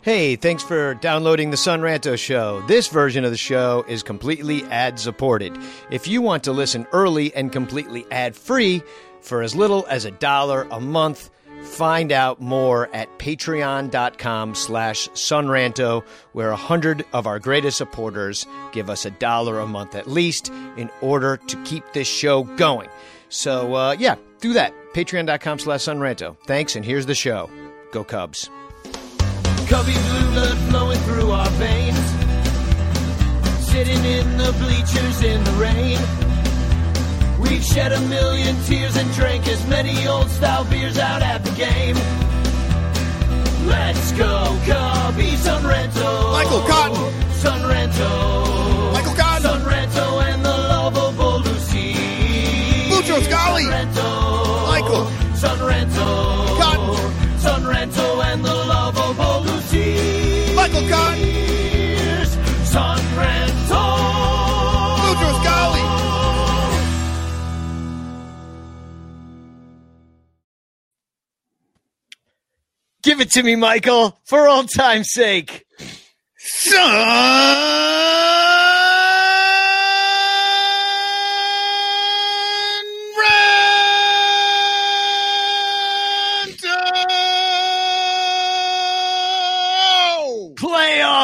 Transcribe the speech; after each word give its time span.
Hey, 0.00 0.36
thanks 0.36 0.62
for 0.62 0.94
downloading 0.94 1.50
the 1.50 1.56
Son 1.56 1.80
Ranto 1.80 2.16
Show. 2.16 2.62
This 2.68 2.86
version 2.86 3.24
of 3.24 3.32
the 3.32 3.36
show 3.36 3.84
is 3.88 4.04
completely 4.04 4.62
ad 4.64 4.98
supported. 4.98 5.58
If 5.90 6.06
you 6.06 6.22
want 6.22 6.44
to 6.44 6.52
listen 6.52 6.86
early 6.92 7.34
and 7.34 7.50
completely 7.50 8.06
ad 8.12 8.36
free 8.36 8.82
for 9.20 9.42
as 9.42 9.56
little 9.56 9.84
as 9.88 10.04
a 10.04 10.12
dollar 10.12 10.68
a 10.70 10.80
month, 10.80 11.30
find 11.62 12.12
out 12.12 12.40
more 12.40 12.88
at 12.94 13.18
patreon.com 13.18 14.54
slash 14.54 15.08
sunranto 15.10 16.04
where 16.32 16.50
a 16.50 16.56
hundred 16.56 17.04
of 17.12 17.26
our 17.26 17.40
greatest 17.40 17.76
supporters 17.76 18.46
give 18.70 18.88
us 18.88 19.04
a 19.04 19.10
dollar 19.10 19.58
a 19.58 19.66
month 19.66 19.96
at 19.96 20.06
least 20.06 20.48
in 20.76 20.88
order 21.00 21.38
to 21.48 21.62
keep 21.64 21.82
this 21.92 22.08
show 22.08 22.44
going. 22.44 22.88
So, 23.30 23.74
uh, 23.74 23.96
yeah, 23.98 24.14
do 24.40 24.52
that. 24.52 24.72
Patreon.com 24.94 25.58
slash 25.58 25.80
sunranto. 25.80 26.36
Thanks, 26.46 26.76
and 26.76 26.84
here's 26.84 27.06
the 27.06 27.16
show. 27.16 27.50
Go 27.90 28.04
Cubs. 28.04 28.48
Cubby 29.68 29.92
blue 29.92 30.30
blood 30.32 30.58
flowing 30.70 30.98
through 31.00 31.30
our 31.30 31.50
veins. 31.60 31.98
Sitting 33.68 34.02
in 34.02 34.38
the 34.38 34.50
bleachers 34.60 35.22
in 35.22 35.44
the 35.44 35.52
rain. 35.60 35.98
We've 37.38 37.62
shed 37.62 37.92
a 37.92 38.00
million 38.00 38.56
tears 38.64 38.96
and 38.96 39.12
drank 39.12 39.46
as 39.46 39.66
many 39.68 40.08
old 40.08 40.30
style 40.30 40.64
beers 40.64 40.98
out 40.98 41.20
at 41.20 41.44
the 41.44 41.50
game. 41.50 41.96
Let's 43.68 44.12
go, 44.12 44.58
Cubby 44.64 45.36
Sunrento. 45.36 46.32
Michael 46.32 46.62
Cotton. 46.62 47.12
Sunrento. 47.42 48.92
Michael 48.94 49.14
Cotton. 49.16 49.50
Sunrento 49.50 50.22
and 50.32 50.44
the 50.46 50.56
lovable 50.72 51.40
Lucy. 51.40 51.92
Lucho 52.88 53.22
Scali. 53.22 53.64
Sunrento. 53.64 54.66
Michael. 54.66 55.04
Sunrento. 55.36 56.47
Lucy. 60.78 60.78
Michael 60.78 60.90
Cotton. 60.90 61.22
Sunrento. 62.64 63.82
Lucho 65.02 65.30
Scali. 65.40 65.84
Give 73.02 73.20
it 73.20 73.30
to 73.32 73.42
me, 73.42 73.56
Michael, 73.56 74.18
for 74.24 74.48
old 74.48 74.70
time's 74.70 75.12
sake. 75.12 75.66
Sunrento. 76.40 78.47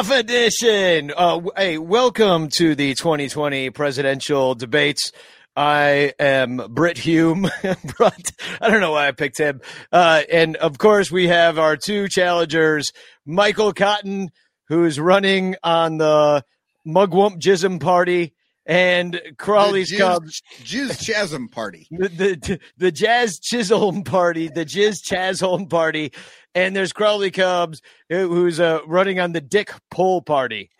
Playoff 0.05 0.19
edition. 0.19 1.11
Uh, 1.15 1.41
hey, 1.57 1.77
welcome 1.79 2.49
to 2.57 2.75
the 2.75 2.93
2020 2.93 3.71
presidential 3.71 4.53
debates. 4.53 5.11
I 5.55 6.13
am 6.19 6.61
Brit 6.69 6.97
Hume. 6.97 7.49
But 7.97 8.31
I 8.61 8.69
don't 8.69 8.81
know 8.81 8.91
why 8.91 9.07
I 9.07 9.11
picked 9.13 9.39
him. 9.39 9.61
Uh, 9.91 10.21
and 10.31 10.57
of 10.57 10.77
course, 10.77 11.11
we 11.11 11.27
have 11.27 11.57
our 11.57 11.75
two 11.75 12.07
challengers, 12.07 12.91
Michael 13.25 13.73
Cotton, 13.73 14.29
who's 14.67 14.99
running 14.99 15.55
on 15.63 15.97
the 15.97 16.43
Mugwump 16.85 17.39
Jism 17.39 17.79
Party, 17.79 18.34
and 18.65 19.21
Crawley's 19.37 19.89
The 19.89 19.97
Cubs. 19.97 20.41
Jizz, 20.61 20.89
Jizz 20.91 21.05
Chasm 21.05 21.49
Party. 21.49 21.87
the, 21.91 22.07
the 22.09 22.59
the 22.77 22.91
Jazz 22.91 23.39
Chisholm 23.39 24.03
party, 24.03 24.47
the 24.47 24.65
Jizz 24.65 24.97
Chasholm 25.07 25.69
party, 25.69 26.11
and 26.53 26.75
there's 26.75 26.93
Crawley 26.93 27.31
Cubs 27.31 27.81
who's 28.09 28.59
uh, 28.59 28.79
running 28.87 29.19
on 29.19 29.33
the 29.33 29.41
Dick 29.41 29.71
Pole 29.91 30.21
party. 30.21 30.69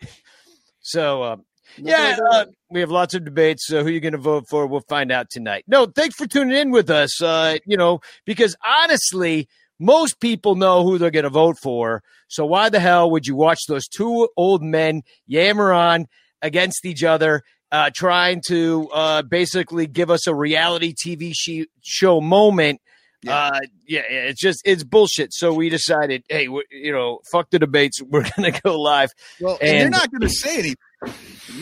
So 0.88 1.20
uh, 1.24 1.36
yeah, 1.78 2.16
uh, 2.30 2.44
we 2.70 2.78
have 2.78 2.92
lots 2.92 3.14
of 3.14 3.24
debates. 3.24 3.66
So 3.66 3.82
who 3.82 3.90
you 3.90 3.98
going 3.98 4.12
to 4.12 4.18
vote 4.18 4.44
for? 4.48 4.68
We'll 4.68 4.84
find 4.88 5.10
out 5.10 5.30
tonight. 5.30 5.64
No, 5.66 5.86
thanks 5.86 6.14
for 6.14 6.28
tuning 6.28 6.56
in 6.56 6.70
with 6.70 6.90
us. 6.90 7.20
Uh, 7.20 7.58
you 7.66 7.76
know, 7.76 7.98
because 8.24 8.54
honestly, 8.64 9.48
most 9.78 10.20
people 10.20 10.54
know 10.54 10.84
who 10.84 10.98
they're 10.98 11.10
going 11.10 11.24
to 11.24 11.28
vote 11.30 11.56
for. 11.60 12.02
So 12.28 12.46
why 12.46 12.68
the 12.68 12.80
hell 12.80 13.10
would 13.10 13.26
you 13.26 13.36
watch 13.36 13.66
those 13.66 13.88
two 13.88 14.28
old 14.36 14.62
men 14.62 15.02
yammer 15.26 15.72
on 15.72 16.06
against 16.42 16.84
each 16.84 17.04
other? 17.04 17.42
Uh, 17.76 17.90
trying 17.94 18.40
to 18.48 18.88
uh, 18.92 19.22
basically 19.22 19.86
give 19.86 20.10
us 20.10 20.26
a 20.26 20.34
reality 20.34 20.94
TV 20.94 21.32
she- 21.34 21.68
show 21.82 22.20
moment. 22.20 22.80
Yeah. 23.22 23.36
Uh, 23.36 23.60
yeah, 23.86 24.02
yeah, 24.10 24.18
it's 24.30 24.40
just 24.40 24.62
it's 24.64 24.84
bullshit. 24.84 25.32
So 25.32 25.52
we 25.52 25.68
decided, 25.68 26.22
hey, 26.28 26.48
we, 26.48 26.64
you 26.70 26.92
know, 26.92 27.20
fuck 27.32 27.50
the 27.50 27.58
debates. 27.58 28.00
We're 28.10 28.26
gonna 28.36 28.52
go 28.62 28.80
live. 28.80 29.10
Well, 29.40 29.58
and, 29.60 29.80
they're 29.80 29.90
not 29.90 30.10
going 30.10 30.20
to 30.22 30.28
say 30.28 30.58
anything. 30.58 30.76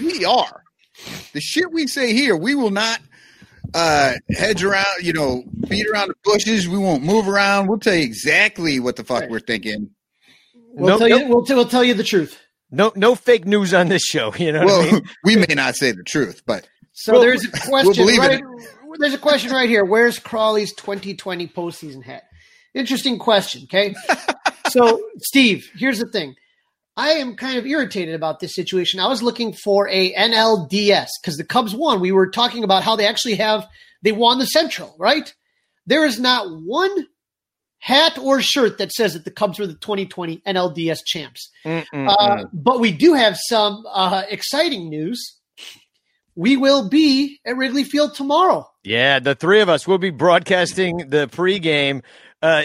We 0.05 0.25
are. 0.25 0.63
The 1.33 1.41
shit 1.41 1.73
we 1.73 1.87
say 1.87 2.13
here, 2.13 2.37
we 2.37 2.55
will 2.55 2.71
not 2.71 3.01
uh, 3.73 4.15
hedge 4.31 4.63
around, 4.63 4.87
you 5.03 5.13
know, 5.13 5.43
beat 5.69 5.87
around 5.89 6.09
the 6.09 6.15
bushes. 6.23 6.69
We 6.69 6.79
won't 6.79 7.03
move 7.03 7.27
around. 7.29 7.67
We'll 7.69 7.79
tell 7.79 7.95
you 7.95 8.05
exactly 8.05 8.79
what 8.79 8.97
the 8.97 9.05
fuck 9.05 9.23
Right. 9.23 9.31
we're 9.31 9.41
thinking. 9.41 9.91
We'll, 10.77 10.91
No- 10.91 10.99
tell 10.99 11.09
no- 11.09 11.17
you, 11.17 11.29
we'll, 11.29 11.45
t- 11.45 11.55
we'll 11.55 11.69
tell 11.69 11.83
you 11.85 11.95
the 11.95 12.05
truth. 12.05 12.39
No, 12.71 12.93
no 12.97 13.15
fake 13.15 13.47
news 13.47 13.73
on 13.73 13.89
this 13.89 14.03
show. 14.03 14.35
You 14.35 14.53
know 14.53 14.65
what 14.65 14.73
I 14.73 14.79
Well, 14.79 14.93
mean? 14.93 15.03
we 15.25 15.37
may 15.37 15.55
not 15.55 15.77
say 15.77 15.93
the 15.93 16.03
truth, 16.03 16.43
but 16.47 16.69
So 16.93 17.13
Well, 17.13 17.23
there's 17.23 17.45
a 17.45 17.51
question 17.51 18.05
believe 18.05 18.19
right. 18.19 18.43
There's 18.99 19.15
a 19.15 19.19
question 19.19 19.53
right 19.53 19.69
here. 19.69 19.85
Where's 19.85 20.19
Crawley's 20.19 20.73
2020 20.75 21.49
postseason 21.49 22.03
hat? 22.03 22.25
Interesting 22.75 23.19
question. 23.19 23.63
Okay. 23.65 23.95
so 24.69 25.01
Steve, 25.19 25.69
here's 25.77 25.99
the 25.99 26.07
thing. 26.07 26.35
I 26.97 27.11
am 27.15 27.35
kind 27.35 27.59
of 27.59 27.67
irritated 27.67 28.15
about 28.15 28.39
this 28.39 28.55
situation. 28.55 29.01
I 29.01 29.09
was 29.09 29.23
looking 29.23 29.53
for 29.53 29.89
a 29.89 30.15
NLDS 30.15 31.09
because 31.21 31.37
the 31.37 31.45
Cubs 31.45 31.75
won. 31.75 32.01
We 32.01 32.13
were 32.13 32.31
talking 32.31 32.63
about 32.63 32.85
how 32.85 32.95
they 32.95 33.07
actually 33.07 33.35
have 33.35 33.67
they 34.03 34.13
won 34.13 34.39
the 34.39 34.47
Central, 34.47 34.95
right? 34.99 35.33
There 35.87 36.05
is 36.05 36.21
not 36.21 36.47
one 36.49 37.07
hat 37.85 38.17
or 38.17 38.41
shirt 38.41 38.79
that 38.79 38.91
says 38.91 39.13
that 39.13 39.27
the 39.27 39.31
Cubs 39.31 39.59
were 39.59 39.67
the 39.67 39.75
2020 39.75 40.39
NLDS 40.47 41.01
champs. 41.05 41.51
Uh, 41.93 42.45
but 42.51 42.81
we 42.81 42.91
do 42.91 43.13
have 43.13 43.37
some 43.39 43.85
uh, 43.93 44.23
exciting 44.31 44.89
news. 44.89 45.39
We 46.35 46.57
will 46.57 46.89
be 46.89 47.41
at 47.45 47.59
Wrigley 47.59 47.85
Field 47.85 48.15
tomorrow. 48.15 48.67
Yeah, 48.85 49.19
the 49.19 49.35
three 49.35 49.61
of 49.61 49.69
us 49.69 49.87
will 49.87 49.99
be 49.99 50.09
broadcasting 50.09 50.97
the 51.11 51.29
pregame 51.29 52.03
uh, 52.41 52.63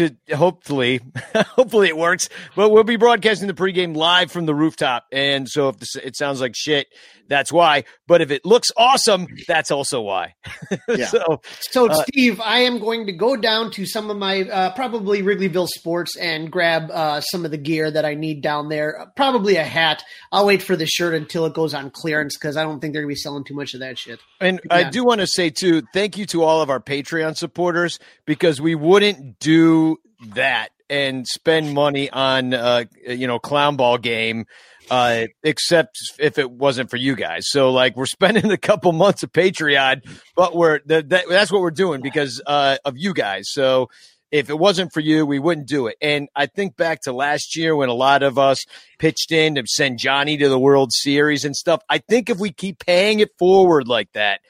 into 0.00 0.16
hopefully, 0.34 1.00
hopefully 1.34 1.88
it 1.88 1.96
works. 1.96 2.28
But 2.56 2.70
we'll 2.70 2.84
be 2.84 2.96
broadcasting 2.96 3.48
the 3.48 3.54
pregame 3.54 3.96
live 3.96 4.30
from 4.30 4.46
the 4.46 4.54
rooftop. 4.54 5.06
And 5.12 5.48
so 5.48 5.68
if 5.68 5.78
this, 5.78 5.96
it 5.96 6.16
sounds 6.16 6.40
like 6.40 6.54
shit, 6.56 6.86
that's 7.28 7.52
why. 7.52 7.84
But 8.06 8.20
if 8.20 8.30
it 8.30 8.44
looks 8.44 8.68
awesome, 8.76 9.26
that's 9.48 9.70
also 9.70 10.00
why. 10.00 10.34
Yeah. 10.88 11.06
so 11.06 11.40
So, 11.70 11.88
Uh, 11.88 12.04
Steve, 12.04 12.40
I 12.40 12.60
am 12.60 12.78
going 12.78 13.06
to 13.06 13.12
go 13.12 13.36
down 13.36 13.70
to 13.72 13.86
some 13.86 14.10
of 14.10 14.16
my 14.16 14.42
uh, 14.42 14.70
probably 14.74 15.22
Wrigleyville 15.22 15.68
Sports 15.68 16.16
and 16.16 16.50
grab 16.50 16.90
uh, 16.90 17.20
some 17.20 17.44
of 17.44 17.50
the 17.50 17.56
gear 17.56 17.90
that 17.90 18.04
I 18.04 18.14
need 18.14 18.42
down 18.42 18.68
there. 18.68 19.00
Uh, 19.00 19.06
Probably 19.16 19.56
a 19.56 19.64
hat. 19.64 20.04
I'll 20.30 20.46
wait 20.46 20.62
for 20.62 20.76
the 20.76 20.86
shirt 20.86 21.14
until 21.14 21.46
it 21.46 21.54
goes 21.54 21.74
on 21.74 21.90
clearance 21.90 22.36
because 22.36 22.56
I 22.56 22.62
don't 22.62 22.80
think 22.80 22.92
they're 22.92 23.02
going 23.02 23.10
to 23.10 23.16
be 23.16 23.20
selling 23.20 23.44
too 23.44 23.54
much 23.54 23.74
of 23.74 23.80
that 23.80 23.98
shit. 23.98 24.20
And 24.40 24.60
I 24.70 24.84
do 24.84 25.04
want 25.04 25.20
to 25.20 25.26
say 25.26 25.50
too, 25.50 25.82
thank 25.92 26.18
you 26.18 26.26
to 26.26 26.42
all 26.42 26.60
of 26.60 26.70
our 26.70 26.80
Patreon 26.80 27.36
supporters 27.36 27.98
because 28.26 28.60
we 28.60 28.74
wouldn't 28.74 29.38
do 29.38 29.83
that 30.30 30.70
and 30.90 31.26
spend 31.26 31.72
money 31.72 32.10
on 32.10 32.52
uh 32.52 32.84
you 33.06 33.26
know 33.26 33.38
clown 33.38 33.76
ball 33.76 33.98
game 33.98 34.44
uh 34.90 35.24
except 35.42 35.96
if 36.18 36.38
it 36.38 36.50
wasn't 36.50 36.90
for 36.90 36.96
you 36.96 37.16
guys. 37.16 37.48
So 37.48 37.72
like 37.72 37.96
we're 37.96 38.06
spending 38.20 38.50
a 38.50 38.58
couple 38.58 38.92
months 38.92 39.22
of 39.22 39.32
Patreon, 39.32 40.02
but 40.36 40.54
we're 40.54 40.80
that, 40.86 41.08
that 41.10 41.24
that's 41.28 41.50
what 41.50 41.60
we're 41.60 41.70
doing 41.70 42.00
because 42.00 42.42
uh 42.46 42.76
of 42.84 42.94
you 42.96 43.14
guys. 43.14 43.50
So 43.50 43.88
if 44.34 44.50
it 44.50 44.58
wasn't 44.58 44.92
for 44.92 44.98
you, 44.98 45.24
we 45.24 45.38
wouldn't 45.38 45.68
do 45.68 45.86
it. 45.86 45.96
And 46.02 46.28
I 46.34 46.46
think 46.46 46.76
back 46.76 47.02
to 47.02 47.12
last 47.12 47.56
year 47.56 47.76
when 47.76 47.88
a 47.88 47.94
lot 47.94 48.24
of 48.24 48.36
us 48.36 48.64
pitched 48.98 49.30
in 49.30 49.54
to 49.54 49.62
send 49.64 50.00
Johnny 50.00 50.36
to 50.36 50.48
the 50.48 50.58
World 50.58 50.92
Series 50.92 51.44
and 51.44 51.54
stuff. 51.54 51.82
I 51.88 51.98
think 51.98 52.28
if 52.28 52.40
we 52.40 52.50
keep 52.50 52.84
paying 52.84 53.20
it 53.20 53.30
forward 53.38 53.86
like 53.86 54.10
that, 54.14 54.40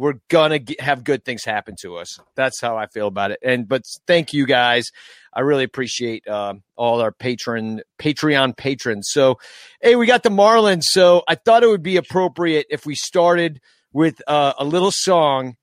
we're 0.00 0.14
gonna 0.28 0.58
get, 0.58 0.80
have 0.80 1.04
good 1.04 1.26
things 1.26 1.44
happen 1.44 1.76
to 1.82 1.96
us. 1.98 2.18
That's 2.34 2.58
how 2.58 2.78
I 2.78 2.86
feel 2.86 3.06
about 3.06 3.32
it. 3.32 3.38
And 3.42 3.68
but 3.68 3.82
thank 4.06 4.32
you 4.32 4.46
guys. 4.46 4.90
I 5.34 5.40
really 5.40 5.62
appreciate 5.62 6.26
um, 6.26 6.62
all 6.74 7.02
our 7.02 7.12
patron 7.12 7.82
Patreon 7.98 8.56
patrons. 8.56 9.08
So, 9.10 9.38
hey, 9.82 9.96
we 9.96 10.06
got 10.06 10.22
the 10.22 10.30
Marlins. 10.30 10.84
So 10.84 11.22
I 11.28 11.34
thought 11.34 11.62
it 11.62 11.68
would 11.68 11.82
be 11.82 11.98
appropriate 11.98 12.66
if 12.70 12.86
we 12.86 12.94
started 12.94 13.60
with 13.92 14.22
uh, 14.26 14.54
a 14.58 14.64
little 14.64 14.90
song 14.90 15.56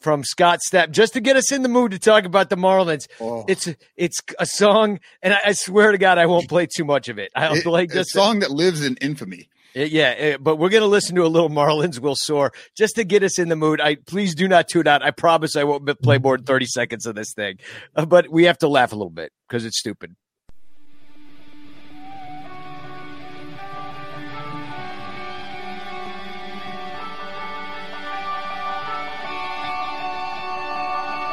from 0.00 0.24
Scott 0.24 0.60
Stapp 0.66 0.90
just 0.90 1.12
to 1.12 1.20
get 1.20 1.36
us 1.36 1.52
in 1.52 1.62
the 1.62 1.68
mood 1.68 1.90
to 1.92 1.98
talk 1.98 2.24
about 2.24 2.48
the 2.48 2.56
Marlins. 2.56 3.06
Oh. 3.20 3.44
It's 3.46 3.68
it's 3.94 4.20
a 4.38 4.46
song, 4.46 5.00
and 5.22 5.34
I, 5.34 5.40
I 5.48 5.52
swear 5.52 5.92
to 5.92 5.98
God, 5.98 6.16
I 6.16 6.24
won't 6.24 6.48
play 6.48 6.66
too 6.66 6.86
much 6.86 7.10
of 7.10 7.18
it. 7.18 7.30
I'll 7.36 7.56
It- 7.56 7.62
play 7.62 7.84
a 7.84 7.86
just 7.88 8.10
song 8.10 8.38
that 8.38 8.50
lives 8.50 8.82
in 8.82 8.96
infamy. 9.02 9.50
Uh, 9.76 9.80
Yeah, 9.80 10.34
uh, 10.34 10.38
but 10.38 10.56
we're 10.56 10.68
gonna 10.68 10.86
listen 10.86 11.16
to 11.16 11.24
a 11.24 11.28
little 11.28 11.50
Marlins 11.50 11.98
will 11.98 12.16
soar 12.16 12.52
just 12.76 12.96
to 12.96 13.04
get 13.04 13.22
us 13.22 13.38
in 13.38 13.48
the 13.48 13.56
mood. 13.56 13.80
I 13.80 13.96
please 13.96 14.34
do 14.34 14.48
not 14.48 14.68
tune 14.68 14.86
out. 14.86 15.02
I 15.02 15.10
promise 15.10 15.56
I 15.56 15.64
won't 15.64 15.86
play 16.02 16.18
more 16.18 16.36
than 16.36 16.46
thirty 16.46 16.66
seconds 16.66 17.06
of 17.06 17.14
this 17.14 17.32
thing, 17.32 17.58
uh, 17.96 18.06
but 18.06 18.28
we 18.28 18.44
have 18.44 18.58
to 18.58 18.68
laugh 18.68 18.92
a 18.92 18.96
little 18.96 19.10
bit 19.10 19.32
because 19.48 19.64
it's 19.64 19.78
stupid. 19.78 20.14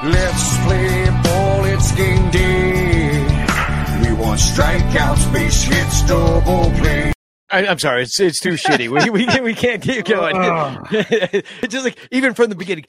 Let's 0.01 0.57
play 0.63 1.09
ball, 1.23 1.65
it's 1.65 1.91
game 1.91 2.31
day. 2.31 3.19
We 4.01 4.13
want 4.13 4.39
strikeouts, 4.39 5.33
base 5.33 5.63
hits, 5.63 6.03
double 6.07 6.71
play. 6.79 7.11
I, 7.51 7.65
I'm 7.67 7.79
sorry, 7.79 8.03
it's 8.03 8.19
it's 8.19 8.39
too 8.39 8.51
shitty. 8.53 8.89
We 8.89 9.09
we 9.09 9.25
can't, 9.25 9.43
we 9.43 9.53
can't 9.55 9.81
keep 9.81 10.05
going. 10.05 10.35
it's 10.91 11.73
just 11.73 11.83
like 11.85 11.97
even 12.11 12.33
from 12.33 12.49
the 12.49 12.55
beginning. 12.55 12.85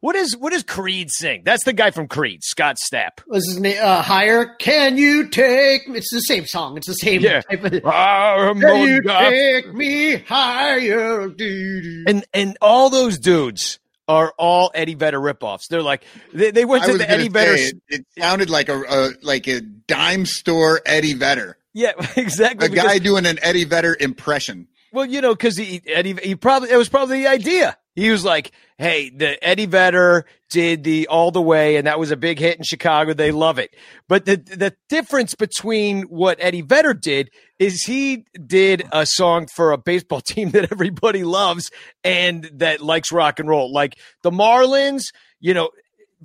What 0.00 0.16
is 0.16 0.36
what 0.36 0.52
does 0.52 0.64
Creed 0.64 1.10
sing? 1.12 1.42
That's 1.44 1.62
the 1.64 1.72
guy 1.72 1.92
from 1.92 2.08
Creed, 2.08 2.42
Scott 2.42 2.76
Stapp. 2.84 3.20
What's 3.26 3.46
his 3.48 3.60
name? 3.60 3.76
Uh, 3.80 4.02
higher. 4.02 4.46
Can 4.58 4.96
you 4.96 5.28
take? 5.28 5.88
me- 5.88 5.98
It's 5.98 6.12
the 6.12 6.20
same 6.22 6.44
song. 6.44 6.76
It's 6.76 6.88
the 6.88 6.94
same. 6.94 7.20
Yeah. 7.20 7.42
Type 7.42 7.62
of, 7.62 7.70
Can 7.82 8.56
you 8.56 9.00
Monga. 9.04 9.30
take 9.30 9.72
me 9.72 10.16
higher? 10.16 11.28
Doo-doo. 11.28 12.04
and 12.08 12.24
and 12.34 12.58
all 12.60 12.90
those 12.90 13.18
dudes 13.18 13.78
are 14.08 14.32
all 14.38 14.70
Eddie 14.74 14.94
Vedder 14.94 15.20
ripoffs. 15.20 15.68
They're 15.68 15.82
like 15.82 16.02
they, 16.32 16.50
they 16.50 16.64
went 16.64 16.84
to 16.86 16.98
the 16.98 17.08
Eddie 17.08 17.28
Vedder. 17.28 17.54
it, 17.54 17.74
it 17.88 18.06
sounded 18.18 18.50
like 18.50 18.68
a, 18.70 18.80
a 18.80 19.10
like 19.22 19.46
a 19.46 19.60
dime 19.60 20.24
store 20.26 20.80
Eddie 20.86 21.14
Vedder, 21.14 21.57
Yeah, 21.74 21.92
exactly. 22.16 22.66
a 22.66 22.70
guy 22.70 22.98
doing 22.98 23.26
an 23.26 23.38
Eddie 23.42 23.64
Vedder 23.64 23.96
impression. 23.98 24.68
well, 24.92 25.04
you 25.06 25.20
know, 25.20 25.34
because 25.34 25.56
he 25.56 25.82
Eddie 25.86 26.14
he 26.22 26.34
probably 26.34 26.70
it 26.70 26.76
was 26.76 26.88
probably 26.88 27.22
the 27.22 27.28
idea. 27.28 27.76
He 27.94 28.10
was 28.10 28.24
like, 28.24 28.52
"Hey, 28.78 29.10
the 29.10 29.42
Eddie 29.44 29.66
Vedder 29.66 30.24
did 30.50 30.84
the 30.84 31.08
All 31.08 31.32
the 31.32 31.42
Way, 31.42 31.76
and 31.76 31.86
that 31.88 31.98
was 31.98 32.12
a 32.12 32.16
big 32.16 32.38
hit 32.38 32.56
in 32.56 32.62
Chicago. 32.62 33.12
They 33.12 33.32
love 33.32 33.58
it." 33.58 33.74
But 34.08 34.24
the 34.24 34.36
the 34.36 34.74
difference 34.88 35.34
between 35.34 36.02
what 36.02 36.38
Eddie 36.40 36.62
Vedder 36.62 36.94
did 36.94 37.30
is 37.58 37.82
he 37.82 38.24
did 38.46 38.84
a 38.92 39.04
song 39.04 39.48
for 39.52 39.72
a 39.72 39.78
baseball 39.78 40.20
team 40.26 40.50
that 40.50 40.70
everybody 40.72 41.24
loves 41.24 41.70
and 42.04 42.48
that 42.54 42.80
likes 42.80 43.10
rock 43.10 43.40
and 43.40 43.48
roll, 43.48 43.72
like 43.72 43.94
the 44.22 44.30
Marlins. 44.30 45.02
You 45.40 45.54
know, 45.54 45.70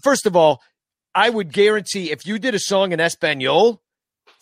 first 0.04 0.26
of 0.28 0.36
all, 0.36 0.62
I 1.16 1.30
would 1.30 1.52
guarantee 1.52 2.12
if 2.12 2.26
you 2.26 2.38
did 2.40 2.54
a 2.56 2.60
song 2.60 2.92
in 2.92 3.00
Espanol 3.00 3.82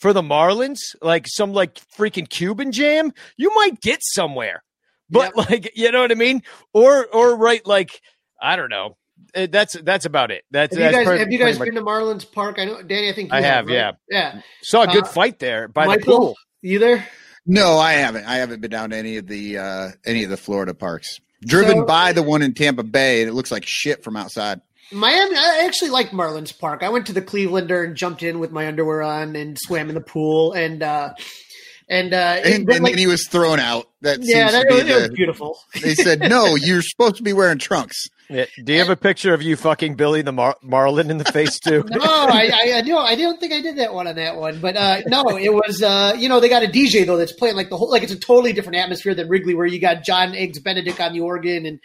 for 0.01 0.11
the 0.11 0.21
Marlins, 0.21 0.79
like 1.01 1.25
some 1.27 1.53
like 1.53 1.75
freaking 1.97 2.27
Cuban 2.27 2.73
jam, 2.73 3.13
you 3.37 3.51
might 3.55 3.79
get 3.79 3.99
somewhere. 4.01 4.63
But 5.09 5.35
like, 5.37 5.71
you 5.75 5.91
know 5.91 6.01
what 6.01 6.11
I 6.11 6.15
mean? 6.15 6.41
Or 6.73 7.05
or 7.05 7.35
right 7.37 7.65
like 7.65 8.01
I 8.41 8.55
don't 8.55 8.69
know. 8.69 8.97
Eh, 9.35 9.47
That's 9.49 9.73
that's 9.73 10.05
about 10.05 10.31
it. 10.31 10.43
That's, 10.51 10.75
Have 10.75 10.79
you 10.79 10.85
that's 10.85 10.95
guys, 10.97 11.05
pretty- 11.05 11.19
have 11.19 11.31
you 11.31 11.37
guys 11.39 11.57
been 11.59 11.75
much- 11.75 11.83
to 11.83 11.87
Marlins 11.89 12.31
Park? 12.31 12.57
I 12.59 12.65
know, 12.65 12.81
Danny. 12.81 13.09
I 13.09 13.13
think 13.13 13.31
you 13.31 13.37
I 13.37 13.41
have, 13.41 13.67
right? 13.67 13.73
yeah. 13.75 13.91
yeah. 14.09 14.41
saw 14.63 14.81
a 14.83 14.87
good 14.87 15.03
uh, 15.03 15.07
fight 15.07 15.37
there 15.39 15.67
by 15.67 15.95
the 15.95 16.03
pool. 16.03 16.35
you 16.61 16.79
there? 16.79 17.07
No, 17.45 17.77
I 17.77 17.93
haven't. 17.93 18.25
I 18.25 18.37
haven't 18.37 18.61
been 18.61 18.71
down 18.71 18.89
to 18.91 18.95
any 18.97 19.17
of 19.17 19.27
the 19.27 19.57
uh, 19.59 19.87
any 20.05 20.23
of 20.23 20.29
the 20.31 20.37
Florida 20.37 20.73
parks. 20.73 21.19
Driven 21.43 21.79
So- 21.79 21.85
by 21.85 22.13
the 22.13 22.23
one 22.23 22.41
in 22.41 22.53
Tampa 22.53 22.83
Bay, 22.83 23.21
and 23.21 23.29
it 23.29 23.33
looks 23.33 23.51
like 23.51 23.63
shit 23.65 24.03
from 24.03 24.15
outside. 24.17 24.61
Miami. 24.91 25.35
I 25.35 25.63
actually 25.65 25.89
like 25.89 26.09
Marlins 26.09 26.57
Park. 26.57 26.83
I 26.83 26.89
went 26.89 27.07
to 27.07 27.13
the 27.13 27.21
Clevelander 27.21 27.83
and 27.85 27.95
jumped 27.95 28.23
in 28.23 28.39
with 28.39 28.51
my 28.51 28.67
underwear 28.67 29.01
on 29.01 29.35
and 29.35 29.57
swam 29.57 29.89
in 29.89 29.95
the 29.95 30.01
pool 30.01 30.53
and 30.53 30.83
uh 30.83 31.13
and 31.89 32.13
uh 32.13 32.41
And, 32.43 32.69
and 32.69 32.83
like, 32.83 32.93
then 32.93 32.97
he 32.97 33.07
was 33.07 33.27
thrown 33.27 33.59
out. 33.59 33.87
That 34.01 34.19
yeah, 34.21 34.49
seems 34.49 34.51
that 34.51 34.69
to 34.69 34.73
was, 34.75 34.83
be 34.83 34.89
it 34.89 34.95
was 34.95 35.09
beautiful. 35.09 35.59
They 35.81 35.95
said 35.95 36.19
no. 36.21 36.55
You're 36.55 36.81
supposed 36.81 37.15
to 37.17 37.23
be 37.23 37.33
wearing 37.33 37.57
trunks. 37.57 38.07
Yeah. 38.29 38.45
Do 38.63 38.71
you 38.71 38.79
have 38.79 38.89
a 38.89 38.95
picture 38.95 39.33
of 39.33 39.41
you 39.41 39.57
fucking 39.57 39.95
Billy 39.95 40.21
the 40.21 40.31
Mar- 40.31 40.55
Marlin 40.61 41.11
in 41.11 41.17
the 41.17 41.25
face 41.25 41.59
too? 41.59 41.83
No, 41.89 41.99
I, 42.01 42.49
I, 42.53 42.73
I 42.77 42.81
don't. 42.81 43.05
I 43.05 43.15
don't 43.15 43.39
think 43.41 43.51
I 43.51 43.61
did 43.61 43.77
that 43.77 43.93
one 43.93 44.07
on 44.07 44.15
that 44.15 44.37
one, 44.37 44.61
but 44.61 44.77
uh, 44.77 45.01
no, 45.07 45.37
it 45.37 45.53
was. 45.53 45.83
Uh, 45.83 46.15
you 46.17 46.29
know, 46.29 46.39
they 46.39 46.47
got 46.47 46.63
a 46.63 46.67
DJ 46.67 47.05
though 47.05 47.17
that's 47.17 47.33
playing 47.33 47.57
like 47.57 47.69
the 47.69 47.75
whole. 47.75 47.89
Like 47.91 48.03
it's 48.03 48.13
a 48.13 48.19
totally 48.19 48.53
different 48.53 48.77
atmosphere 48.77 49.13
than 49.13 49.27
Wrigley, 49.27 49.53
where 49.53 49.65
you 49.65 49.79
got 49.79 50.03
John 50.05 50.33
Eggs 50.33 50.59
Benedict 50.59 51.01
on 51.01 51.11
the 51.11 51.19
organ 51.19 51.65
and 51.65 51.81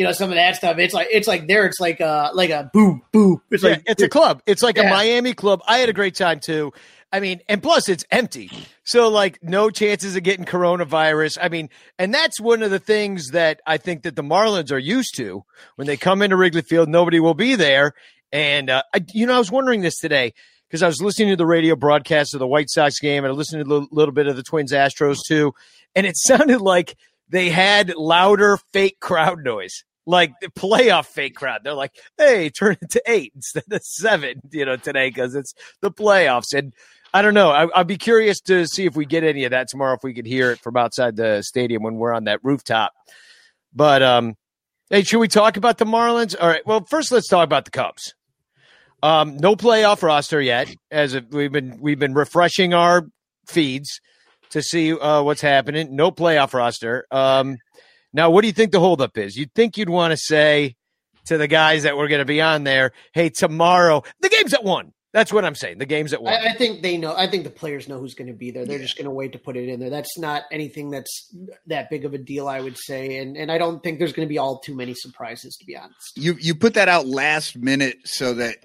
you 0.00 0.06
know 0.06 0.12
some 0.12 0.30
of 0.30 0.36
that 0.36 0.56
stuff. 0.56 0.78
It's 0.78 0.94
like 0.94 1.08
it's 1.10 1.28
like 1.28 1.46
there. 1.46 1.66
It's 1.66 1.78
like 1.78 2.00
a 2.00 2.30
like 2.32 2.48
a 2.48 2.70
boo 2.72 3.02
boo. 3.12 3.42
It's 3.50 3.62
Yeah, 3.62 3.72
like 3.72 3.82
it's 3.84 4.02
a 4.02 4.08
club. 4.08 4.40
It's 4.46 4.62
like 4.62 4.78
a 4.78 4.84
Miami 4.84 5.34
club. 5.34 5.60
I 5.68 5.76
had 5.76 5.90
a 5.90 5.92
great 5.92 6.14
time 6.14 6.40
too. 6.40 6.72
I 7.12 7.20
mean, 7.20 7.42
and 7.50 7.62
plus 7.62 7.86
it's 7.90 8.02
empty. 8.10 8.50
So 8.82 9.10
like 9.10 9.42
no 9.42 9.68
chances 9.68 10.16
of 10.16 10.22
getting 10.22 10.46
coronavirus. 10.46 11.36
I 11.42 11.50
mean, 11.50 11.68
and 11.98 12.14
that's 12.14 12.40
one 12.40 12.62
of 12.62 12.70
the 12.70 12.78
things 12.78 13.32
that 13.32 13.60
I 13.66 13.76
think 13.76 14.04
that 14.04 14.16
the 14.16 14.22
Marlins 14.22 14.72
are 14.72 14.78
used 14.78 15.16
to. 15.18 15.44
When 15.76 15.86
they 15.86 15.98
come 15.98 16.22
into 16.22 16.38
Wrigley 16.38 16.62
Field, 16.62 16.88
nobody 16.88 17.20
will 17.20 17.34
be 17.34 17.54
there. 17.54 17.92
And 18.32 18.70
uh, 18.70 18.82
I, 18.94 19.04
you 19.12 19.26
know, 19.26 19.34
I 19.34 19.38
was 19.38 19.52
wondering 19.52 19.82
this 19.82 19.98
today 19.98 20.32
because 20.66 20.82
I 20.82 20.86
was 20.86 21.02
listening 21.02 21.28
to 21.28 21.36
the 21.36 21.44
radio 21.44 21.76
broadcast 21.76 22.32
of 22.32 22.40
the 22.40 22.46
White 22.46 22.70
Sox 22.70 23.00
game 23.00 23.22
and 23.22 23.34
I 23.34 23.36
listened 23.36 23.62
to 23.62 23.76
a 23.76 23.86
little 23.90 24.14
bit 24.14 24.28
of 24.28 24.36
the 24.36 24.42
Twins 24.42 24.72
Astros 24.72 25.18
too, 25.28 25.52
and 25.94 26.06
it 26.06 26.16
sounded 26.16 26.62
like 26.62 26.96
they 27.28 27.50
had 27.50 27.94
louder 27.96 28.56
fake 28.72 28.98
crowd 28.98 29.44
noise 29.44 29.84
like 30.06 30.32
the 30.40 30.48
playoff 30.48 31.06
fake 31.06 31.34
crowd. 31.34 31.60
They're 31.62 31.74
like, 31.74 31.94
hey, 32.18 32.50
turn 32.50 32.76
it 32.80 32.90
to 32.90 33.02
eight 33.06 33.32
instead 33.34 33.64
of 33.70 33.82
seven, 33.82 34.40
you 34.50 34.64
know, 34.64 34.76
today 34.76 35.08
because 35.08 35.34
it's 35.34 35.54
the 35.80 35.90
playoffs. 35.90 36.54
And 36.54 36.72
I 37.12 37.22
don't 37.22 37.34
know. 37.34 37.50
I, 37.50 37.68
I'd 37.78 37.86
be 37.86 37.98
curious 37.98 38.40
to 38.42 38.66
see 38.66 38.86
if 38.86 38.96
we 38.96 39.04
get 39.04 39.24
any 39.24 39.44
of 39.44 39.50
that 39.50 39.68
tomorrow, 39.68 39.94
if 39.94 40.02
we 40.02 40.14
could 40.14 40.26
hear 40.26 40.52
it 40.52 40.60
from 40.60 40.76
outside 40.76 41.16
the 41.16 41.42
stadium 41.42 41.82
when 41.82 41.96
we're 41.96 42.12
on 42.12 42.24
that 42.24 42.40
rooftop. 42.42 42.92
But, 43.74 44.02
um, 44.02 44.34
hey, 44.90 45.02
should 45.02 45.18
we 45.18 45.28
talk 45.28 45.56
about 45.56 45.78
the 45.78 45.84
Marlins? 45.84 46.34
All 46.40 46.48
right. 46.48 46.66
Well, 46.66 46.84
first, 46.88 47.12
let's 47.12 47.28
talk 47.28 47.44
about 47.44 47.64
the 47.64 47.70
Cubs. 47.70 48.14
Um, 49.02 49.38
no 49.38 49.56
playoff 49.56 50.02
roster 50.02 50.40
yet, 50.40 50.70
as 50.90 51.18
we've 51.30 51.52
been 51.52 51.78
we've 51.80 51.98
been 51.98 52.12
refreshing 52.12 52.74
our 52.74 53.06
feeds 53.46 54.00
to 54.50 54.62
see 54.62 54.92
uh, 54.92 55.22
what's 55.22 55.40
happening. 55.40 55.96
No 55.96 56.10
playoff 56.10 56.52
roster. 56.52 57.06
Um, 57.10 57.56
now, 58.12 58.30
what 58.30 58.42
do 58.42 58.46
you 58.46 58.52
think 58.52 58.72
the 58.72 58.80
holdup 58.80 59.16
is? 59.18 59.36
You'd 59.36 59.54
think 59.54 59.76
you'd 59.76 59.88
want 59.88 60.12
to 60.12 60.16
say 60.16 60.76
to 61.26 61.38
the 61.38 61.46
guys 61.48 61.84
that 61.84 61.96
were 61.96 62.08
going 62.08 62.20
to 62.20 62.24
be 62.24 62.40
on 62.40 62.64
there, 62.64 62.92
"Hey, 63.12 63.30
tomorrow 63.30 64.02
the 64.20 64.28
game's 64.28 64.54
at 64.54 64.64
one." 64.64 64.92
That's 65.12 65.32
what 65.32 65.44
I'm 65.44 65.56
saying. 65.56 65.78
The 65.78 65.86
game's 65.86 66.12
at 66.12 66.22
one. 66.22 66.32
I, 66.32 66.50
I 66.50 66.52
think 66.52 66.82
they 66.82 66.96
know. 66.96 67.16
I 67.16 67.26
think 67.26 67.42
the 67.42 67.50
players 67.50 67.88
know 67.88 67.98
who's 67.98 68.14
going 68.14 68.28
to 68.28 68.32
be 68.32 68.52
there. 68.52 68.64
They're 68.64 68.78
just 68.78 68.96
going 68.96 69.06
to 69.06 69.10
wait 69.10 69.32
to 69.32 69.38
put 69.38 69.56
it 69.56 69.68
in 69.68 69.80
there. 69.80 69.90
That's 69.90 70.16
not 70.16 70.44
anything 70.52 70.90
that's 70.90 71.34
that 71.66 71.90
big 71.90 72.04
of 72.04 72.14
a 72.14 72.18
deal, 72.18 72.46
I 72.46 72.60
would 72.60 72.78
say. 72.78 73.16
And 73.18 73.36
and 73.36 73.50
I 73.50 73.58
don't 73.58 73.82
think 73.82 73.98
there's 73.98 74.12
going 74.12 74.26
to 74.26 74.32
be 74.32 74.38
all 74.38 74.60
too 74.60 74.74
many 74.74 74.94
surprises, 74.94 75.56
to 75.56 75.66
be 75.66 75.76
honest. 75.76 76.16
You 76.16 76.36
you 76.40 76.54
put 76.54 76.74
that 76.74 76.88
out 76.88 77.06
last 77.06 77.56
minute 77.56 77.98
so 78.04 78.34
that 78.34 78.58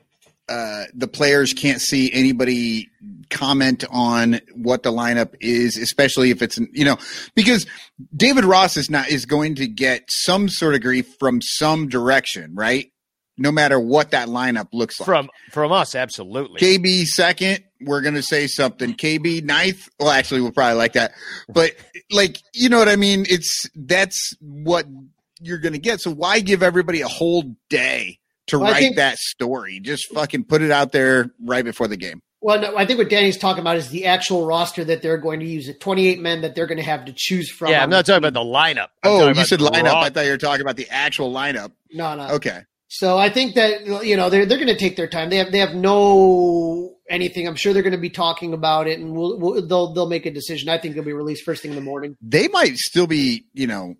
uh, 0.48 0.84
the 0.94 1.08
players 1.08 1.54
can't 1.54 1.82
see 1.82 2.12
anybody 2.14 2.90
comment 3.30 3.84
on 3.90 4.40
what 4.54 4.84
the 4.84 4.92
lineup 4.92 5.34
is, 5.40 5.78
especially 5.78 6.30
if 6.30 6.42
it's 6.42 6.60
you 6.72 6.86
know 6.86 6.98
because 7.34 7.66
David 8.16 8.46
Ross 8.46 8.78
is 8.78 8.90
not 8.90 9.10
is 9.10 9.26
going 9.26 9.56
to 9.56 9.68
get 9.68 10.04
some 10.08 10.48
sort 10.48 10.76
of 10.76 10.82
grief 10.82 11.16
from 11.20 11.42
some 11.42 11.88
direction, 11.88 12.54
right? 12.54 12.92
No 13.38 13.52
matter 13.52 13.80
what 13.80 14.12
that 14.12 14.30
lineup 14.30 14.68
looks 14.72 15.00
like. 15.00 15.06
from 15.06 15.30
from 15.52 15.72
us, 15.72 15.96
absolutely. 15.96 16.60
KB 16.60 17.06
second, 17.06 17.64
we're 17.82 18.02
gonna 18.02 18.22
say 18.22 18.46
something. 18.46 18.94
KB 18.94 19.44
ninth, 19.44 19.90
well, 20.00 20.12
actually, 20.12 20.42
we'll 20.42 20.52
probably 20.52 20.78
like 20.78 20.94
that, 20.94 21.14
but 21.50 21.72
like 22.12 22.40
you 22.54 22.70
know 22.70 22.78
what 22.78 22.90
I 22.90 22.96
mean. 22.96 23.26
It's 23.28 23.68
that's 23.76 24.36
what 24.40 24.86
you're 25.42 25.58
gonna 25.58 25.80
get. 25.80 26.02
So 26.02 26.12
why 26.12 26.40
give 26.40 26.62
everybody 26.62 27.02
a 27.02 27.08
whole 27.08 27.56
day 27.70 28.20
to 28.48 28.60
Well, 28.60 28.72
write 28.72 28.80
think- 28.80 28.96
that 28.98 29.18
story? 29.18 29.80
Just 29.80 30.08
fucking 30.14 30.46
put 30.46 30.62
it 30.62 30.72
out 30.72 30.92
there 30.92 31.32
right 31.44 31.64
before 31.66 31.88
the 31.88 31.98
game. 31.98 32.22
Well, 32.42 32.62
no, 32.62 32.78
I 32.78 32.86
think 32.86 33.00
what 33.00 33.10
Danny's 33.10 33.38
talking 33.40 33.62
about 33.62 33.78
is 33.78 33.90
the 33.90 34.06
actual 34.06 34.46
roster 34.46 34.84
that 34.84 35.02
they're 35.02 35.18
going 35.18 35.40
to 35.40 35.48
use. 35.48 35.66
The 35.66 35.74
28 35.74 36.20
men 36.20 36.42
that 36.42 36.54
they're 36.54 36.68
going 36.68 36.78
to 36.78 36.84
have 36.84 37.06
to 37.06 37.14
choose 37.16 37.50
from. 37.50 37.72
yeah, 37.72 37.82
I'm 37.82 37.90
not 37.90 38.06
talking 38.06 38.20
about 38.24 38.34
the 38.34 38.42
lineup. 38.42 38.90
I'm 39.02 39.12
Oh, 39.12 39.26
you 39.26 39.32
about 39.32 39.48
said 39.48 39.60
the 39.60 39.66
lineup. 39.66 39.86
raw- 39.86 40.02
I 40.02 40.10
thought 40.12 40.26
you 40.26 40.32
were 40.32 40.38
talking 40.38 40.62
about 40.62 40.76
the 40.76 40.88
actual 40.92 41.34
lineup. 41.34 41.72
No, 41.92 42.16
no. 42.16 42.28
Okay. 42.36 42.60
So 42.88 43.18
I 43.18 43.30
think 43.30 43.56
that 43.56 43.88
you 44.06 44.16
know 44.16 44.30
they're 44.30 44.46
they're 44.46 44.60
going 44.60 44.68
to 44.70 44.78
take 44.78 44.96
their 44.96 45.08
time. 45.08 45.32
They 45.32 45.38
have 45.38 45.52
they 45.52 45.58
have 45.58 45.74
no 45.74 46.96
anything. 47.10 47.48
I'm 47.48 47.56
sure 47.56 47.74
they're 47.74 47.82
going 47.84 47.94
to 47.94 47.98
be 48.00 48.10
talking 48.12 48.54
about 48.54 48.88
it, 48.88 49.00
and 49.00 49.16
we'll, 49.16 49.40
we'll 49.40 49.68
they'll 49.68 49.94
they'll 49.94 50.08
make 50.10 50.26
a 50.26 50.32
decision. 50.32 50.70
I 50.70 50.78
think 50.78 50.92
it'll 50.94 51.04
be 51.04 51.14
released 51.14 51.44
first 51.44 51.62
thing 51.64 51.72
in 51.72 51.76
the 51.76 51.82
morning. 51.84 52.16
They 52.22 52.48
might 52.48 52.78
still 52.78 53.08
be, 53.08 53.46
you 53.54 53.66
know, 53.68 53.96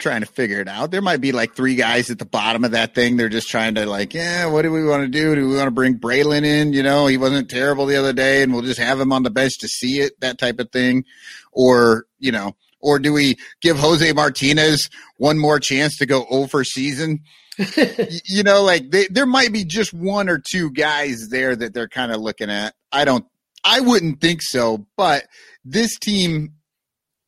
trying 0.00 0.20
to 0.20 0.26
figure 0.26 0.60
it 0.60 0.68
out. 0.68 0.90
There 0.90 1.02
might 1.02 1.20
be 1.20 1.32
like 1.32 1.54
three 1.54 1.76
guys 1.76 2.10
at 2.10 2.18
the 2.18 2.24
bottom 2.24 2.64
of 2.64 2.72
that 2.72 2.94
thing. 2.94 3.16
They're 3.16 3.28
just 3.28 3.48
trying 3.48 3.74
to 3.76 3.86
like, 3.86 4.14
yeah, 4.14 4.46
what 4.46 4.62
do 4.62 4.72
we 4.72 4.84
want 4.84 5.02
to 5.02 5.08
do? 5.08 5.34
Do 5.34 5.48
we 5.48 5.54
want 5.56 5.68
to 5.68 5.72
bring 5.72 5.98
Brailyn 5.98 6.44
in? 6.44 6.72
You 6.72 6.82
know, 6.82 7.06
he 7.06 7.16
wasn't 7.16 7.48
terrible 7.48 7.86
the 7.86 7.96
other 7.96 8.12
day, 8.12 8.42
and 8.42 8.52
we'll 8.52 8.62
just 8.62 8.80
have 8.80 8.98
him 8.98 9.12
on 9.12 9.22
the 9.22 9.30
bench 9.30 9.58
to 9.60 9.68
see 9.68 10.00
it. 10.00 10.18
That 10.20 10.38
type 10.38 10.58
of 10.58 10.70
thing, 10.72 11.04
or 11.52 12.06
you 12.18 12.32
know, 12.32 12.56
or 12.80 12.98
do 12.98 13.12
we 13.12 13.36
give 13.60 13.78
Jose 13.78 14.12
Martinez 14.12 14.88
one 15.18 15.38
more 15.38 15.60
chance 15.60 15.98
to 15.98 16.06
go 16.06 16.26
oh 16.30 16.42
over 16.42 16.64
season? 16.64 17.20
you 18.24 18.42
know, 18.42 18.62
like 18.62 18.90
they, 18.90 19.06
there 19.08 19.26
might 19.26 19.52
be 19.52 19.64
just 19.64 19.92
one 19.92 20.28
or 20.28 20.38
two 20.38 20.70
guys 20.70 21.28
there 21.28 21.54
that 21.54 21.74
they're 21.74 21.88
kind 21.88 22.12
of 22.12 22.20
looking 22.20 22.50
at. 22.50 22.74
I 22.90 23.04
don't, 23.04 23.26
I 23.64 23.80
wouldn't 23.80 24.20
think 24.20 24.40
so, 24.42 24.86
but 24.96 25.26
this 25.64 25.98
team 25.98 26.54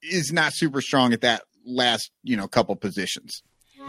is 0.03 0.33
not 0.33 0.55
super 0.55 0.81
strong 0.81 1.13
at 1.13 1.21
that 1.21 1.43
last, 1.65 2.11
you 2.23 2.37
know, 2.37 2.49
couple 2.49 2.77
positions. 2.77 3.43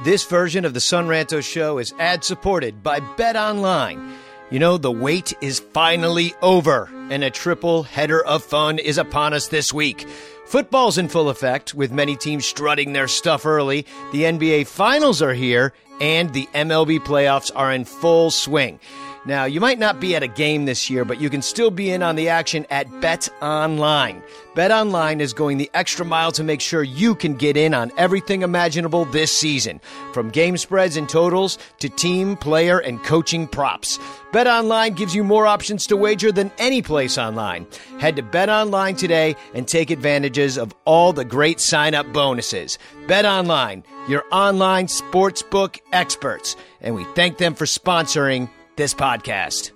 This 0.03 0.25
version 0.25 0.65
of 0.65 0.73
the 0.73 0.81
Son 0.81 1.07
Ranto 1.07 1.43
Show 1.43 1.77
is 1.77 1.93
ad 1.99 2.23
supported 2.23 2.81
by 2.81 2.99
Bet 2.99 3.35
Online. 3.35 4.13
You 4.49 4.59
know, 4.59 4.77
the 4.77 4.91
wait 4.91 5.33
is 5.41 5.59
finally 5.59 6.33
over, 6.41 6.89
and 7.09 7.23
a 7.23 7.29
triple 7.29 7.83
header 7.83 8.23
of 8.23 8.43
fun 8.43 8.79
is 8.79 8.97
upon 8.97 9.33
us 9.33 9.47
this 9.47 9.73
week. 9.73 10.07
Football's 10.45 10.97
in 10.97 11.07
full 11.07 11.29
effect, 11.29 11.73
with 11.73 11.91
many 11.91 12.15
teams 12.15 12.45
strutting 12.45 12.93
their 12.93 13.07
stuff 13.07 13.45
early. 13.45 13.85
The 14.11 14.23
NBA 14.23 14.67
Finals 14.67 15.21
are 15.21 15.33
here, 15.33 15.73
and 16.01 16.33
the 16.33 16.47
MLB 16.53 16.99
playoffs 16.99 17.49
are 17.55 17.71
in 17.71 17.85
full 17.85 18.29
swing. 18.29 18.79
Now, 19.25 19.45
you 19.45 19.61
might 19.61 19.79
not 19.79 20.01
be 20.01 20.17
at 20.17 20.23
a 20.23 20.27
game 20.27 20.65
this 20.65 20.89
year, 20.89 21.05
but 21.05 21.21
you 21.21 21.29
can 21.29 21.41
still 21.41 21.71
be 21.71 21.91
in 21.91 22.03
on 22.03 22.17
the 22.17 22.27
action 22.27 22.65
at 22.69 22.89
Bet 22.99 23.29
Online. 23.41 24.21
Bet 24.53 24.69
Online 24.69 25.21
is 25.21 25.31
going 25.31 25.57
the 25.57 25.71
extra 25.73 26.05
mile 26.05 26.33
to 26.33 26.43
make 26.43 26.59
sure 26.59 26.83
you 26.83 27.15
can 27.15 27.35
get 27.35 27.55
in 27.55 27.73
on 27.73 27.93
everything 27.97 28.41
imaginable 28.41 29.05
this 29.05 29.31
season, 29.31 29.79
from 30.11 30.29
game 30.29 30.57
spreads 30.57 30.97
and 30.97 31.07
totals 31.07 31.57
to 31.79 31.87
team, 31.87 32.35
player, 32.35 32.79
and 32.79 33.01
coaching 33.05 33.47
props. 33.47 33.97
Bet 34.33 34.45
Online 34.45 34.91
gives 34.93 35.15
you 35.15 35.23
more 35.23 35.47
options 35.47 35.87
to 35.87 35.95
wager 35.95 36.33
than 36.33 36.51
any 36.57 36.81
place 36.81 37.17
online. 37.17 37.65
Head 37.99 38.17
to 38.17 38.23
Bet 38.23 38.49
Online 38.49 38.95
today 38.95 39.37
and 39.53 39.65
take 39.65 39.89
advantages 39.89 40.57
of 40.57 40.75
all 40.83 41.13
the 41.13 41.23
great 41.23 41.61
sign 41.61 41.95
up 41.95 42.11
bonuses. 42.11 42.77
Bet 43.07 43.23
Online, 43.23 43.85
your 44.09 44.25
online 44.33 44.87
sportsbook 44.87 45.79
experts, 45.93 46.57
and 46.81 46.93
we 46.93 47.05
thank 47.15 47.37
them 47.37 47.55
for 47.55 47.65
sponsoring 47.65 48.49
this 48.75 48.93
podcast. 48.93 49.71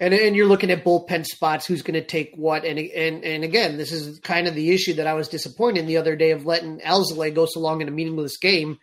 And, 0.00 0.14
and 0.14 0.36
you're 0.36 0.46
looking 0.46 0.70
at 0.70 0.84
bullpen 0.84 1.26
spots, 1.26 1.66
who's 1.66 1.82
going 1.82 2.00
to 2.00 2.06
take 2.06 2.32
what, 2.36 2.64
and 2.64 2.78
and 2.78 3.24
and 3.24 3.42
again, 3.42 3.78
this 3.78 3.90
is 3.90 4.20
kind 4.20 4.46
of 4.46 4.54
the 4.54 4.70
issue 4.70 4.94
that 4.94 5.08
I 5.08 5.14
was 5.14 5.28
disappointed 5.28 5.80
in 5.80 5.86
the 5.86 5.96
other 5.96 6.14
day 6.14 6.30
of 6.30 6.46
letting 6.46 6.78
Alzolay 6.80 7.34
go 7.34 7.46
so 7.46 7.58
long 7.58 7.80
in 7.80 7.88
a 7.88 7.90
meaningless 7.90 8.36
game. 8.36 8.78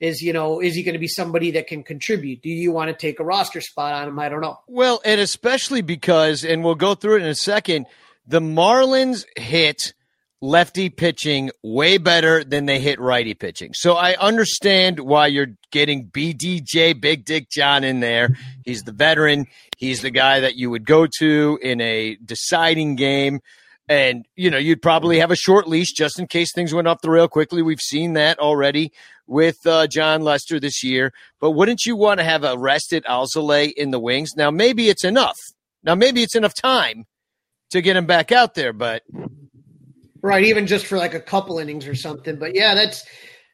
Is 0.00 0.22
you 0.22 0.32
know, 0.32 0.60
is 0.60 0.74
he 0.74 0.82
going 0.82 0.94
to 0.94 0.98
be 0.98 1.06
somebody 1.06 1.52
that 1.52 1.66
can 1.66 1.82
contribute? 1.82 2.42
Do 2.42 2.48
you 2.48 2.72
want 2.72 2.88
to 2.88 2.96
take 2.96 3.20
a 3.20 3.24
roster 3.24 3.60
spot 3.60 3.92
on 3.92 4.08
him? 4.08 4.18
I 4.18 4.28
don't 4.30 4.40
know. 4.40 4.58
Well, 4.66 5.02
and 5.04 5.20
especially 5.20 5.82
because, 5.82 6.44
and 6.44 6.64
we'll 6.64 6.74
go 6.74 6.94
through 6.94 7.16
it 7.16 7.22
in 7.22 7.28
a 7.28 7.34
second. 7.34 7.86
The 8.26 8.40
Marlins 8.40 9.26
hit 9.36 9.92
lefty 10.44 10.90
pitching 10.90 11.50
way 11.62 11.96
better 11.96 12.44
than 12.44 12.66
they 12.66 12.78
hit 12.78 13.00
righty 13.00 13.32
pitching. 13.32 13.72
So 13.74 13.94
I 13.94 14.14
understand 14.16 15.00
why 15.00 15.28
you're 15.28 15.56
getting 15.70 16.08
BDJ 16.08 17.00
Big 17.00 17.24
Dick 17.24 17.48
John 17.50 17.82
in 17.82 18.00
there. 18.00 18.36
He's 18.62 18.82
the 18.82 18.92
veteran. 18.92 19.46
He's 19.78 20.02
the 20.02 20.10
guy 20.10 20.40
that 20.40 20.56
you 20.56 20.70
would 20.70 20.84
go 20.84 21.06
to 21.18 21.58
in 21.62 21.80
a 21.80 22.16
deciding 22.16 22.96
game. 22.96 23.40
And, 23.88 24.26
you 24.36 24.50
know, 24.50 24.58
you'd 24.58 24.82
probably 24.82 25.18
have 25.18 25.30
a 25.30 25.36
short 25.36 25.66
leash 25.66 25.92
just 25.92 26.18
in 26.18 26.26
case 26.26 26.52
things 26.54 26.74
went 26.74 26.88
off 26.88 27.00
the 27.00 27.10
rail 27.10 27.28
quickly. 27.28 27.62
We've 27.62 27.80
seen 27.80 28.12
that 28.14 28.38
already 28.38 28.92
with 29.26 29.66
uh, 29.66 29.86
Jon 29.86 30.22
Lester 30.22 30.60
this 30.60 30.84
year. 30.84 31.12
But 31.40 31.52
wouldn't 31.52 31.86
you 31.86 31.96
want 31.96 32.20
to 32.20 32.24
have 32.24 32.44
a 32.44 32.58
rested 32.58 33.04
Alzolay 33.04 33.72
in 33.72 33.90
the 33.90 33.98
wings? 33.98 34.36
Now, 34.36 34.50
maybe 34.50 34.88
it's 34.88 35.04
enough. 35.04 35.38
Now, 35.82 35.94
maybe 35.94 36.22
it's 36.22 36.36
enough 36.36 36.54
time 36.54 37.06
to 37.70 37.82
get 37.82 37.96
him 37.96 38.06
back 38.06 38.30
out 38.30 38.54
there, 38.54 38.72
but 38.72 39.02
Right, 40.24 40.44
even 40.44 40.66
just 40.66 40.86
for 40.86 40.96
like 40.96 41.12
a 41.12 41.20
couple 41.20 41.58
innings 41.58 41.86
or 41.86 41.94
something. 41.94 42.36
But 42.36 42.54
yeah, 42.54 42.74
that's 42.74 43.04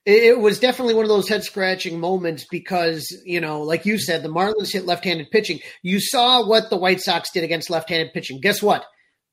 it 0.07 0.39
was 0.39 0.61
definitely 0.61 0.95
one 0.95 1.05
of 1.05 1.09
those 1.09 1.29
head 1.29 1.43
scratching 1.43 1.99
moments 1.99 2.47
because, 2.49 3.05
you 3.25 3.41
know, 3.41 3.63
like 3.63 3.87
you 3.87 3.99
said, 3.99 4.23
the 4.23 4.29
Marlins 4.29 4.73
hit 4.73 4.87
left 4.87 5.05
handed 5.05 5.33
pitching. 5.33 5.59
You 5.83 5.99
saw 5.99 6.47
what 6.47 6.71
the 6.71 6.77
White 6.77 7.01
Sox 7.01 7.33
did 7.33 7.43
against 7.43 7.71
left 7.71 7.89
handed 7.91 8.13
pitching. 8.15 8.41
Guess 8.41 8.63
what? 8.63 8.85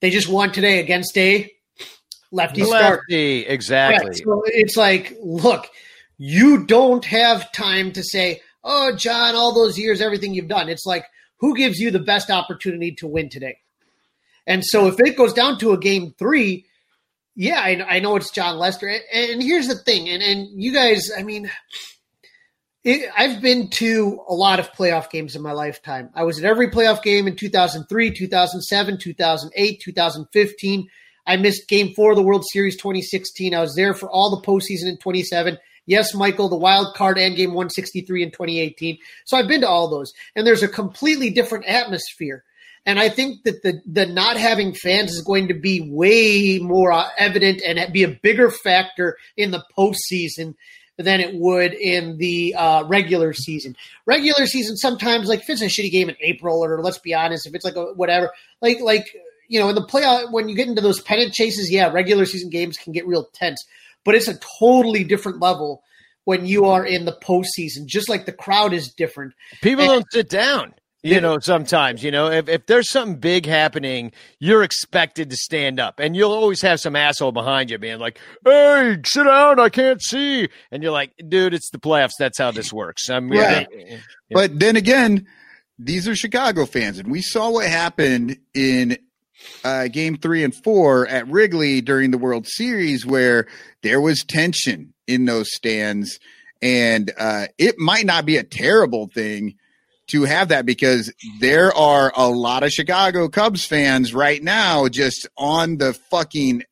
They 0.02 0.10
just 0.10 0.28
won 0.28 0.52
today 0.52 0.80
against 0.80 1.16
a 1.16 1.48
lefty, 2.32 2.64
lefty 2.64 3.46
exactly. 3.46 4.08
Right. 4.08 4.18
So 4.18 4.42
it's 4.48 4.76
like, 4.76 5.16
look, 5.22 5.68
you 6.18 6.66
don't 6.66 7.06
have 7.06 7.52
time 7.52 7.92
to 7.92 8.04
say, 8.04 8.42
oh, 8.64 8.96
John, 8.96 9.36
all 9.36 9.54
those 9.54 9.78
years, 9.78 10.02
everything 10.02 10.34
you've 10.34 10.48
done. 10.48 10.70
It's 10.70 10.88
like, 10.88 11.06
who 11.40 11.56
gives 11.56 11.78
you 11.78 11.92
the 11.92 12.00
best 12.00 12.32
opportunity 12.32 12.96
to 12.96 13.06
win 13.06 13.30
today? 13.30 13.60
And 14.48 14.66
so 14.66 14.88
if 14.88 15.00
it 15.00 15.16
goes 15.16 15.34
down 15.34 15.60
to 15.60 15.74
a 15.74 15.78
game 15.78 16.16
three, 16.18 16.66
yeah, 17.38 17.60
I, 17.60 17.98
I, 17.98 18.00
know 18.00 18.16
it's 18.16 18.32
Jon 18.32 18.58
Lester, 18.58 18.92
and, 19.14 19.44
here's 19.44 19.68
the 19.68 19.76
thing, 19.76 20.10
and 20.10 20.24
and 20.24 20.48
you 20.62 20.74
guys, 20.74 21.12
I 21.16 21.22
mean, 21.22 21.52
it, 22.84 23.12
I've 23.16 23.42
been 23.42 23.70
to 23.70 24.20
a 24.28 24.34
lot 24.34 24.60
of 24.60 24.72
playoff 24.72 25.12
games 25.12 25.36
in 25.36 25.44
my 25.44 25.52
lifetime. 25.52 26.10
I 26.16 26.24
was 26.24 26.40
at 26.40 26.46
every 26.46 26.72
playoff 26.72 27.04
game 27.04 27.28
in 27.28 27.36
2003, 27.36 28.12
2007, 28.12 28.98
2008, 28.98 29.82
2015. 29.86 30.88
I 31.28 31.38
missed 31.38 31.68
Game 31.68 31.94
Four 31.94 32.12
of 32.12 32.18
the 32.18 32.24
World 32.24 32.44
Series 32.52 32.76
2016. 32.76 33.54
I 33.54 33.62
was 33.62 33.76
there 33.76 33.94
for 33.94 34.10
all 34.10 34.36
the 34.36 34.42
postseason 34.42 34.90
in 34.90 34.98
27. 34.98 35.60
Yes, 35.86 36.16
Michael, 36.16 36.50
the 36.50 36.56
wild 36.56 36.96
card 36.96 37.20
and 37.20 37.36
Game 37.36 37.54
163 37.54 38.24
in 38.24 38.32
2018. 38.32 38.98
So 39.26 39.38
I've 39.38 39.48
been 39.48 39.62
to 39.62 39.70
all 39.70 39.90
those, 39.90 40.12
and 40.36 40.48
there's 40.48 40.64
a 40.64 40.68
completely 40.68 41.30
different 41.30 41.66
atmosphere. 41.66 42.44
And 42.88 43.00
I 43.00 43.10
think 43.10 43.44
that 43.44 43.64
the 43.64 43.82
the 43.86 44.06
not 44.06 44.38
having 44.38 44.74
fans 44.74 45.12
is 45.12 45.22
going 45.22 45.50
to 45.50 45.54
be 45.54 45.82
way 45.92 46.58
more 46.60 46.94
uh, 46.94 47.10
evident 47.18 47.62
and 47.62 47.92
be 47.92 48.04
a 48.04 48.08
bigger 48.08 48.50
factor 48.50 49.18
in 49.36 49.52
the 49.52 49.62
postseason 49.78 50.56
than 50.98 51.20
it 51.20 51.36
would 51.36 51.74
in 51.74 52.18
the 52.18 52.56
uh, 52.56 52.86
regular 52.86 53.34
season. 53.34 53.76
Regular 54.06 54.48
season 54.48 54.78
sometimes, 54.78 55.28
like 55.28 55.42
if 55.42 55.50
it's 55.50 55.62
a 55.62 55.66
shitty 55.66 55.92
game 55.92 56.08
in 56.08 56.16
April, 56.22 56.64
or 56.64 56.82
let's 56.82 56.98
be 56.98 57.14
honest, 57.14 57.46
if 57.46 57.54
it's 57.54 57.66
like 57.66 57.76
a 57.76 57.94
whatever, 57.94 58.32
like 58.62 58.80
like 58.80 59.06
you 59.50 59.60
know, 59.60 59.68
in 59.68 59.76
the 59.76 59.86
playoff 59.86 60.32
when 60.32 60.48
you 60.48 60.56
get 60.56 60.70
into 60.70 60.82
those 60.82 61.02
pennant 61.02 61.34
chases, 61.34 61.70
yeah, 61.70 61.92
regular 61.92 62.26
season 62.26 62.50
games 62.50 62.78
can 62.78 62.94
get 62.94 63.06
real 63.06 63.28
tense, 63.34 63.62
but 64.06 64.16
it's 64.16 64.30
a 64.30 64.40
totally 64.60 65.04
different 65.04 65.42
level 65.42 65.84
when 66.24 66.46
you 66.46 66.64
are 66.64 66.86
in 66.86 67.04
the 67.04 67.18
postseason. 67.22 67.86
Just 67.86 68.08
like 68.08 68.26
the 68.26 68.32
crowd 68.32 68.72
is 68.72 68.94
different. 68.94 69.34
People 69.62 69.84
and, 69.84 69.92
don't 69.92 70.12
sit 70.12 70.30
down. 70.30 70.74
You 71.04 71.22
know, 71.22 71.40
sometimes, 71.40 72.04
you 72.04 72.12
know, 72.12 72.32
if, 72.32 72.50
if 72.50 72.66
there's 72.66 72.90
something 72.90 73.20
big 73.20 73.46
happening, 73.46 74.12
you're 74.40 74.64
expected 74.64 75.30
to 75.30 75.38
stand 75.38 75.80
up. 75.80 76.00
And 76.00 76.16
you'll 76.16 76.34
always 76.34 76.62
have 76.64 76.80
some 76.80 76.96
asshole 76.96 77.32
behind 77.32 77.70
you 77.70 77.78
being 77.78 78.00
like, 78.00 78.20
hey, 78.44 78.98
sit 79.06 79.24
down, 79.24 79.60
I 79.60 79.70
can't 79.70 80.02
see. 80.02 80.50
And 80.72 80.82
you're 80.82 80.92
like, 80.92 81.14
dude, 81.30 81.54
it's 81.54 81.70
the 81.70 81.78
playoffs. 81.78 82.14
That's 82.20 82.40
how 82.40 82.52
this 82.52 82.74
works. 82.74 83.10
I 83.10 83.20
mean, 83.20 83.40
right. 83.40 83.68
Yeah. 83.72 83.98
But 84.32 84.60
then 84.60 84.76
again, 84.76 85.28
these 85.80 86.08
are 86.08 86.16
Chicago 86.16 86.66
fans. 86.66 86.98
And 86.98 87.12
we 87.12 87.22
saw 87.22 87.52
what 87.52 87.68
happened 87.68 88.38
in 88.56 88.98
uh, 89.64 89.88
game 89.90 90.18
three 90.18 90.44
and 90.44 90.54
four 90.64 91.08
at 91.08 91.28
Wrigley 91.28 91.80
during 91.80 92.10
the 92.10 92.18
World 92.18 92.48
Series, 92.48 93.06
where 93.06 93.48
there 93.84 94.02
was 94.02 94.24
tension 94.24 94.94
in 95.06 95.26
those 95.26 95.54
stands. 95.54 96.20
And 96.62 97.12
uh, 97.20 97.46
it 97.60 97.78
might 97.78 98.08
not 98.08 98.26
be 98.26 98.38
a 98.38 98.44
terrible 98.44 99.08
thing 99.14 99.56
to 100.08 100.24
have 100.24 100.50
that 100.50 100.66
because 100.66 101.12
there 101.40 101.74
are 101.76 102.12
a 102.16 102.28
lot 102.28 102.64
of 102.64 102.72
Chicago 102.72 103.28
Cubs 103.30 103.66
fans 103.66 104.14
right 104.14 104.42
now 104.42 104.88
just 104.88 105.28
on 105.38 105.78
the 105.78 105.94
fucking 105.94 106.64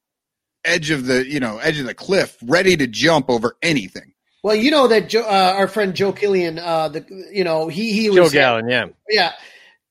edge 0.64 0.90
of 0.90 1.06
the 1.06 1.30
you 1.30 1.40
know 1.40 1.58
edge 1.60 1.80
of 1.80 1.86
the 1.86 1.94
cliff, 1.94 2.38
ready 2.44 2.76
to 2.78 2.88
jump 2.88 3.30
over 3.30 3.56
anything. 3.62 4.14
Well, 4.44 4.56
you 4.56 4.72
know 4.72 4.88
that 4.88 5.10
Joe, 5.10 5.22
uh, 5.22 5.54
our 5.58 5.68
friend 5.68 5.96
Joe 5.96 6.12
Killian, 6.12 6.60
uh, 6.60 6.90
the 6.90 7.06
you 7.32 7.44
know 7.44 7.68
he 7.68 7.94
he 7.94 8.10
was 8.10 8.18
Joe 8.18 8.30
Gallen, 8.30 8.70
yeah, 8.70 8.86
yeah. 9.10 9.32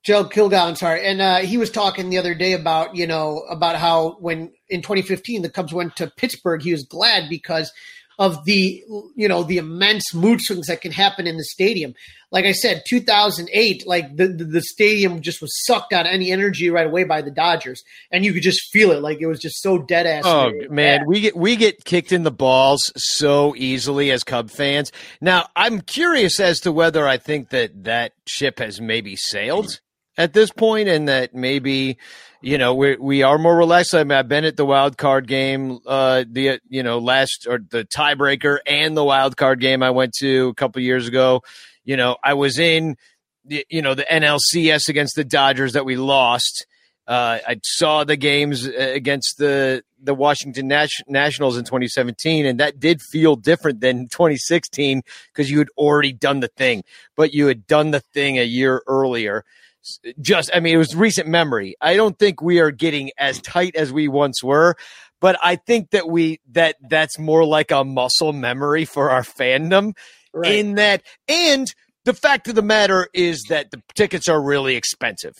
Joe 0.03 0.23
Kilgallen, 0.23 0.77
sorry, 0.77 1.03
and 1.05 1.19
uh, 1.19 1.37
he 1.39 1.57
was 1.57 1.71
talking 1.71 2.11
the 2.11 2.19
other 2.19 2.35
day 2.35 2.53
about 2.53 2.95
you 2.95 3.07
know 3.07 3.39
about 3.49 3.75
how 3.75 4.17
when 4.19 4.51
in 4.69 4.81
2015 4.81 5.41
the 5.41 5.49
Cubs 5.49 5.73
went 5.73 5.95
to 5.95 6.11
Pittsburgh, 6.15 6.61
he 6.61 6.71
was 6.71 6.83
glad 6.83 7.27
because 7.27 7.71
of 8.19 8.45
the 8.45 8.83
you 9.15 9.27
know 9.27 9.43
the 9.43 9.57
immense 9.57 10.13
mood 10.13 10.41
swings 10.41 10.67
that 10.67 10.81
can 10.81 10.91
happen 10.91 11.27
in 11.27 11.37
the 11.37 11.43
stadium. 11.43 11.95
Like 12.35 12.43
I 12.43 12.51
said, 12.51 12.83
2008, 12.85 13.87
like 13.87 14.17
the, 14.17 14.27
the, 14.27 14.43
the 14.43 14.61
stadium 14.61 15.21
just 15.21 15.41
was 15.41 15.53
sucked 15.65 15.93
out 15.93 16.05
any 16.05 16.33
energy 16.33 16.69
right 16.69 16.85
away 16.85 17.05
by 17.05 17.21
the 17.21 17.31
Dodgers, 17.31 17.81
and 18.11 18.25
you 18.25 18.33
could 18.33 18.43
just 18.43 18.73
feel 18.73 18.91
it. 18.91 19.01
Like 19.01 19.21
it 19.21 19.27
was 19.27 19.39
just 19.39 19.61
so 19.61 19.77
dead 19.77 20.05
ass. 20.05 20.23
Oh 20.25 20.51
man, 20.69 21.05
we 21.07 21.21
get 21.21 21.37
we 21.37 21.55
get 21.55 21.85
kicked 21.85 22.11
in 22.11 22.23
the 22.23 22.31
balls 22.31 22.91
so 22.97 23.55
easily 23.55 24.11
as 24.11 24.25
Cub 24.25 24.51
fans. 24.51 24.91
Now 25.21 25.47
I'm 25.55 25.79
curious 25.79 26.41
as 26.41 26.59
to 26.61 26.73
whether 26.73 27.07
I 27.07 27.15
think 27.19 27.51
that 27.51 27.85
that 27.85 28.11
ship 28.27 28.59
has 28.59 28.81
maybe 28.81 29.15
sailed 29.15 29.79
at 30.17 30.33
this 30.33 30.51
point, 30.51 30.89
and 30.89 31.07
that 31.07 31.33
maybe 31.33 31.97
you 32.41 32.57
know 32.57 32.75
we 32.75 32.97
we 32.97 33.23
are 33.23 33.37
more 33.37 33.55
relaxed. 33.55 33.95
I 33.95 34.03
mean, 34.03 34.11
I've 34.11 34.27
been 34.27 34.43
at 34.43 34.57
the 34.57 34.65
wild 34.65 34.97
card 34.97 35.29
game, 35.29 35.79
uh, 35.87 36.25
the 36.29 36.59
you 36.67 36.83
know 36.83 36.99
last 36.99 37.47
or 37.49 37.59
the 37.59 37.85
tiebreaker 37.85 38.57
and 38.67 38.97
the 38.97 39.05
wild 39.05 39.37
card 39.37 39.61
game 39.61 39.81
I 39.81 39.91
went 39.91 40.11
to 40.19 40.49
a 40.49 40.53
couple 40.53 40.81
years 40.81 41.07
ago. 41.07 41.41
You 41.85 41.97
know, 41.97 42.17
I 42.23 42.33
was 42.33 42.59
in 42.59 42.97
the, 43.45 43.65
you 43.69 43.81
know 43.81 43.93
the 43.93 44.03
NLCS 44.03 44.89
against 44.89 45.15
the 45.15 45.23
Dodgers 45.23 45.73
that 45.73 45.85
we 45.85 45.95
lost. 45.95 46.65
Uh, 47.07 47.37
I 47.47 47.59
saw 47.63 48.03
the 48.03 48.15
games 48.15 48.67
uh, 48.67 48.71
against 48.71 49.37
the 49.37 49.83
the 50.01 50.15
Washington 50.15 50.67
Nas- 50.67 51.03
Nationals 51.07 51.57
in 51.57 51.63
2017, 51.63 52.45
and 52.45 52.59
that 52.59 52.79
did 52.79 53.01
feel 53.01 53.35
different 53.35 53.79
than 53.79 54.07
2016 54.11 55.03
because 55.31 55.49
you 55.49 55.59
had 55.59 55.69
already 55.77 56.13
done 56.13 56.39
the 56.39 56.47
thing, 56.47 56.83
but 57.15 57.33
you 57.33 57.47
had 57.47 57.67
done 57.67 57.91
the 57.91 57.99
thing 57.99 58.39
a 58.39 58.43
year 58.43 58.81
earlier. 58.87 59.45
Just, 60.19 60.49
I 60.51 60.61
mean, 60.61 60.73
it 60.73 60.79
was 60.79 60.95
recent 60.95 61.27
memory. 61.27 61.75
I 61.79 61.95
don't 61.95 62.17
think 62.17 62.41
we 62.41 62.59
are 62.59 62.71
getting 62.71 63.11
as 63.19 63.39
tight 63.39 63.75
as 63.75 63.93
we 63.93 64.07
once 64.07 64.43
were, 64.43 64.75
but 65.21 65.37
I 65.43 65.57
think 65.57 65.91
that 65.91 66.09
we 66.09 66.39
that 66.53 66.75
that's 66.89 67.19
more 67.19 67.45
like 67.45 67.69
a 67.69 67.83
muscle 67.83 68.33
memory 68.33 68.85
for 68.85 69.11
our 69.11 69.21
fandom 69.21 69.93
Right. 70.35 70.55
in 70.55 70.75
that, 70.75 71.01
and 71.27 71.73
the 72.03 72.13
fact 72.13 72.47
of 72.47 72.55
the 72.55 72.61
matter 72.61 73.07
is 73.13 73.43
that 73.49 73.71
the 73.71 73.81
tickets 73.95 74.29
are 74.29 74.41
really 74.41 74.75
expensive. 74.75 75.33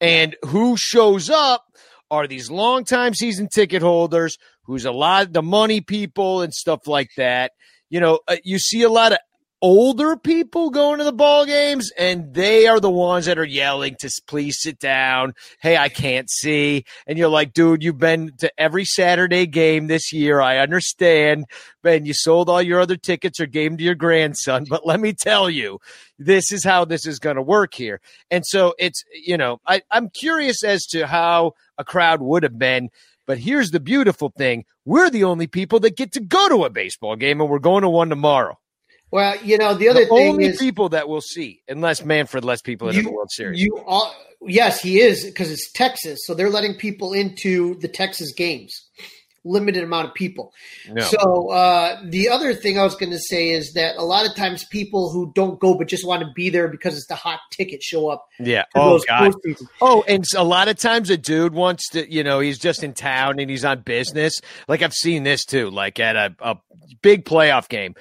And 0.00 0.36
who 0.44 0.76
shows 0.76 1.30
up 1.30 1.64
are 2.10 2.26
these 2.26 2.50
longtime 2.50 3.14
season 3.14 3.48
ticket 3.48 3.82
holders 3.82 4.36
who's 4.64 4.84
a 4.84 4.92
lot 4.92 5.26
of 5.26 5.32
the 5.32 5.42
money 5.42 5.80
people 5.80 6.42
and 6.42 6.52
stuff 6.52 6.86
like 6.86 7.10
that. 7.16 7.52
You 7.90 8.00
know, 8.00 8.20
uh, 8.28 8.36
you 8.44 8.58
see 8.58 8.82
a 8.82 8.88
lot 8.88 9.12
of 9.12 9.18
older 9.64 10.14
people 10.14 10.68
going 10.68 10.98
to 10.98 11.04
the 11.04 11.12
ball 11.12 11.46
games 11.46 11.90
and 11.96 12.34
they 12.34 12.66
are 12.66 12.80
the 12.80 12.90
ones 12.90 13.24
that 13.24 13.38
are 13.38 13.46
yelling 13.46 13.96
to 13.98 14.10
please 14.26 14.58
sit 14.60 14.78
down. 14.78 15.32
Hey, 15.58 15.78
I 15.78 15.88
can't 15.88 16.28
see. 16.28 16.84
And 17.06 17.16
you're 17.16 17.30
like, 17.30 17.54
dude, 17.54 17.82
you've 17.82 17.96
been 17.96 18.32
to 18.40 18.52
every 18.60 18.84
Saturday 18.84 19.46
game 19.46 19.86
this 19.86 20.12
year. 20.12 20.42
I 20.42 20.58
understand. 20.58 21.46
And 21.82 22.06
you 22.06 22.12
sold 22.12 22.50
all 22.50 22.60
your 22.60 22.78
other 22.78 22.98
tickets 22.98 23.40
or 23.40 23.46
gave 23.46 23.70
them 23.70 23.78
to 23.78 23.84
your 23.84 23.94
grandson. 23.94 24.66
But 24.74 24.84
let 24.84 25.00
me 25.00 25.14
tell 25.14 25.48
you, 25.48 25.78
this 26.18 26.52
is 26.52 26.62
how 26.62 26.84
this 26.84 27.06
is 27.06 27.18
going 27.18 27.36
to 27.36 27.42
work 27.42 27.72
here. 27.72 28.02
And 28.30 28.44
so 28.44 28.74
it's, 28.78 29.02
you 29.14 29.38
know, 29.38 29.60
I, 29.66 29.80
I'm 29.90 30.10
curious 30.10 30.62
as 30.62 30.84
to 30.88 31.06
how 31.06 31.54
a 31.78 31.84
crowd 31.84 32.20
would 32.20 32.42
have 32.42 32.58
been. 32.58 32.90
But 33.24 33.38
here's 33.38 33.70
the 33.70 33.80
beautiful 33.80 34.30
thing 34.36 34.66
we're 34.84 35.08
the 35.08 35.24
only 35.24 35.46
people 35.46 35.80
that 35.80 35.96
get 35.96 36.12
to 36.12 36.20
go 36.20 36.50
to 36.50 36.64
a 36.64 36.70
baseball 36.70 37.16
game, 37.16 37.40
and 37.40 37.48
we're 37.48 37.60
going 37.60 37.80
to 37.82 37.88
one 37.88 38.10
tomorrow. 38.10 38.58
Well, 39.14 39.36
you 39.44 39.58
know, 39.58 39.74
the 39.74 39.88
other 39.90 40.00
the 40.00 40.06
thing 40.06 40.28
only 40.30 40.46
is 40.46 40.58
people 40.58 40.88
that 40.88 41.08
we'll 41.08 41.20
see, 41.20 41.62
unless 41.68 42.04
Manfred 42.04 42.44
lets 42.44 42.62
people 42.62 42.88
into 42.88 43.02
the 43.02 43.12
World 43.12 43.30
Series. 43.30 43.62
You 43.62 43.78
all, 43.86 44.12
yes, 44.44 44.80
he 44.80 44.98
is 44.98 45.24
because 45.24 45.52
it's 45.52 45.70
Texas, 45.70 46.18
so 46.24 46.34
they're 46.34 46.50
letting 46.50 46.74
people 46.74 47.12
into 47.12 47.76
the 47.76 47.86
Texas 47.86 48.32
games, 48.32 48.88
limited 49.44 49.84
amount 49.84 50.08
of 50.08 50.14
people. 50.14 50.52
No. 50.90 51.02
So 51.02 51.50
uh, 51.52 52.00
the 52.04 52.28
other 52.28 52.54
thing 52.54 52.76
I 52.76 52.82
was 52.82 52.96
going 52.96 53.12
to 53.12 53.20
say 53.20 53.50
is 53.50 53.74
that 53.74 53.94
a 53.98 54.02
lot 54.02 54.28
of 54.28 54.34
times 54.34 54.64
people 54.64 55.12
who 55.12 55.30
don't 55.32 55.60
go 55.60 55.78
but 55.78 55.86
just 55.86 56.04
want 56.04 56.24
to 56.24 56.32
be 56.34 56.50
there 56.50 56.66
because 56.66 56.96
it's 56.96 57.06
the 57.06 57.14
hot 57.14 57.38
ticket 57.52 57.84
show 57.84 58.08
up. 58.08 58.26
yeah. 58.40 58.64
Oh 58.74 59.00
God. 59.06 59.32
postseason. 59.32 59.68
Oh, 59.80 60.02
and 60.08 60.24
a 60.36 60.42
lot 60.42 60.66
of 60.66 60.76
times 60.76 61.08
a 61.10 61.16
dude 61.16 61.54
wants 61.54 61.90
to, 61.90 62.12
you 62.12 62.24
know, 62.24 62.40
he's 62.40 62.58
just 62.58 62.82
in 62.82 62.94
town 62.94 63.38
and 63.38 63.48
he's 63.48 63.64
on 63.64 63.82
business. 63.82 64.40
Like 64.66 64.82
I've 64.82 64.92
seen 64.92 65.22
this 65.22 65.44
too, 65.44 65.70
like 65.70 66.00
at 66.00 66.16
a, 66.16 66.34
a 66.40 66.58
big 67.00 67.24
playoff 67.24 67.68
game. 67.68 67.94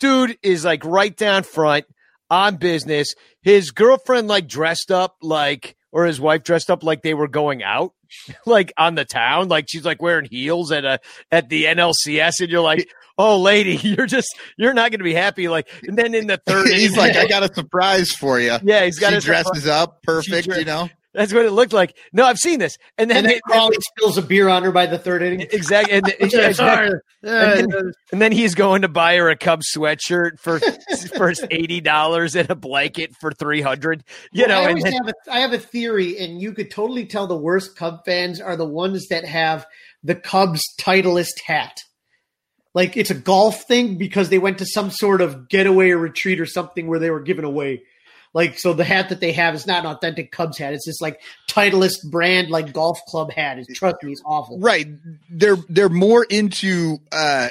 Dude 0.00 0.38
is 0.42 0.64
like 0.64 0.84
right 0.84 1.16
down 1.16 1.42
front 1.42 1.84
on 2.30 2.56
business. 2.56 3.14
His 3.42 3.70
girlfriend 3.70 4.28
like 4.28 4.46
dressed 4.48 4.90
up 4.90 5.16
like, 5.22 5.76
or 5.92 6.04
his 6.06 6.20
wife 6.20 6.42
dressed 6.42 6.70
up 6.70 6.82
like 6.82 7.02
they 7.02 7.14
were 7.14 7.28
going 7.28 7.62
out, 7.62 7.92
like 8.46 8.72
on 8.76 8.94
the 8.94 9.04
town. 9.04 9.48
Like 9.48 9.66
she's 9.68 9.84
like 9.84 10.00
wearing 10.02 10.26
heels 10.30 10.70
at 10.72 10.84
a 10.84 11.00
at 11.32 11.48
the 11.48 11.64
NLCS, 11.64 12.40
and 12.40 12.50
you're 12.50 12.60
like, 12.60 12.88
oh, 13.16 13.40
lady, 13.40 13.76
you're 13.82 14.06
just 14.06 14.28
you're 14.56 14.74
not 14.74 14.90
going 14.90 15.00
to 15.00 15.04
be 15.04 15.14
happy. 15.14 15.48
Like, 15.48 15.68
and 15.86 15.96
then 15.98 16.14
in 16.14 16.26
the 16.26 16.40
third, 16.46 16.68
He's 16.72 16.96
like, 16.96 17.16
I 17.16 17.26
got 17.26 17.48
a 17.48 17.52
surprise 17.54 18.10
for 18.10 18.38
you. 18.38 18.56
yeah, 18.62 18.84
he's 18.84 18.98
got 18.98 19.08
She 19.10 19.14
his 19.16 19.24
dresses 19.24 19.66
up 19.66 20.02
perfect, 20.02 20.46
dress- 20.48 20.58
you 20.58 20.64
know. 20.66 20.88
That's 21.14 21.32
what 21.32 21.46
it 21.46 21.52
looked 21.52 21.72
like. 21.72 21.96
No, 22.12 22.24
I've 22.26 22.36
seen 22.38 22.58
this, 22.58 22.76
and 22.98 23.10
then 23.10 23.18
And 23.18 23.26
then 23.26 23.40
Crawley 23.46 23.76
spills 23.80 24.18
a 24.18 24.22
beer 24.22 24.48
on 24.48 24.62
her 24.62 24.70
by 24.70 24.86
the 24.86 24.98
third 24.98 25.22
inning. 25.22 25.40
exactly, 25.50 25.94
and, 25.96 26.06
exactly. 26.20 26.90
And 27.22 27.72
then, 27.72 27.92
and 28.12 28.20
then 28.22 28.30
he's 28.30 28.54
going 28.54 28.82
to 28.82 28.88
buy 28.88 29.16
her 29.16 29.28
a 29.30 29.36
Cubs 29.36 29.66
sweatshirt 29.74 30.38
for 30.38 30.60
first 31.16 31.46
eighty 31.50 31.80
dollars 31.80 32.36
and 32.36 32.48
a 32.50 32.54
blanket 32.54 33.14
for 33.20 33.32
three 33.32 33.62
hundred. 33.62 34.04
You 34.32 34.44
Well, 34.46 34.62
know, 34.62 34.68
I 34.70 34.80
then, 34.80 34.92
have 34.92 35.08
a, 35.08 35.32
I 35.32 35.40
have 35.40 35.52
a 35.54 35.58
theory, 35.58 36.18
and 36.18 36.40
you 36.40 36.52
could 36.52 36.70
totally 36.70 37.06
tell 37.06 37.26
the 37.26 37.36
worst 37.36 37.74
Cub 37.76 38.04
fans 38.04 38.40
are 38.40 38.56
the 38.56 38.68
ones 38.68 39.08
that 39.08 39.24
have 39.24 39.66
the 40.02 40.14
Cubs 40.14 40.62
Titleist 40.78 41.40
hat. 41.46 41.78
Like 42.74 42.96
it's 42.96 43.10
a 43.10 43.14
golf 43.14 43.62
thing 43.66 43.96
because 43.96 44.28
they 44.28 44.38
went 44.38 44.58
to 44.58 44.66
some 44.66 44.90
sort 44.90 45.20
of 45.22 45.48
getaway 45.48 45.90
or 45.90 45.98
retreat 45.98 46.38
or 46.38 46.46
something 46.46 46.86
where 46.86 46.98
they 47.00 47.10
were 47.10 47.20
given 47.22 47.44
away. 47.44 47.82
Like 48.34 48.58
so, 48.58 48.72
the 48.74 48.84
hat 48.84 49.08
that 49.08 49.20
they 49.20 49.32
have 49.32 49.54
is 49.54 49.66
not 49.66 49.84
an 49.84 49.90
authentic 49.90 50.30
Cubs 50.32 50.58
hat. 50.58 50.74
It's 50.74 50.86
this 50.86 51.00
like 51.00 51.20
Titleist 51.48 52.10
brand, 52.10 52.50
like 52.50 52.72
golf 52.72 52.98
club 53.08 53.32
hat. 53.32 53.58
It's, 53.58 53.78
trust 53.78 53.96
me, 54.02 54.12
it's 54.12 54.22
awful. 54.24 54.58
Right. 54.60 54.86
They're 55.30 55.56
they're 55.68 55.88
more 55.88 56.24
into 56.24 56.98
uh 57.10 57.48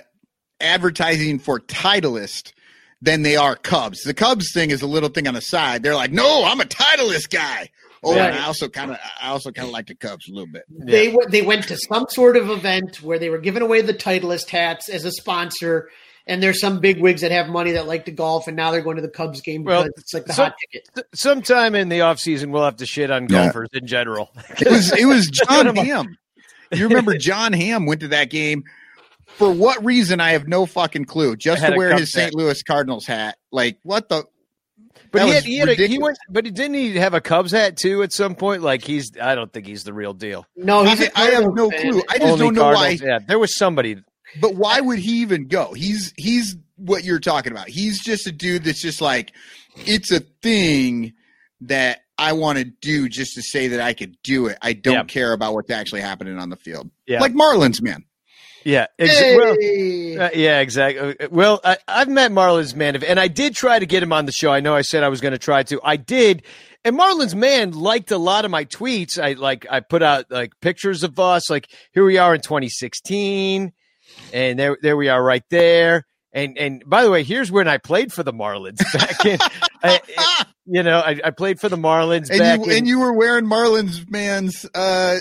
advertising 0.62 1.40
for 1.40 1.60
Titleist 1.60 2.54
than 3.02 3.22
they 3.22 3.36
are 3.36 3.56
Cubs. 3.56 4.02
The 4.04 4.14
Cubs 4.14 4.52
thing 4.54 4.72
is 4.72 4.82
a 4.82 4.88
little 4.88 5.10
thing 5.10 5.28
on 5.28 5.34
the 5.34 5.42
side. 5.42 5.84
They're 5.84 5.96
like, 5.96 6.12
"No, 6.12 6.44
I'm 6.46 6.60
a 6.62 6.66
Titleist 6.66 7.30
guy." 7.30 7.70
Oh, 8.04 8.16
Right. 8.16 8.30
and 8.32 8.40
I 8.40 8.46
also 8.46 8.70
kind 8.70 8.92
of 8.92 8.98
I 9.22 9.30
also 9.30 9.52
kind 9.52 9.68
of 9.68 9.74
like 9.74 9.88
the 9.88 9.96
Cubs 9.96 10.28
a 10.30 10.32
little 10.32 10.48
bit. 10.52 10.64
They 10.70 11.10
went 11.10 11.32
they 11.32 11.42
went 11.42 11.68
to 11.68 11.78
some 11.78 12.06
sort 12.10 12.38
of 12.38 12.50
event 12.50 13.02
where 13.02 13.20
they 13.20 13.30
were 13.30 13.40
giving 13.40 13.62
away 13.64 13.82
the 13.82 13.94
Titleist 13.94 14.50
hats 14.50 14.90
as 14.90 15.06
a 15.06 15.12
sponsor. 15.12 15.90
And 16.30 16.44
there's 16.44 16.60
some 16.60 16.80
big 16.80 17.00
wigs 17.00 17.22
that 17.22 17.32
have 17.32 17.48
money 17.48 17.72
that 17.72 17.88
like 17.88 18.06
to 18.06 18.12
golf, 18.12 18.48
and 18.48 18.58
now 18.58 18.72
they're 18.72 18.82
going 18.82 18.98
to 18.98 19.02
the 19.02 19.08
Cubs 19.10 19.40
game 19.42 19.64
because 19.64 19.84
Well, 19.86 19.90
it's 19.98 20.14
like 20.14 20.26
the 20.26 20.34
so- 20.34 20.44
hot 20.44 20.56
ticket. 20.60 20.90
s- 20.98 21.04
sometime 21.14 21.74
in 21.74 21.88
the 21.90 22.02
off 22.02 22.20
season 22.20 22.52
we'll 22.52 22.66
have 22.66 22.76
to 22.78 22.86
shit 22.86 23.10
on 23.10 23.28
Yeah. 23.30 23.46
golfers 23.46 23.70
in 23.74 23.88
general. 23.88 24.30
It 24.60 24.70
was 24.70 24.92
it 24.92 25.06
was 25.06 25.28
John 25.32 25.68
what 25.68 25.78
I'm- 25.78 25.86
Hamm. 25.86 26.18
You 26.74 26.90
remember 26.90 27.18
Jon 27.18 27.54
Hamm 27.54 27.86
went 27.86 28.02
to 28.02 28.10
that 28.10 28.30
game 28.30 28.64
for 29.38 29.50
what 29.52 29.86
reason? 29.86 30.20
I 30.20 30.32
have 30.32 30.48
no 30.50 30.66
fucking 30.66 31.06
clue. 31.06 31.38
Just 31.38 31.66
to 31.66 31.74
wear 31.78 31.98
his 31.98 32.12
St. 32.12 32.34
Louis 32.36 32.62
Cardinals 32.64 33.06
hat. 33.06 33.38
Like 33.52 33.80
what 33.84 34.10
the? 34.10 34.26
But 35.10 35.22
he 35.22 35.30
had, 35.30 35.44
he, 35.46 35.58
had 35.60 35.70
a, 35.70 35.74
he 35.76 35.98
went, 35.98 36.18
but 36.30 36.44
didn't 36.44 36.74
he 36.74 36.98
have 36.98 37.14
a 37.14 37.22
Cubs 37.22 37.54
hat 37.54 37.78
too 37.78 38.04
at 38.04 38.12
some 38.12 38.36
point? 38.36 38.62
Like 38.62 38.84
he's, 38.84 39.12
I 39.22 39.36
don't 39.36 39.52
think 39.54 39.66
he's 39.66 39.86
the 39.86 39.94
real 39.94 40.12
deal. 40.14 40.46
No, 40.58 40.84
he's 40.84 41.00
I, 41.02 41.06
a 41.06 41.12
I 41.16 41.22
have 41.32 41.46
no 41.54 41.70
fan. 41.70 41.92
clue. 41.92 42.02
I 42.10 42.18
just 42.18 42.24
Only 42.34 42.38
don't 42.40 42.54
know 42.56 42.62
Cardinals. 42.64 43.02
why. 43.02 43.08
Yeah, 43.08 43.20
there 43.26 43.40
was 43.40 43.56
somebody. 43.56 44.04
But 44.42 44.56
why 44.56 44.80
would 44.82 45.00
he 45.00 45.22
even 45.22 45.48
go? 45.48 45.74
He's 45.74 46.14
he's 46.18 46.56
what 46.76 47.04
you're 47.04 47.20
talking 47.20 47.52
about. 47.52 47.70
He's 47.70 48.04
just 48.04 48.28
a 48.28 48.32
dude 48.32 48.64
that's 48.64 48.82
just 48.82 49.02
like 49.02 49.32
it's 49.78 50.12
a 50.12 50.20
thing 50.20 51.14
that 51.62 52.02
I 52.20 52.34
want 52.34 52.58
to 52.60 52.66
do 52.66 53.10
just 53.10 53.34
to 53.36 53.42
say 53.42 53.70
that 53.70 53.80
I 53.82 53.94
could 53.94 54.16
do 54.24 54.48
it. 54.48 54.58
I 54.62 54.74
don't 54.74 54.94
Yeah. 54.96 55.04
care 55.04 55.34
about 55.34 55.54
what's 55.54 55.70
actually 55.72 56.02
happening 56.02 56.38
on 56.40 56.50
the 56.50 56.56
field. 56.56 56.90
Yeah, 57.08 57.20
Like 57.20 57.34
Marlins, 57.34 57.82
man. 57.82 58.04
yeah, 58.64 58.88
ex- 59.00 59.14
well, 59.38 59.52
Uh, 59.54 60.30
yeah, 60.34 60.60
exactly. 60.60 61.16
Uh, 61.20 61.28
Well, 61.32 61.62
I, 61.64 61.78
I've 61.88 62.10
met 62.10 62.32
Marlins 62.32 62.76
man, 62.76 62.96
and 63.04 63.20
I 63.20 63.28
did 63.28 63.56
try 63.56 63.80
to 63.80 63.86
get 63.86 64.02
him 64.04 64.12
on 64.12 64.26
the 64.26 64.32
show. 64.32 64.52
I 64.52 64.60
know 64.60 64.76
I 64.76 64.82
said 64.82 65.04
I 65.04 65.10
was 65.10 65.22
going 65.22 65.32
to 65.34 65.38
try 65.38 65.64
to. 65.64 65.80
I 65.84 65.96
did, 65.96 66.44
and 66.84 66.98
Marlins 66.98 67.34
man 67.36 67.72
liked 67.72 68.12
a 68.12 68.18
lot 68.18 68.46
of 68.46 68.52
my 68.52 68.66
tweets. 68.66 69.20
I 69.20 69.34
like 69.34 69.66
I 69.70 69.80
put 69.80 70.02
out 70.04 70.26
like 70.32 70.52
pictures 70.62 71.04
of 71.04 71.20
us, 71.20 71.50
like 71.50 71.68
here 71.94 72.04
we 72.06 72.18
are 72.18 72.34
in 72.36 72.42
2016, 72.42 73.74
and 74.34 74.58
there 74.58 74.78
there 74.82 74.98
we 74.98 75.10
are 75.10 75.24
right 75.24 75.44
there. 75.50 76.06
And 76.34 76.58
and 76.58 76.84
by 76.86 77.04
the 77.04 77.12
way, 77.12 77.24
here's 77.24 77.52
when 77.52 77.68
I 77.68 77.78
played 77.78 78.14
for 78.14 78.24
the 78.24 78.34
Marlins 78.34 78.78
back 78.94 79.26
in. 79.26 79.40
I, 79.84 80.46
you 80.66 80.84
know, 80.84 81.00
I, 81.00 81.20
I 81.24 81.32
played 81.32 81.60
for 81.60 81.70
the 81.70 81.78
Marlins 81.78 82.30
and 82.30 82.40
back 82.40 82.60
you 82.60 82.66
in, 82.66 82.78
and 82.80 82.88
you 82.88 83.00
were 83.00 83.14
wearing 83.14 83.46
Marlins 83.46 84.10
man's 84.10 84.66
uh 84.76 85.20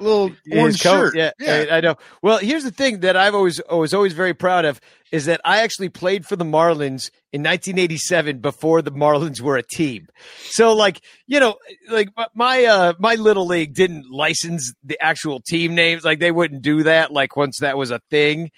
little 0.00 0.32
orange 0.52 0.82
coat. 0.82 1.12
shirt. 1.12 1.34
Yeah, 1.38 1.66
I, 1.70 1.78
I 1.78 1.80
know. 1.80 1.96
Well, 2.22 2.38
here's 2.38 2.64
the 2.64 2.70
thing 2.70 3.00
that 3.00 3.16
I've 3.16 3.34
always 3.34 3.60
was 3.70 3.94
always 3.94 4.12
very 4.12 4.34
proud 4.34 4.64
of 4.64 4.80
is 5.10 5.26
that 5.26 5.40
I 5.44 5.62
actually 5.62 5.88
played 5.88 6.26
for 6.26 6.36
the 6.36 6.44
Marlins 6.44 7.10
in 7.32 7.42
1987 7.42 8.40
before 8.40 8.82
the 8.82 8.92
Marlins 8.92 9.40
were 9.40 9.56
a 9.56 9.62
team. 9.62 10.08
So, 10.50 10.74
like 10.74 11.00
you 11.26 11.40
know, 11.40 11.56
like 11.90 12.10
my 12.34 12.64
uh 12.64 12.94
my 12.98 13.14
little 13.14 13.46
league 13.46 13.74
didn't 13.74 14.10
license 14.10 14.72
the 14.82 15.00
actual 15.00 15.40
team 15.40 15.74
names. 15.74 16.04
Like 16.04 16.20
they 16.20 16.32
wouldn't 16.32 16.62
do 16.62 16.84
that. 16.84 17.12
Like 17.12 17.36
once 17.36 17.58
that 17.60 17.76
was 17.76 17.90
a 17.90 18.00
thing. 18.10 18.50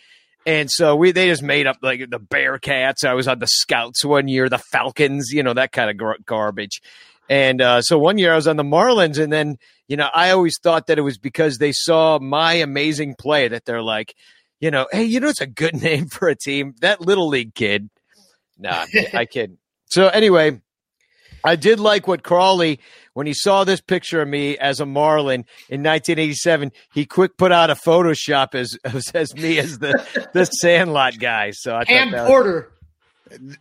And 0.46 0.70
so 0.70 0.96
we 0.96 1.12
they 1.12 1.28
just 1.28 1.42
made 1.42 1.66
up 1.66 1.76
like 1.82 2.00
the 2.10 2.20
Bearcats. 2.20 3.04
I 3.04 3.14
was 3.14 3.28
on 3.28 3.38
the 3.38 3.46
Scouts 3.46 4.04
one 4.04 4.28
year, 4.28 4.48
the 4.48 4.58
Falcons, 4.58 5.30
you 5.32 5.42
know 5.42 5.54
that 5.54 5.72
kind 5.72 5.90
of 5.90 5.96
gar- 5.96 6.18
garbage. 6.24 6.80
And 7.28 7.62
uh, 7.62 7.80
so 7.82 7.96
one 7.96 8.18
year 8.18 8.32
I 8.32 8.36
was 8.36 8.48
on 8.48 8.56
the 8.56 8.64
Marlins, 8.64 9.22
and 9.22 9.32
then 9.32 9.56
you 9.86 9.96
know 9.96 10.08
I 10.12 10.30
always 10.30 10.58
thought 10.62 10.86
that 10.86 10.98
it 10.98 11.02
was 11.02 11.18
because 11.18 11.58
they 11.58 11.72
saw 11.72 12.18
my 12.18 12.54
amazing 12.54 13.14
play 13.16 13.48
that 13.48 13.66
they're 13.66 13.82
like, 13.82 14.14
you 14.60 14.70
know, 14.70 14.86
hey, 14.92 15.04
you 15.04 15.20
know 15.20 15.28
it's 15.28 15.40
a 15.40 15.46
good 15.46 15.74
name 15.82 16.06
for 16.08 16.28
a 16.28 16.36
team. 16.36 16.74
That 16.80 17.00
little 17.00 17.28
league 17.28 17.54
kid. 17.54 17.90
Nah, 18.58 18.84
I 19.14 19.24
kid. 19.24 19.56
So 19.86 20.08
anyway, 20.08 20.60
I 21.42 21.56
did 21.56 21.80
like 21.80 22.06
what 22.06 22.22
Crawley 22.22 22.78
when 23.14 23.26
he 23.26 23.32
saw 23.32 23.64
this 23.64 23.80
picture 23.80 24.20
of 24.20 24.28
me 24.28 24.58
as 24.58 24.78
a 24.80 24.86
Marlin 24.86 25.46
in 25.70 25.80
1987. 25.82 26.70
He 26.92 27.06
quick 27.06 27.36
put 27.38 27.50
out 27.52 27.70
a 27.70 27.74
Photoshop 27.74 28.54
as 28.54 28.76
as, 28.84 29.10
as 29.12 29.34
me 29.34 29.58
as 29.58 29.78
the 29.78 30.28
the 30.34 30.44
Sandlot 30.44 31.18
guy. 31.18 31.52
So 31.52 31.74
I 31.74 31.84
Ham 31.86 32.10
thought 32.10 32.16
that 32.16 32.22
was- 32.22 32.28
Porter. 32.28 32.72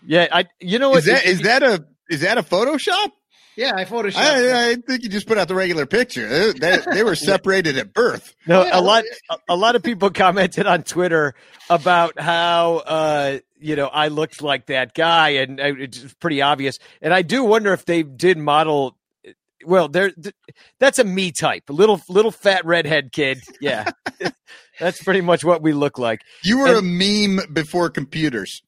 yeah, 0.06 0.28
I 0.32 0.46
you 0.60 0.80
know 0.80 0.90
what 0.90 1.00
Is 1.00 1.06
that 1.06 1.26
is 1.26 1.42
that 1.42 1.64
a 1.64 1.86
is 2.10 2.22
that 2.22 2.38
a 2.38 2.44
Photoshop? 2.44 3.12
Yeah, 3.56 3.74
I 3.76 3.86
photoshopped. 3.86 4.16
I, 4.18 4.72
I 4.72 4.76
think 4.76 5.04
you 5.04 5.10
just 5.10 5.28
put 5.28 5.38
out 5.38 5.48
the 5.48 5.56
regular 5.56 5.86
picture. 5.86 6.28
They, 6.28 6.52
they, 6.54 6.78
they 6.94 7.04
were 7.04 7.16
separated 7.16 7.78
at 7.78 7.94
birth. 7.94 8.36
No, 8.48 8.64
yeah, 8.64 8.80
a 8.80 8.82
lot. 8.82 9.04
A, 9.30 9.38
a 9.50 9.56
lot 9.56 9.76
of 9.76 9.84
people 9.84 10.10
commented 10.12 10.66
on 10.66 10.84
Twitter 10.84 11.34
about 11.70 12.20
how 12.20 12.78
uh, 12.78 13.40
you 13.60 13.76
know 13.76 13.88
I 13.88 14.08
looked 14.08 14.42
like 14.42 14.68
that 14.68 14.94
guy, 14.94 15.30
and 15.30 15.60
uh, 15.60 15.74
it's 15.78 16.14
pretty 16.16 16.42
obvious. 16.42 16.80
And 17.02 17.14
I 17.14 17.22
do 17.22 17.44
wonder 17.44 17.74
if 17.74 17.86
they 17.86 18.04
did 18.04 18.38
model. 18.38 18.96
Well, 19.66 19.88
there. 19.88 20.12
th- 20.12 20.36
That's 20.80 21.00
a 21.00 21.04
me 21.04 21.32
type, 21.32 21.64
little 21.70 22.02
little 22.10 22.32
fat 22.32 22.66
redhead 22.66 23.12
kid. 23.12 23.42
Yeah, 23.62 23.90
that's 24.80 25.04
pretty 25.04 25.22
much 25.22 25.44
what 25.44 25.62
we 25.62 25.74
look 25.74 25.98
like. 26.00 26.22
You 26.44 26.60
were 26.60 26.76
a 26.76 26.82
meme 26.82 27.42
before 27.54 27.90
computers. 27.90 28.62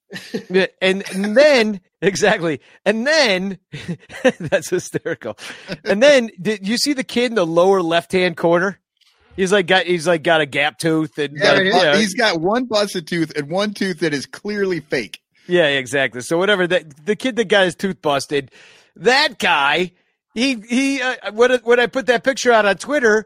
And, 0.82 1.04
and 1.14 1.38
then 1.38 1.80
exactly, 2.02 2.60
and 2.86 3.08
then 3.08 3.58
that's 4.40 4.70
hysterical. 4.70 5.38
And 5.86 6.02
then 6.04 6.30
did 6.42 6.68
you 6.68 6.78
see 6.78 6.94
the 6.94 7.04
kid 7.04 7.32
in 7.32 7.36
the 7.36 7.46
lower 7.46 7.82
left 7.82 8.12
hand 8.12 8.36
corner? 8.38 8.80
He's 9.38 9.54
like 9.54 9.68
got 9.68 9.86
he's 9.86 10.06
like 10.08 10.24
got 10.24 10.42
a 10.42 10.46
gap 10.46 10.78
tooth 10.78 11.18
and 11.18 11.38
Yeah, 11.38 11.52
like, 11.54 11.60
it 11.62 11.68
is. 11.68 11.76
yeah, 11.84 11.96
He's 11.98 12.14
got 12.14 12.42
one 12.42 12.66
busted 12.66 13.08
tooth 13.08 13.32
and 13.38 13.50
one 13.50 13.74
tooth 13.74 14.00
that 14.00 14.14
is 14.14 14.26
clearly 14.26 14.82
fake. 14.82 15.20
yeah, 15.48 15.68
exactly. 15.68 16.20
So 16.22 16.38
whatever 16.38 16.68
that 16.68 17.06
the 17.06 17.16
kid 17.16 17.38
that 17.38 17.48
got 17.48 17.64
his 17.64 17.76
tooth 17.76 18.02
busted, 18.02 18.52
that 18.98 19.40
guy, 19.40 19.94
he 20.34 20.56
he 20.56 21.02
uh, 21.02 21.32
when 21.34 21.52
when 21.64 21.80
I 21.80 21.88
put 21.88 22.08
that 22.08 22.24
picture 22.24 22.52
out 22.52 22.66
on 22.66 22.78
Twitter, 22.78 23.26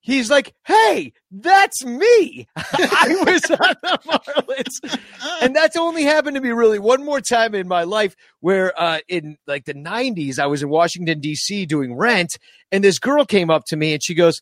he's 0.00 0.30
like, 0.30 0.54
"Hey, 0.64 1.12
that's 1.30 1.84
me. 1.84 2.46
I 2.56 3.22
was 3.26 3.50
on 3.50 3.74
the 3.82 3.98
Marlins." 4.06 5.00
and 5.42 5.54
that's 5.54 5.76
only 5.76 6.04
happened 6.04 6.36
to 6.36 6.40
me 6.40 6.50
really 6.50 6.78
one 6.78 7.04
more 7.04 7.20
time 7.20 7.54
in 7.54 7.66
my 7.66 7.82
life 7.82 8.14
where 8.40 8.78
uh, 8.80 9.00
in 9.08 9.36
like 9.46 9.64
the 9.64 9.74
90s 9.74 10.38
i 10.38 10.46
was 10.46 10.62
in 10.62 10.68
washington 10.68 11.20
d.c 11.20 11.66
doing 11.66 11.94
rent 11.94 12.38
and 12.70 12.82
this 12.82 12.98
girl 12.98 13.24
came 13.24 13.50
up 13.50 13.64
to 13.66 13.76
me 13.76 13.92
and 13.92 14.02
she 14.02 14.14
goes 14.14 14.40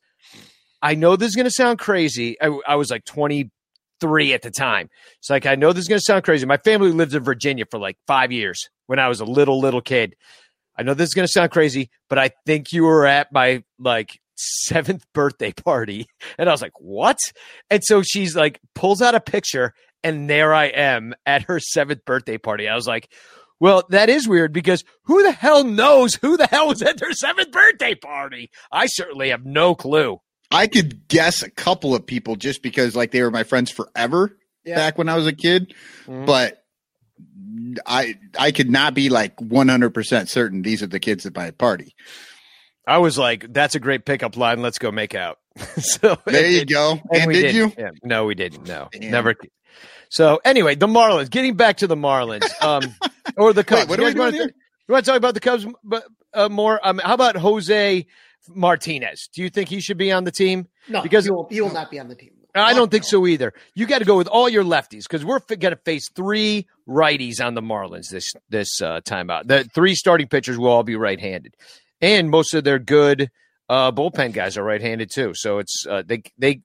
i 0.82 0.94
know 0.94 1.16
this 1.16 1.28
is 1.30 1.36
going 1.36 1.44
to 1.44 1.50
sound 1.50 1.78
crazy 1.78 2.36
I, 2.40 2.58
I 2.66 2.76
was 2.76 2.90
like 2.90 3.04
23 3.04 4.32
at 4.32 4.42
the 4.42 4.50
time 4.50 4.88
it's 5.18 5.30
like 5.30 5.46
i 5.46 5.54
know 5.54 5.72
this 5.72 5.82
is 5.82 5.88
going 5.88 5.98
to 5.98 6.04
sound 6.04 6.24
crazy 6.24 6.46
my 6.46 6.58
family 6.58 6.92
lived 6.92 7.14
in 7.14 7.22
virginia 7.22 7.64
for 7.70 7.78
like 7.78 7.96
five 8.06 8.32
years 8.32 8.68
when 8.86 8.98
i 8.98 9.08
was 9.08 9.20
a 9.20 9.24
little 9.24 9.60
little 9.60 9.82
kid 9.82 10.14
i 10.80 10.82
know 10.82 10.94
this 10.94 11.08
is 11.08 11.14
going 11.14 11.26
to 11.26 11.32
sound 11.32 11.50
crazy 11.50 11.90
but 12.08 12.18
i 12.18 12.30
think 12.46 12.72
you 12.72 12.84
were 12.84 13.06
at 13.06 13.28
my 13.32 13.62
like 13.78 14.18
seventh 14.36 15.04
birthday 15.12 15.52
party 15.52 16.06
and 16.38 16.48
i 16.48 16.52
was 16.52 16.62
like 16.62 16.72
what 16.80 17.18
and 17.70 17.84
so 17.84 18.02
she's 18.02 18.34
like 18.34 18.58
pulls 18.74 19.02
out 19.02 19.14
a 19.14 19.20
picture 19.20 19.74
and 20.02 20.30
there 20.30 20.54
I 20.54 20.64
am 20.68 21.12
at 21.26 21.42
her 21.42 21.60
seventh 21.60 22.06
birthday 22.06 22.38
party. 22.38 22.66
I 22.66 22.74
was 22.74 22.86
like, 22.86 23.12
well, 23.60 23.82
that 23.90 24.08
is 24.08 24.26
weird 24.26 24.50
because 24.50 24.82
who 25.04 25.22
the 25.22 25.30
hell 25.30 25.62
knows 25.62 26.14
who 26.14 26.38
the 26.38 26.46
hell 26.46 26.68
was 26.68 26.80
at 26.80 26.96
their 26.96 27.12
seventh 27.12 27.52
birthday 27.52 27.94
party? 27.94 28.48
I 28.72 28.86
certainly 28.86 29.28
have 29.28 29.44
no 29.44 29.74
clue. 29.74 30.18
I 30.50 30.68
could 30.68 31.06
guess 31.08 31.42
a 31.42 31.50
couple 31.50 31.94
of 31.94 32.06
people 32.06 32.36
just 32.36 32.62
because 32.62 32.96
like 32.96 33.10
they 33.10 33.20
were 33.22 33.30
my 33.30 33.44
friends 33.44 33.70
forever 33.70 34.38
Yeah. 34.64 34.76
back 34.76 34.96
when 34.96 35.10
I 35.10 35.16
was 35.16 35.26
a 35.26 35.34
kid, 35.34 35.74
Mhm. 36.06 36.24
but 36.24 36.59
I 37.86 38.16
I 38.38 38.50
could 38.52 38.70
not 38.70 38.94
be 38.94 39.08
like 39.08 39.36
100% 39.36 40.28
certain 40.28 40.62
these 40.62 40.82
are 40.82 40.86
the 40.86 41.00
kids 41.00 41.26
at 41.26 41.34
my 41.34 41.50
party. 41.52 41.94
I 42.86 42.98
was 42.98 43.16
like, 43.18 43.52
that's 43.52 43.74
a 43.74 43.80
great 43.80 44.04
pickup 44.04 44.36
line. 44.36 44.62
Let's 44.62 44.78
go 44.78 44.90
make 44.90 45.14
out. 45.14 45.38
so 45.78 46.16
There 46.26 46.46
you 46.50 46.60
and- 46.60 46.70
go. 46.70 47.00
And, 47.12 47.26
we 47.28 47.34
did 47.34 47.54
you? 47.54 47.68
didn't. 47.70 47.78
Yeah. 47.78 47.90
No, 48.02 48.24
we 48.24 48.34
didn't. 48.34 48.66
No, 48.66 48.88
Damn. 48.92 49.10
never. 49.10 49.34
So 50.08 50.40
anyway, 50.44 50.74
the 50.74 50.86
Marlins. 50.88 51.30
Getting 51.30 51.54
back 51.56 51.78
to 51.78 51.86
the 51.86 51.96
Marlins, 51.96 52.50
um, 52.62 52.82
or 53.36 53.52
the 53.52 53.62
Cubs. 53.64 53.88
what 53.88 53.98
you 53.98 54.04
are 54.06 54.08
we 54.08 54.14
guys 54.14 54.32
wanna 54.32 54.44
you 54.44 54.92
want 54.92 55.04
to 55.04 55.10
talk 55.10 55.18
about 55.18 55.34
the 55.34 55.40
Cubs 55.40 55.66
but, 55.84 56.04
uh, 56.34 56.48
more? 56.48 56.80
Um, 56.82 56.98
how 56.98 57.14
about 57.14 57.36
Jose 57.36 58.06
Martinez? 58.48 59.28
Do 59.32 59.42
you 59.42 59.50
think 59.50 59.68
he 59.68 59.80
should 59.80 59.98
be 59.98 60.10
on 60.10 60.24
the 60.24 60.32
team? 60.32 60.66
No, 60.88 61.02
Because- 61.02 61.24
he 61.26 61.30
will, 61.30 61.46
he 61.50 61.60
will 61.60 61.72
not 61.72 61.90
be 61.90 62.00
on 62.00 62.08
the 62.08 62.14
team. 62.16 62.30
I 62.54 62.74
don't 62.74 62.90
think 62.90 63.04
so 63.04 63.26
either. 63.26 63.52
You 63.74 63.86
got 63.86 63.98
to 63.98 64.04
go 64.04 64.16
with 64.16 64.28
all 64.28 64.48
your 64.48 64.64
lefties 64.64 65.02
because 65.04 65.24
we're 65.24 65.40
going 65.40 65.74
to 65.74 65.76
face 65.76 66.08
three 66.14 66.66
righties 66.88 67.44
on 67.44 67.54
the 67.54 67.62
Marlins 67.62 68.08
this 68.10 68.32
this 68.48 68.80
uh, 68.82 69.00
time 69.00 69.30
out. 69.30 69.46
The 69.46 69.64
three 69.64 69.94
starting 69.94 70.28
pitchers 70.28 70.58
will 70.58 70.70
all 70.70 70.82
be 70.82 70.96
right-handed, 70.96 71.54
and 72.00 72.30
most 72.30 72.54
of 72.54 72.64
their 72.64 72.78
good 72.78 73.30
uh, 73.68 73.92
bullpen 73.92 74.32
guys 74.32 74.56
are 74.56 74.64
right-handed 74.64 75.10
too. 75.12 75.32
So 75.34 75.58
it's 75.58 75.86
uh, 75.88 76.02
they 76.04 76.22
they 76.38 76.62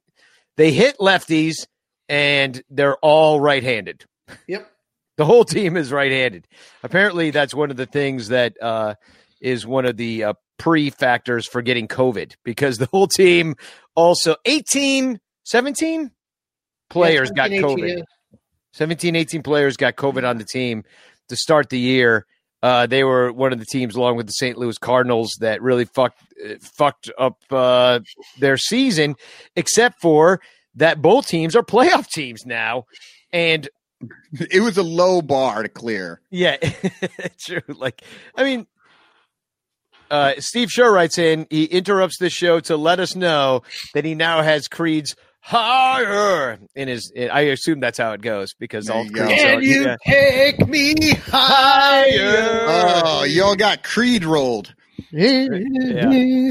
they 0.57 0.71
hit 0.71 0.97
lefties, 0.97 1.67
and 2.09 2.61
they're 2.69 2.97
all 2.97 3.39
right-handed. 3.39 4.05
Yep. 4.47 4.71
The 5.17 5.23
whole 5.23 5.45
team 5.45 5.77
is 5.77 5.93
right-handed. 5.93 6.45
Apparently, 6.83 7.31
that's 7.31 7.53
one 7.53 7.71
of 7.71 7.77
the 7.77 7.85
things 7.85 8.27
that 8.27 8.61
uh, 8.61 8.95
is 9.39 9.65
one 9.65 9.85
of 9.85 9.95
the 9.95 10.25
uh, 10.25 10.33
pre-factors 10.57 11.47
for 11.47 11.61
getting 11.61 11.87
COVID 11.87 12.33
because 12.43 12.77
the 12.77 12.87
whole 12.87 13.07
team 13.07 13.55
also 13.95 14.35
18, 14.43 15.19
17 15.45 16.11
players 16.89 17.29
Yeah, 17.35 17.47
got 17.47 17.49
17, 17.51 17.65
18, 17.65 17.77
COVID. 17.77 17.97
yeah. 17.97 18.37
17, 18.73 19.15
18 19.15 19.43
players 19.43 19.77
got 19.77 19.95
COVID 19.95 20.27
on 20.29 20.37
the 20.37 20.43
team 20.43 20.83
to 21.29 21.35
start 21.37 21.69
the 21.69 21.79
year. 21.79 22.25
Uh, 22.61 22.85
they 22.87 23.03
were 23.03 23.31
one 23.31 23.53
of 23.53 23.59
the 23.59 23.65
teams, 23.65 23.95
along 23.95 24.17
with 24.17 24.25
the 24.25 24.31
St. 24.33 24.57
Louis 24.57 24.77
Cardinals, 24.77 25.37
that 25.39 25.61
really 25.61 25.85
fucked 25.85 26.19
uh, 26.43 26.55
fucked 26.61 27.11
up 27.17 27.37
uh, 27.51 27.99
their 28.39 28.57
season. 28.57 29.15
Except 29.55 30.01
for 30.01 30.41
that, 30.75 31.01
both 31.01 31.27
teams 31.27 31.55
are 31.55 31.63
playoff 31.63 32.07
teams 32.09 32.45
now, 32.45 32.85
and 33.31 33.69
It 34.51 34.61
was 34.61 34.77
a 34.77 34.83
low 34.83 35.21
bar 35.21 35.63
to 35.63 35.69
clear. 35.69 36.21
yeah, 36.31 36.57
true. 37.39 37.61
Like, 37.67 38.01
I 38.35 38.43
mean, 38.43 38.67
uh, 40.11 40.33
Steve 40.39 40.69
Show 40.69 40.89
writes 40.91 41.17
in, 41.17 41.47
he 41.49 41.65
interrupts 41.65 42.17
the 42.19 42.29
show 42.29 42.59
to 42.61 42.77
let 42.77 42.99
us 42.99 43.15
know 43.15 43.61
that 43.93 44.05
he 44.05 44.15
now 44.15 44.41
has 44.41 44.67
Creed's 44.67 45.15
higher 45.45 46.57
in 46.75 46.87
his. 46.87 47.11
I 47.15 47.41
assume 47.41 47.79
that's 47.79 47.97
how 47.99 48.13
it 48.13 48.21
goes 48.21 48.53
because 48.59 48.87
There 48.87 48.95
all 48.97 49.07
go. 49.07 49.27
Can 49.27 49.59
are- 49.59 49.61
you 49.61 49.83
yeah. 49.83 49.95
take 50.05 50.67
me 50.67 51.11
higher? 51.27 52.63
Oh, 52.67 53.23
y'all 53.25 53.55
got 53.55 53.83
Creed 53.83 54.25
rolled. 54.25 54.73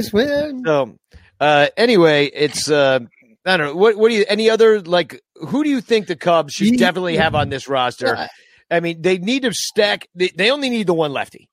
So, 0.04 0.96
uh, 1.40 1.66
anyway, 1.76 2.26
it's 2.26 2.70
uh, 2.70 3.00
I 3.44 3.56
don't 3.56 3.66
know. 3.68 3.74
What 3.76 3.96
what 3.96 4.08
do 4.10 4.14
you? 4.14 4.24
Any 4.28 4.48
other 4.50 4.80
like? 4.80 5.20
Who 5.48 5.64
do 5.64 5.70
you 5.70 5.80
think 5.80 6.06
the 6.06 6.16
Cubs 6.16 6.54
should 6.54 6.68
Yeah. 6.68 6.78
definitely 6.78 7.16
have 7.16 7.34
on 7.34 7.48
this 7.48 7.68
roster? 7.68 8.06
Yeah. 8.16 8.28
I 8.70 8.80
mean, 8.80 9.02
they 9.02 9.18
need 9.18 9.42
to 9.42 9.52
stack. 9.52 10.08
They, 10.14 10.28
they 10.34 10.50
only 10.50 10.70
need 10.70 10.86
the 10.86 10.94
one 10.94 11.12
lefty. 11.12 11.48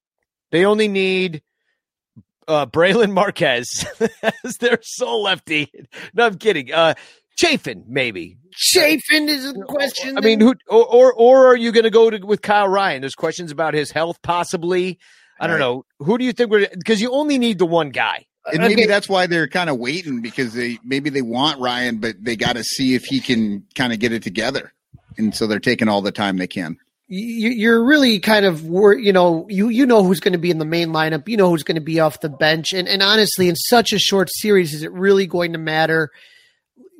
They 0.51 0.65
only 0.65 0.87
need 0.87 1.41
uh, 2.47 2.65
Brailyn 2.67 3.11
Marquez 3.11 3.85
as 4.43 4.57
their 4.57 4.79
sole 4.81 5.23
lefty. 5.23 5.71
No, 6.13 6.25
I'm 6.25 6.37
kidding. 6.37 6.71
Uh, 6.73 6.93
Chafin, 7.37 7.83
maybe. 7.87 8.37
Chafin 8.53 9.29
is 9.29 9.49
a 9.49 9.53
question. 9.53 10.17
I 10.17 10.21
mean, 10.21 10.39
who 10.39 10.53
or 10.67 10.85
or, 10.85 11.13
or 11.13 11.47
are 11.47 11.55
you 11.55 11.71
going 11.71 11.85
to 11.85 11.89
go 11.89 12.09
to 12.09 12.19
with 12.25 12.41
Kyle 12.41 12.67
Ryan? 12.67 13.01
There's 13.01 13.15
questions 13.15 13.51
about 13.51 13.73
his 13.73 13.91
health, 13.91 14.21
possibly. 14.21 14.99
I 15.39 15.47
don't 15.47 15.55
Right. 15.55 15.59
know. 15.61 15.85
Who 15.99 16.17
do 16.17 16.25
you 16.25 16.33
think 16.33 16.51
we're 16.51 16.67
because 16.73 17.01
you 17.01 17.11
only 17.11 17.37
need 17.39 17.57
the 17.59 17.65
one 17.65 17.89
guy. 17.89 18.25
And 18.51 18.59
uh, 18.59 18.67
maybe 18.67 18.81
Okay. 18.83 18.87
that's 18.87 19.07
why 19.09 19.27
they're 19.27 19.47
kind 19.47 19.69
of 19.69 19.77
waiting 19.77 20.21
because 20.21 20.53
they 20.53 20.77
maybe 20.83 21.09
they 21.09 21.21
want 21.21 21.59
Ryan, 21.59 21.97
but 21.97 22.15
they 22.23 22.35
got 22.35 22.55
to 22.57 22.63
see 22.63 22.93
if 22.95 23.03
he 23.05 23.19
can 23.21 23.65
kind 23.75 23.93
of 23.93 23.99
get 23.99 24.11
it 24.11 24.21
together. 24.23 24.73
And 25.17 25.33
so 25.35 25.47
they're 25.47 25.59
taking 25.59 25.87
all 25.87 26.01
the 26.01 26.11
time 26.11 26.37
they 26.37 26.47
can. 26.47 26.77
you, 27.07 27.49
you're 27.49 27.83
really 27.83 28.19
kind 28.19 28.45
of 28.45 28.61
you 28.63 29.11
know 29.13 29.45
you 29.49 29.69
you 29.69 29.85
know 29.85 30.03
who's 30.03 30.19
going 30.19 30.31
to 30.33 30.37
be 30.39 30.49
in 30.51 30.59
the 30.59 30.65
main 30.65 30.89
lineup 30.89 31.27
you 31.27 31.37
know 31.37 31.49
who's 31.49 31.63
going 31.63 31.75
to 31.75 31.81
be 31.81 31.99
off 31.99 32.21
the 32.21 32.29
bench 32.29 32.71
and 32.73 32.87
and 32.87 33.01
honestly 33.03 33.49
in 33.49 33.55
such 33.55 33.91
a 33.93 33.99
short 33.99 34.29
series 34.31 34.73
is 34.73 34.83
it 34.83 34.91
really 34.93 35.27
going 35.27 35.51
to 35.53 35.57
matter 35.59 36.09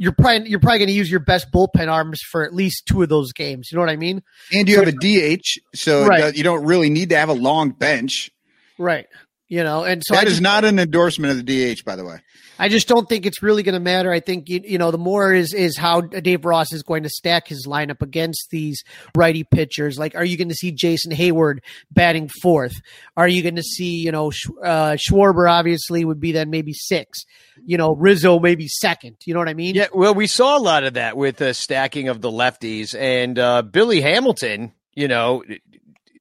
you're 0.02 0.14
probably 0.14 0.50
you're 0.50 0.60
probably 0.60 0.80
going 0.80 0.88
to 0.88 0.94
use 0.94 1.12
your 1.12 1.20
best 1.20 1.52
bullpen 1.52 1.88
arms 1.88 2.20
for 2.32 2.44
at 2.44 2.56
least 2.56 2.88
two 2.88 3.04
of 3.04 3.10
those 3.10 3.32
games 3.34 3.70
you 3.72 3.76
know 3.76 3.82
what 3.84 3.90
i 3.92 3.96
mean 3.96 4.24
And 4.52 4.68
you 4.68 4.78
have 4.80 4.88
a 4.88 4.92
DH, 4.92 5.46
so 5.76 6.08
Right. 6.08 6.36
you 6.36 6.44
don't 6.44 6.66
really 6.66 6.90
need 6.90 7.10
to 7.10 7.18
have 7.18 7.30
a 7.30 7.34
long 7.34 7.70
bench. 7.70 8.32
right 8.80 9.06
you 9.52 9.66
know 9.66 9.84
and 9.84 10.02
so 10.06 10.16
That 10.16 10.28
I 10.28 10.32
is 10.32 10.40
not 10.40 10.64
an 10.64 10.80
endorsement 10.80 11.38
of 11.38 11.46
the 11.46 11.76
DH, 11.76 11.84
by 11.84 11.98
the 11.98 12.06
way. 12.06 12.22
I 12.58 12.70
just 12.70 12.88
don't 12.88 13.10
think 13.10 13.26
it's 13.26 13.44
really 13.44 13.64
going 13.64 13.74
to 13.74 13.82
matter. 13.82 14.10
I 14.10 14.22
think 14.22 14.48
you, 14.48 14.62
you 14.64 14.78
know 14.78 14.92
the 14.92 14.98
more 14.98 15.34
is 15.34 15.54
is 15.54 15.78
how 15.78 16.00
Dave 16.00 16.46
Ross 16.46 16.72
is 16.72 16.84
going 16.84 17.04
to 17.04 17.10
stack 17.10 17.50
his 17.50 17.68
lineup 17.68 18.02
against 18.02 18.48
these 18.50 18.82
righty 19.14 19.44
pitchers. 19.44 20.00
Like, 20.00 20.16
are 20.16 20.24
you 20.24 20.38
going 20.38 20.48
to 20.48 20.56
see 20.56 20.72
Jason 20.72 21.12
Heyward 21.12 21.60
batting 21.92 22.30
fourth? 22.42 22.76
Are 23.18 23.28
you 23.28 23.44
going 23.44 23.58
to 23.58 23.64
see 23.64 23.96
you 23.96 24.14
know 24.14 24.32
Sch- 24.32 24.48
uh, 24.64 24.96
Schwarber 24.96 25.52
obviously 25.52 26.06
would 26.06 26.22
be 26.22 26.32
then 26.32 26.50
maybe 26.50 26.72
six. 26.72 27.26
You 27.66 27.78
know 27.78 27.94
Rizzo 27.94 28.40
maybe 28.40 28.70
second. 28.70 29.18
You 29.26 29.34
know 29.34 29.42
what 29.42 29.50
I 29.50 29.54
mean? 29.54 29.76
Yeah, 29.76 29.88
well, 29.94 30.16
we 30.16 30.28
saw 30.28 30.58
a 30.58 30.62
lot 30.62 30.86
of 30.86 30.94
that 30.94 31.18
with 31.18 31.36
the 31.36 31.54
stacking 31.54 32.08
of 32.08 32.22
the 32.22 32.32
lefties 32.32 32.98
and 32.98 33.38
uh, 33.38 33.64
Billy 33.64 34.00
Hamilton. 34.00 34.72
You 34.96 35.10
know, 35.10 35.44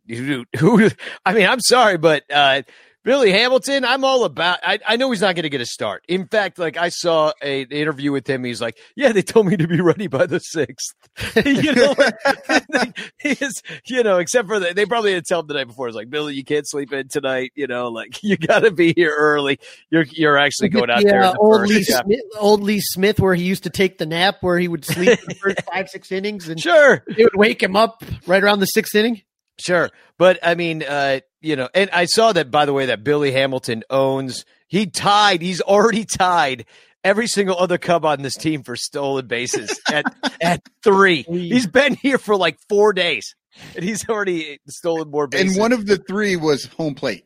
who, 0.09 0.47
who? 0.59 0.91
I 1.25 1.33
mean, 1.33 1.47
I'm 1.47 1.61
sorry, 1.61 1.97
but 1.97 2.25
uh, 2.29 2.63
Billy 3.03 3.33
Hamilton, 3.33 3.85
I'm 3.85 4.05
all 4.05 4.25
about. 4.25 4.59
I, 4.63 4.79
I 4.87 4.97
know 4.97 5.11
he's 5.11 5.23
not 5.23 5.35
going 5.35 5.45
to 5.45 5.49
get 5.49 5.63
a 5.63 5.67
start. 5.67 6.05
In 6.07 6.27
fact, 6.27 6.59
like 6.59 6.77
I 6.77 6.91
saw 6.91 7.33
a, 7.43 7.63
an 7.63 7.69
interview 7.71 8.13
with 8.13 8.29
him. 8.29 8.45
He's 8.45 8.61
like, 8.61 8.77
"Yeah, 8.95 9.13
they 9.13 9.23
told 9.23 9.47
me 9.47 9.57
to 9.57 9.67
be 9.67 9.81
ready 9.81 10.07
by 10.07 10.27
the 10.27 10.39
sixth. 10.39 10.95
you 11.47 11.73
know, 11.73 11.95
he 13.19 13.31
is. 13.31 13.63
You 13.87 14.03
know, 14.03 14.19
except 14.19 14.49
for 14.49 14.61
that, 14.61 14.77
they 14.77 14.85
probably 14.85 15.15
had 15.15 15.25
tell 15.25 15.41
him 15.41 15.47
the 15.47 15.55
night 15.55 15.69
before. 15.69 15.89
It's 15.89 15.97
like, 15.97 16.11
Billy, 16.11 16.35
you 16.35 16.45
can't 16.45 16.69
sleep 16.69 16.93
in 16.93 17.09
tonight. 17.09 17.53
You 17.55 17.67
know, 17.67 17.89
like 17.89 18.19
you 18.23 18.37
got 18.37 18.61
to 18.61 18.71
be 18.71 18.93
here 18.95 19.15
early. 19.17 19.59
You're 19.91 20.05
you're 20.11 20.37
actually 20.37 20.69
going 20.69 20.91
out 20.91 21.03
there. 21.03 21.23
in 21.23 21.33
the 21.33 21.39
old. 21.39 21.63
Lee, 21.69 21.85
Yeah. 21.89 22.03
Smith, 22.03 22.21
old 22.39 22.63
Lee 22.63 22.81
Smith, 22.81 23.19
where 23.19 23.35
he 23.35 23.45
used 23.45 23.63
to 23.65 23.71
take 23.71 23.97
the 23.97 24.07
nap, 24.07 24.37
where 24.43 24.59
he 24.59 24.69
would 24.69 24.85
sleep 24.85 25.19
the 25.27 25.35
first 25.37 25.63
five, 25.73 25.89
six 25.89 26.13
innings, 26.13 26.49
and 26.51 26.61
Sure, 26.61 27.03
it 27.07 27.25
would 27.25 27.37
wake 27.37 27.63
him 27.63 27.77
up 27.77 28.05
right 28.27 28.43
around 28.43 28.61
the 28.61 28.67
sixth 28.67 28.95
inning. 28.95 29.23
Sure. 29.59 29.91
But 30.19 30.39
I 30.43 30.55
mean, 30.55 30.83
uh, 30.83 31.21
you 31.41 31.57
know, 31.57 31.69
and 31.75 31.91
I 31.91 32.05
saw 32.07 32.33
that 32.33 32.51
by 32.51 32.67
the 32.67 32.73
way 32.73 32.87
that 32.87 33.05
Billy 33.05 33.33
Hamilton 33.33 33.83
owns 33.91 34.45
he 34.69 34.87
tied, 34.87 35.43
he's 35.43 35.61
already 35.61 36.05
tied 36.05 36.65
every 37.03 37.27
single 37.27 37.59
other 37.59 37.79
Cub 37.79 38.05
on 38.05 38.23
this 38.23 38.37
team 38.37 38.63
for 38.63 38.77
stolen 38.77 39.27
bases 39.27 39.81
at 39.91 40.05
at 40.41 40.63
three. 40.83 41.23
He's 41.23 41.67
been 41.67 41.95
here 41.95 42.19
for 42.19 42.37
like 42.37 42.59
four 42.69 42.93
days. 42.93 43.35
And 43.75 43.85
he's 43.85 44.09
already 44.09 44.61
stolen 44.69 45.11
more 45.11 45.27
bases. 45.27 45.57
And 45.57 45.61
one 45.61 45.73
of 45.73 45.87
the 45.87 45.97
three 45.97 46.37
was 46.37 46.67
home 46.67 46.95
plate. 46.95 47.25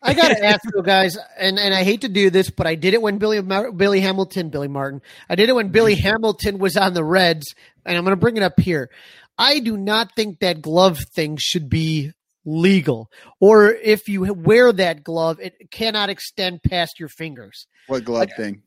I 0.00 0.14
got 0.14 0.28
to 0.28 0.44
ask 0.44 0.60
you 0.72 0.82
guys, 0.82 1.18
and, 1.36 1.58
and 1.58 1.74
I 1.74 1.82
hate 1.82 2.02
to 2.02 2.08
do 2.08 2.30
this, 2.30 2.50
but 2.50 2.66
I 2.66 2.74
did 2.74 2.94
it 2.94 3.02
when 3.02 3.18
Billy 3.18 3.40
Mar- 3.42 3.72
Billy 3.72 4.00
Hamilton, 4.00 4.50
Billy 4.50 4.68
Martin. 4.68 5.02
I 5.28 5.34
did 5.34 5.48
it 5.48 5.54
when 5.54 5.70
Billy 5.70 5.94
Hamilton 5.96 6.58
was 6.58 6.76
on 6.76 6.94
the 6.94 7.04
Reds, 7.04 7.54
and 7.84 7.96
I'm 7.96 8.04
going 8.04 8.12
to 8.12 8.20
bring 8.20 8.36
it 8.36 8.42
up 8.42 8.60
here. 8.60 8.88
I 9.36 9.58
do 9.58 9.76
not 9.76 10.14
think 10.14 10.38
that 10.40 10.62
glove 10.62 10.98
thing 11.12 11.38
should 11.40 11.68
be 11.68 12.12
legal, 12.44 13.10
or 13.40 13.72
if 13.72 14.08
you 14.08 14.32
wear 14.32 14.72
that 14.72 15.04
glove, 15.04 15.40
it 15.40 15.70
cannot 15.70 16.10
extend 16.10 16.62
past 16.62 16.98
your 16.98 17.08
fingers. 17.08 17.66
What 17.86 18.04
glove 18.04 18.30
thing? 18.36 18.62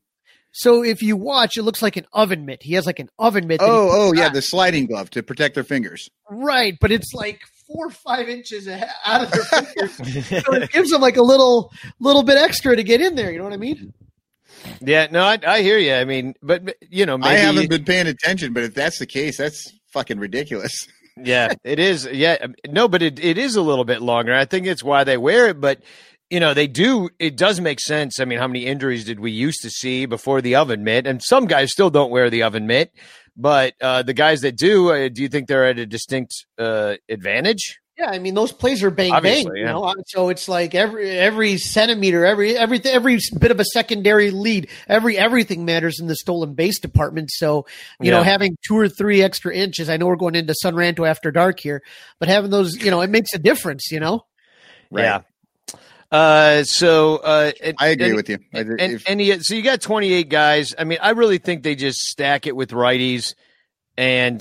So 0.51 0.83
if 0.83 1.03
you 1.03 1.15
watch, 1.15 1.57
it 1.57 1.63
looks 1.63 1.83
like 1.83 1.97
an 1.97 2.07
oven 2.13 2.45
mitt. 2.45 2.63
He 2.63 2.73
has 2.73 2.85
like 2.85 2.99
an 2.99 3.09
oven 3.19 3.45
mitt. 3.47 3.61
Oh, 3.61 3.89
oh 3.91 4.09
puts 4.09 4.19
yeah, 4.19 4.27
on. 4.27 4.33
the 4.33 4.41
sliding 4.41 4.87
glove 4.87 5.09
to 5.11 5.21
protect 5.21 5.53
their 5.53 5.63
fingers. 5.63 6.09
right, 6.31 6.75
but 6.81 6.91
it's 6.91 7.13
like 7.13 7.41
four 7.67 7.87
or 7.87 7.91
five 7.91 8.29
inches 8.29 8.67
out 8.67 9.23
of 9.23 9.31
their 9.31 9.87
fingers. 9.87 10.43
so 10.45 10.53
it 10.53 10.71
gives 10.71 10.89
them 10.89 11.01
like 11.01 11.17
a 11.17 11.21
little 11.21 11.71
little 11.99 12.23
bit 12.23 12.37
extra 12.37 12.75
to 12.75 12.83
get 12.83 13.01
in 13.01 13.15
there. 13.15 13.31
You 13.31 13.37
know 13.37 13.43
what 13.43 13.53
I 13.53 13.57
mean? 13.57 13.93
yeah, 14.81 15.07
no, 15.11 15.21
I, 15.23 15.37
I 15.45 15.61
hear 15.61 15.77
you. 15.77 15.93
I 15.93 16.05
mean, 16.05 16.33
but 16.41 16.65
but, 16.65 16.77
you 16.89 17.05
know, 17.05 17.17
maybe 17.17 17.35
I 17.35 17.39
haven't 17.39 17.69
been 17.69 17.85
paying 17.85 18.07
attention, 18.07 18.53
but 18.53 18.63
if 18.63 18.73
that's 18.73 18.99
the 18.99 19.05
case, 19.05 19.37
that's 19.37 19.71
fucking 19.93 20.19
ridiculous. 20.19 20.87
yeah, 21.23 21.53
it 21.63 21.79
is. 21.79 22.07
Yeah, 22.11 22.37
um, 22.41 22.55
no, 22.67 22.87
but 22.87 23.01
it, 23.01 23.23
it 23.23 23.37
is 23.37 23.55
a 23.55 23.61
little 23.61 23.85
bit 23.85 24.01
longer. 24.01 24.33
I 24.33 24.45
think 24.45 24.67
it's 24.67 24.83
why 24.83 25.03
they 25.03 25.17
wear 25.17 25.47
it, 25.47 25.59
but 25.59 25.81
you 26.29 26.39
know, 26.39 26.53
they 26.53 26.67
do. 26.67 27.09
It 27.19 27.37
does 27.37 27.61
make 27.61 27.79
sense. 27.79 28.19
I 28.19 28.25
mean, 28.25 28.39
how 28.39 28.47
many 28.47 28.65
injuries 28.65 29.05
did 29.05 29.19
we 29.19 29.31
used 29.31 29.61
to 29.61 29.69
see 29.69 30.05
before 30.05 30.41
the 30.41 30.55
oven 30.55 30.83
mitt? 30.83 31.07
And 31.07 31.23
some 31.23 31.45
guys 31.45 31.71
still 31.71 31.89
don't 31.89 32.11
wear 32.11 32.29
the 32.29 32.43
oven 32.43 32.67
mitt, 32.67 32.91
but 33.35 33.73
uh, 33.81 34.03
the 34.03 34.13
guys 34.13 34.41
that 34.41 34.57
do, 34.57 34.91
uh, 34.91 35.09
do 35.09 35.21
you 35.21 35.29
think 35.29 35.47
they're 35.47 35.65
at 35.65 35.79
a 35.79 35.85
distinct 35.85 36.45
uh, 36.57 36.95
advantage? 37.09 37.79
Yeah, 37.97 38.11
I 38.11 38.19
mean 38.19 38.35
those 38.35 38.51
plays 38.51 38.83
are 38.83 38.91
bang 38.91 39.09
bang. 39.09 39.15
Obviously, 39.17 39.59
You 39.61 39.65
know, 39.65 39.91
so 40.05 40.29
it's 40.29 40.47
like 40.47 40.75
every 40.75 41.09
every 41.09 41.57
centimeter, 41.57 42.25
every 42.25 42.55
every 42.55 42.79
every 42.85 43.19
bit 43.39 43.49
of 43.49 43.59
a 43.59 43.65
secondary 43.65 44.29
lead, 44.29 44.69
every 44.87 45.17
everything 45.17 45.65
matters 45.65 45.99
in 45.99 46.05
the 46.05 46.15
stolen 46.15 46.53
base 46.53 46.79
department. 46.79 47.31
So 47.31 47.65
you 47.99 48.11
know, 48.11 48.21
having 48.21 48.55
two 48.67 48.77
or 48.77 48.87
three 48.87 49.23
extra 49.23 49.51
inches. 49.55 49.89
I 49.89 49.97
know 49.97 50.05
we're 50.05 50.15
going 50.15 50.35
into 50.35 50.53
Sunranto 50.63 51.07
after 51.09 51.31
dark 51.31 51.59
here, 51.59 51.81
but 52.19 52.29
having 52.29 52.51
those, 52.51 52.75
you 52.75 52.91
know, 52.91 53.01
it 53.01 53.09
makes 53.09 53.33
a 53.33 53.39
difference. 53.39 53.91
You 53.91 53.99
know. 53.99 54.25
Yeah. 54.91 55.21
Uh, 56.11 56.63
so 56.63 57.17
uh, 57.17 57.51
and- 57.63 57.75
I 57.79 57.87
agree 57.87 58.07
and- 58.07 58.15
with 58.15 58.29
you. 58.29 58.37
I, 58.53 58.59
and, 58.59 58.79
if- 58.79 59.09
and 59.09 59.21
you, 59.21 59.41
so 59.41 59.55
you 59.55 59.61
got 59.63 59.81
28 59.81 60.29
guys. 60.29 60.73
I 60.77 60.83
mean, 60.83 60.99
I 61.01 61.09
really 61.11 61.37
think 61.39 61.63
they 61.63 61.75
just 61.75 61.97
stack 61.99 62.47
it 62.47 62.55
with 62.55 62.69
righties 62.71 63.33
and 63.97 64.39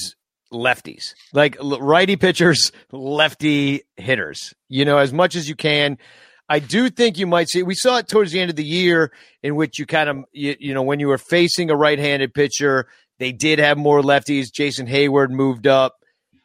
lefties, 0.53 1.15
like 1.33 1.57
righty 1.61 2.17
pitchers, 2.17 2.73
lefty 2.93 3.83
hitters. 3.97 4.55
You 4.69 4.85
know, 4.85 4.99
as 4.99 5.13
much 5.13 5.37
as 5.37 5.49
you 5.49 5.55
can. 5.55 5.99
I 6.49 6.61
do 6.61 6.91
think 6.91 7.19
you 7.19 7.27
might 7.27 7.49
see. 7.49 7.65
We 7.65 7.75
saw 7.75 7.97
it 7.99 8.07
towards 8.07 8.31
the 8.31 8.39
end 8.39 8.51
of 8.51 8.57
the 8.57 8.65
year, 8.65 9.11
in 9.43 9.57
which 9.57 9.81
you 9.81 9.87
kind 9.87 10.09
of, 10.09 10.25
you, 10.31 10.55
you 10.61 10.75
know, 10.75 10.83
when 10.83 11.01
you 11.01 11.09
were 11.09 11.19
facing 11.19 11.71
a 11.71 11.77
right-handed 11.77 12.35
pitcher, 12.35 12.87
they 13.19 13.33
did 13.33 13.59
have 13.59 13.77
more 13.77 14.01
lefties. 14.01 14.53
Jason 14.53 14.87
Heyward 14.87 15.31
moved 15.31 15.67
up. 15.67 15.97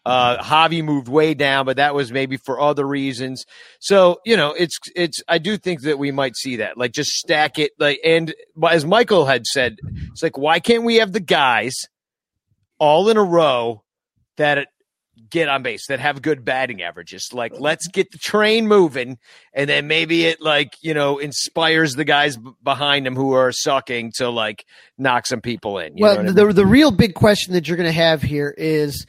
Uh, 0.04 0.42
Javi 0.42 0.84
moved 0.84 1.08
way 1.08 1.36
down, 1.36 1.66
but 1.66 1.78
that 1.78 1.94
was 1.94 2.12
maybe 2.12 2.38
for 2.38 2.60
other 2.60 2.88
reasons. 2.88 3.46
So 3.80 4.20
you 4.26 4.36
know, 4.36 4.54
it's 4.54 4.80
it's. 4.96 5.22
I 5.28 5.38
do 5.38 5.58
think 5.58 5.82
that 5.82 6.00
we 6.00 6.10
might 6.10 6.36
see 6.36 6.56
that, 6.56 6.76
like 6.76 6.92
just 6.92 7.12
stack 7.12 7.60
it, 7.60 7.72
like 7.78 8.00
and 8.04 8.34
as 8.68 8.84
Michael 8.84 9.28
had 9.28 9.46
said, 9.46 9.78
it's 10.12 10.24
like 10.24 10.40
why 10.40 10.60
can't 10.60 10.84
we 10.84 10.96
have 10.96 11.12
the 11.12 11.20
guys 11.20 11.76
all 12.80 13.10
in 13.10 13.18
a 13.18 13.24
row 13.24 13.84
that 14.42 14.68
get 15.30 15.48
on 15.48 15.64
base 15.64 15.88
that 15.88 16.00
have 16.00 16.22
good 16.22 16.44
batting 16.44 16.82
averages? 16.82 17.30
Like 17.34 17.54
mm-hmm. 17.54 17.64
let's 17.64 17.88
get 17.88 18.12
the 18.12 18.18
train 18.18 18.68
moving, 18.68 19.18
and 19.54 19.70
then 19.70 19.88
maybe 19.88 20.26
it 20.26 20.42
like 20.42 20.76
you 20.82 20.94
know 20.94 21.18
inspires 21.18 21.94
the 21.94 22.06
guys 22.06 22.38
b- 22.38 22.52
behind 22.64 23.06
them 23.06 23.16
who 23.16 23.34
are 23.34 23.52
sucking 23.52 24.14
to 24.16 24.30
like 24.30 24.66
knock 24.98 25.26
some 25.26 25.42
people 25.42 25.80
in. 25.80 25.98
You 25.98 26.04
know 26.04 26.08
well, 26.08 26.18
what 26.18 26.26
I 26.28 26.32
the 26.32 26.46
mean? 26.46 26.56
the 26.56 26.66
real 26.66 26.92
big 26.92 27.14
question 27.14 27.54
that 27.54 27.68
you're 27.68 27.78
going 27.78 27.90
to 27.90 27.94
have 27.94 28.22
here 28.22 28.54
is 28.58 29.06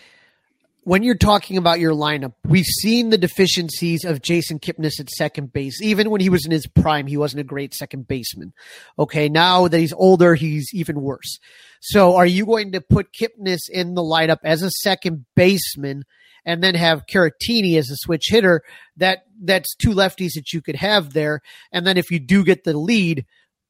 when 0.84 1.02
you're 1.02 1.14
talking 1.14 1.56
about 1.56 1.80
your 1.80 1.92
lineup. 1.92 2.34
We've 2.44 2.64
seen 2.64 3.10
the 3.10 3.18
deficiencies 3.18 4.04
of 4.04 4.22
Jason 4.22 4.58
Kipnis 4.58 4.98
at 4.98 5.08
second 5.10 5.52
base. 5.52 5.80
Even 5.80 6.10
when 6.10 6.20
he 6.20 6.28
was 6.28 6.44
in 6.44 6.50
his 6.50 6.66
prime, 6.66 7.06
he 7.06 7.16
wasn't 7.16 7.40
a 7.40 7.44
great 7.44 7.74
second 7.74 8.08
baseman. 8.08 8.52
Okay, 8.98 9.28
now 9.28 9.68
that 9.68 9.78
he's 9.78 9.92
older, 9.92 10.34
he's 10.34 10.68
even 10.72 11.00
worse. 11.00 11.38
So, 11.84 12.14
are 12.14 12.26
you 12.26 12.46
going 12.46 12.72
to 12.72 12.80
put 12.80 13.12
Kipnis 13.12 13.68
in 13.68 13.94
the 13.94 14.02
lineup 14.02 14.38
as 14.44 14.62
a 14.62 14.70
second 14.70 15.26
baseman? 15.34 16.04
And 16.44 16.60
then 16.60 16.74
have 16.74 17.06
Caratini 17.06 17.78
as 17.78 17.88
a 17.88 17.96
switch 17.96 18.24
hitter. 18.28 18.62
That 18.96 19.20
that's 19.40 19.76
two 19.76 19.90
lefties 19.90 20.32
that 20.34 20.52
you 20.52 20.60
could 20.60 20.74
have 20.74 21.12
there. 21.12 21.40
And 21.70 21.86
then 21.86 21.96
if 21.96 22.10
you 22.10 22.18
do 22.18 22.42
get 22.42 22.64
the 22.64 22.76
lead, 22.76 23.24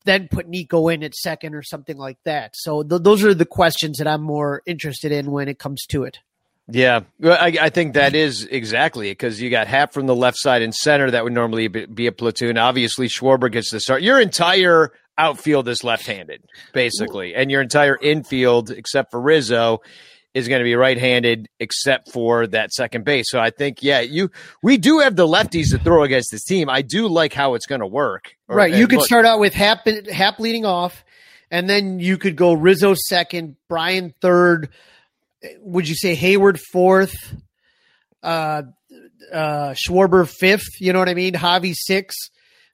then 0.06 0.28
put 0.30 0.48
Nico 0.48 0.88
in 0.88 1.02
at 1.02 1.14
second 1.14 1.54
or 1.54 1.62
something 1.62 1.98
like 1.98 2.16
that. 2.24 2.52
So 2.54 2.82
th- 2.82 3.02
those 3.02 3.24
are 3.24 3.34
the 3.34 3.44
questions 3.44 3.98
that 3.98 4.08
I'm 4.08 4.22
more 4.22 4.62
interested 4.66 5.12
in 5.12 5.30
when 5.30 5.48
it 5.48 5.58
comes 5.58 5.84
to 5.90 6.04
it. 6.04 6.18
Yeah, 6.68 7.00
I, 7.22 7.56
I 7.60 7.70
think 7.70 7.94
that 7.94 8.14
is 8.14 8.44
exactly 8.44 9.08
it 9.10 9.18
because 9.18 9.40
you 9.40 9.50
got 9.50 9.66
Happ 9.66 9.92
from 9.92 10.06
the 10.06 10.14
left 10.14 10.38
side 10.38 10.62
and 10.62 10.74
center 10.74 11.10
that 11.10 11.24
would 11.24 11.32
normally 11.32 11.68
be, 11.68 11.86
be 11.86 12.06
a 12.06 12.12
platoon. 12.12 12.56
Obviously, 12.56 13.08
Schwarber 13.08 13.50
gets 13.50 13.70
the 13.70 13.80
start. 13.80 14.02
Your 14.02 14.20
entire 14.20 14.92
outfield 15.18 15.68
is 15.68 15.84
left-handed, 15.84 16.42
basically, 16.72 17.34
and 17.34 17.50
your 17.50 17.60
entire 17.62 17.96
infield, 17.96 18.70
except 18.70 19.10
for 19.10 19.20
Rizzo, 19.20 19.80
is 20.34 20.48
going 20.48 20.60
to 20.60 20.64
be 20.64 20.74
right-handed, 20.74 21.48
except 21.60 22.10
for 22.10 22.46
that 22.46 22.72
second 22.72 23.04
base. 23.04 23.26
So 23.28 23.38
I 23.38 23.50
think, 23.50 23.82
yeah, 23.82 24.00
you 24.00 24.30
we 24.62 24.78
do 24.78 25.00
have 25.00 25.14
the 25.14 25.26
lefties 25.26 25.70
to 25.72 25.78
throw 25.78 26.04
against 26.04 26.30
this 26.32 26.44
team. 26.44 26.70
I 26.70 26.80
do 26.82 27.06
like 27.08 27.34
how 27.34 27.54
it's 27.54 27.66
going 27.66 27.82
to 27.82 27.86
work. 27.86 28.32
Or- 28.48 28.56
right. 28.56 28.72
You 28.72 28.88
could 28.88 29.00
look- 29.00 29.06
start 29.06 29.26
out 29.26 29.40
with 29.40 29.52
Happ, 29.52 29.86
Happ 30.10 30.38
leading 30.38 30.64
off, 30.64 31.04
and 31.50 31.68
then 31.68 32.00
you 32.00 32.16
could 32.16 32.36
go 32.36 32.54
Rizzo 32.54 32.94
second, 32.94 33.56
Bryant 33.68 34.14
third. 34.22 34.70
Would 35.60 35.86
you 35.88 35.96
say 35.96 36.16
Heyward 36.16 36.58
fourth? 36.72 37.14
Uh, 38.22 38.62
uh, 39.32 39.74
Schwarber 39.74 40.26
fifth. 40.26 40.80
You 40.80 40.92
know 40.92 40.98
what 40.98 41.08
I 41.08 41.14
mean? 41.14 41.34
Javi 41.34 41.74
six, 41.76 42.14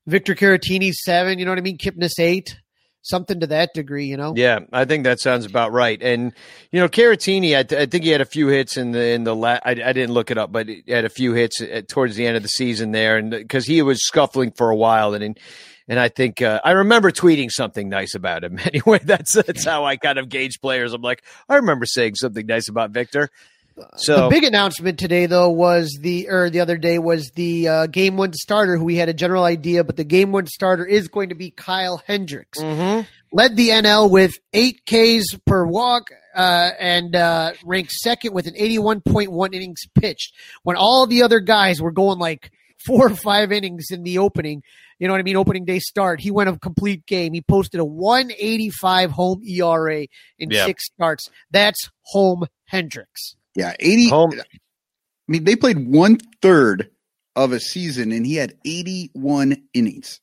Victor 0.09 0.35
Caratini 0.35 0.92
seven. 0.92 1.38
You 1.38 1.44
know 1.44 1.51
what 1.51 1.59
I 1.59 1.62
mean? 1.62 1.79
Kipnis 1.79 2.18
eight. 2.18 2.57
Something 3.03 3.40
to 3.40 3.47
that 3.47 3.75
degree. 3.75 4.07
You 4.07 4.16
know. 4.16 4.35
Yeah, 4.37 4.61
I 4.73 4.85
think 4.85 5.05
that 5.05 5.21
sounds 5.21 5.47
about 5.47 5.73
right. 5.73 6.03
And 6.03 6.33
you 6.73 6.81
know, 6.81 6.88
Caratini, 6.88 7.57
I, 7.57 7.62
th- 7.62 7.81
I 7.81 7.87
think 7.87 8.05
he 8.05 8.11
had 8.11 8.21
a 8.21 8.27
few 8.27 8.49
hits 8.49 8.77
in 8.77 8.92
the 8.92 9.11
in 9.11 9.25
the 9.25 9.37
I, 9.37 9.61
I 9.64 9.75
didn't 9.75 10.12
look 10.12 10.31
it 10.31 10.38
up, 10.38 10.51
but 10.51 10.68
he 10.68 10.83
had 10.88 11.05
a 11.05 11.11
few 11.11 11.35
hits 11.35 11.61
at, 11.61 11.88
towards 11.88 12.16
the 12.16 12.27
end 12.27 12.37
of 12.37 12.42
the 12.42 12.49
season 12.49 12.90
there, 12.90 13.16
and 13.16 13.31
because 13.31 13.66
he 13.66 13.81
was 13.83 14.05
scuffling 14.05 14.51
for 14.51 14.71
a 14.71 14.77
while, 14.77 15.14
and 15.14 15.23
and, 15.23 15.38
and 15.87 16.01
I 16.01 16.09
think 16.09 16.42
uh, 16.42 16.61
I 16.64 16.73
remember 16.73 17.11
tweeting 17.11 17.51
something 17.51 17.88
nice 17.88 18.14
about 18.14 18.44
him. 18.44 18.59
Anyway, 18.66 19.01
that's 19.05 19.35
that's 19.35 19.64
how 19.64 19.85
I 19.85 19.97
kind 19.97 20.18
of 20.18 20.29
gauge 20.29 20.61
players. 20.61 20.92
I'm 20.92 21.03
like, 21.03 21.23
I 21.49 21.57
remember 21.57 21.87
saying 21.87 22.16
something 22.16 22.47
nice 22.47 22.68
about 22.68 22.90
Victor. 22.90 23.31
So 23.97 24.25
the 24.25 24.29
big 24.29 24.45
announcement 24.45 24.99
today, 24.99 25.27
though, 25.27 25.51
was 25.51 25.99
the 26.01 26.29
or 26.29 26.51
the 26.51 26.61
other 26.61 26.77
day 26.79 26.99
was 26.99 27.31
the 27.35 27.69
uh, 27.69 27.87
game 27.87 28.17
one 28.17 28.33
starter 28.33 28.77
who 28.77 28.85
we 28.85 28.97
had 28.97 29.09
a 29.09 29.14
general 29.14 29.45
idea, 29.45 29.85
but 29.85 29.97
the 29.97 30.05
game 30.05 30.33
one 30.33 30.47
starter 30.47 30.85
is 30.85 31.09
going 31.09 31.29
to 31.31 31.35
be 31.35 31.51
Kyle 31.51 32.03
Hendricks. 32.07 32.59
Mhm. 32.61 33.07
Led 33.33 33.57
the 33.57 33.69
NL 33.71 34.11
with 34.11 34.33
eight 34.53 34.81
Ks 34.87 35.25
per 35.47 35.64
walk 35.67 36.11
uh, 36.35 36.71
and 36.79 37.14
uh, 37.14 37.53
ranked 37.64 37.93
second 37.93 38.33
with 38.33 38.47
an 38.47 38.55
81.1 38.55 39.55
innings 39.55 39.83
pitched. 39.95 40.35
When 40.62 40.77
all 40.77 41.07
the 41.07 41.23
other 41.23 41.41
guys 41.41 41.81
were 41.83 41.93
going 41.93 42.19
like 42.19 42.51
four 42.87 43.07
or 43.09 43.14
five 43.17 43.53
innings 43.53 43.87
in 43.91 44.03
the 44.05 44.19
opening, 44.19 44.62
you 44.99 45.07
know 45.07 45.12
what 45.12 45.21
I 45.21 45.25
mean? 45.25 45.37
Opening 45.37 45.64
day 45.64 45.79
start, 45.79 46.21
he 46.21 46.31
went 46.31 46.49
a 46.49 46.57
complete 46.59 47.05
game. 47.07 47.33
He 47.35 47.41
posted 47.43 47.81
a 47.81 47.85
185 47.85 49.11
home 49.11 49.43
ERA 49.45 50.07
in 50.38 50.51
Yeah. 50.51 50.64
six 50.67 50.87
starts. 50.87 51.29
That's 51.51 51.91
home 52.03 52.47
Hendricks. 52.64 53.35
Yeah, 53.59 53.75
eighty. 53.81 54.09
Home- 54.09 54.33
I 54.33 55.31
mean, 55.31 55.44
they 55.44 55.57
played 55.57 55.87
one 55.87 56.16
third 56.40 56.90
of 57.37 57.53
a 57.53 57.61
season, 57.61 58.12
and 58.12 58.25
he 58.27 58.37
had 58.37 58.55
81 58.64 59.62
innings. 59.75 60.21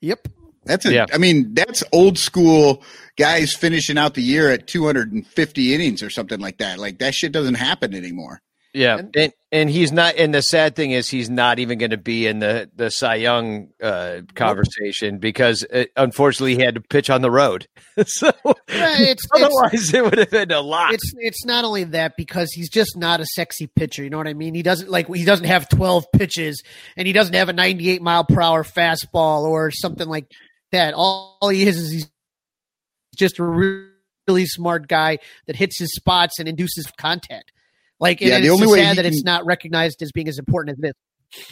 Yep. 0.00 0.28
That's 0.64 0.86
a, 0.86 0.92
Yeah. 0.94 1.06
I 1.12 1.18
mean, 1.18 1.52
that's 1.52 1.84
old 1.92 2.18
school 2.18 2.82
guys 3.18 3.54
finishing 3.54 3.98
out 3.98 4.14
the 4.14 4.22
year 4.22 4.50
at 4.50 4.66
250 4.66 5.74
innings 5.74 6.02
or 6.02 6.08
something 6.08 6.40
like 6.40 6.56
that. 6.58 6.78
Like 6.78 6.98
that 7.00 7.14
shit 7.14 7.32
doesn't 7.32 7.54
happen 7.56 7.94
anymore. 7.94 8.40
Yeah, 8.72 8.96
and 9.14 9.32
and 9.54 9.70
he's 9.70 9.92
not. 9.92 10.16
And 10.16 10.34
the 10.34 10.42
sad 10.42 10.74
thing 10.74 10.90
is, 10.90 11.08
he's 11.08 11.30
not 11.30 11.60
even 11.60 11.78
going 11.78 11.92
to 11.92 11.96
be 11.96 12.26
in 12.26 12.40
the 12.40 12.68
the 12.74 12.90
Cy 12.90 13.14
Young 13.14 13.68
uh, 13.80 14.22
conversation 14.34 15.18
because 15.18 15.64
uh 15.72 15.84
unfortunately 15.96 16.56
he 16.56 16.62
had 16.62 16.74
to 16.74 16.80
pitch 16.80 17.08
on 17.08 17.22
the 17.22 17.30
road. 17.30 17.68
so 18.04 18.32
it's, 18.68 19.00
it's 19.00 19.28
otherwise, 19.32 19.94
it 19.94 20.04
would 20.04 20.18
have 20.18 20.30
been 20.30 20.50
a 20.50 20.60
lot. 20.60 20.92
it's 20.92 21.12
it's 21.18 21.44
not 21.44 21.64
only 21.64 21.84
that 21.84 22.16
because 22.16 22.50
he's 22.52 22.68
just 22.68 22.96
not 22.96 23.20
a 23.20 23.26
sexy 23.26 23.68
pitcher. 23.68 24.02
You 24.02 24.10
know 24.10 24.18
what 24.18 24.26
I 24.28 24.34
mean? 24.34 24.54
He 24.54 24.62
doesn't 24.62 24.90
like 24.90 25.06
he 25.06 25.24
doesn't 25.24 25.46
have 25.46 25.68
twelve 25.68 26.04
pitches 26.12 26.60
and 26.96 27.06
he 27.06 27.12
doesn't 27.12 27.34
have 27.34 27.48
a 27.48 27.52
ninety 27.52 27.90
eight 27.90 28.02
mile 28.02 28.24
per 28.24 28.42
hour 28.42 28.64
fastball 28.64 29.44
or 29.44 29.70
something 29.70 30.08
like 30.08 30.26
that. 30.72 30.94
All, 30.94 31.38
all 31.40 31.48
he 31.50 31.62
is 31.62 31.78
is 31.78 31.92
he's 31.92 32.10
just 33.16 33.38
a 33.38 33.44
really 33.44 34.46
smart 34.46 34.88
guy 34.88 35.18
that 35.46 35.54
hits 35.54 35.78
his 35.78 35.94
spots 35.94 36.40
and 36.40 36.48
induces 36.48 36.90
contact. 36.98 37.52
Like 38.04 38.20
Yeah, 38.20 38.38
the 38.38 38.44
it's 38.44 38.52
only 38.52 38.66
so 38.66 38.72
way 38.74 38.80
sad 38.80 38.90
he 38.90 38.96
that 38.96 39.06
it's 39.06 39.24
not 39.24 39.46
recognized 39.46 40.02
as 40.02 40.12
being 40.12 40.28
as 40.28 40.38
important 40.38 40.76
as 40.76 40.82
this. 40.82 41.42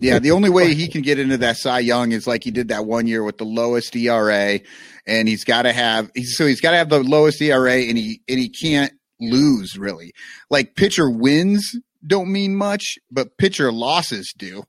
Yeah, 0.00 0.20
the 0.20 0.30
only 0.30 0.50
way 0.50 0.72
he 0.74 0.86
can 0.86 1.02
get 1.02 1.18
into 1.18 1.36
that 1.38 1.56
Cy 1.56 1.80
Young 1.80 2.12
is 2.12 2.28
like 2.28 2.44
he 2.44 2.52
did 2.52 2.68
that 2.68 2.86
one 2.86 3.08
year 3.08 3.24
with 3.24 3.38
the 3.38 3.44
lowest 3.44 3.96
ERA, 3.96 4.60
and 5.04 5.26
he's 5.26 5.42
got 5.42 5.62
to 5.62 5.72
have 5.72 6.12
he's, 6.14 6.36
so 6.36 6.46
he's 6.46 6.60
got 6.60 6.70
to 6.70 6.76
have 6.76 6.90
the 6.90 7.02
lowest 7.02 7.42
ERA, 7.42 7.74
and 7.74 7.98
he 7.98 8.20
and 8.28 8.38
he 8.38 8.48
can't 8.48 8.92
lose 9.18 9.76
really. 9.76 10.12
Like 10.48 10.76
pitcher 10.76 11.10
wins 11.10 11.76
don't 12.06 12.30
mean 12.30 12.54
much, 12.54 12.96
but 13.10 13.36
pitcher 13.36 13.72
losses 13.72 14.32
do. 14.38 14.62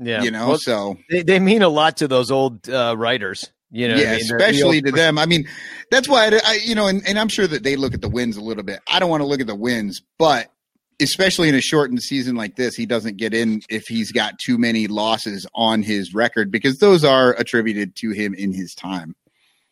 yeah, 0.00 0.22
You 0.24 0.32
know, 0.32 0.48
Well, 0.48 0.58
so 0.58 0.98
they, 1.08 1.22
they 1.22 1.38
mean 1.38 1.62
a 1.62 1.68
lot 1.68 1.98
to 1.98 2.08
those 2.08 2.32
old 2.32 2.68
uh, 2.68 2.96
writers. 2.98 3.52
You 3.70 3.88
know, 3.88 3.96
yeah, 3.96 4.12
I 4.12 4.16
mean? 4.16 4.18
The- 4.20 4.26
the 4.28 4.36
especially 4.36 4.76
old- 4.78 4.86
to 4.86 4.92
them. 4.92 5.18
I 5.18 5.26
mean, 5.26 5.46
that's 5.90 6.08
why 6.08 6.26
I, 6.28 6.40
I 6.44 6.58
you 6.64 6.74
know, 6.74 6.86
and, 6.88 7.06
and 7.06 7.18
I'm 7.18 7.28
sure 7.28 7.46
that 7.46 7.62
they 7.62 7.76
look 7.76 7.94
at 7.94 8.00
the 8.00 8.08
wins 8.08 8.36
a 8.36 8.40
little 8.42 8.62
bit. 8.64 8.80
I 8.90 8.98
don't 8.98 9.10
want 9.10 9.20
to 9.22 9.26
look 9.26 9.40
at 9.40 9.46
the 9.46 9.54
wins, 9.54 10.02
but 10.18 10.50
especially 11.00 11.48
in 11.48 11.54
a 11.54 11.60
shortened 11.60 12.02
season 12.02 12.34
like 12.34 12.56
this, 12.56 12.74
he 12.74 12.84
doesn't 12.86 13.18
get 13.18 13.32
in 13.34 13.60
if 13.68 13.84
he's 13.86 14.10
got 14.10 14.38
too 14.38 14.58
many 14.58 14.86
losses 14.88 15.46
on 15.54 15.82
his 15.82 16.12
record 16.14 16.50
because 16.50 16.78
those 16.78 17.04
are 17.04 17.34
attributed 17.34 17.94
to 17.96 18.10
him 18.10 18.34
in 18.34 18.52
his 18.52 18.74
time. 18.74 19.14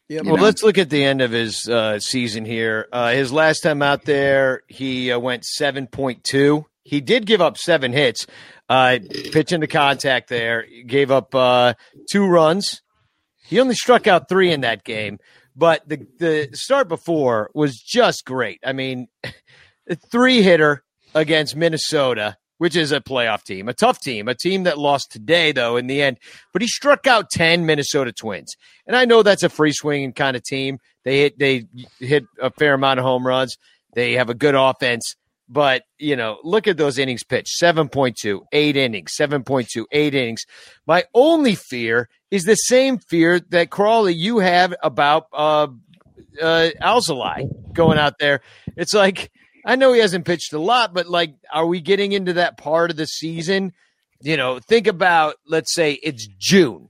Yep. 0.09 0.23
You 0.25 0.31
Well, 0.31 0.37
know? 0.37 0.45
let's 0.45 0.63
look 0.63 0.79
at 0.79 0.89
the 0.89 1.03
end 1.03 1.21
of 1.21 1.33
his 1.33 1.69
uh, 1.69 1.99
season 1.99 2.45
here. 2.45 2.87
Uh, 2.93 3.11
his 3.11 3.33
last 3.33 3.61
time 3.63 3.83
out 3.83 4.05
there, 4.05 4.63
he 4.69 5.11
uh, 5.11 5.19
went 5.19 5.43
7.2. 5.61 6.65
He 6.85 7.01
did 7.01 7.27
give 7.27 7.41
up 7.41 7.59
seven 7.59 7.93
hits, 7.93 8.25
uh, 8.69 8.99
pitching 9.33 9.63
to 9.63 9.67
contact 9.67 10.29
there. 10.29 10.65
Gave 10.87 11.11
up 11.11 11.35
uh, 11.35 11.75
two 12.11 12.25
runs. 12.25 12.83
He 13.47 13.61
only 13.61 13.75
struck 13.75 14.07
out 14.07 14.29
three 14.29 14.53
in 14.53 14.63
that 14.63 14.85
game, 14.85 15.19
but 15.55 15.89
the, 15.89 16.07
the 16.19 16.51
start 16.53 16.89
before 16.89 17.51
was 17.55 17.79
just 17.79 18.25
great. 18.25 18.61
I 18.65 18.73
mean, 18.73 19.09
three 20.11 20.43
hitter 20.43 20.85
against 21.15 21.57
Minnesota, 21.57 22.37
which 22.59 22.77
is 22.77 22.93
a 22.93 23.01
playoff 23.01 23.43
team, 23.45 23.69
a 23.69 23.75
tough 23.75 24.01
team, 24.01 24.29
a 24.29 24.35
team 24.35 24.65
that 24.65 24.79
lost 24.79 25.11
today, 25.11 25.53
though, 25.53 25.77
in 25.77 25.87
the 25.87 26.03
end. 26.03 26.19
But 26.53 26.63
he 26.63 26.69
struck 26.69 27.07
out 27.07 27.31
10 27.31 27.67
Minnesota 27.67 28.13
Twins. 28.13 28.57
And 28.87 28.97
I 28.97 29.05
know 29.05 29.23
that's 29.23 29.43
a 29.43 29.49
free 29.49 29.73
swinging 29.73 30.13
kind 30.13 30.37
of 30.37 30.43
team. 30.43 30.79
They 31.05 31.21
hit, 31.21 31.39
they 31.39 31.67
hit 32.01 32.25
a 32.41 32.51
fair 32.51 32.75
amount 32.75 32.99
of 32.99 33.05
home 33.05 33.27
runs. 33.27 33.57
They 33.95 34.15
have 34.15 34.31
a 34.31 34.35
good 34.35 34.55
offense. 34.55 35.15
But, 35.49 35.85
you 35.99 36.17
know, 36.17 36.39
look 36.43 36.67
at 36.67 36.77
those 36.77 36.99
innings 36.99 37.23
pitched 37.23 37.61
7.2, 37.63 38.41
eight 38.53 38.77
innings, 38.77 39.13
7.2, 39.19 39.85
eight 39.93 40.15
innings. 40.15 40.45
My 40.87 41.05
only 41.15 41.55
fear 41.55 42.09
is 42.31 42.45
the 42.45 42.55
same 42.55 42.99
fear 42.99 43.41
that 43.51 43.71
Crawley, 43.71 44.15
you 44.15 44.39
have 44.39 44.75
about 44.83 45.27
uh, 45.33 45.69
uh, 46.41 46.71
Alzolay 46.83 47.49
going 47.73 47.99
out 47.99 48.19
there. 48.19 48.41
It's 48.77 48.95
like, 48.95 49.31
I 49.65 49.77
know 49.77 49.93
he 49.93 50.01
hasn't 50.01 50.25
pitched 50.25 50.53
a 50.53 50.59
lot, 50.59 50.95
but 50.95 51.09
like, 51.09 51.35
are 51.53 51.67
we 51.67 51.81
getting 51.81 52.13
into 52.13 52.35
that 52.35 52.57
part 52.57 52.91
of 52.91 52.97
the 52.97 53.07
season? 53.07 53.73
You 54.21 54.37
know, 54.37 54.59
think 54.59 54.87
about, 54.87 55.37
let's 55.47 55.75
say 55.75 55.93
it's 56.03 56.27
June. 56.39 56.89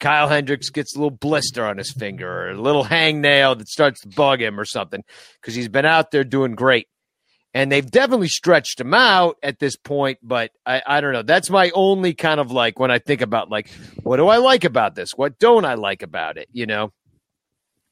Kyle 0.00 0.28
Hendricks 0.28 0.70
gets 0.70 0.94
a 0.94 0.98
little 0.98 1.10
blister 1.10 1.66
on 1.66 1.78
his 1.78 1.92
finger 1.92 2.30
or 2.30 2.50
a 2.50 2.60
little 2.60 2.84
hangnail 2.84 3.58
that 3.58 3.68
starts 3.68 4.00
to 4.02 4.08
bug 4.08 4.40
him 4.40 4.60
or 4.60 4.64
something 4.64 5.02
because 5.40 5.54
he's 5.54 5.68
been 5.68 5.86
out 5.86 6.12
there 6.12 6.24
doing 6.24 6.54
great. 6.54 6.86
And 7.54 7.72
they've 7.72 7.90
definitely 7.90 8.28
stretched 8.28 8.80
him 8.80 8.92
out 8.92 9.36
at 9.42 9.58
this 9.58 9.74
point, 9.74 10.18
but 10.22 10.50
I, 10.66 10.82
I 10.86 11.00
don't 11.00 11.12
know. 11.12 11.22
That's 11.22 11.48
my 11.48 11.70
only 11.74 12.12
kind 12.12 12.40
of 12.40 12.52
like 12.52 12.78
when 12.78 12.90
I 12.90 12.98
think 12.98 13.22
about 13.22 13.50
like, 13.50 13.70
what 14.02 14.18
do 14.18 14.28
I 14.28 14.36
like 14.36 14.64
about 14.64 14.94
this? 14.94 15.12
What 15.16 15.38
don't 15.38 15.64
I 15.64 15.74
like 15.74 16.02
about 16.02 16.36
it? 16.36 16.48
You 16.52 16.66
know, 16.66 16.92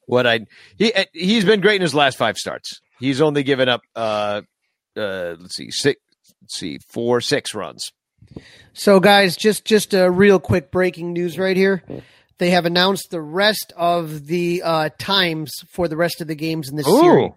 what 0.05 0.27
I 0.27 0.45
he 0.77 0.93
he's 1.11 1.43
been 1.43 1.61
great 1.61 1.77
in 1.77 1.81
his 1.81 1.95
last 1.95 2.17
five 2.17 2.37
starts. 2.37 2.81
He's 2.99 3.19
only 3.19 3.43
given 3.43 3.67
up 3.67 3.81
uh 3.95 4.41
uh 4.95 5.35
let's 5.39 5.55
see 5.55 5.71
six 5.71 5.99
let's 6.41 6.55
see 6.55 6.79
four 6.87 7.19
six 7.19 7.53
runs. 7.55 7.91
So, 8.73 8.99
guys, 8.99 9.35
just 9.35 9.65
just 9.65 9.93
a 9.93 10.09
real 10.09 10.39
quick 10.39 10.71
breaking 10.71 11.13
news 11.13 11.37
right 11.37 11.57
here. 11.57 11.83
They 12.37 12.51
have 12.51 12.65
announced 12.65 13.09
the 13.09 13.21
rest 13.21 13.73
of 13.75 14.27
the 14.27 14.61
uh, 14.63 14.89
times 14.99 15.51
for 15.69 15.87
the 15.87 15.97
rest 15.97 16.21
of 16.21 16.27
the 16.27 16.35
games 16.35 16.69
in 16.69 16.75
this 16.75 16.87
Ooh. 16.87 16.99
series, 16.99 17.31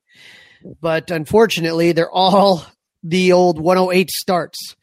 but 0.80 1.10
unfortunately, 1.10 1.92
they're 1.92 2.10
all 2.10 2.64
the 3.02 3.32
old 3.32 3.60
108 3.60 4.10
starts. 4.10 4.76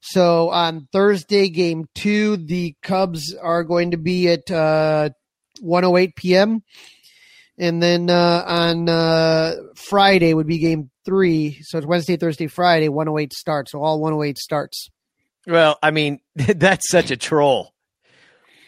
So 0.00 0.50
on 0.50 0.88
Thursday, 0.92 1.48
game 1.48 1.86
two, 1.94 2.36
the 2.36 2.74
Cubs 2.82 3.34
are 3.34 3.64
going 3.64 3.90
to 3.90 3.96
be 3.96 4.28
at 4.28 4.50
uh, 4.50 5.10
108 5.60 6.14
p.m. 6.14 6.62
And 7.58 7.82
then 7.82 8.08
uh, 8.08 8.44
on 8.46 8.88
uh, 8.88 9.54
Friday 9.74 10.32
would 10.32 10.46
be 10.46 10.58
game 10.58 10.90
three. 11.04 11.58
So 11.62 11.78
it's 11.78 11.86
Wednesday, 11.86 12.16
Thursday, 12.16 12.46
Friday, 12.46 12.88
108 12.88 13.32
starts. 13.32 13.72
So 13.72 13.82
all 13.82 14.00
108 14.00 14.38
starts. 14.38 14.88
Well, 15.46 15.78
I 15.82 15.90
mean, 15.90 16.20
that's 16.36 16.88
such 16.88 17.10
a 17.10 17.16
troll. 17.16 17.74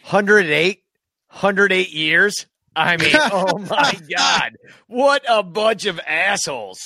108, 0.09 0.83
108 1.29 1.89
years. 1.91 2.47
I 2.75 2.97
mean, 2.97 3.11
oh 3.15 3.57
my 3.57 3.93
God. 4.15 4.57
What 4.87 5.23
a 5.27 5.43
bunch 5.43 5.85
of 5.85 5.99
assholes. 6.05 6.79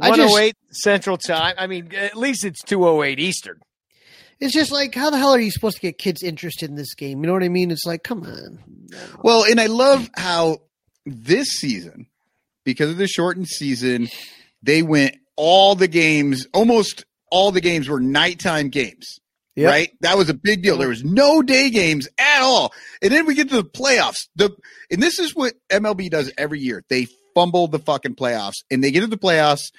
I 0.00 0.08
just- 0.08 0.32
108 0.32 0.56
Central 0.70 1.16
Time. 1.18 1.54
I 1.58 1.66
mean, 1.66 1.94
at 1.94 2.16
least 2.16 2.44
it's 2.44 2.62
208 2.62 3.20
Eastern. 3.20 3.60
It's 4.40 4.52
just 4.54 4.72
like, 4.72 4.92
how 4.94 5.10
the 5.10 5.18
hell 5.18 5.32
are 5.34 5.38
you 5.38 5.52
supposed 5.52 5.76
to 5.76 5.82
get 5.82 5.98
kids 5.98 6.22
interested 6.22 6.68
in 6.68 6.74
this 6.74 6.94
game? 6.94 7.20
You 7.20 7.28
know 7.28 7.32
what 7.32 7.44
I 7.44 7.48
mean? 7.48 7.70
It's 7.70 7.86
like, 7.86 8.02
come 8.02 8.24
on. 8.24 8.58
Well, 9.22 9.44
and 9.44 9.60
I 9.60 9.66
love 9.66 10.10
how 10.16 10.62
this 11.06 11.46
season, 11.48 12.06
because 12.64 12.90
of 12.90 12.96
the 12.96 13.06
shortened 13.06 13.46
season, 13.46 14.08
they 14.60 14.82
went 14.82 15.16
all 15.36 15.76
the 15.76 15.86
games, 15.86 16.48
almost 16.52 17.04
all 17.30 17.52
the 17.52 17.60
games 17.60 17.88
were 17.88 18.00
nighttime 18.00 18.68
games. 18.68 19.20
Yep. 19.54 19.70
Right? 19.70 19.90
That 20.00 20.16
was 20.16 20.30
a 20.30 20.34
big 20.34 20.62
deal. 20.62 20.78
There 20.78 20.88
was 20.88 21.04
no 21.04 21.42
day 21.42 21.70
games 21.70 22.08
at 22.18 22.40
all. 22.40 22.72
And 23.02 23.12
then 23.12 23.26
we 23.26 23.34
get 23.34 23.50
to 23.50 23.56
the 23.56 23.64
playoffs. 23.64 24.28
The 24.34 24.50
and 24.90 25.02
this 25.02 25.18
is 25.18 25.34
what 25.34 25.54
MLB 25.70 26.10
does 26.10 26.32
every 26.38 26.60
year. 26.60 26.84
They 26.88 27.08
fumble 27.34 27.68
the 27.68 27.78
fucking 27.78 28.14
playoffs 28.14 28.64
and 28.70 28.82
they 28.82 28.90
get 28.90 29.00
to 29.00 29.06
the 29.06 29.18
playoffs. 29.18 29.72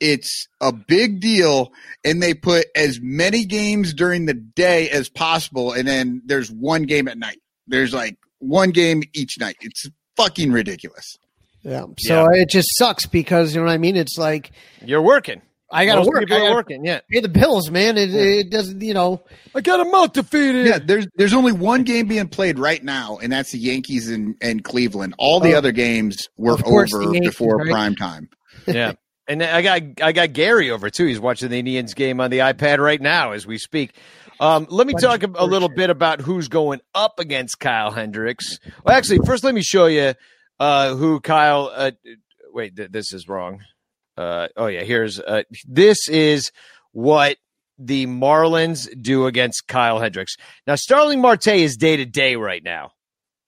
It's 0.00 0.46
a 0.60 0.72
big 0.72 1.20
deal 1.20 1.72
and 2.04 2.22
they 2.22 2.32
put 2.32 2.66
as 2.76 3.00
many 3.02 3.44
games 3.44 3.92
during 3.92 4.26
the 4.26 4.34
day 4.34 4.88
as 4.90 5.08
possible 5.08 5.72
and 5.72 5.86
then 5.86 6.22
there's 6.24 6.50
one 6.50 6.84
game 6.84 7.08
at 7.08 7.18
night. 7.18 7.40
There's 7.66 7.92
like 7.92 8.16
one 8.38 8.70
game 8.70 9.02
each 9.12 9.38
night. 9.38 9.56
It's 9.60 9.90
fucking 10.16 10.52
ridiculous. 10.52 11.18
Yeah. 11.62 11.86
So 11.98 12.26
it 12.30 12.48
just 12.48 12.68
sucks 12.78 13.06
because, 13.06 13.54
you 13.54 13.60
know 13.60 13.66
what 13.66 13.72
I 13.72 13.78
mean? 13.78 13.96
It's 13.96 14.16
like, 14.16 14.52
You're 14.82 15.02
working. 15.02 15.42
I 15.70 15.84
got 15.86 15.94
to 15.96 16.00
Most 16.00 16.08
work. 16.08 16.20
people 16.20 16.36
I 16.36 16.40
gotta 16.40 16.54
working. 16.54 16.84
Yeah. 16.84 17.00
pay 17.10 17.20
the 17.20 17.28
bills, 17.28 17.70
man. 17.70 17.98
It, 17.98 18.14
it 18.14 18.50
doesn't, 18.50 18.80
you 18.80 18.94
know. 18.94 19.22
I 19.54 19.60
got 19.60 19.80
a 19.80 19.84
mouth 19.90 20.12
to 20.14 20.22
feed 20.22 20.54
it. 20.54 20.66
Yeah, 20.66 20.78
there's 20.78 21.06
there's 21.16 21.34
only 21.34 21.52
one 21.52 21.82
game 21.84 22.06
being 22.08 22.28
played 22.28 22.58
right 22.58 22.82
now, 22.82 23.18
and 23.22 23.30
that's 23.32 23.52
the 23.52 23.58
Yankees 23.58 24.10
and, 24.10 24.34
and 24.40 24.64
Cleveland. 24.64 25.14
All 25.18 25.40
the 25.40 25.54
Oh. 25.54 25.58
other 25.58 25.72
games 25.72 26.28
were 26.36 26.54
Of 26.54 26.64
course, 26.64 26.90
the 26.92 26.98
over 26.98 27.12
Yankees, 27.12 27.30
before 27.30 27.56
right? 27.58 27.70
prime 27.70 27.94
time. 27.96 28.28
yeah. 28.66 28.92
And 29.30 29.42
I 29.42 29.60
got 29.60 29.82
I 30.00 30.12
got 30.12 30.32
Gary 30.32 30.70
over 30.70 30.88
too. 30.88 31.04
He's 31.04 31.20
watching 31.20 31.50
the 31.50 31.58
Indians 31.58 31.92
game 31.92 32.18
on 32.18 32.30
the 32.30 32.38
iPad 32.38 32.78
right 32.78 32.98
now 32.98 33.32
as 33.32 33.46
we 33.46 33.58
speak. 33.58 33.94
Um, 34.40 34.66
let 34.70 34.86
me 34.86 34.94
talk 34.98 35.22
a, 35.22 35.28
a 35.34 35.44
little 35.44 35.68
bit 35.68 35.90
about 35.90 36.22
who's 36.22 36.48
going 36.48 36.80
up 36.94 37.18
against 37.18 37.60
Kyle 37.60 37.90
Hendricks. 37.90 38.58
Well, 38.86 38.96
actually, 38.96 39.18
first 39.26 39.44
let 39.44 39.54
me 39.54 39.60
show 39.62 39.84
you 39.84 40.14
uh, 40.58 40.94
who 40.94 41.20
Kyle. 41.20 41.70
Uh, 41.74 41.90
wait, 42.54 42.74
th- 42.74 42.90
this 42.90 43.12
is 43.12 43.28
wrong. 43.28 43.60
Uh, 44.18 44.48
oh 44.56 44.66
yeah, 44.66 44.82
here's 44.82 45.20
uh, 45.20 45.42
this 45.64 46.08
is 46.08 46.50
what 46.90 47.36
the 47.78 48.06
Marlins 48.06 48.88
do 49.00 49.26
against 49.26 49.68
Kyle 49.68 50.00
Hendricks. 50.00 50.34
Now, 50.66 50.74
Starling 50.74 51.20
Marte 51.20 51.46
is 51.46 51.76
day 51.76 51.96
to 51.96 52.04
day 52.04 52.34
right 52.34 52.62
now. 52.62 52.90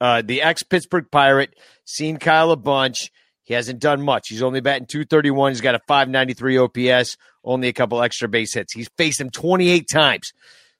Uh, 0.00 0.22
the 0.22 0.42
ex 0.42 0.62
Pittsburgh 0.62 1.06
Pirate, 1.10 1.54
seen 1.84 2.18
Kyle 2.18 2.52
a 2.52 2.56
bunch. 2.56 3.10
He 3.42 3.54
hasn't 3.54 3.80
done 3.80 4.00
much. 4.00 4.28
He's 4.28 4.44
only 4.44 4.60
batting 4.60 4.86
231. 4.86 5.50
He's 5.50 5.60
got 5.60 5.74
a 5.74 5.80
593 5.88 6.58
OPS, 6.58 7.16
only 7.42 7.66
a 7.66 7.72
couple 7.72 8.00
extra 8.00 8.28
base 8.28 8.54
hits. 8.54 8.72
He's 8.72 8.88
faced 8.96 9.20
him 9.20 9.30
28 9.30 9.86
times. 9.92 10.32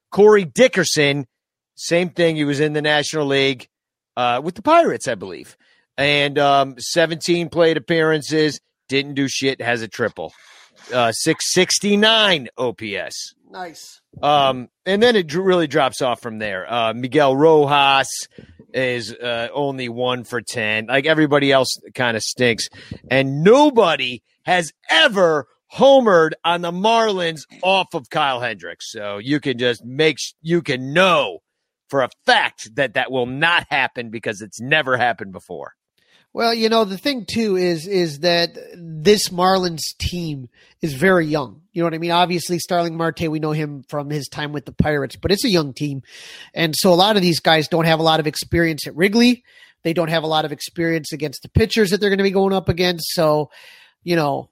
Corey 0.09 0.45
Dickerson, 0.45 1.27
same 1.75 2.11
thing. 2.11 2.37
He 2.37 2.45
was 2.45 2.61
in 2.61 2.71
the 2.71 2.81
National 2.81 3.25
League 3.25 3.67
uh, 4.15 4.39
with 4.41 4.55
the 4.55 4.61
Pirates, 4.61 5.09
I 5.09 5.15
believe. 5.15 5.57
And 5.97 6.39
um, 6.39 6.75
17 6.79 7.49
plate 7.49 7.75
appearances, 7.75 8.61
didn't 8.91 9.13
do 9.13 9.29
shit, 9.29 9.61
has 9.61 9.81
a 9.81 9.87
triple. 9.87 10.33
Uh, 10.93 11.13
669 11.13 12.49
OPS. 12.57 13.33
Nice. 13.49 14.01
Um, 14.21 14.67
and 14.85 15.01
then 15.01 15.15
it 15.15 15.33
really 15.33 15.67
drops 15.67 16.01
off 16.01 16.21
from 16.21 16.39
there. 16.39 16.71
Uh, 16.71 16.93
Miguel 16.93 17.35
Rojas 17.35 18.27
is 18.73 19.13
uh, 19.13 19.47
only 19.53 19.87
one 19.87 20.25
for 20.25 20.41
10. 20.41 20.87
Like 20.87 21.05
everybody 21.05 21.51
else 21.53 21.77
kind 21.95 22.17
of 22.17 22.23
stinks. 22.23 22.67
And 23.09 23.43
nobody 23.43 24.23
has 24.43 24.73
ever 24.89 25.47
homered 25.73 26.31
on 26.43 26.61
the 26.61 26.71
Marlins 26.71 27.43
off 27.63 27.93
of 27.93 28.09
Kyle 28.09 28.41
Hendricks. 28.41 28.91
So 28.91 29.19
you 29.19 29.39
can 29.39 29.57
just 29.57 29.85
make, 29.85 30.17
you 30.41 30.61
can 30.61 30.91
know 30.93 31.39
for 31.89 32.01
a 32.01 32.09
fact 32.25 32.75
that 32.75 32.95
that 32.95 33.09
will 33.09 33.25
not 33.25 33.67
happen 33.69 34.09
because 34.09 34.41
it's 34.41 34.59
never 34.59 34.97
happened 34.97 35.31
before. 35.31 35.75
Well, 36.33 36.53
you 36.53 36.69
know, 36.69 36.85
the 36.85 36.97
thing 36.97 37.25
too 37.29 37.57
is 37.57 37.87
is 37.87 38.19
that 38.19 38.57
this 38.75 39.29
Marlins 39.29 39.81
team 39.99 40.47
is 40.81 40.93
very 40.93 41.25
young. 41.25 41.61
You 41.73 41.81
know 41.81 41.87
what 41.87 41.93
I 41.93 41.97
mean? 41.97 42.11
Obviously, 42.11 42.57
Starling 42.59 42.95
Marte, 42.95 43.29
we 43.29 43.39
know 43.39 43.51
him 43.51 43.83
from 43.89 44.09
his 44.09 44.27
time 44.27 44.53
with 44.53 44.65
the 44.65 44.71
Pirates, 44.71 45.15
but 45.17 45.31
it's 45.31 45.45
a 45.45 45.49
young 45.49 45.73
team. 45.73 46.03
And 46.53 46.75
so 46.75 46.93
a 46.93 46.95
lot 46.95 47.15
of 47.15 47.21
these 47.21 47.39
guys 47.39 47.67
don't 47.67 47.85
have 47.85 47.99
a 47.99 48.03
lot 48.03 48.19
of 48.19 48.27
experience 48.27 48.87
at 48.87 48.95
Wrigley. 48.95 49.43
They 49.83 49.93
don't 49.93 50.09
have 50.09 50.23
a 50.23 50.27
lot 50.27 50.45
of 50.45 50.51
experience 50.51 51.11
against 51.11 51.41
the 51.41 51.49
pitchers 51.49 51.89
that 51.89 51.99
they're 51.99 52.09
going 52.09 52.17
to 52.19 52.23
be 52.23 52.31
going 52.31 52.53
up 52.53 52.69
against. 52.69 53.13
So, 53.13 53.49
you 54.03 54.15
know, 54.15 54.49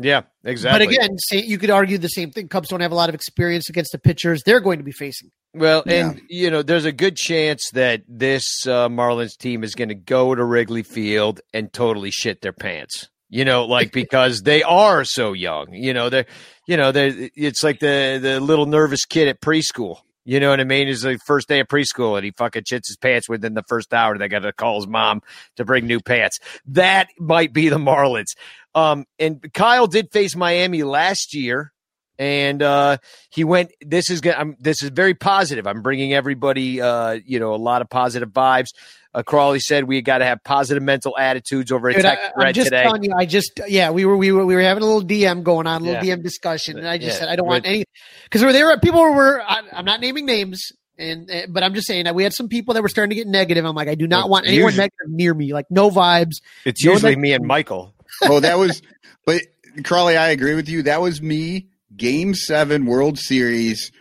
Yeah, 0.00 0.22
exactly. 0.44 0.86
but 0.86 0.94
again, 0.94 1.18
say, 1.18 1.42
you 1.42 1.58
could 1.58 1.70
argue 1.70 1.98
the 1.98 2.08
same 2.08 2.30
thing. 2.30 2.48
Cubs 2.48 2.68
don't 2.68 2.80
have 2.80 2.92
a 2.92 2.94
lot 2.94 3.08
of 3.08 3.14
experience 3.14 3.68
against 3.68 3.92
the 3.92 3.98
pitchers 3.98 4.42
they're 4.44 4.60
going 4.60 4.78
to 4.78 4.84
be 4.84 4.92
facing. 4.92 5.30
Well, 5.52 5.82
and 5.86 6.20
you 6.28 6.50
know, 6.50 6.62
there's 6.62 6.84
a 6.84 6.92
good 6.92 7.16
chance 7.16 7.70
that 7.72 8.02
this 8.08 8.66
uh, 8.66 8.88
Marlins 8.88 9.36
team 9.36 9.64
is 9.64 9.74
going 9.74 9.88
to 9.88 9.96
go 9.96 10.34
to 10.34 10.44
Wrigley 10.44 10.84
Field 10.84 11.40
and 11.52 11.72
totally 11.72 12.10
shit 12.10 12.40
their 12.40 12.52
pants. 12.52 13.08
You 13.28 13.44
know, 13.44 13.64
like 13.64 13.92
because 13.92 14.42
they 14.42 14.62
are 14.62 15.04
so 15.04 15.32
young. 15.32 15.72
You 15.72 15.92
know, 15.92 16.08
they're, 16.08 16.26
you 16.66 16.76
know, 16.76 16.92
they 16.92 17.30
it's 17.34 17.64
like 17.64 17.80
the 17.80 18.18
the 18.22 18.40
little 18.40 18.66
nervous 18.66 19.04
kid 19.04 19.28
at 19.28 19.40
preschool. 19.40 19.98
You 20.24 20.38
know 20.38 20.50
what 20.50 20.60
I 20.60 20.64
mean? 20.64 20.86
It's 20.86 21.02
the 21.02 21.18
first 21.26 21.48
day 21.48 21.60
of 21.60 21.68
preschool 21.68 22.16
and 22.16 22.24
he 22.24 22.30
fucking 22.30 22.62
shits 22.62 22.88
his 22.88 22.98
pants 23.00 23.28
within 23.28 23.54
the 23.54 23.64
first 23.68 23.92
hour. 23.94 24.16
They 24.16 24.28
got 24.28 24.40
to 24.40 24.52
call 24.52 24.76
his 24.76 24.86
mom 24.86 25.22
to 25.56 25.64
bring 25.64 25.86
new 25.86 25.98
pants. 25.98 26.38
That 26.66 27.08
might 27.18 27.52
be 27.52 27.68
the 27.68 27.78
Marlins. 27.78 28.36
Um, 28.74 29.04
and 29.18 29.52
Kyle 29.52 29.86
did 29.86 30.12
face 30.12 30.36
Miami 30.36 30.82
last 30.82 31.34
year 31.34 31.72
and 32.18 32.62
uh, 32.62 32.98
he 33.30 33.44
went. 33.44 33.70
This 33.80 34.10
is 34.10 34.20
I'm, 34.26 34.54
this 34.60 34.82
is 34.82 34.90
very 34.90 35.14
positive. 35.14 35.66
I'm 35.66 35.80
bringing 35.82 36.12
everybody, 36.12 36.80
uh, 36.80 37.18
you 37.24 37.40
know, 37.40 37.54
a 37.54 37.56
lot 37.56 37.80
of 37.82 37.88
positive 37.88 38.28
vibes. 38.30 38.68
Uh, 39.12 39.22
Crawley 39.24 39.58
said 39.58 39.84
we 39.84 40.02
got 40.02 40.18
to 40.18 40.24
have 40.24 40.38
positive 40.44 40.82
mental 40.84 41.16
attitudes 41.18 41.72
over 41.72 41.90
Dude, 41.92 42.02
tech 42.02 42.18
I, 42.38 42.48
am 42.48 42.52
just 42.52 42.66
today. 42.66 42.82
telling 42.84 43.02
you. 43.02 43.10
I 43.16 43.24
just 43.26 43.58
yeah, 43.66 43.90
we 43.90 44.04
were 44.04 44.16
we 44.16 44.30
were 44.32 44.44
we 44.46 44.54
were 44.54 44.60
having 44.60 44.82
a 44.82 44.86
little 44.86 45.02
DM 45.02 45.42
going 45.42 45.66
on, 45.66 45.80
a 45.80 45.84
little 45.84 46.04
Yeah. 46.04 46.16
DM 46.16 46.22
discussion, 46.22 46.78
and 46.78 46.86
I 46.86 46.98
just 46.98 47.14
Yeah. 47.14 47.18
said 47.20 47.28
I 47.28 47.36
don't 47.36 47.46
want 47.46 47.66
any 47.66 47.84
because 48.24 48.42
there 48.42 48.66
were 48.66 48.78
people 48.78 49.00
were 49.02 49.40
I, 49.42 49.62
I'm 49.72 49.84
not 49.84 50.00
naming 50.00 50.26
names. 50.26 50.70
And 50.98 51.30
uh, 51.30 51.46
but 51.48 51.62
I'm 51.62 51.72
just 51.72 51.86
saying 51.86 52.04
that 52.04 52.14
we 52.14 52.22
had 52.22 52.34
some 52.34 52.48
people 52.48 52.74
that 52.74 52.82
were 52.82 52.88
starting 52.90 53.08
to 53.10 53.16
get 53.16 53.26
negative. 53.26 53.64
I'm 53.64 53.74
like, 53.74 53.88
I 53.88 53.94
do 53.94 54.06
not 54.06 54.24
Well, 54.24 54.32
want 54.32 54.46
anyone 54.46 54.66
usually- 54.72 54.82
negative 54.82 55.08
near 55.08 55.32
me. 55.32 55.54
Like 55.54 55.64
no 55.70 55.90
vibes. 55.90 56.42
It's 56.66 56.84
No, 56.84 56.92
usually 56.92 57.16
me 57.16 57.32
and 57.32 57.46
Michael. 57.46 57.94
Oh, 58.22 58.40
that 58.40 58.58
was, 58.58 58.82
but 59.26 59.42
Crawley, 59.84 60.16
I 60.16 60.28
agree 60.30 60.54
with 60.54 60.68
you. 60.68 60.82
That 60.82 61.00
was 61.00 61.20
me, 61.22 61.68
game 61.96 62.34
seven 62.34 62.86
World 62.86 63.18
Series. 63.18 63.92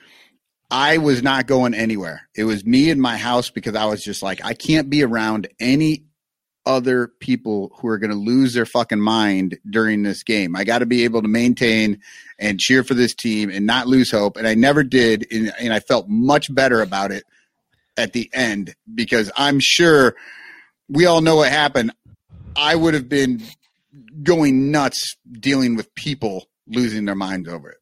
I 0.72 1.00
was 1.00 1.24
not 1.24 1.48
going 1.48 1.74
anywhere. 1.74 2.28
It 2.36 2.44
was 2.44 2.64
me 2.66 2.90
in 2.90 3.02
my 3.02 3.18
house 3.18 3.50
because 3.50 3.76
I 3.76 3.86
was 3.86 4.04
just 4.04 4.22
like, 4.22 4.44
I 4.46 4.54
can't 4.54 4.90
be 4.90 5.04
around 5.04 5.48
any 5.60 6.06
other 6.66 7.08
people 7.20 7.72
who 7.80 7.88
are 7.88 7.98
going 7.98 8.12
to 8.12 8.16
lose 8.16 8.54
their 8.54 8.66
fucking 8.66 9.00
mind 9.00 9.58
during 9.68 10.04
this 10.04 10.22
game. 10.22 10.56
I 10.56 10.64
got 10.64 10.80
to 10.80 10.86
be 10.86 11.04
able 11.04 11.24
to 11.24 11.28
maintain 11.28 12.00
and 12.38 12.60
cheer 12.60 12.84
for 12.84 12.94
this 12.94 13.16
team 13.16 13.50
and 13.50 13.66
not 13.66 13.88
lose 13.88 14.12
hope. 14.12 14.38
And 14.38 14.48
I 14.48 14.54
never 14.54 14.84
did. 14.84 15.26
And, 15.32 15.52
and 15.60 15.74
I 15.74 15.80
felt 15.80 16.08
much 16.08 16.54
better 16.54 16.82
about 16.82 17.12
it 17.12 17.24
at 17.98 18.14
the 18.14 18.30
end 18.34 18.76
because 18.94 19.32
I'm 19.36 19.60
sure 19.60 20.16
we 20.88 21.08
all 21.08 21.22
know 21.22 21.38
what 21.38 21.50
happened. 21.50 21.92
I 22.56 22.76
would 22.76 22.94
have 22.94 23.10
been 23.10 23.42
going 24.24 24.72
nuts 24.72 25.16
dealing 25.32 25.76
with 25.76 25.94
people 25.96 26.48
losing 26.68 27.06
their 27.06 27.16
minds 27.16 27.50
over 27.50 27.70
it. 27.70 27.78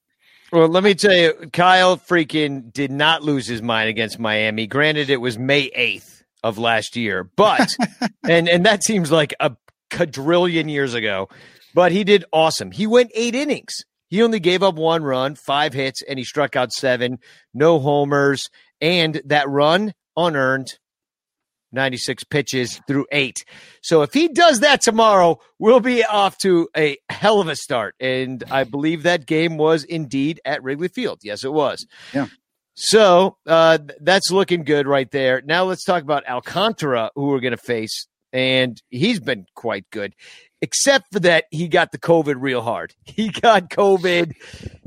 Well, 0.52 0.70
let 0.70 0.84
me 0.84 0.96
tell 0.96 1.14
you, 1.14 1.34
Kyle 1.52 1.98
freaking 1.98 2.72
did 2.72 2.90
not 2.90 3.22
lose 3.22 3.48
his 3.48 3.62
mind 3.62 3.90
against 3.90 4.18
Miami. 4.18 4.66
Granted, 4.66 5.10
it 5.10 5.18
was 5.18 5.38
May 5.38 5.70
8th 5.70 6.24
of 6.42 6.58
last 6.58 6.96
year, 6.96 7.30
but, 7.36 7.70
and, 8.24 8.48
and 8.48 8.66
that 8.66 8.84
seems 8.84 9.12
like 9.12 9.34
a 9.42 9.58
quadrillion 9.92 10.70
years 10.70 10.94
ago, 10.94 11.28
but 11.74 11.92
he 11.92 12.06
did 12.06 12.24
awesome. 12.32 12.72
He 12.72 12.88
went 12.88 13.12
eight 13.14 13.36
innings. 13.36 13.76
He 14.10 14.24
only 14.24 14.40
gave 14.40 14.64
up 14.64 14.76
one 14.76 15.04
run, 15.04 15.36
five 15.36 15.74
hits, 15.74 16.02
and 16.02 16.18
he 16.18 16.24
struck 16.24 16.56
out 16.56 16.72
seven, 16.72 17.20
no 17.54 17.80
homers, 17.80 18.50
and 18.80 19.22
that 19.26 19.50
run 19.50 19.94
unearned. 20.16 20.80
96 21.72 22.24
pitches 22.26 22.82
through 22.88 23.06
eight. 23.12 23.44
So 23.82 24.02
if 24.02 24.14
he 24.14 24.28
does 24.28 24.62
that 24.62 24.82
tomorrow, 24.82 25.40
we'll 25.60 25.80
be 25.80 26.04
off 26.04 26.38
to 26.40 26.70
a 26.76 26.98
hell 27.10 27.40
of 27.42 27.48
a 27.48 27.56
start. 27.56 27.96
And 28.00 28.44
I 28.50 28.64
believe 28.64 29.04
that 29.04 29.26
game 29.26 29.58
was 29.58 29.84
indeed 29.84 30.40
at 30.46 30.64
Wrigley 30.64 30.88
Field. 30.88 31.20
Yes, 31.24 31.44
it 31.44 31.54
was. 31.54 31.86
Yeah. 32.14 32.28
So 32.76 33.38
uh, 33.48 33.80
that's 34.02 34.30
looking 34.32 34.64
good 34.64 34.88
right 34.88 35.10
there. 35.10 35.42
Now 35.44 35.64
let's 35.64 35.84
talk 35.84 36.04
about 36.04 36.28
Alcantara, 36.28 37.10
who 37.16 37.28
we're 37.28 37.40
going 37.40 37.52
to 37.52 37.58
face. 37.58 38.08
And 38.32 38.80
he's 38.90 39.20
been 39.20 39.48
quite 39.56 39.90
good, 39.90 40.14
except 40.62 41.12
for 41.12 41.20
that 41.22 41.46
he 41.50 41.70
got 41.70 41.92
the 41.92 41.98
COVID 41.98 42.36
real 42.38 42.62
hard. 42.62 42.94
He 43.06 43.30
got 43.30 43.70
COVID. 43.70 44.34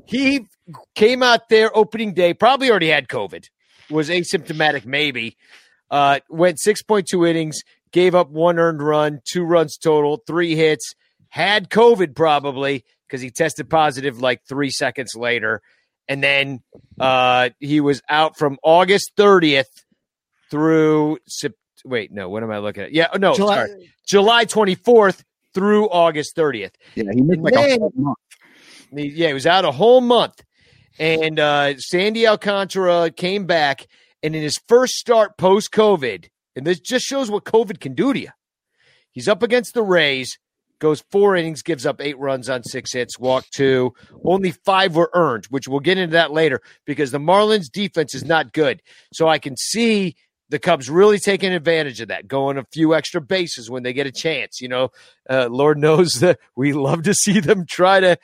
He 0.07 0.47
came 0.95 1.23
out 1.23 1.49
there 1.49 1.77
opening 1.77 2.15
day, 2.15 2.33
probably 2.33 2.71
already 2.71 2.89
had 2.89 3.09
COVID, 3.09 3.47
was 3.91 4.09
asymptomatic, 4.09 4.85
maybe. 4.85 5.37
Uh, 5.91 6.21
went 6.29 6.59
6.2 6.65 7.29
innings, 7.29 7.61
gave 7.93 8.15
up 8.15 8.31
one 8.31 8.59
earned 8.59 8.83
run, 8.83 9.21
two 9.29 9.43
runs 9.43 9.77
total, 9.77 10.23
three 10.27 10.55
hits, 10.55 10.95
had 11.29 11.69
COVID 11.71 12.15
probably 12.15 12.85
because 13.07 13.21
he 13.21 13.31
tested 13.31 13.69
positive 13.69 14.21
like 14.21 14.43
three 14.49 14.71
seconds 14.71 15.15
later. 15.17 15.63
And 16.09 16.23
then 16.23 16.61
uh, 16.99 17.51
he 17.59 17.81
was 17.81 18.03
out 18.09 18.37
from 18.37 18.59
August 18.63 19.13
30th 19.17 19.65
through 20.51 21.19
wait, 21.85 22.13
no, 22.13 22.29
what 22.29 22.43
am 22.43 22.51
I 22.51 22.59
looking 22.59 22.85
at? 22.85 22.93
Yeah, 22.93 23.09
no, 23.19 23.35
July- 23.35 23.67
sorry. 23.67 23.93
July 24.07 24.45
24th 24.45 25.23
through 25.55 25.89
August 25.89 26.37
30th. 26.37 26.73
Yeah, 26.95 27.05
he 27.13 27.23
missed 27.23 27.41
like 27.41 27.55
Man. 27.55 27.71
a 27.71 27.79
whole 27.79 27.93
month. 27.95 28.19
Yeah, 28.93 29.29
he 29.29 29.35
was 29.35 29.47
out 29.47 29.65
a 29.65 29.71
whole 29.71 30.01
month. 30.01 30.43
And 30.99 31.39
uh, 31.39 31.79
Sandy 31.79 32.27
Alcantara 32.27 33.11
came 33.11 33.47
back, 33.47 33.87
and 34.23 34.37
in 34.37 34.43
his 34.43 34.61
first 34.69 34.95
start 34.95 35.37
post 35.39 35.73
COVID, 35.73 36.29
and 36.57 36.67
this 36.67 36.81
just 36.81 37.05
shows 37.05 37.31
what 37.31 37.45
COVID 37.45 37.81
can 37.81 37.95
do 37.95 38.13
to 38.13 38.19
you. 38.19 38.31
He's 39.13 39.29
up 39.29 39.43
against 39.43 39.75
the 39.75 39.83
Rays, 39.83 40.39
goes 40.79 41.03
four 41.11 41.37
innings, 41.37 41.63
gives 41.63 41.87
up 41.87 42.01
eight 42.01 42.19
runs 42.19 42.49
on 42.49 42.63
six 42.65 42.93
hits, 42.93 43.19
walked 43.19 43.53
two. 43.53 43.93
Only 44.25 44.53
five 44.53 44.97
were 44.97 45.11
earned, 45.15 45.47
which 45.47 45.69
we'll 45.69 45.81
get 45.81 45.99
into 45.99 46.13
that 46.13 46.33
later 46.33 46.61
because 46.87 47.11
the 47.11 47.19
Marlins 47.19 47.71
defense 47.71 48.15
is 48.15 48.25
not 48.25 48.53
good. 48.53 48.83
So 49.13 49.29
I 49.29 49.39
can 49.39 49.57
see 49.57 50.17
the 50.49 50.59
Cubs 50.59 50.91
really 50.91 51.19
taking 51.19 51.53
advantage 51.53 52.01
of 52.01 52.09
that, 52.09 52.27
going 52.27 52.59
a 52.59 52.65
few 52.73 52.95
extra 52.95 53.21
bases 53.21 53.71
when 53.71 53.85
they 53.85 53.93
get 53.93 54.07
a 54.07 54.13
chance. 54.13 54.61
You 54.61 54.69
know, 54.69 54.89
uh, 55.29 55.49
Lord 55.51 55.79
knows 55.79 56.13
that 56.21 56.39
we 56.57 56.73
love 56.73 57.03
to 57.05 57.15
see 57.15 57.41
them 57.41 57.67
try 57.69 58.01
to 58.01 58.19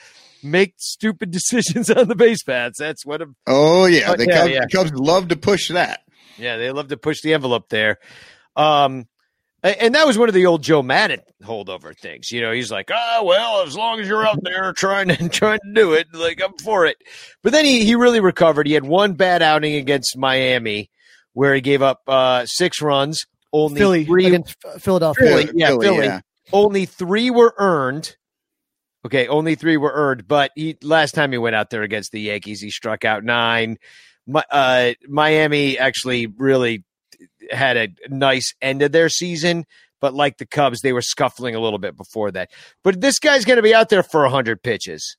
make 0.51 0.75
stupid 0.79 1.31
decisions 1.33 1.91
on 1.91 2.09
the 2.09 2.15
base 2.15 2.43
paths. 2.43 2.79
That's 2.79 3.05
what 3.05 3.23
a 3.23 3.27
Oh 3.47 3.87
yeah, 3.87 4.15
the 4.15 4.27
yeah, 4.27 4.39
Cubs, 4.39 4.51
yeah. 4.51 4.61
the 4.61 4.77
Cubs 4.77 4.93
love 4.93 5.29
to 5.29 5.37
push 5.37 5.69
that. 5.69 6.01
yeah, 6.39 6.57
they 6.57 6.71
love 6.71 6.89
to 6.89 6.97
push 6.97 7.21
the 7.23 7.35
envelope 7.35 7.69
there. 7.69 7.99
Um, 8.57 9.07
and 9.63 9.95
that 9.95 10.07
was 10.07 10.17
one 10.17 10.29
of 10.29 10.35
the 10.35 10.47
old 10.47 10.63
Joe 10.63 10.83
Maddon 10.83 11.23
holdover 11.43 11.97
things. 11.97 12.31
You 12.31 12.41
know, 12.41 12.53
he's 12.53 12.71
like, 12.71 12.91
"Oh 12.93 13.25
well, 13.25 13.63
as 13.67 13.77
long 13.77 14.01
as 14.01 14.07
you're 14.07 14.27
out 14.27 14.39
there 14.43 14.73
trying 14.73 15.09
to 15.09 15.29
trying 15.31 15.59
to 15.59 15.73
do 15.75 15.95
it, 15.95 16.07
like 16.13 16.41
I'm 16.43 16.57
for 16.63 16.87
it." 16.87 16.97
But 17.43 17.53
then 17.53 17.65
he 17.65 17.85
he 17.85 17.95
really 17.97 18.21
recovered. 18.21 18.67
He 18.67 18.75
had 18.75 18.85
one 18.85 19.15
bad 19.15 19.43
outing 19.43 19.75
against 19.75 20.17
Miami 20.17 20.91
where 21.33 21.55
he 21.55 21.61
gave 21.61 21.83
up 21.83 22.01
uh, 22.07 22.47
six 22.47 22.81
runs, 22.81 23.27
only 23.53 23.81
Philly 23.81 24.05
three 24.05 24.27
against 24.27 24.57
Philadelphia. 24.79 25.27
Philly, 25.27 25.51
yeah, 25.55 25.77
Philly. 25.79 26.07
yeah. 26.07 26.21
only 26.53 26.87
three 26.87 27.31
were 27.31 27.55
earned. 27.59 28.17
Okay, 29.07 29.27
only 29.29 29.55
three 29.55 29.77
were 29.77 29.93
earned, 29.93 30.29
but 30.29 30.51
he 30.55 30.77
last 30.83 31.13
time 31.13 31.33
he 31.33 31.39
went 31.39 31.57
out 31.57 31.71
there 31.71 31.83
against 31.83 32.13
the 32.13 32.21
Yankees, 32.21 32.61
he 32.61 32.71
struck 32.71 33.05
out 33.05 33.25
nine. 33.25 33.79
Mi- 34.27 34.43
uh, 34.51 34.93
Miami 35.09 35.79
actually 35.79 36.27
really 36.27 36.85
had 37.51 37.77
a 37.77 37.89
nice 38.09 38.55
end 38.61 38.83
of 38.83 38.93
their 38.93 39.09
season, 39.09 39.65
but 40.01 40.07
but 40.07 40.15
like 40.15 40.39
the 40.39 40.47
Cubs, 40.47 40.83
they 40.83 40.93
were 40.93 41.03
scuffling 41.03 41.57
a 41.57 41.59
little 41.59 41.81
bit 41.81 41.97
before 41.97 42.31
that. 42.31 42.53
But 42.85 43.01
this 43.01 43.19
guy's 43.19 43.45
going 43.45 43.57
to 43.57 43.63
be 43.63 43.75
out 43.75 43.89
there 43.89 44.05
for 44.05 44.23
100 44.23 44.63
pitches. 44.63 45.17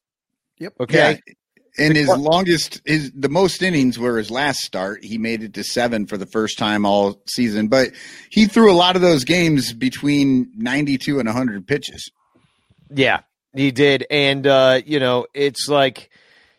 Yep. 0.60 0.76
Okay. 0.80 1.20
Yeah. 1.26 1.34
And 1.78 1.94
his 1.94 2.08
longest, 2.08 2.82
his 2.86 3.12
the 3.12 3.28
most 3.28 3.62
innings 3.62 4.00
were 4.00 4.18
his 4.18 4.32
last 4.32 4.62
start. 4.62 5.04
He 5.04 5.18
made 5.18 5.44
it 5.44 5.54
to 5.56 5.64
seven 5.66 6.08
for 6.08 6.16
the 6.16 6.26
first 6.26 6.58
time 6.58 6.86
all 6.86 7.22
season, 7.28 7.68
but 7.68 7.90
he 8.32 8.46
threw 8.46 8.72
a 8.72 8.74
lot 8.74 8.96
of 8.96 9.02
those 9.02 9.26
games 9.26 9.74
between 9.74 10.50
ninety-two 10.56 11.20
and 11.20 11.30
hundred 11.30 11.68
pitches. 11.68 12.10
Yeah, 12.90 13.20
he 13.60 13.72
did, 13.72 14.06
and 14.10 14.46
uh, 14.46 14.82
you 14.86 15.00
know, 15.00 15.28
it's 15.34 15.68
like 15.68 16.10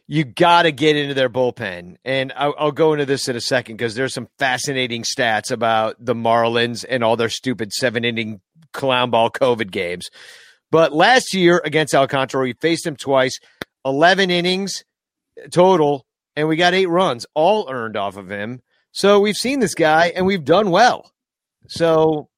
you 0.07 0.25
got 0.25 0.63
to 0.63 0.73
get 0.73 0.97
into 0.97 1.15
their 1.15 1.29
bullpen, 1.29 1.97
and 2.05 2.33
I'll, 2.35 2.55
I'll 2.59 2.73
go 2.73 2.93
into 2.95 3.07
this 3.07 3.29
in 3.29 3.37
a 3.37 3.41
second 3.41 3.77
because 3.77 3.95
there's 3.95 4.15
some 4.15 4.29
fascinating 4.39 5.03
stats 5.03 5.51
about 5.51 5.97
the 5.99 6.15
Marlins 6.15 6.85
and 6.89 7.05
all 7.05 7.17
their 7.17 7.29
stupid 7.29 7.73
seven-inning 7.73 8.41
clown 8.73 9.11
ball 9.11 9.31
COVID 9.31 9.71
games. 9.71 10.09
But 10.71 10.93
last 10.93 11.35
year 11.35 11.61
against 11.65 11.95
Alcantara, 11.95 12.43
we 12.43 12.55
faced 12.55 12.87
him 12.87 12.97
twice, 12.97 13.39
eleven 13.85 14.31
innings 14.31 14.85
total, 15.51 16.07
and 16.37 16.49
we 16.49 16.57
got 16.57 16.75
eight 16.75 16.87
runs, 16.87 17.27
all 17.35 17.69
earned 17.71 17.97
off 17.97 18.17
of 18.17 18.31
him. 18.31 18.61
So 18.93 19.21
we've 19.21 19.37
seen 19.37 19.61
this 19.61 19.75
guy, 19.75 20.13
and 20.15 20.27
we've 20.27 20.45
done 20.45 20.71
well. 20.71 21.13
So 21.69 22.29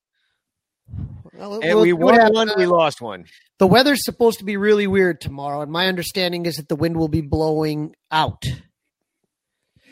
Well, 1.33 1.55
and 1.55 1.75
we'll 1.75 1.83
we 1.83 1.93
won 1.93 2.33
one, 2.33 2.51
we 2.57 2.67
lost 2.67 3.01
one. 3.01 3.25
The 3.61 3.67
weather's 3.67 4.03
supposed 4.03 4.39
to 4.39 4.45
be 4.47 4.57
really 4.57 4.87
weird 4.87 5.21
tomorrow, 5.21 5.61
and 5.61 5.71
my 5.71 5.87
understanding 5.87 6.47
is 6.47 6.57
that 6.57 6.71
the 6.71 6.77
wind 6.77 6.97
will 6.97 7.09
be 7.09 7.21
blowing 7.21 7.95
out. 8.11 8.43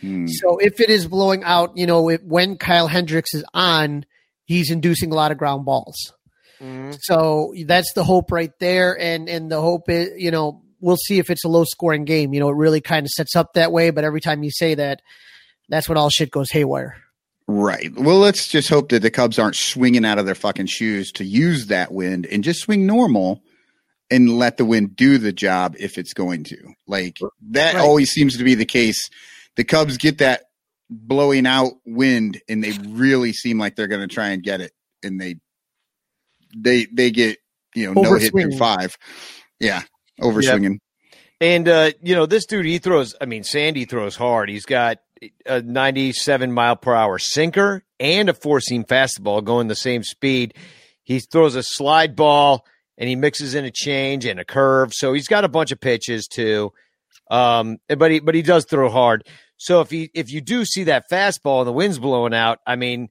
Hmm. 0.01 0.27
So 0.27 0.57
if 0.57 0.81
it 0.81 0.89
is 0.89 1.07
blowing 1.07 1.45
out, 1.45 1.77
you 1.77 1.87
know, 1.87 2.09
if, 2.09 2.23
when 2.23 2.57
Kyle 2.57 2.87
Hendricks 2.87 3.35
is 3.35 3.45
on, 3.53 4.07
he's 4.47 4.71
inducing 4.71 5.12
a 5.12 5.14
lot 5.14 5.33
of 5.33 5.39
ground 5.39 5.66
balls. 5.66 6.14
So 7.03 7.53
that's 7.66 7.93
the 7.93 8.05
hope 8.05 8.33
right 8.33 8.53
there, 8.59 8.99
and 8.99 9.29
and 9.29 9.53
the 9.53 9.61
hope 9.61 9.91
is, 9.91 10.12
you 10.16 10.31
know, 10.31 10.62
we'll 10.81 10.97
see 10.97 11.19
if 11.19 11.29
it's 11.29 11.45
a 11.45 11.49
low 11.49 11.64
scoring 11.64 12.07
game. 12.07 12.33
You 12.33 12.41
know, 12.41 12.49
it 12.49 12.57
really 12.57 12.81
kind 12.81 13.05
of 13.05 13.11
sets 13.11 13.37
up 13.37 13.53
that 13.53 13.71
way. 13.71 13.91
But 13.91 14.03
every 14.03 14.23
time 14.23 14.43
you 14.43 14.51
say 14.51 14.77
that, 14.77 15.03
that's 15.69 15.91
when 15.91 15.99
all 15.99 16.09
shit 16.09 16.31
goes 16.31 16.51
haywire. 16.51 16.97
Right. 17.47 17.95
Well, 17.95 18.19
let's 18.19 18.49
just 18.49 18.71
hope 18.71 18.89
that 18.89 19.03
the 19.03 19.11
Cubs 19.11 19.39
aren't 19.39 19.57
swinging 19.57 20.07
out 20.07 20.19
of 20.19 20.25
their 20.25 20.35
fucking 20.35 20.66
shoes 20.66 21.12
to 21.12 21.25
use 21.25 21.66
that 21.66 21.93
wind 21.93 22.25
and 22.27 22.43
just 22.43 22.61
swing 22.61 22.87
normal 22.87 23.43
and 24.11 24.38
let 24.38 24.56
the 24.56 24.64
wind 24.64 24.96
do 24.96 25.18
the 25.18 25.32
job 25.32 25.76
if 25.78 25.98
it's 25.98 26.14
going 26.14 26.44
to. 26.44 26.56
Like 26.86 27.18
that 27.50 27.74
Right. 27.74 27.80
always 27.82 28.11
seems 28.11 28.36
to 28.38 28.44
be 28.44 28.54
the 28.54 28.64
case. 28.64 29.09
The 29.56 29.64
Cubs 29.64 29.98
get 29.98 30.18
that 30.18 30.44
blowing 30.90 31.46
out 31.46 31.72
wind 31.84 32.40
and 32.48 32.64
they 32.64 32.72
really 32.88 33.32
seem 33.32 33.59
like 33.59 33.76
they're 33.76 33.88
going 33.88 34.06
to 34.06 34.14
try 34.14 34.28
and 34.28 34.42
get 34.42 34.61
it 34.61 34.72
and 35.02 35.20
they 35.20 35.36
they 36.56 36.86
they 36.86 37.11
get, 37.11 37.38
you 37.74 37.92
know, 37.92 38.00
no 38.00 38.14
hit 38.14 38.32
through 38.32 38.56
5. 38.56 38.96
Yeah, 39.61 39.82
overswinging. 40.20 40.78
And 41.40 41.68
uh, 41.68 41.90
you 42.02 42.14
know, 42.14 42.26
this 42.26 42.46
dude, 42.46 42.64
he 42.64 42.78
throws. 42.78 43.14
I 43.20 43.26
mean, 43.26 43.44
Sandy 43.44 43.84
throws 43.84 44.16
hard. 44.16 44.48
He's 44.48 44.64
got 44.66 44.98
a 45.46 45.61
97 45.62 46.52
mile 46.52 46.76
per 46.76 46.94
hour 46.94 47.18
sinker 47.18 47.84
and 48.00 48.28
a 48.28 48.34
four 48.34 48.61
seam 48.61 48.84
fastball 48.84 49.44
going 49.44 49.68
the 49.68 49.76
same 49.76 50.02
speed. 50.02 50.54
He 51.04 51.20
throws 51.20 51.54
a 51.54 51.62
slide 51.62 52.16
ball 52.16 52.64
and 52.99 53.09
he 53.09 53.16
mixes 53.16 53.55
in 53.55 53.64
a 53.64 53.70
change 53.70 54.26
and 54.26 54.40
a 54.40 54.44
curve. 54.44 54.92
So 54.92 55.12
he's 55.12 55.28
got 55.28 55.44
a 55.44 55.49
bunch 55.49 55.72
of 55.72 55.80
pitches 55.80 56.26
too. 56.26 56.72
Um, 57.30 57.78
but 57.88 58.11
he 58.11 58.20
but 58.20 58.34
he 58.34 58.42
does 58.42 58.64
throw 58.64 58.90
hard. 58.90 59.26
So 59.57 59.80
if 59.80 59.90
he 59.90 60.11
if 60.14 60.30
you 60.30 60.40
do 60.40 60.64
see 60.64 60.84
that 60.84 61.05
fastball 61.11 61.61
and 61.61 61.68
the 61.68 61.72
wind's 61.72 61.99
blowing 61.99 62.34
out, 62.34 62.59
I 62.66 62.76
mean, 62.76 63.09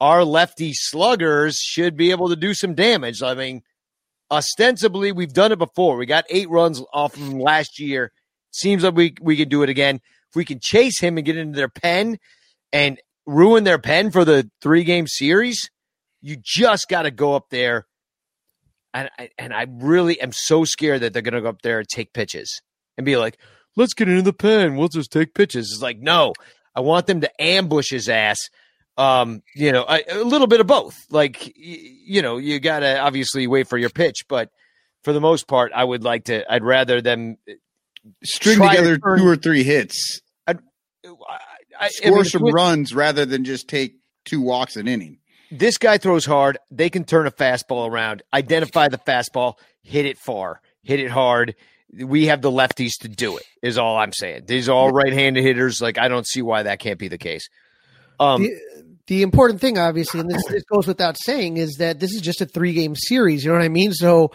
our 0.00 0.24
lefty 0.24 0.72
sluggers 0.74 1.56
should 1.56 1.96
be 1.96 2.10
able 2.10 2.28
to 2.28 2.36
do 2.36 2.54
some 2.54 2.74
damage. 2.74 3.22
I 3.22 3.34
mean, 3.34 3.62
ostensibly 4.30 5.12
we've 5.12 5.32
done 5.32 5.52
it 5.52 5.58
before. 5.58 5.96
We 5.96 6.06
got 6.06 6.24
eight 6.28 6.50
runs 6.50 6.82
off 6.92 7.16
of 7.16 7.22
him 7.22 7.40
last 7.40 7.78
year. 7.78 8.12
Seems 8.50 8.84
like 8.84 8.94
we 8.94 9.14
we 9.20 9.36
can 9.36 9.48
do 9.48 9.62
it 9.62 9.70
again. 9.70 9.96
If 10.30 10.36
we 10.36 10.44
can 10.44 10.60
chase 10.60 11.00
him 11.00 11.16
and 11.16 11.24
get 11.24 11.36
into 11.36 11.56
their 11.56 11.68
pen 11.68 12.18
and 12.72 12.98
ruin 13.26 13.64
their 13.64 13.78
pen 13.78 14.10
for 14.10 14.24
the 14.24 14.50
three 14.60 14.84
game 14.84 15.06
series, 15.06 15.70
you 16.20 16.36
just 16.42 16.88
got 16.88 17.02
to 17.02 17.10
go 17.10 17.34
up 17.34 17.50
there. 17.50 17.86
And 18.94 19.10
I, 19.18 19.30
and 19.38 19.54
I 19.54 19.66
really 19.70 20.20
am 20.20 20.32
so 20.32 20.64
scared 20.64 21.00
that 21.00 21.12
they're 21.12 21.22
going 21.22 21.34
to 21.34 21.40
go 21.40 21.48
up 21.48 21.62
there 21.62 21.78
and 21.78 21.88
take 21.88 22.12
pitches 22.12 22.60
and 22.96 23.04
be 23.06 23.16
like, 23.16 23.38
"Let's 23.76 23.94
get 23.94 24.08
into 24.08 24.22
the 24.22 24.32
pen. 24.32 24.76
We'll 24.76 24.88
just 24.88 25.10
take 25.10 25.34
pitches." 25.34 25.70
It's 25.72 25.82
like, 25.82 25.98
no, 25.98 26.34
I 26.74 26.80
want 26.80 27.06
them 27.06 27.22
to 27.22 27.42
ambush 27.42 27.90
his 27.90 28.08
ass. 28.08 28.38
Um, 28.98 29.42
you 29.54 29.72
know, 29.72 29.86
a, 29.88 30.02
a 30.10 30.24
little 30.24 30.46
bit 30.46 30.60
of 30.60 30.66
both. 30.66 30.94
Like, 31.10 31.40
y- 31.40 31.52
you 31.56 32.20
know, 32.20 32.36
you 32.36 32.60
got 32.60 32.80
to 32.80 32.98
obviously 32.98 33.46
wait 33.46 33.66
for 33.68 33.78
your 33.78 33.88
pitch, 33.88 34.26
but 34.28 34.50
for 35.04 35.14
the 35.14 35.20
most 35.20 35.48
part, 35.48 35.72
I 35.74 35.82
would 35.82 36.04
like 36.04 36.24
to. 36.24 36.44
I'd 36.52 36.62
rather 36.62 37.00
them 37.00 37.38
String 38.22 38.58
Try 38.58 38.76
to 38.76 38.82
together 38.82 39.16
two 39.16 39.26
or 39.26 39.36
three 39.36 39.62
hits, 39.62 40.20
I, 40.46 40.56
I 41.78 41.88
score 41.88 42.24
some 42.24 42.42
runs 42.44 42.94
rather 42.94 43.24
than 43.24 43.44
just 43.44 43.68
take 43.68 43.96
two 44.24 44.40
walks 44.40 44.76
an 44.76 44.88
inning. 44.88 45.18
This 45.52 45.76
guy 45.76 45.98
throws 45.98 46.24
hard. 46.24 46.56
They 46.70 46.88
can 46.88 47.04
turn 47.04 47.26
a 47.26 47.30
fastball 47.30 47.88
around, 47.88 48.22
identify 48.32 48.88
the 48.88 48.96
fastball, 48.96 49.58
hit 49.82 50.06
it 50.06 50.16
far, 50.16 50.62
hit 50.82 50.98
it 50.98 51.10
hard. 51.10 51.54
We 51.92 52.28
have 52.28 52.40
the 52.40 52.50
lefties 52.50 52.92
to 53.02 53.08
do 53.08 53.36
it. 53.36 53.44
Is 53.60 53.76
all 53.76 53.98
I'm 53.98 54.14
saying. 54.14 54.44
These 54.46 54.70
are 54.70 54.72
all 54.72 54.90
right-handed 54.90 55.44
hitters. 55.44 55.82
Like 55.82 55.98
I 55.98 56.08
don't 56.08 56.26
see 56.26 56.40
why 56.40 56.62
that 56.62 56.78
can't 56.78 56.98
be 56.98 57.08
the 57.08 57.18
case. 57.18 57.50
Um, 58.18 58.42
the, 58.42 58.52
the 59.08 59.22
important 59.22 59.60
thing, 59.60 59.76
obviously, 59.76 60.20
and 60.20 60.30
this, 60.30 60.42
this 60.48 60.64
goes 60.64 60.86
without 60.86 61.18
saying, 61.18 61.58
is 61.58 61.76
that 61.78 62.00
this 62.00 62.14
is 62.14 62.22
just 62.22 62.40
a 62.40 62.46
three 62.46 62.72
game 62.72 62.96
series. 62.96 63.44
You 63.44 63.50
know 63.50 63.58
what 63.58 63.64
I 63.64 63.68
mean? 63.68 63.92
So 63.92 64.32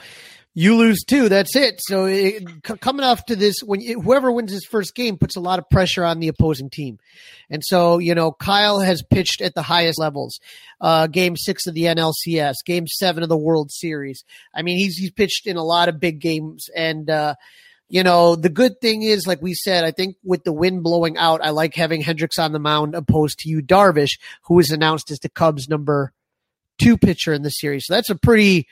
you 0.59 0.75
lose 0.75 1.03
two, 1.03 1.29
that's 1.29 1.55
it. 1.55 1.79
So 1.83 2.05
it, 2.05 2.43
c- 2.65 2.77
coming 2.77 3.05
off 3.05 3.27
to 3.27 3.35
this, 3.35 3.57
when 3.63 3.79
you, 3.79 4.01
whoever 4.01 4.31
wins 4.31 4.51
his 4.51 4.65
first 4.65 4.95
game 4.95 5.15
puts 5.19 5.35
a 5.35 5.39
lot 5.39 5.59
of 5.59 5.69
pressure 5.69 6.03
on 6.03 6.19
the 6.19 6.29
opposing 6.29 6.71
team, 6.71 6.97
and 7.47 7.63
so 7.63 7.99
you 7.99 8.15
know 8.15 8.31
Kyle 8.31 8.79
has 8.79 9.03
pitched 9.03 9.39
at 9.41 9.53
the 9.53 9.61
highest 9.61 9.99
levels. 9.99 10.39
Uh, 10.81 11.05
game 11.05 11.37
six 11.37 11.67
of 11.67 11.75
the 11.75 11.83
NLCS, 11.83 12.55
game 12.65 12.87
seven 12.87 13.21
of 13.21 13.29
the 13.29 13.37
World 13.37 13.69
Series. 13.71 14.23
I 14.51 14.63
mean, 14.63 14.79
he's 14.79 14.97
he's 14.97 15.11
pitched 15.11 15.45
in 15.45 15.57
a 15.57 15.63
lot 15.63 15.89
of 15.89 15.99
big 15.99 16.19
games, 16.19 16.71
and 16.75 17.07
uh, 17.07 17.35
you 17.87 18.01
know, 18.01 18.35
the 18.35 18.49
good 18.49 18.81
thing 18.81 19.03
is, 19.03 19.27
like 19.27 19.43
we 19.43 19.53
said, 19.53 19.83
I 19.83 19.91
think 19.91 20.15
with 20.23 20.43
the 20.43 20.53
wind 20.53 20.81
blowing 20.81 21.17
out, 21.17 21.41
I 21.43 21.51
like 21.51 21.75
having 21.75 22.01
Hendricks 22.01 22.39
on 22.39 22.51
the 22.51 22.57
mound 22.57 22.95
opposed 22.95 23.37
to 23.39 23.49
Yu 23.49 23.61
Darvish, 23.61 24.17
who 24.45 24.55
was 24.55 24.71
announced 24.71 25.11
as 25.11 25.19
the 25.19 25.29
Cubs' 25.29 25.69
number 25.69 26.13
two 26.79 26.97
pitcher 26.97 27.31
in 27.31 27.43
the 27.43 27.51
series. 27.51 27.85
So 27.85 27.93
that's 27.93 28.09
a 28.09 28.15
pretty 28.15 28.65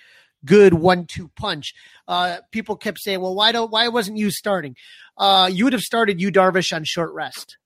good 0.44 0.74
one-two 0.74 1.30
punch. 1.36 1.74
Uh, 2.08 2.38
people 2.52 2.76
kept 2.76 3.00
saying, 3.00 3.22
"Well, 3.22 3.36
why 3.36 3.52
don't 3.52 3.72
why 3.72 3.88
wasn't 3.88 4.18
Yu 4.18 4.32
starting?" 4.32 4.76
Uh, 5.18 5.50
you 5.52 5.64
would 5.64 5.74
have 5.74 5.82
started 5.82 6.20
Yu 6.20 6.32
Darvish 6.32 6.76
on 6.76 6.84
short 6.84 7.14
rest 7.14 7.58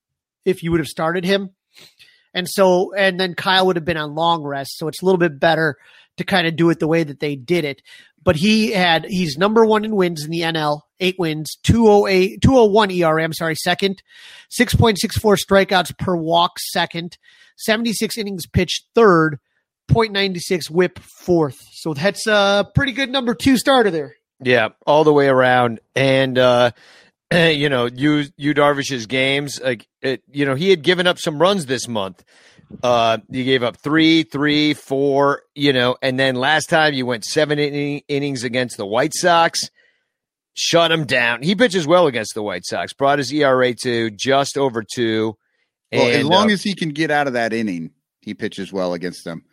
if 0.46 0.64
you 0.64 0.72
would 0.72 0.80
have 0.80 0.88
started 0.88 1.26
him, 1.26 1.52
and 2.34 2.48
so 2.50 2.94
and 2.94 3.20
then 3.20 3.34
Kyle 3.36 3.66
would 3.68 3.76
have 3.76 3.86
been 3.86 3.98
on 3.98 4.16
long 4.16 4.44
rest. 4.44 4.78
So 4.78 4.88
it's 4.88 5.02
a 5.02 5.06
little 5.06 5.20
bit 5.20 5.40
better 5.40 5.78
to 6.18 6.24
kind 6.24 6.48
of 6.48 6.56
do 6.56 6.70
it 6.70 6.80
the 6.80 6.88
way 6.88 7.04
that 7.04 7.20
they 7.20 7.36
did 7.36 7.66
it. 7.66 7.82
But 8.22 8.36
he 8.36 8.72
had 8.72 9.06
he's 9.06 9.38
number 9.38 9.66
one 9.66 9.86
in 9.86 9.96
wins 9.96 10.24
in 10.24 10.32
the 10.32 10.42
NL, 10.42 10.82
eight 11.00 11.18
wins, 11.18 11.58
208, 11.64 12.42
201 12.42 12.92
ERA, 12.92 13.24
I'm 13.24 13.34
sorry, 13.34 13.56
second, 13.56 14.04
6.64 14.52 15.38
strikeouts 15.38 15.98
per 15.98 16.16
walk, 16.16 16.60
second, 16.60 17.18
76 17.58 18.18
innings 18.18 18.46
pitched, 18.46 18.88
third, 18.94 19.40
0.96 19.90 20.70
whip, 20.70 21.00
fourth. 21.00 21.58
So 21.74 21.94
that's 21.94 22.28
a 22.28 22.70
pretty 22.74 22.92
good 22.92 23.10
number 23.10 23.34
two 23.34 23.58
starter 23.58 23.92
there. 23.92 24.16
Yeah, 24.42 24.70
all 24.86 25.04
the 25.04 25.14
way 25.14 25.28
around. 25.28 25.80
And 25.96 26.38
uh 26.38 26.72
you 27.34 27.70
know, 27.70 27.86
you 27.86 28.26
Yu 28.38 28.54
Darvish's 28.54 29.06
games, 29.06 29.60
like 29.62 29.88
it, 30.02 30.24
you 30.32 30.46
know, 30.46 30.56
he 30.56 30.70
had 30.70 30.82
given 30.82 31.08
up 31.08 31.20
some 31.20 31.40
runs 31.40 31.66
this 31.66 31.88
month. 31.88 32.24
Uh 32.84 33.18
you 33.30 33.44
gave 33.44 33.64
up 33.64 33.78
three, 33.78 34.24
three, 34.24 34.74
four, 34.74 35.44
you 35.56 35.74
know, 35.74 35.98
and 36.02 36.20
then 36.20 36.36
last 36.36 36.70
time 36.70 36.94
you 36.94 37.06
went 37.06 37.26
seven 37.26 37.60
inning, 37.60 38.02
innings 38.08 38.44
against 38.44 38.78
the 38.78 38.86
White 38.86 39.14
Sox, 39.14 39.70
shut 40.54 40.92
him 40.92 41.06
down. 41.06 41.42
He 41.42 41.56
pitches 41.56 41.88
well 41.88 42.08
against 42.08 42.34
the 42.36 42.44
White 42.44 42.66
Sox, 42.66 42.94
brought 42.94 43.20
his 43.20 43.34
ERA 43.34 43.74
to 43.84 44.12
just 44.12 44.58
over 44.58 44.84
two. 44.84 45.36
Well, 45.92 46.08
as 46.08 46.24
long 46.24 46.50
uh, 46.50 46.54
as 46.54 46.62
he 46.62 46.76
can 46.76 46.90
get 46.90 47.10
out 47.10 47.28
of 47.28 47.34
that 47.34 47.52
inning, 47.52 47.92
he 48.22 48.34
pitches 48.34 48.72
well 48.72 48.94
against 48.94 49.26
them. 49.26 49.44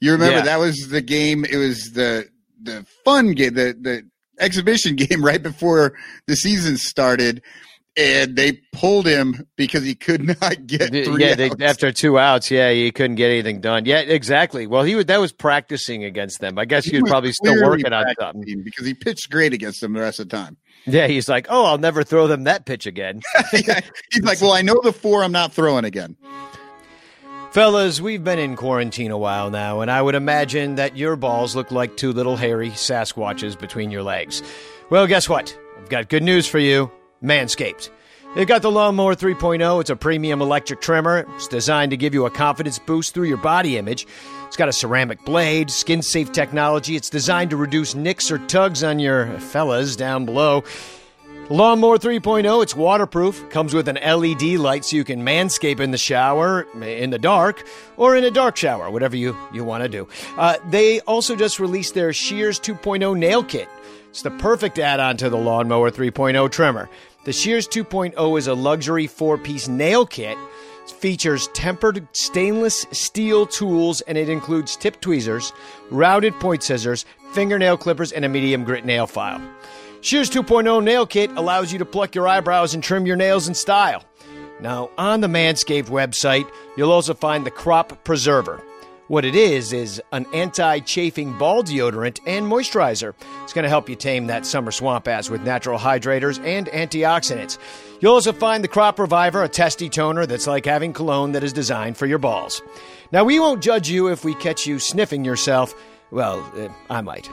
You 0.00 0.12
remember 0.12 0.38
Yeah. 0.38 0.44
that 0.44 0.58
was 0.58 0.88
the 0.88 1.00
game. 1.00 1.44
It 1.44 1.56
was 1.56 1.92
the 1.92 2.28
the 2.62 2.86
fun 3.04 3.32
game, 3.32 3.54
the 3.54 3.76
the 3.80 4.02
exhibition 4.38 4.96
game 4.96 5.24
right 5.24 5.42
before 5.42 5.94
the 6.26 6.36
season 6.36 6.76
started, 6.76 7.42
and 7.96 8.36
they 8.36 8.60
pulled 8.72 9.06
him 9.06 9.46
because 9.56 9.84
he 9.84 9.94
could 9.94 10.22
not 10.40 10.66
get 10.66 10.90
three 10.90 11.24
yeah, 11.24 11.34
they, 11.34 11.50
after 11.60 11.92
two 11.92 12.18
outs, 12.18 12.50
yeah, 12.50 12.70
he 12.70 12.90
couldn't 12.90 13.16
get 13.16 13.30
anything 13.30 13.60
done. 13.60 13.86
Yeah, 13.86 14.00
exactly. 14.00 14.66
Well, 14.66 14.82
he 14.82 14.94
would 14.94 15.06
that 15.06 15.20
was 15.20 15.32
practicing 15.32 16.04
against 16.04 16.40
them. 16.40 16.58
I 16.58 16.64
guess 16.66 16.84
he, 16.84 16.96
was 16.96 17.02
was 17.02 17.10
probably 17.10 17.32
still 17.32 17.62
working 17.64 17.92
on 17.92 18.04
something. 18.20 18.62
because 18.62 18.86
he 18.86 18.94
pitched 18.94 19.30
great 19.30 19.52
against 19.54 19.80
them 19.80 19.92
the 19.94 20.00
rest 20.00 20.20
of 20.20 20.28
the 20.28 20.36
time. 20.36 20.56
Yeah, 20.88 21.08
he's 21.08 21.28
like, 21.28 21.46
oh, 21.48 21.64
I'll 21.64 21.78
never 21.78 22.04
throw 22.04 22.28
them 22.28 22.44
that 22.44 22.64
pitch 22.64 22.86
again. 22.86 23.20
He's 23.50 24.22
like, 24.22 24.40
well, 24.40 24.52
I 24.52 24.62
know 24.62 24.78
the 24.84 24.92
four 24.92 25.24
I'm 25.24 25.32
not 25.32 25.52
throwing 25.52 25.84
again. 25.84 26.16
Fellas, 27.56 28.02
we've 28.02 28.22
been 28.22 28.38
in 28.38 28.54
quarantine 28.54 29.10
a 29.10 29.16
while 29.16 29.48
now, 29.48 29.80
and 29.80 29.90
I 29.90 30.02
would 30.02 30.14
imagine 30.14 30.74
that 30.74 30.94
your 30.94 31.16
balls 31.16 31.56
look 31.56 31.70
like 31.70 31.96
two 31.96 32.12
little 32.12 32.36
hairy 32.36 32.68
Sasquatches 32.68 33.58
between 33.58 33.90
your 33.90 34.02
legs. 34.02 34.42
Well, 34.90 35.06
guess 35.06 35.26
what? 35.26 35.58
I've 35.78 35.88
got 35.88 36.10
good 36.10 36.22
news 36.22 36.46
for 36.46 36.58
you 36.58 36.92
Manscaped. 37.24 37.88
They've 38.34 38.46
got 38.46 38.60
the 38.60 38.70
Lawnmower 38.70 39.14
3.0. 39.14 39.80
It's 39.80 39.88
a 39.88 39.96
premium 39.96 40.42
electric 40.42 40.82
trimmer. 40.82 41.26
It's 41.36 41.48
designed 41.48 41.92
to 41.92 41.96
give 41.96 42.12
you 42.12 42.26
a 42.26 42.30
confidence 42.30 42.78
boost 42.78 43.14
through 43.14 43.28
your 43.28 43.38
body 43.38 43.78
image. 43.78 44.06
It's 44.46 44.56
got 44.58 44.68
a 44.68 44.72
ceramic 44.72 45.24
blade, 45.24 45.70
skin 45.70 46.02
safe 46.02 46.32
technology. 46.32 46.94
It's 46.94 47.08
designed 47.08 47.48
to 47.48 47.56
reduce 47.56 47.94
nicks 47.94 48.30
or 48.30 48.36
tugs 48.36 48.84
on 48.84 48.98
your 48.98 49.28
fellas 49.40 49.96
down 49.96 50.26
below. 50.26 50.62
Lawnmower 51.48 51.96
3.0, 51.96 52.60
it's 52.60 52.74
waterproof, 52.74 53.48
comes 53.50 53.72
with 53.72 53.86
an 53.86 54.00
LED 54.02 54.58
light 54.58 54.84
so 54.84 54.96
you 54.96 55.04
can 55.04 55.22
manscape 55.22 55.78
in 55.78 55.92
the 55.92 55.98
shower, 55.98 56.66
in 56.82 57.10
the 57.10 57.20
dark, 57.20 57.64
or 57.96 58.16
in 58.16 58.24
a 58.24 58.32
dark 58.32 58.56
shower, 58.56 58.90
whatever 58.90 59.16
you, 59.16 59.36
you 59.52 59.62
want 59.62 59.84
to 59.84 59.88
do. 59.88 60.08
Uh, 60.36 60.56
they 60.70 60.98
also 61.02 61.36
just 61.36 61.60
released 61.60 61.94
their 61.94 62.12
Shears 62.12 62.58
2.0 62.58 63.16
nail 63.16 63.44
kit. 63.44 63.68
It's 64.10 64.22
the 64.22 64.32
perfect 64.32 64.80
add 64.80 64.98
on 64.98 65.16
to 65.18 65.30
the 65.30 65.36
Lawnmower 65.36 65.92
3.0 65.92 66.50
trimmer. 66.50 66.90
The 67.22 67.32
Shears 67.32 67.68
2.0 67.68 68.38
is 68.38 68.48
a 68.48 68.54
luxury 68.54 69.06
four 69.06 69.38
piece 69.38 69.68
nail 69.68 70.04
kit. 70.04 70.36
It 70.84 70.90
features 70.90 71.46
tempered 71.48 72.08
stainless 72.10 72.86
steel 72.90 73.46
tools 73.46 74.00
and 74.00 74.18
it 74.18 74.28
includes 74.28 74.74
tip 74.74 75.00
tweezers, 75.00 75.52
routed 75.90 76.34
point 76.40 76.64
scissors, 76.64 77.04
fingernail 77.30 77.76
clippers, 77.76 78.10
and 78.10 78.24
a 78.24 78.28
medium 78.28 78.64
grit 78.64 78.84
nail 78.84 79.06
file. 79.06 79.40
Shears 80.06 80.30
2.0 80.30 80.84
Nail 80.84 81.04
Kit 81.04 81.32
allows 81.32 81.72
you 81.72 81.80
to 81.80 81.84
pluck 81.84 82.14
your 82.14 82.28
eyebrows 82.28 82.74
and 82.74 82.80
trim 82.80 83.06
your 83.06 83.16
nails 83.16 83.48
in 83.48 83.54
style. 83.54 84.04
Now, 84.60 84.88
on 84.96 85.20
the 85.20 85.26
Manscaped 85.26 85.86
website, 85.88 86.48
you'll 86.76 86.92
also 86.92 87.12
find 87.12 87.44
the 87.44 87.50
Crop 87.50 88.04
Preserver. 88.04 88.62
What 89.08 89.24
it 89.24 89.34
is, 89.34 89.72
is 89.72 90.00
an 90.12 90.24
anti 90.32 90.78
chafing 90.78 91.36
ball 91.36 91.64
deodorant 91.64 92.20
and 92.24 92.46
moisturizer. 92.46 93.14
It's 93.42 93.52
going 93.52 93.64
to 93.64 93.68
help 93.68 93.88
you 93.88 93.96
tame 93.96 94.28
that 94.28 94.46
summer 94.46 94.70
swamp 94.70 95.08
ass 95.08 95.28
with 95.28 95.42
natural 95.42 95.76
hydrators 95.76 96.38
and 96.46 96.68
antioxidants. 96.68 97.58
You'll 98.00 98.14
also 98.14 98.32
find 98.32 98.62
the 98.62 98.68
Crop 98.68 99.00
Reviver, 99.00 99.42
a 99.42 99.48
testy 99.48 99.88
toner 99.88 100.24
that's 100.24 100.46
like 100.46 100.66
having 100.66 100.92
cologne 100.92 101.32
that 101.32 101.42
is 101.42 101.52
designed 101.52 101.96
for 101.96 102.06
your 102.06 102.18
balls. 102.18 102.62
Now, 103.10 103.24
we 103.24 103.40
won't 103.40 103.60
judge 103.60 103.88
you 103.88 104.06
if 104.06 104.24
we 104.24 104.34
catch 104.34 104.68
you 104.68 104.78
sniffing 104.78 105.24
yourself. 105.24 105.74
Well, 106.12 106.48
uh, 106.56 106.68
I 106.88 107.00
might. 107.00 107.28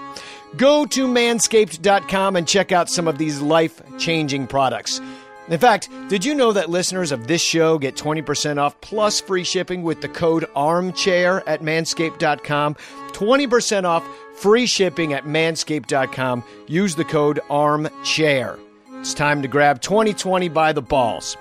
Go 0.58 0.86
to 0.86 1.08
manscaped.com 1.08 2.36
and 2.36 2.48
check 2.48 2.72
out 2.72 2.90
some 2.90 3.08
of 3.08 3.18
these 3.18 3.42
life 3.42 3.82
changing 3.98 4.48
products. 4.48 5.02
In 5.50 5.60
fact, 5.60 5.90
did 6.08 6.24
you 6.24 6.36
know 6.36 6.54
that 6.54 6.70
listeners 6.70 7.12
of 7.12 7.28
this 7.28 7.42
show 7.42 7.78
get 7.78 7.96
20% 7.96 8.60
off 8.60 8.80
plus 8.80 9.20
free 9.20 9.44
shipping 9.44 9.84
with 9.84 10.02
the 10.02 10.08
code 10.08 10.46
armchair 10.56 11.48
at 11.50 11.62
manscaped.com? 11.62 12.76
20% 12.76 13.84
off 13.84 14.08
free 14.36 14.66
shipping 14.66 15.12
at 15.14 15.26
manscaped.com. 15.26 16.44
Use 16.68 16.96
the 16.96 17.04
code 17.04 17.42
armchair. 17.50 18.58
It's 19.00 19.14
time 19.14 19.42
to 19.42 19.50
grab 19.50 19.82
2020 19.82 20.48
by 20.50 20.72
the 20.72 20.82
balls. 20.82 21.36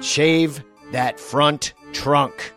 Shave 0.00 0.62
that 0.92 1.18
front 1.18 1.72
trunk. 1.92 2.52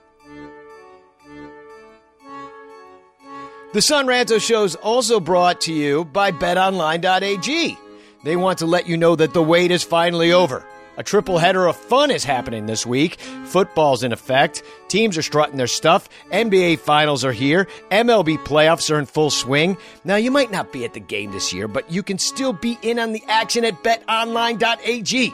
The 3.74 3.82
Son 3.82 4.08
Ranto 4.08 4.40
Show 4.40 4.64
is 4.64 4.76
also 4.76 5.20
brought 5.20 5.60
to 5.62 5.74
you 5.74 6.06
by 6.06 6.32
BetOnline.ag. 6.32 7.78
They 8.24 8.36
want 8.38 8.60
to 8.60 8.66
let 8.66 8.88
you 8.88 8.96
know 8.96 9.16
that 9.18 9.34
the 9.34 9.44
wait 9.44 9.72
is 9.72 9.84
finally 9.84 10.32
over. 10.32 10.66
A 10.96 11.04
triple 11.04 11.38
header 11.38 11.68
of 11.68 11.76
fun 11.76 12.10
is 12.10 12.24
happening 12.24 12.66
this 12.66 12.86
week. 12.86 13.20
Football's 13.46 14.04
in 14.04 14.14
effect. 14.14 14.64
Teams 14.88 15.18
are 15.18 15.22
strutting 15.22 15.58
their 15.58 15.68
stuff. 15.68 16.08
NBA 16.32 16.80
finals 16.80 17.26
are 17.26 17.34
here. 17.34 17.68
MLB 17.92 18.38
playoffs 18.40 18.90
are 18.90 18.98
in 18.98 19.06
full 19.06 19.30
swing. 19.30 19.78
Now, 20.06 20.16
you 20.16 20.32
might 20.32 20.50
not 20.50 20.72
be 20.72 20.86
at 20.86 20.94
the 20.94 21.02
game 21.02 21.32
this 21.32 21.52
year, 21.54 21.68
but 21.68 21.92
you 21.92 22.02
can 22.02 22.18
still 22.18 22.54
be 22.54 22.80
in 22.82 22.98
on 22.98 23.12
the 23.12 23.24
action 23.28 23.66
at 23.66 23.84
betonline.ag. 23.84 25.34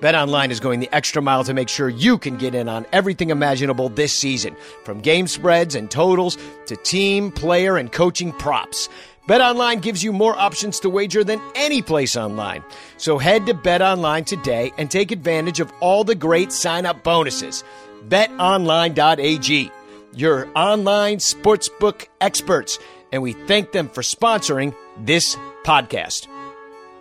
BetOnline 0.00 0.48
is 0.48 0.60
going 0.60 0.80
the 0.80 0.88
extra 0.94 1.20
mile 1.20 1.44
to 1.44 1.52
make 1.52 1.68
sure 1.68 1.90
you 1.90 2.16
can 2.16 2.38
get 2.38 2.54
in 2.54 2.70
on 2.70 2.86
everything 2.90 3.28
imaginable 3.28 3.90
this 3.90 4.18
season, 4.18 4.56
from 4.82 5.00
game 5.00 5.26
spreads 5.26 5.74
and 5.74 5.90
totals 5.90 6.38
to 6.66 6.76
team, 6.76 7.30
player, 7.30 7.76
and 7.76 7.92
coaching 7.92 8.32
props. 8.32 8.88
BetOnline 9.28 9.82
gives 9.82 10.02
you 10.02 10.12
more 10.12 10.34
options 10.36 10.80
to 10.80 10.88
wager 10.88 11.22
than 11.22 11.38
any 11.54 11.82
place 11.82 12.16
online. 12.16 12.64
So 12.96 13.18
head 13.18 13.44
to 13.46 13.54
BetOnline 13.54 14.24
today 14.24 14.72
and 14.78 14.90
take 14.90 15.12
advantage 15.12 15.60
of 15.60 15.70
all 15.80 16.02
the 16.02 16.14
great 16.14 16.50
sign-up 16.50 17.02
bonuses. 17.04 17.62
BetOnline.ag, 18.08 19.70
your 20.14 20.48
online 20.56 21.18
sportsbook 21.18 22.08
experts, 22.22 22.78
and 23.12 23.20
we 23.22 23.34
thank 23.34 23.72
them 23.72 23.90
for 23.90 24.00
sponsoring 24.00 24.74
this 24.98 25.36
podcast. 25.62 26.26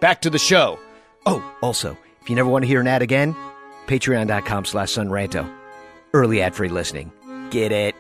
Back 0.01 0.21
to 0.23 0.29
the 0.29 0.37
show. 0.37 0.77
Oh, 1.25 1.41
also, 1.61 1.97
you 2.29 2.35
never 2.35 2.49
want 2.49 2.63
to 2.63 2.67
hear 2.67 2.79
an 2.81 2.87
ad 2.87 3.01
again, 3.01 3.35
patreon.com 3.87 4.65
slash 4.65 4.93
sunranto. 4.93 5.51
Early 6.13 6.41
ad-free 6.41 6.69
listening. 6.69 7.11
Get 7.51 7.71
it? 7.71 7.95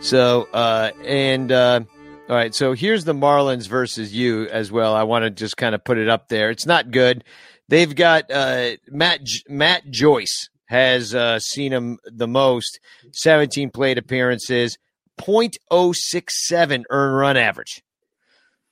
So, 0.00 0.48
uh, 0.52 0.90
and, 1.04 1.50
uh, 1.50 1.80
all 2.28 2.36
right, 2.36 2.54
so 2.54 2.72
here's 2.72 3.04
the 3.04 3.14
Marlins 3.14 3.68
versus 3.68 4.14
you 4.14 4.46
as 4.48 4.70
well. 4.72 4.94
I 4.94 5.04
want 5.04 5.24
to 5.24 5.30
just 5.30 5.56
kind 5.56 5.74
of 5.74 5.84
put 5.84 5.98
it 5.98 6.08
up 6.08 6.28
there. 6.28 6.50
It's 6.50 6.66
not 6.66 6.90
good. 6.90 7.24
They've 7.68 7.94
got 7.94 8.30
uh, 8.30 8.72
Matt 8.88 9.20
Matt 9.48 9.90
Joyce 9.90 10.48
has 10.66 11.14
uh, 11.14 11.38
seen 11.38 11.72
him 11.72 11.98
the 12.04 12.26
most, 12.26 12.80
17 13.12 13.70
plate 13.70 13.98
appearances, 13.98 14.76
0.067 15.20 16.84
earn 16.90 17.12
run 17.12 17.36
average. 17.36 17.82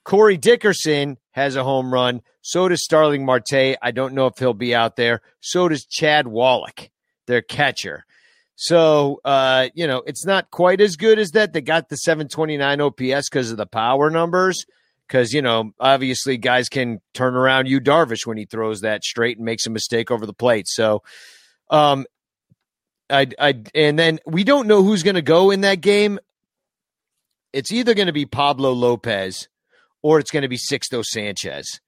Corey 0.03 0.37
Dickerson 0.37 1.17
has 1.35 1.57
a 1.57 1.63
home 1.65 1.93
run. 1.93 2.21
So 2.41 2.69
does 2.69 2.81
Starling 2.81 3.25
Marte. 3.25 3.75
I 3.81 3.91
don't 3.91 4.13
know 4.13 4.27
if 4.27 4.37
he'll 4.37 4.53
be 4.53 4.73
out 4.73 4.95
there. 4.95 5.21
So 5.41 5.67
does 5.67 5.85
Chad 5.85 6.27
Wallach, 6.27 6.89
their 7.27 7.41
catcher. 7.41 8.05
So, 8.55 9.19
uh, 9.25 9.67
you 9.73 9.85
know, 9.85 10.01
it's 10.07 10.25
not 10.25 10.49
quite 10.49 10.79
as 10.79 10.95
good 10.95 11.19
as 11.19 11.31
that. 11.31 11.51
They 11.51 11.59
got 11.59 11.89
the 11.89 11.97
729 11.97 12.79
OPS 12.79 13.29
because 13.29 13.51
of 13.51 13.57
the 13.57 13.65
power 13.65 14.09
numbers. 14.09 14.65
Because, 15.05 15.33
you 15.33 15.41
know, 15.41 15.73
obviously 15.77 16.37
guys 16.37 16.69
can 16.69 17.01
turn 17.13 17.35
around 17.35 17.67
Yu 17.67 17.81
Darvish 17.81 18.25
when 18.25 18.37
he 18.37 18.45
throws 18.45 18.79
that 18.81 19.03
straight 19.03 19.35
and 19.35 19.45
makes 19.45 19.67
a 19.67 19.69
mistake 19.69 20.11
over 20.11 20.25
the 20.25 20.33
plate. 20.33 20.69
So, 20.69 21.03
um, 21.69 22.05
I, 23.09 23.27
I, 23.37 23.61
and 23.75 23.99
then 23.99 24.19
we 24.25 24.45
don't 24.45 24.67
know 24.67 24.83
who's 24.83 25.03
going 25.03 25.15
to 25.15 25.21
go 25.21 25.51
in 25.51 25.61
that 25.61 25.81
game. 25.81 26.17
It's 27.51 27.73
either 27.73 27.93
going 27.93 28.07
to 28.07 28.13
be 28.13 28.25
Pablo 28.25 28.71
Lopez 28.71 29.49
or 30.05 30.19
it's 30.19 30.29
going 30.29 30.43
to 30.43 30.47
be 30.47 30.55
Sixto 30.55 31.03
Sanchez. 31.03 31.79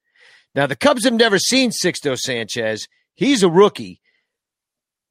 Now, 0.55 0.65
the 0.65 0.75
Cubs 0.75 1.03
have 1.03 1.13
never 1.13 1.37
seen 1.37 1.69
Sixto 1.69 2.17
Sanchez. 2.17 2.87
He's 3.13 3.43
a 3.43 3.49
rookie. 3.49 4.01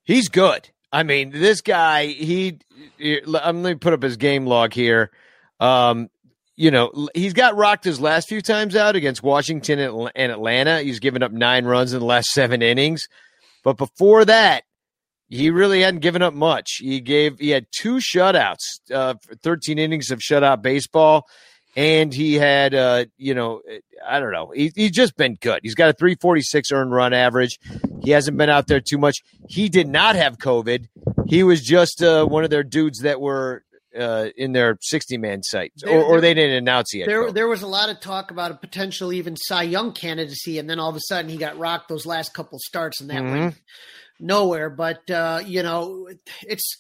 He's 0.03 0.29
good. 0.29 0.71
I 0.91 1.05
mean, 1.05 1.31
this 1.31 1.61
guy, 1.61 2.07
he, 2.07 2.59
I'm 3.01 3.63
let 3.63 3.71
me 3.71 3.75
put 3.77 3.93
up 3.93 4.03
his 4.03 4.17
game 4.17 4.45
log 4.45 4.73
here. 4.73 5.13
Um, 5.61 6.09
you 6.57 6.73
know, 6.73 7.09
he's 7.15 7.33
got 7.33 7.55
rocked 7.55 7.85
his 7.85 8.01
last 8.01 8.29
few 8.29 8.41
times 8.41 8.75
out 8.75 8.97
against 8.97 9.23
Washington 9.23 9.79
and 9.79 10.33
Atlanta. 10.33 10.83
He's 10.83 10.99
given 10.99 11.23
up 11.23 11.31
nine 11.31 11.65
runs 11.65 11.93
in 11.93 12.01
the 12.01 12.07
last 12.07 12.31
seven 12.31 12.61
innings. 12.61 13.07
But 13.63 13.77
before 13.77 14.25
that, 14.25 14.65
he 15.29 15.51
really 15.51 15.83
hadn't 15.83 16.01
given 16.01 16.23
up 16.23 16.35
much. 16.35 16.79
He 16.81 17.01
gave, 17.01 17.39
he 17.39 17.51
had 17.51 17.67
two 17.71 17.99
shutouts, 17.99 18.81
uh, 18.93 19.15
13 19.45 19.79
innings 19.79 20.11
of 20.11 20.19
shutout 20.19 20.61
baseball 20.61 21.29
and 21.77 22.13
he 22.13 22.35
had 22.35 22.75
uh, 22.75 23.05
you 23.19 23.35
know 23.35 23.61
I 24.05 24.19
don't 24.19 24.33
know 24.33 24.51
he, 24.53 24.73
he's 24.75 24.91
just 24.91 25.17
been 25.17 25.37
good. 25.41 25.61
He's 25.63 25.75
got 25.75 25.91
a 25.91 25.93
346 25.93 26.73
earned 26.73 26.91
run 26.91 27.13
average. 27.13 27.61
He 28.03 28.11
hasn't 28.11 28.37
been 28.37 28.51
out 28.51 28.67
there 28.67 28.81
too 28.81 28.99
much. 28.99 29.23
He 29.49 29.69
did 29.69 29.87
not 29.87 30.17
have 30.17 30.39
COVID. 30.39 30.89
He 31.27 31.43
was 31.43 31.63
just 31.63 32.03
uh, 32.03 32.25
one 32.25 32.45
of 32.45 32.51
their 32.51 32.65
dudes 32.65 33.01
that 33.01 33.21
were 33.21 33.65
uh, 33.99 34.29
in 34.37 34.53
their 34.53 34.79
60 34.81 35.17
man 35.19 35.43
site, 35.43 35.73
or, 35.87 36.03
or, 36.03 36.21
they 36.21 36.35
didn't 36.35 36.57
announce 36.57 36.93
yet. 36.95 37.07
There, 37.07 37.33
there 37.33 37.49
was 37.49 37.63
a 37.63 37.67
lot 37.67 37.89
of 37.89 38.01
talk 38.01 38.31
about 38.31 38.51
a 38.51 38.55
potential 38.55 39.13
even 39.13 39.37
Cy 39.37 39.63
Young 39.63 39.93
candidacy, 39.93 40.59
and 40.59 40.69
then 40.69 40.79
all 40.79 40.91
of 40.91 40.97
a 40.97 41.01
sudden 41.01 41.31
he 41.31 41.39
got 41.39 41.57
rocked 41.57 41.89
those 41.89 42.05
last 42.05 42.35
couple 42.35 42.59
starts, 42.59 43.01
and 43.01 43.09
that 43.11 43.23
mm-hmm. 43.23 43.39
went 43.39 43.61
nowhere. 44.21 44.69
But 44.69 45.11
uh, 45.11 45.41
you 45.45 45.63
know, 45.63 46.09
it's 46.43 46.77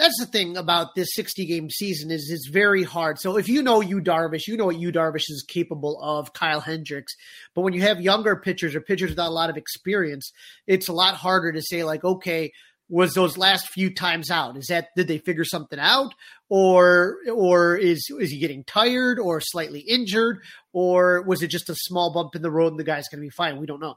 that's 0.00 0.18
the 0.18 0.26
thing 0.26 0.56
about 0.56 0.94
this 0.94 1.08
60 1.12 1.44
game 1.44 1.68
season 1.68 2.10
is 2.10 2.30
it's 2.32 2.48
very 2.48 2.82
hard. 2.82 3.18
So 3.18 3.36
if 3.36 3.48
you 3.48 3.62
know 3.62 3.82
Yu 3.82 4.00
Darvish, 4.00 4.46
you 4.46 4.56
know 4.56 4.64
what 4.66 4.78
Yu 4.78 4.90
Darvish 4.90 5.28
is 5.28 5.44
capable 5.46 6.00
of, 6.02 6.32
Kyle 6.32 6.60
Hendricks. 6.60 7.14
But 7.54 7.62
when 7.62 7.74
you 7.74 7.82
have 7.82 8.00
younger 8.00 8.36
pitchers 8.36 8.74
or 8.74 8.80
pitchers 8.80 9.10
without 9.10 9.28
a 9.28 9.34
lot 9.34 9.50
of 9.50 9.58
experience, 9.58 10.32
it's 10.66 10.88
a 10.88 10.94
lot 10.94 11.16
harder 11.16 11.52
to 11.52 11.60
say 11.60 11.84
like, 11.84 12.02
okay, 12.02 12.50
was 12.88 13.12
those 13.12 13.36
last 13.36 13.68
few 13.68 13.94
times 13.94 14.30
out? 14.30 14.56
Is 14.56 14.68
that 14.68 14.88
did 14.96 15.06
they 15.06 15.18
figure 15.18 15.44
something 15.44 15.78
out, 15.78 16.14
or 16.48 17.18
or 17.30 17.76
is 17.76 18.10
is 18.18 18.30
he 18.30 18.38
getting 18.38 18.64
tired 18.64 19.18
or 19.18 19.40
slightly 19.40 19.80
injured, 19.80 20.38
or 20.72 21.22
was 21.22 21.42
it 21.42 21.48
just 21.48 21.70
a 21.70 21.74
small 21.76 22.12
bump 22.12 22.34
in 22.34 22.42
the 22.42 22.50
road 22.50 22.72
and 22.72 22.80
the 22.80 22.84
guy's 22.84 23.08
going 23.08 23.20
to 23.20 23.26
be 23.26 23.30
fine? 23.30 23.58
We 23.58 23.66
don't 23.66 23.80
know. 23.80 23.96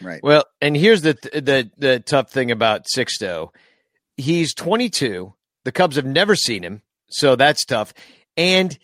Right. 0.00 0.20
Well, 0.22 0.44
and 0.60 0.76
here's 0.76 1.02
the 1.02 1.12
the 1.32 1.70
the 1.76 2.00
tough 2.00 2.32
thing 2.32 2.50
about 2.50 2.86
Sixto 2.96 3.50
he's 4.18 4.52
22. 4.52 5.32
The 5.64 5.72
Cubs 5.72 5.96
have 5.96 6.04
never 6.04 6.36
seen 6.36 6.62
him, 6.62 6.82
so 7.08 7.36
that's 7.36 7.64
tough. 7.64 7.94
And 8.36 8.78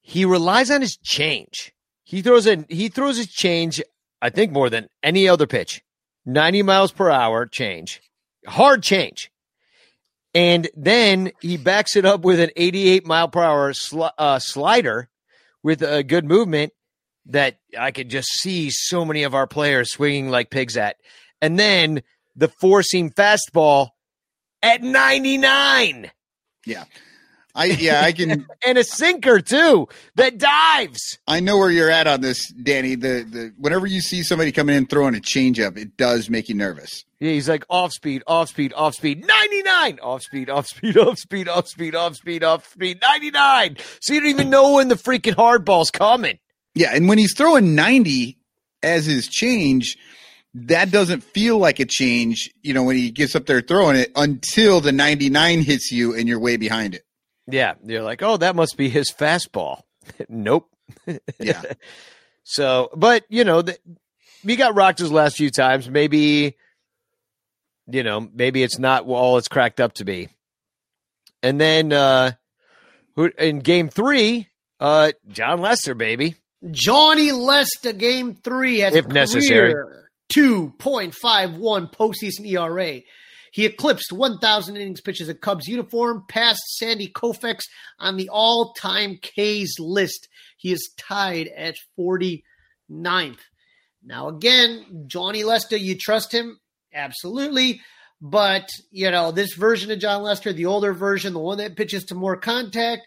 he 0.00 0.24
relies 0.24 0.70
on 0.70 0.80
his 0.80 0.96
change. 0.96 1.72
He 2.02 2.22
throws 2.22 2.46
in 2.46 2.66
he 2.68 2.88
throws 2.88 3.16
his 3.16 3.28
change, 3.28 3.80
I 4.20 4.30
think, 4.30 4.52
more 4.52 4.68
than 4.68 4.88
any 5.02 5.28
other 5.28 5.46
pitch. 5.46 5.82
90 6.26 6.62
miles 6.62 6.92
per 6.92 7.10
hour 7.10 7.46
change. 7.46 8.00
Hard 8.46 8.82
change. 8.82 9.30
And 10.34 10.68
then 10.76 11.32
he 11.40 11.56
backs 11.56 11.94
it 11.96 12.04
up 12.04 12.22
with 12.22 12.40
an 12.40 12.50
88 12.56 13.06
mile 13.06 13.28
per 13.28 13.42
hour 13.42 13.72
sl- 13.72 14.04
uh, 14.16 14.38
slider 14.38 15.08
with 15.62 15.82
a 15.82 16.02
good 16.02 16.24
movement 16.24 16.72
that 17.26 17.58
I 17.78 17.90
could 17.90 18.08
just 18.08 18.28
see 18.40 18.70
so 18.70 19.04
many 19.04 19.22
of 19.22 19.34
our 19.34 19.46
players 19.46 19.92
swinging 19.92 20.30
like 20.30 20.50
pigs 20.50 20.76
at. 20.76 20.96
And 21.40 21.58
then 21.58 22.02
the 22.34 22.48
four 22.48 22.82
seam 22.82 23.10
fastball 23.10 23.90
at 24.62 24.82
99 24.82 26.10
Yeah. 26.66 26.84
I 27.54 27.66
yeah, 27.66 28.00
I 28.02 28.12
can 28.12 28.46
and 28.66 28.78
a 28.78 28.84
sinker 28.84 29.40
too 29.40 29.88
that 30.14 30.38
dives. 30.38 31.18
I 31.26 31.40
know 31.40 31.58
where 31.58 31.70
you're 31.70 31.90
at 31.90 32.06
on 32.06 32.22
this, 32.22 32.50
Danny. 32.52 32.94
The 32.94 33.26
the 33.30 33.52
whenever 33.58 33.86
you 33.86 34.00
see 34.00 34.22
somebody 34.22 34.52
coming 34.52 34.74
in 34.74 34.86
throwing 34.86 35.14
a 35.14 35.20
changeup, 35.20 35.76
it 35.76 35.96
does 35.96 36.30
make 36.30 36.48
you 36.48 36.54
nervous. 36.54 37.04
Yeah, 37.20 37.32
he's 37.32 37.48
like 37.48 37.64
off 37.68 37.92
speed, 37.92 38.22
off 38.26 38.48
speed, 38.48 38.72
off 38.74 38.94
speed, 38.94 39.24
99, 39.26 40.00
off 40.00 40.22
speed, 40.22 40.50
off 40.50 40.66
speed, 40.66 40.96
off 40.98 41.18
speed, 41.18 41.46
off 41.46 41.68
speed, 41.68 41.94
off 41.94 42.16
speed, 42.16 42.42
off 42.42 42.66
speed, 42.68 43.00
99. 43.02 43.76
So 44.00 44.14
you 44.14 44.20
don't 44.20 44.30
even 44.30 44.50
know 44.50 44.74
when 44.74 44.88
the 44.88 44.96
freaking 44.96 45.34
hardball's 45.34 45.90
coming. 45.90 46.38
Yeah, 46.74 46.92
and 46.94 47.06
when 47.06 47.18
he's 47.18 47.36
throwing 47.36 47.74
90 47.74 48.38
as 48.82 49.04
his 49.04 49.28
change, 49.28 49.98
that 50.54 50.90
doesn't 50.90 51.22
feel 51.22 51.58
like 51.58 51.80
a 51.80 51.84
change, 51.86 52.50
you 52.62 52.74
know, 52.74 52.82
when 52.82 52.96
he 52.96 53.10
gets 53.10 53.34
up 53.34 53.46
there 53.46 53.60
throwing 53.62 53.96
it 53.96 54.10
until 54.16 54.80
the 54.80 54.92
99 54.92 55.62
hits 55.62 55.90
you 55.90 56.14
and 56.14 56.28
you're 56.28 56.38
way 56.38 56.56
behind 56.56 56.94
it. 56.94 57.02
Yeah, 57.46 57.74
you're 57.84 58.02
like, 58.02 58.22
oh, 58.22 58.36
that 58.36 58.54
must 58.54 58.76
be 58.76 58.88
his 58.88 59.10
fastball. 59.10 59.82
nope. 60.28 60.68
Yeah. 61.40 61.62
So, 62.44 62.90
but 62.94 63.24
you 63.28 63.44
know, 63.44 63.62
the, 63.62 63.78
we 64.44 64.56
got 64.56 64.74
rocked 64.74 64.98
his 64.98 65.10
last 65.12 65.36
few 65.36 65.50
times. 65.50 65.88
Maybe, 65.88 66.56
you 67.86 68.02
know, 68.02 68.28
maybe 68.34 68.62
it's 68.62 68.78
not 68.78 69.06
all 69.06 69.38
it's 69.38 69.48
cracked 69.48 69.80
up 69.80 69.94
to 69.94 70.04
be. 70.04 70.28
And 71.42 71.60
then 71.60 71.92
uh 71.92 72.32
who 73.14 73.30
in 73.38 73.60
game 73.60 73.88
three, 73.88 74.48
uh 74.80 75.12
Jon 75.28 75.60
Lester, 75.60 75.94
baby. 75.94 76.34
Johnny 76.70 77.32
Lester, 77.32 77.92
game 77.92 78.34
three 78.34 78.82
If 78.82 79.06
necessary. 79.08 79.72
career 79.72 80.01
2.51 80.34 81.92
postseason 81.92 82.46
ERA. 82.46 83.00
He 83.52 83.66
eclipsed 83.66 84.12
1,000 84.12 84.76
innings 84.76 85.02
pitches 85.02 85.28
in 85.28 85.36
Cubs 85.36 85.68
uniform, 85.68 86.24
passed 86.26 86.62
Sandy 86.78 87.08
Koufax 87.08 87.64
on 87.98 88.16
the 88.16 88.30
all-time 88.30 89.18
K's 89.20 89.74
list. 89.78 90.28
He 90.56 90.72
is 90.72 90.90
tied 90.96 91.48
at 91.48 91.76
49th. 91.98 92.42
Now, 94.04 94.28
again, 94.28 95.04
Johnny 95.06 95.44
Lester, 95.44 95.76
you 95.76 95.96
trust 95.98 96.32
him? 96.32 96.58
Absolutely. 96.94 97.82
But, 98.22 98.70
you 98.90 99.10
know, 99.10 99.32
this 99.32 99.54
version 99.54 99.90
of 99.90 99.98
Jon 99.98 100.22
Lester, 100.22 100.52
the 100.52 100.66
older 100.66 100.94
version, 100.94 101.34
the 101.34 101.38
one 101.40 101.58
that 101.58 101.76
pitches 101.76 102.04
to 102.06 102.14
more 102.14 102.36
contact, 102.36 103.02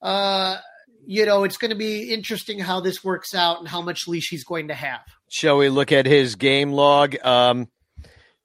uh, 0.00 0.58
you 1.04 1.26
know, 1.26 1.42
it's 1.44 1.56
going 1.56 1.70
to 1.70 1.76
be 1.76 2.12
interesting 2.12 2.58
how 2.58 2.80
this 2.80 3.02
works 3.02 3.34
out 3.34 3.58
and 3.58 3.68
how 3.68 3.80
much 3.80 4.06
leash 4.06 4.28
he's 4.28 4.44
going 4.44 4.68
to 4.68 4.74
have. 4.74 5.00
Shall 5.32 5.56
we 5.56 5.68
look 5.68 5.92
at 5.92 6.06
his 6.06 6.36
game 6.36 6.72
log? 6.72 7.16
Um 7.24 7.68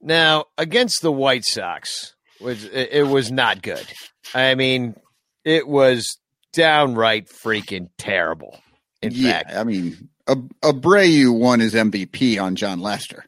now 0.02 0.46
against 0.58 1.02
the 1.02 1.12
White 1.12 1.44
Sox, 1.46 2.16
was 2.40 2.64
it, 2.64 2.90
it 2.92 3.08
was 3.08 3.32
not 3.32 3.62
good. 3.62 3.86
I 4.34 4.56
mean, 4.56 4.96
it 5.44 5.68
was 5.68 6.18
downright 6.54 7.30
freaking 7.30 7.90
terrible. 7.98 8.60
In 9.02 9.12
yeah, 9.14 9.32
fact, 9.32 9.54
I 9.56 9.64
mean, 9.64 10.10
Ab- 10.28 10.52
Abreu 10.62 11.38
won 11.38 11.60
his 11.60 11.74
MVP 11.74 12.42
on 12.42 12.56
Jon 12.56 12.80
Lester. 12.80 13.26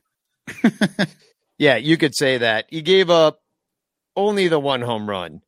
Yeah, 1.60 1.76
you 1.76 1.98
could 1.98 2.16
say 2.16 2.38
that. 2.38 2.66
He 2.70 2.82
gave 2.82 3.10
up 3.10 3.42
only 4.16 4.48
the 4.48 4.60
one 4.60 4.82
home 4.82 5.10
run 5.10 5.42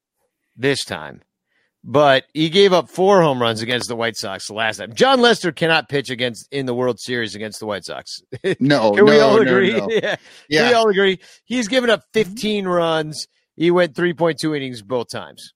this 0.57 0.83
time, 0.83 1.21
but 1.83 2.25
he 2.33 2.49
gave 2.49 2.73
up 2.73 2.89
four 2.89 3.21
home 3.21 3.41
runs 3.41 3.61
against 3.61 3.87
the 3.87 3.95
White 3.95 4.15
Sox 4.15 4.47
the 4.47 4.53
last 4.53 4.77
time. 4.77 4.93
Jon 4.93 5.19
Lester 5.19 5.51
cannot 5.51 5.89
pitch 5.89 6.09
against 6.09 6.47
in 6.51 6.65
the 6.65 6.73
World 6.75 6.99
Series 6.99 7.33
against 7.35 7.59
the 7.59 7.65
White 7.65 7.85
Sox. 7.85 8.21
No, 8.59 8.91
Can 8.91 9.05
no, 9.05 9.11
we 9.11 9.19
all 9.19 9.41
agree? 9.41 9.73
no. 9.73 9.87
Yeah. 9.89 10.15
Can 10.51 10.67
we 10.67 10.73
all 10.73 10.89
agree? 10.89 11.19
He's 11.45 11.67
given 11.67 11.89
up 11.89 12.03
15 12.13 12.65
runs. 12.67 13.27
He 13.55 13.71
went 13.71 13.95
3.2 13.95 14.55
innings 14.55 14.81
both 14.81 15.09
times. 15.09 15.53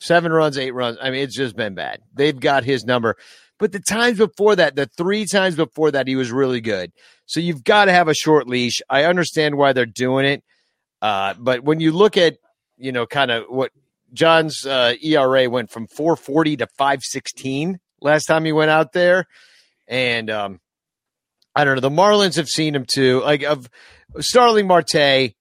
Seven 0.00 0.32
runs, 0.32 0.56
eight 0.58 0.72
runs. 0.72 0.96
I 1.00 1.10
mean, 1.10 1.22
it's 1.22 1.36
just 1.36 1.54
been 1.56 1.74
bad. 1.74 2.00
They've 2.14 2.38
got 2.38 2.64
his 2.64 2.84
number. 2.84 3.16
But 3.58 3.72
the 3.72 3.80
times 3.80 4.16
before 4.18 4.56
that, 4.56 4.74
the 4.74 4.86
three 4.86 5.26
times 5.26 5.54
before 5.54 5.90
that, 5.90 6.08
he 6.08 6.16
was 6.16 6.32
really 6.32 6.62
good. 6.62 6.90
So 7.26 7.38
you've 7.38 7.62
got 7.62 7.84
to 7.84 7.92
have 7.92 8.08
a 8.08 8.14
short 8.14 8.48
leash. 8.48 8.80
I 8.88 9.04
understand 9.04 9.56
why 9.56 9.74
they're 9.74 9.84
doing 9.86 10.24
it. 10.24 10.42
Uh, 11.02 11.34
but 11.38 11.62
when 11.62 11.78
you 11.80 11.92
look 11.92 12.16
at, 12.16 12.38
you 12.78 12.92
know, 12.92 13.06
kind 13.06 13.30
of 13.30 13.44
what 13.48 13.70
Jon's 14.12 14.66
uh, 14.66 14.94
ERA 15.02 15.48
went 15.48 15.70
from 15.70 15.86
440 15.86 16.58
to 16.58 16.66
516 16.66 17.80
last 18.00 18.24
time 18.24 18.44
he 18.44 18.52
went 18.52 18.70
out 18.70 18.92
there. 18.92 19.26
And 19.86 20.30
um, 20.30 20.60
I 21.54 21.64
don't 21.64 21.76
know. 21.76 21.80
The 21.80 21.90
Marlins 21.90 22.36
have 22.36 22.48
seen 22.48 22.74
him 22.74 22.86
too. 22.92 23.20
Like 23.20 23.42
of 23.42 23.68
Starling 24.18 24.66
Marte, 24.66 25.34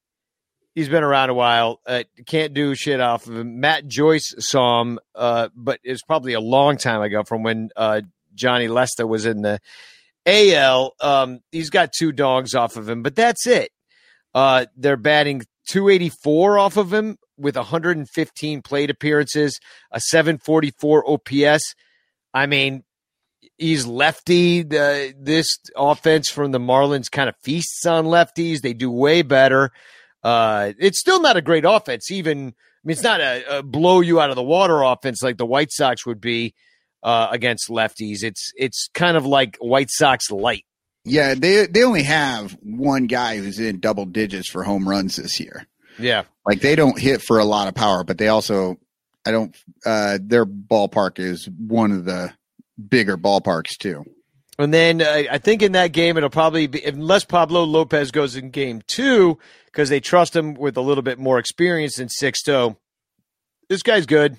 he's 0.76 0.89
been 0.89 1.03
around 1.03 1.30
a 1.30 1.34
while. 1.34 1.80
Uh, 1.86 2.03
can't 2.26 2.53
do 2.53 2.76
shit 2.76 2.99
off 2.99 3.28
of 3.28 3.38
him. 3.38 3.59
Matt 3.59 3.88
Joyce 3.88 4.34
saw 4.39 4.82
him, 4.82 4.99
uh, 5.15 5.49
but 5.55 5.80
it's 5.84 6.01
probably 6.01 6.34
a 6.34 6.39
long 6.39 6.78
time 6.78 7.01
ago 7.01 7.24
from 7.24 7.43
when 7.43 7.70
uh, 7.76 8.01
Johnny 8.34 8.67
Lester 8.67 9.05
was 9.05 9.26
in 9.26 9.41
the 9.41 9.59
AL. 10.26 10.93
Um, 10.99 11.39
he's 11.51 11.70
got 11.70 11.91
two 11.97 12.11
dogs 12.11 12.55
off 12.55 12.76
of 12.76 12.89
him, 12.89 13.03
but 13.03 13.15
that's 13.15 13.45
it. 13.47 13.72
Uh, 14.34 14.65
they're 14.76 14.97
batting 14.97 15.41
284 15.70 16.59
off 16.59 16.78
of 16.78 16.93
him 16.93 17.17
with 17.40 17.56
115 17.56 18.62
plate 18.62 18.90
appearances, 18.90 19.60
a 19.92 20.00
744 20.00 21.10
OPS. 21.10 21.76
I 22.34 22.46
mean, 22.46 22.84
he's 23.58 23.86
lefty. 23.86 24.64
The, 24.64 25.14
this 25.18 25.58
offense 25.76 26.30
from 26.30 26.52
the 26.52 26.60
Marlins 26.60 27.10
kind 27.10 27.30
of 27.30 27.36
feasts 27.42 27.86
on 27.86 28.06
lefties. 28.06 28.62
They 28.62 28.74
do 28.74 28.92
way 28.92 29.22
better. 29.22 29.72
Uh, 30.24 30.74
it's 30.80 31.00
still 31.00 31.22
not 31.22 31.38
a 31.38 31.42
great 31.42 31.66
offense. 31.66 32.12
Even 32.12 32.38
I 32.40 32.42
mean, 32.84 32.94
it's 32.94 33.04
not 33.04 33.22
a, 33.22 33.60
a 33.60 33.64
blow 33.64 34.02
you 34.02 34.20
out 34.20 34.30
of 34.30 34.36
the 34.36 34.44
water 34.44 34.82
offense 34.82 35.22
like 35.24 35.38
the 35.38 35.46
White 35.46 35.72
Sox 35.72 36.06
would 36.06 36.22
be 36.22 36.54
uh, 37.04 37.28
against 37.32 37.70
lefties. 37.70 38.24
It's 38.24 38.52
it's 38.58 38.90
kind 38.94 39.18
of 39.18 39.26
like 39.26 39.58
White 39.58 39.90
Sox 39.90 40.30
light. 40.32 40.66
yeah. 41.06 41.34
They 41.36 41.66
they 41.68 41.84
only 41.84 42.04
have 42.04 42.58
one 42.62 43.08
guy 43.08 43.38
who's 43.38 43.60
in 43.60 43.80
double 43.80 44.06
digits 44.06 44.50
for 44.50 44.64
home 44.64 44.88
runs 44.88 45.16
this 45.16 45.40
year. 45.40 45.68
Yeah, 46.00 46.24
Like 46.45 46.62
they 46.62 46.76
don't 46.76 46.97
hit 46.97 47.22
for 47.22 47.39
a 47.39 47.45
lot 47.45 47.68
of 47.68 47.76
power, 47.76 48.04
but 48.04 48.18
they 48.18 48.28
also 48.28 48.80
I 49.26 49.32
don't. 49.32 49.56
Uh, 49.86 50.18
their 50.22 50.45
ballpark 50.45 51.20
is 51.20 51.47
one 51.50 51.91
of 51.91 52.06
the 52.06 52.34
bigger 52.89 53.18
ballparks 53.18 53.78
too. 53.78 54.06
And 54.58 54.74
then 54.74 55.02
uh, 55.02 55.24
I 55.32 55.38
think 55.38 55.62
in 55.62 55.74
that 55.74 55.91
game 55.91 56.18
it'll 56.18 56.30
probably 56.30 56.68
be 56.68 56.84
unless 56.84 57.26
Pablo 57.26 57.64
Lopez 57.64 58.12
goes 58.12 58.36
in 58.36 58.50
game 58.50 58.82
two 58.88 59.38
because 59.66 59.89
they 59.89 60.00
trust 60.00 60.36
him 60.36 60.54
with 60.54 60.78
a 60.78 60.82
little 60.82 61.02
bit 61.02 61.20
more 61.20 61.39
experience 61.39 61.97
than 61.97 62.08
Sixto. 62.08 62.76
This 63.70 63.84
guy's 63.84 64.06
good. 64.06 64.38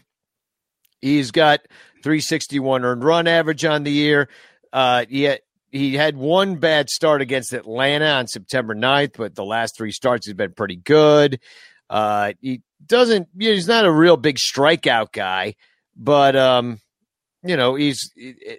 He's 1.00 1.30
got 1.30 1.60
361 2.02 2.84
earned 2.84 3.04
run 3.04 3.26
average 3.26 3.64
on 3.64 3.84
the 3.84 3.92
year. 3.92 4.28
Uh, 4.72 5.04
yet 5.08 5.42
he 5.70 5.94
had 5.94 6.16
one 6.16 6.56
bad 6.56 6.90
start 6.90 7.22
against 7.22 7.52
Atlanta 7.52 8.06
on 8.06 8.26
September 8.26 8.74
9th, 8.74 9.16
but 9.16 9.34
the 9.34 9.44
last 9.44 9.76
three 9.76 9.92
starts 9.92 10.26
he's 10.26 10.34
been 10.34 10.52
pretty 10.52 10.76
good. 10.76 11.40
Uh, 11.88 12.32
he 12.40 12.62
doesn't. 12.84 13.28
You 13.36 13.48
know, 13.48 13.54
he's 13.54 13.68
not 13.68 13.84
a 13.84 13.92
real 13.92 14.16
big 14.16 14.36
strikeout 14.36 15.12
guy, 15.12 15.54
but 15.96 16.36
um, 16.36 16.80
you 17.42 17.56
know 17.56 17.74
he's 17.74 18.12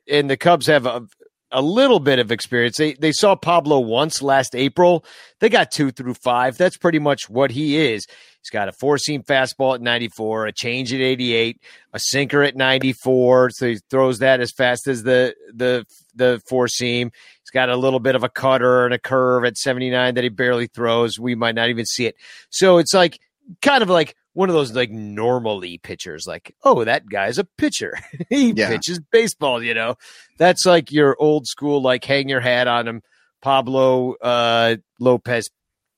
and 0.09 0.29
the 0.29 0.37
Cubs 0.37 0.67
have 0.67 0.85
a 0.85 1.07
a 1.51 1.61
little 1.61 1.99
bit 1.99 2.19
of 2.19 2.31
experience. 2.31 2.77
They 2.77 2.93
they 2.93 3.11
saw 3.11 3.35
Pablo 3.35 3.79
once 3.79 4.21
last 4.21 4.55
April. 4.55 5.05
They 5.39 5.49
got 5.49 5.71
two 5.71 5.91
through 5.91 6.15
five. 6.15 6.57
That's 6.57 6.77
pretty 6.77 6.99
much 6.99 7.29
what 7.29 7.51
he 7.51 7.77
is. 7.77 8.05
He's 8.41 8.49
got 8.49 8.69
a 8.69 8.71
four 8.71 8.97
seam 8.97 9.23
fastball 9.23 9.75
at 9.75 9.81
94, 9.81 10.47
a 10.47 10.51
change 10.51 10.93
at 10.93 10.99
88, 10.99 11.61
a 11.93 11.99
sinker 11.99 12.41
at 12.41 12.55
94. 12.55 13.51
So 13.51 13.67
he 13.67 13.79
throws 13.89 14.19
that 14.19 14.39
as 14.39 14.51
fast 14.51 14.87
as 14.87 15.03
the 15.03 15.35
the 15.53 15.85
the 16.15 16.41
four 16.47 16.67
seam. 16.67 17.11
He's 17.41 17.49
got 17.51 17.69
a 17.69 17.75
little 17.75 17.99
bit 17.99 18.15
of 18.15 18.23
a 18.23 18.29
cutter 18.29 18.85
and 18.85 18.93
a 18.93 18.99
curve 18.99 19.45
at 19.45 19.57
79 19.57 20.15
that 20.15 20.23
he 20.23 20.29
barely 20.29 20.67
throws. 20.67 21.19
We 21.19 21.35
might 21.35 21.55
not 21.55 21.69
even 21.69 21.85
see 21.85 22.05
it. 22.05 22.15
So 22.49 22.77
it's 22.77 22.93
like 22.93 23.19
kind 23.61 23.81
of 23.83 23.89
like 23.89 24.15
one 24.33 24.49
of 24.49 24.55
those 24.55 24.73
like 24.73 24.91
normally 24.91 25.77
pitchers, 25.77 26.25
like, 26.27 26.55
oh, 26.63 26.83
that 26.85 27.07
guy's 27.09 27.37
a 27.37 27.43
pitcher. 27.43 27.97
he 28.29 28.51
Yeah. 28.51 28.69
pitches 28.69 28.99
baseball, 29.11 29.61
you 29.63 29.73
know. 29.73 29.95
That's 30.37 30.65
like 30.65 30.91
your 30.91 31.15
old 31.19 31.47
school, 31.47 31.81
like 31.81 32.03
hang 32.05 32.29
your 32.29 32.39
hat 32.41 32.67
on 32.67 32.87
him, 32.87 33.01
Pablo 33.41 34.13
uh 34.21 34.77
Lopez 34.99 35.49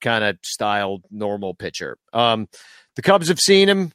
kind 0.02 0.24
of 0.24 0.38
style 0.44 1.02
normal 1.12 1.54
pitcher. 1.54 1.98
Um 2.12 2.48
the 2.96 3.02
Cubs 3.02 3.28
have 3.30 3.40
seen 3.40 3.70
him. 3.70 3.92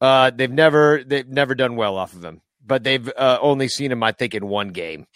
Uh, 0.00 0.30
they've 0.30 0.50
never 0.52 1.02
they've 1.04 1.26
never 1.28 1.54
done 1.54 1.74
well 1.76 1.96
off 1.96 2.12
of 2.12 2.22
him, 2.24 2.42
but 2.66 2.82
they've 2.82 3.08
uh, 3.16 3.38
only 3.40 3.68
seen 3.68 3.92
him, 3.92 4.02
I 4.02 4.12
think, 4.12 4.34
in 4.34 4.46
one 4.46 4.68
game, 4.68 5.06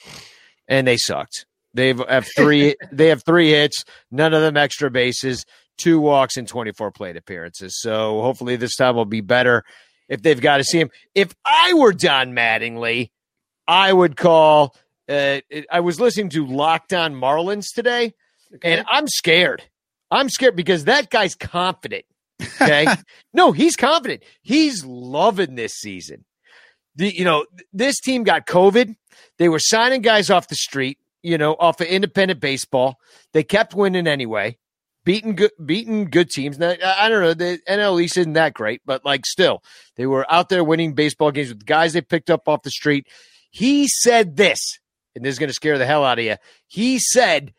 and 0.68 0.86
they 0.86 0.96
sucked. 0.96 1.46
They've 1.74 1.98
have 2.08 2.28
three. 2.36 2.76
they 2.92 3.08
have 3.08 3.24
three 3.24 3.50
hits, 3.50 3.84
none 4.10 4.34
of 4.34 4.42
them 4.42 4.56
extra 4.56 4.90
bases, 4.90 5.44
two 5.76 6.00
walks, 6.00 6.36
and 6.36 6.46
twenty 6.46 6.72
four 6.72 6.90
plate 6.90 7.16
appearances. 7.16 7.80
So 7.80 8.22
hopefully 8.22 8.56
this 8.56 8.76
time 8.76 8.96
will 8.96 9.04
be 9.04 9.20
better. 9.20 9.64
If 10.08 10.22
they've 10.22 10.40
got 10.40 10.56
to 10.58 10.64
see 10.64 10.80
him, 10.80 10.90
if 11.14 11.34
I 11.44 11.74
were 11.74 11.92
Don 11.92 12.32
Mattingly, 12.32 13.10
I 13.66 13.92
would 13.92 14.16
call. 14.16 14.76
Uh, 15.08 15.40
I 15.70 15.80
was 15.80 16.00
listening 16.00 16.30
to 16.30 16.46
Locked 16.46 16.92
On 16.92 17.14
Marlins 17.14 17.74
today, 17.74 18.14
and 18.62 18.84
I'm 18.88 19.08
scared. 19.08 19.64
I'm 20.10 20.28
scared 20.28 20.56
because 20.56 20.84
that 20.84 21.10
guy's 21.10 21.34
confident. 21.34 22.04
Okay, 22.60 22.86
no, 23.34 23.52
he's 23.52 23.76
confident. 23.76 24.22
He's 24.42 24.84
loving 24.84 25.54
this 25.56 25.74
season. 25.74 26.24
The, 26.96 27.14
you 27.14 27.24
know, 27.24 27.46
this 27.72 28.00
team 28.00 28.24
got 28.24 28.46
COVID. 28.46 28.96
They 29.38 29.48
were 29.48 29.58
signing 29.58 30.02
guys 30.02 30.30
off 30.30 30.48
the 30.48 30.54
street 30.54 30.98
you 31.22 31.38
know, 31.38 31.54
off 31.58 31.80
of 31.80 31.86
independent 31.86 32.40
baseball. 32.40 32.98
They 33.32 33.42
kept 33.42 33.74
winning 33.74 34.06
anyway, 34.06 34.58
beating 35.04 35.34
good, 35.36 35.52
beating 35.64 36.06
good 36.06 36.30
teams. 36.30 36.58
Now, 36.58 36.74
I 36.84 37.08
don't 37.08 37.22
know, 37.22 37.34
the 37.34 37.58
NL 37.68 38.02
East 38.02 38.16
isn't 38.16 38.32
that 38.34 38.54
great, 38.54 38.82
but 38.84 39.04
like 39.04 39.26
still, 39.26 39.62
they 39.96 40.06
were 40.06 40.30
out 40.32 40.48
there 40.48 40.64
winning 40.64 40.94
baseball 40.94 41.30
games 41.30 41.48
with 41.50 41.66
guys 41.66 41.92
they 41.92 42.00
picked 42.00 42.30
up 42.30 42.48
off 42.48 42.62
the 42.62 42.70
street. 42.70 43.06
He 43.50 43.88
said 43.88 44.36
this, 44.36 44.78
and 45.14 45.24
this 45.24 45.32
is 45.32 45.38
going 45.38 45.48
to 45.48 45.54
scare 45.54 45.78
the 45.78 45.86
hell 45.86 46.04
out 46.04 46.18
of 46.18 46.24
you. 46.24 46.36
He 46.66 46.98
said, 46.98 47.52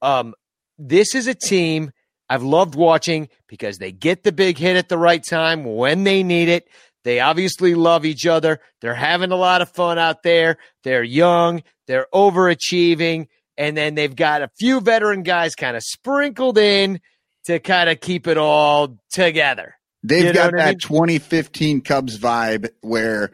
um, 0.00 0.34
"This 0.78 1.14
is 1.14 1.26
a 1.26 1.34
team." 1.34 1.92
I've 2.28 2.42
loved 2.42 2.74
watching 2.74 3.28
because 3.46 3.76
they 3.76 3.92
get 3.92 4.22
the 4.22 4.32
big 4.32 4.56
hit 4.56 4.76
at 4.76 4.88
the 4.88 4.96
right 4.96 5.22
time 5.22 5.64
when 5.64 6.04
they 6.04 6.22
need 6.22 6.48
it. 6.48 6.66
They 7.04 7.20
obviously 7.20 7.74
love 7.74 8.04
each 8.04 8.26
other. 8.26 8.60
They're 8.80 8.94
having 8.94 9.32
a 9.32 9.36
lot 9.36 9.62
of 9.62 9.70
fun 9.70 9.98
out 9.98 10.22
there. 10.22 10.58
They're 10.84 11.02
young. 11.02 11.62
They're 11.86 12.06
overachieving. 12.14 13.26
And 13.58 13.76
then 13.76 13.94
they've 13.94 14.14
got 14.14 14.42
a 14.42 14.50
few 14.58 14.80
veteran 14.80 15.22
guys 15.22 15.54
kind 15.54 15.76
of 15.76 15.82
sprinkled 15.82 16.58
in 16.58 17.00
to 17.46 17.58
kind 17.58 17.90
of 17.90 18.00
keep 18.00 18.26
it 18.26 18.38
all 18.38 18.98
together. 19.12 19.74
They've 20.02 20.26
You 20.26 20.32
got 20.32 20.52
what 20.52 20.60
I 20.60 20.64
that 20.64 20.70
mean? 20.70 20.78
2015 20.78 21.80
Cubs 21.82 22.18
vibe 22.18 22.70
where 22.80 23.32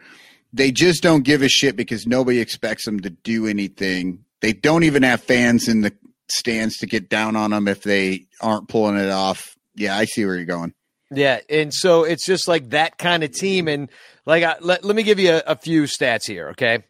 they 0.52 0.72
just 0.72 1.02
don't 1.02 1.24
give 1.24 1.42
a 1.42 1.48
shit 1.48 1.76
because 1.76 2.06
nobody 2.06 2.40
expects 2.40 2.84
them 2.84 3.00
to 3.00 3.10
do 3.10 3.46
anything. 3.46 4.24
They 4.40 4.52
don't 4.52 4.84
even 4.84 5.02
have 5.02 5.22
fans 5.22 5.68
in 5.68 5.82
the 5.82 5.92
stands 6.30 6.78
to 6.78 6.86
get 6.86 7.08
down 7.08 7.36
on 7.36 7.50
them 7.50 7.68
if 7.68 7.82
they 7.82 8.26
aren't 8.40 8.68
pulling 8.68 8.96
it 8.96 9.10
off. 9.10 9.56
Yeah, 9.74 9.96
I 9.96 10.04
see 10.04 10.24
where 10.24 10.36
you're 10.36 10.44
going. 10.44 10.74
Yeah, 11.10 11.40
and 11.48 11.72
so 11.72 12.04
it's 12.04 12.26
just 12.26 12.48
like 12.48 12.70
that 12.70 12.98
kind 12.98 13.24
of 13.24 13.32
team. 13.32 13.66
And 13.66 13.88
like, 14.26 14.44
I, 14.44 14.56
let, 14.60 14.84
let 14.84 14.94
me 14.94 15.02
give 15.02 15.18
you 15.18 15.32
a, 15.32 15.42
a 15.48 15.56
few 15.56 15.84
stats 15.84 16.26
here, 16.26 16.50
okay? 16.50 16.84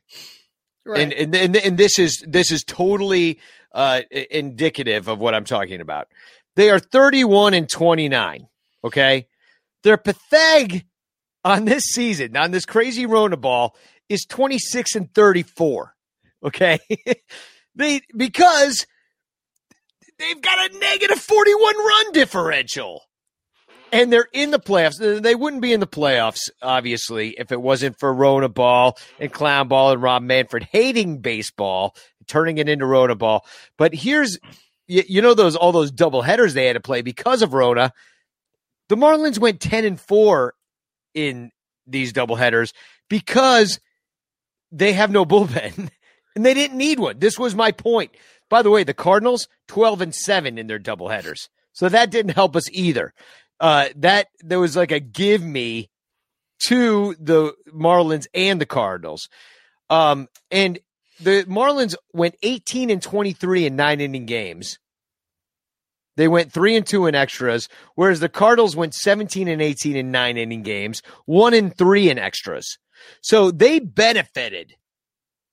Right. 0.85 1.03
And, 1.03 1.13
and 1.13 1.35
and 1.35 1.57
and 1.57 1.79
this 1.79 1.99
is 1.99 2.25
this 2.27 2.51
is 2.51 2.65
totally 2.65 3.41
uh, 3.73 4.01
indicative 4.31 5.07
of 5.09 5.19
what 5.19 5.35
I'm 5.35 5.45
talking 5.45 5.81
about. 5.81 6.09
They 6.57 6.71
are 6.71 6.79
31 6.79 7.55
and 7.55 7.69
29. 7.69 8.49
Okay, 8.83 9.27
their 9.83 9.99
Pythag 9.99 10.85
on 11.45 11.67
this 11.67 11.85
season 11.85 12.37
on 12.37 12.53
this 12.53 12.65
crazy 12.65 13.05
Rona 13.05 13.37
ball 13.37 13.77
is 14.09 14.25
26 14.29 14.95
and 14.95 15.13
34. 15.13 15.95
Okay, 16.43 16.79
they 17.75 18.01
because 18.17 18.87
they've 20.19 20.41
got 20.41 20.71
a 20.71 20.79
negative 20.79 21.19
41 21.19 21.77
run 21.77 22.13
differential 22.13 23.03
and 23.93 24.13
they're 24.13 24.29
in 24.33 24.51
the 24.51 24.59
playoffs. 24.59 25.23
They 25.23 25.35
wouldn't 25.35 25.63
be 25.63 25.73
in 25.73 25.81
the 25.81 25.87
playoffs, 25.87 26.51
obviously, 26.63 27.31
if 27.39 27.53
it 27.53 27.61
wasn't 27.61 27.99
for 27.99 28.13
Rona 28.13 28.49
Ball 28.49 28.97
and 29.19 29.33
Clown 29.33 29.69
Ball 29.69 29.93
and 29.93 30.03
Rob 30.03 30.23
Manfred 30.23 30.65
hating 30.65 31.19
baseball, 31.19 31.95
turning 32.27 32.59
it 32.59 32.69
into 32.69 32.87
Rona 32.87 33.15
Ball. 33.15 33.45
But 33.77 33.95
here's, 33.95 34.39
you, 34.87 35.03
you 35.09 35.23
know, 35.23 35.35
those 35.35 35.57
all 35.57 35.73
those 35.73 35.91
double 35.91 36.23
headers 36.23 36.55
they 36.55 36.67
had 36.67 36.75
to 36.75 36.81
play 36.81 37.03
because 37.03 37.43
of 37.43 37.55
Rona. 37.55 37.93
The 38.89 38.97
Marlins 38.97 39.39
went 39.39 39.61
ten 39.61 39.85
and 39.85 40.01
four 40.01 40.55
in 41.15 41.51
these 41.87 42.13
double 42.13 42.37
headers 42.37 42.73
because 43.09 43.81
they 44.71 44.93
have 44.93 45.11
no 45.11 45.25
bullpen 45.27 45.91
and 46.37 46.47
they 46.47 46.55
didn't 46.55 46.79
need 46.79 46.99
one. 46.99 47.19
This 47.19 47.39
was 47.39 47.55
my 47.55 47.73
point. 47.73 48.13
By 48.51 48.63
the 48.63 48.71
way, 48.71 48.85
the 48.85 48.95
Cardinals 48.95 49.49
twelve 49.67 50.01
and 50.01 50.15
seven 50.15 50.59
in 50.59 50.67
their 50.69 50.79
double 50.79 51.09
headers, 51.09 51.49
so 51.73 51.89
that 51.89 52.11
didn't 52.11 52.35
help 52.35 52.57
us 52.57 52.71
either 52.73 53.13
uh, 53.61 53.89
that 53.97 54.29
there 54.41 54.61
was 54.61 54.77
like 54.77 54.93
a 54.93 55.01
give 55.01 55.43
me 55.43 55.91
to 56.67 57.15
the 57.19 57.55
Marlins 57.73 58.27
and 58.35 58.61
the 58.61 58.67
Cardinals. 58.67 59.29
Um, 59.91 60.29
and 60.51 60.79
the 61.21 61.45
Marlins 61.45 61.95
went 62.13 62.37
18 62.43 62.91
and 62.91 63.03
23 63.03 63.67
in 63.67 63.77
nine 63.77 64.01
inning 64.01 64.27
games. 64.27 64.79
They 66.17 66.29
went 66.29 66.53
three 66.53 66.75
and 66.77 66.85
two 66.85 67.07
in 67.07 67.15
extras, 67.15 67.69
whereas 67.95 68.19
the 68.19 68.29
Cardinals 68.29 68.75
went 68.75 68.95
17 68.95 69.47
and 69.47 69.63
18 69.63 69.95
in 69.95 70.11
nine 70.11 70.37
inning 70.37 70.63
games, 70.63 71.01
one 71.27 71.55
and 71.55 71.77
three 71.77 72.11
in 72.11 72.19
extras. 72.19 72.79
So 73.23 73.53
they 73.53 73.79
benefited 73.79 74.75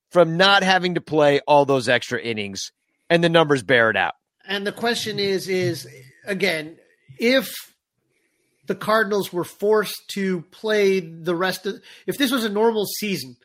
from 0.10 0.38
not 0.38 0.64
having 0.64 0.96
to 0.96 1.02
play 1.02 1.40
all 1.48 1.66
those 1.66 1.88
extra 1.88 2.20
innings, 2.20 2.72
and 3.12 3.24
the 3.24 3.30
numbers 3.30 3.62
bear 3.62 3.92
it 3.92 3.96
out. 3.96 4.14
And 4.48 4.66
the 4.66 4.72
question 4.72 5.20
is, 5.20 5.48
is 5.48 5.88
again, 6.26 6.78
if 7.20 7.75
the 8.68 8.76
Cardinals 8.76 9.32
were 9.32 9.44
forced 9.44 10.10
to 10.14 10.42
play 10.52 11.00
the 11.00 11.36
rest 11.36 11.66
of, 11.66 11.82
if 12.08 12.18
this 12.18 12.32
was 12.32 12.46
a 12.46 12.50
normal 12.50 12.86
season, 12.86 13.36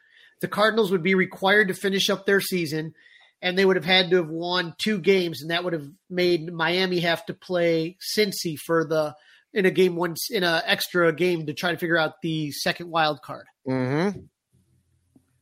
the 0.41 0.49
Cardinals 0.49 0.91
would 0.91 1.03
be 1.03 1.15
required 1.15 1.69
to 1.69 1.75
finish 1.75 2.09
up 2.09 2.27
their 2.27 2.41
season, 2.41 2.95
and 3.43 3.57
they 3.57 3.65
would 3.65 3.77
have 3.77 3.85
had 3.85 4.11
to 4.11 4.17
have 4.17 4.29
won 4.29 4.75
two 4.79 4.99
games, 4.99 5.43
and 5.43 5.51
that 5.51 5.65
would 5.65 5.73
have 5.73 5.89
made 6.09 6.53
Miami 6.53 7.01
have 7.01 7.25
to 7.27 7.35
play 7.35 7.97
Cincy 8.17 8.57
for 8.57 8.85
the 8.85 9.15
in 9.53 9.67
a 9.67 9.71
game 9.71 9.97
once 9.97 10.29
in 10.31 10.45
a 10.45 10.63
extra 10.65 11.13
game 11.13 11.47
to 11.47 11.55
try 11.55 11.73
to 11.73 11.79
figure 11.79 11.99
out 11.99 12.23
the 12.23 12.53
second 12.53 12.91
wild 12.91 13.21
card. 13.23 13.47
Mm-hmm. 13.69 14.21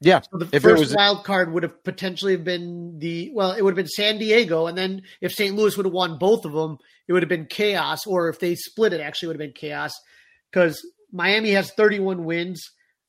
Yeah, 0.00 0.20
So 0.20 0.38
the 0.38 0.48
If 0.52 0.62
first 0.62 0.80
was- 0.80 0.94
wild 0.94 1.24
card 1.24 1.52
would 1.52 1.64
have 1.64 1.82
potentially 1.82 2.36
been 2.36 2.98
the 2.98 3.30
well, 3.34 3.52
it 3.52 3.62
would 3.62 3.72
have 3.72 3.76
been 3.76 3.88
San 3.88 4.18
Diego, 4.18 4.66
and 4.66 4.78
then 4.78 5.02
if 5.20 5.32
St. 5.32 5.56
Louis 5.56 5.76
would 5.76 5.86
have 5.86 5.92
won 5.92 6.18
both 6.18 6.44
of 6.44 6.52
them, 6.52 6.78
it 7.08 7.12
would 7.12 7.22
have 7.22 7.28
been 7.28 7.46
chaos. 7.46 8.06
Or 8.06 8.28
if 8.28 8.38
they 8.38 8.54
split 8.54 8.92
it, 8.92 9.00
actually 9.00 9.28
would 9.28 9.36
have 9.36 9.46
been 9.46 9.52
chaos 9.52 9.92
because 10.52 10.80
Miami 11.12 11.50
has 11.50 11.72
31 11.72 12.24
wins, 12.24 12.62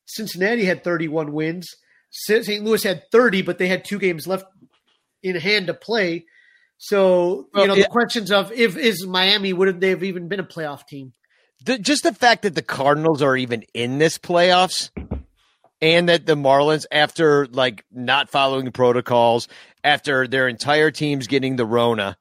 Cincinnati 0.05 0.65
had 0.65 0.83
31 0.83 1.31
wins, 1.31 1.67
St. 2.09 2.63
Louis 2.63 2.81
had 2.81 3.03
30, 3.11 3.43
but 3.43 3.59
they 3.59 3.67
had 3.67 3.85
two 3.85 3.99
games 3.99 4.25
left 4.25 4.45
in 5.21 5.35
hand 5.35 5.67
to 5.67 5.73
play. 5.73 6.25
So 6.77 7.49
you 7.55 7.67
know 7.67 7.75
yeah. 7.75 7.83
the 7.83 7.89
questions 7.89 8.31
of 8.31 8.51
if 8.51 8.77
is 8.77 9.05
Miami 9.05 9.53
would 9.53 9.79
they 9.79 9.89
have 9.89 10.03
even 10.03 10.27
been 10.27 10.39
a 10.39 10.45
playoff 10.45 10.87
team? 10.87 11.13
the, 11.65 11.77
just 11.77 12.03
the 12.03 12.13
fact 12.13 12.43
that 12.43 12.55
the 12.55 12.61
Cardinals 12.61 13.21
are 13.21 13.35
even 13.35 13.63
in 13.73 13.97
this 13.97 14.17
playoffs 14.17 14.89
and 15.81 16.09
that 16.09 16.25
the 16.25 16.35
Marlins, 16.35 16.85
after 16.91 17.47
like 17.47 17.85
not 17.91 18.29
following 18.29 18.65
the 18.65 18.71
protocols, 18.71 19.47
after 19.83 20.27
their 20.27 20.47
entire 20.47 20.91
team's 20.91 21.27
getting 21.27 21.55
the 21.55 21.65
Rona 21.65 22.17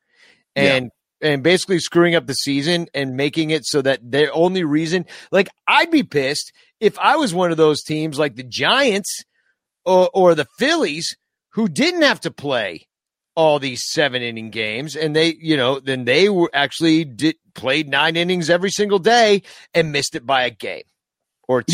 and 0.56 0.90
and 1.20 1.42
basically 1.42 1.78
screwing 1.78 2.14
up 2.14 2.26
the 2.26 2.34
season 2.34 2.86
and 2.94 3.16
making 3.16 3.50
it 3.50 3.64
so 3.64 3.82
that 3.82 4.00
their 4.02 4.32
only 4.32 4.64
reason 4.64 5.06
like 5.32 5.48
I'd 5.66 5.90
be 5.90 6.02
pissed 6.02 6.52
if 6.80 6.98
I 6.98 7.16
was 7.16 7.34
one 7.34 7.50
of 7.50 7.56
those 7.56 7.82
teams 7.82 8.18
like 8.18 8.36
the 8.36 8.44
Giants 8.44 9.24
or, 9.84 10.08
or 10.14 10.34
the 10.34 10.46
Phillies 10.58 11.16
who 11.50 11.68
didn't 11.68 12.02
have 12.02 12.20
to 12.20 12.30
play 12.30 12.86
all 13.34 13.58
these 13.58 13.82
seven 13.84 14.22
inning 14.22 14.50
games 14.50 14.96
and 14.96 15.14
they 15.14 15.36
you 15.40 15.56
know 15.56 15.80
then 15.80 16.04
they 16.04 16.28
were 16.28 16.50
actually 16.52 17.04
did 17.04 17.36
played 17.54 17.88
nine 17.88 18.16
innings 18.16 18.50
every 18.50 18.70
single 18.70 18.98
day 18.98 19.42
and 19.74 19.92
missed 19.92 20.14
it 20.14 20.26
by 20.26 20.44
a 20.44 20.50
game 20.50 20.82
or 21.48 21.64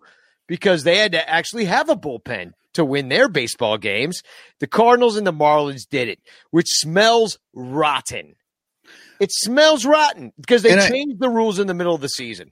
Yeah. 0.00 0.08
Because 0.48 0.82
they 0.82 0.96
had 0.98 1.12
to 1.12 1.28
actually 1.30 1.66
have 1.66 1.88
a 1.88 1.94
bullpen 1.96 2.50
to 2.74 2.84
win 2.84 3.08
their 3.08 3.28
baseball 3.28 3.78
games 3.78 4.22
the 4.58 4.66
cardinals 4.66 5.16
and 5.16 5.26
the 5.26 5.32
marlins 5.32 5.88
did 5.88 6.08
it 6.08 6.18
which 6.50 6.66
smells 6.68 7.38
rotten 7.54 8.34
it 9.20 9.30
smells 9.32 9.84
rotten 9.84 10.32
because 10.40 10.62
they 10.62 10.72
And 10.72 10.80
I- 10.80 10.88
changed 10.88 11.20
the 11.20 11.28
rules 11.30 11.58
in 11.58 11.66
the 11.66 11.74
middle 11.74 11.94
of 11.94 12.00
the 12.00 12.08
season 12.08 12.50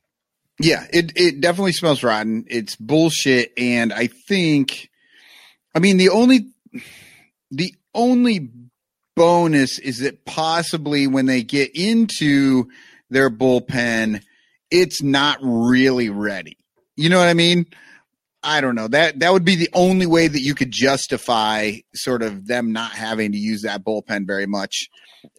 Yeah, 0.60 0.86
it 0.92 1.12
it 1.16 1.40
definitely 1.40 1.72
smells 1.72 2.02
rotten. 2.02 2.44
It's 2.48 2.76
bullshit, 2.76 3.52
and 3.58 3.92
I 3.92 4.06
think, 4.06 4.88
I 5.74 5.80
mean, 5.80 5.98
the 5.98 6.08
only 6.08 6.46
the 7.50 7.74
only 7.94 8.50
bonus 9.14 9.78
is 9.78 9.98
that 10.00 10.24
possibly 10.24 11.06
when 11.06 11.26
they 11.26 11.42
get 11.42 11.70
into 11.76 12.68
their 13.10 13.30
bullpen, 13.30 14.22
it's 14.70 15.02
not 15.02 15.38
really 15.42 16.08
ready. 16.10 16.56
You 16.96 17.10
know 17.10 17.18
what 17.18 17.28
I 17.28 17.34
mean? 17.34 17.66
I 18.46 18.60
don't 18.60 18.74
know 18.74 18.88
that 18.88 19.18
that 19.20 19.32
would 19.32 19.44
be 19.44 19.56
the 19.56 19.68
only 19.72 20.06
way 20.06 20.28
that 20.28 20.40
you 20.40 20.54
could 20.54 20.70
justify 20.70 21.72
sort 21.94 22.22
of 22.22 22.46
them 22.46 22.72
not 22.72 22.92
having 22.92 23.32
to 23.32 23.38
use 23.38 23.62
that 23.62 23.84
bullpen 23.84 24.26
very 24.26 24.46
much 24.46 24.88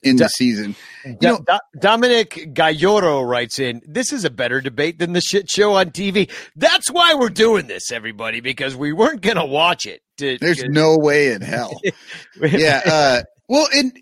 in 0.03 0.17
the 0.17 0.23
Da- 0.25 0.29
season. 0.29 0.75
Do- 1.05 1.15
know- 1.21 1.43
Do- 1.47 1.79
Dominic 1.79 2.53
Galloro 2.53 3.27
writes 3.27 3.59
in, 3.59 3.81
this 3.87 4.11
is 4.11 4.25
a 4.25 4.29
better 4.29 4.59
debate 4.59 4.99
than 4.99 5.13
the 5.13 5.21
shit 5.21 5.49
show 5.49 5.73
on 5.75 5.91
TV. 5.91 6.29
That's 6.55 6.91
why 6.91 7.13
we're 7.15 7.29
doing 7.29 7.67
this, 7.67 7.91
everybody, 7.91 8.41
because 8.41 8.75
we 8.75 8.91
weren't 8.91 9.21
going 9.21 9.37
to 9.37 9.45
watch 9.45 9.85
it. 9.85 10.01
To- 10.17 10.37
There's 10.39 10.63
no 10.65 10.97
way 10.97 11.31
in 11.31 11.41
hell. 11.41 11.71
yeah. 12.41 12.81
Uh, 12.85 13.21
well, 13.47 13.67
and 13.73 13.97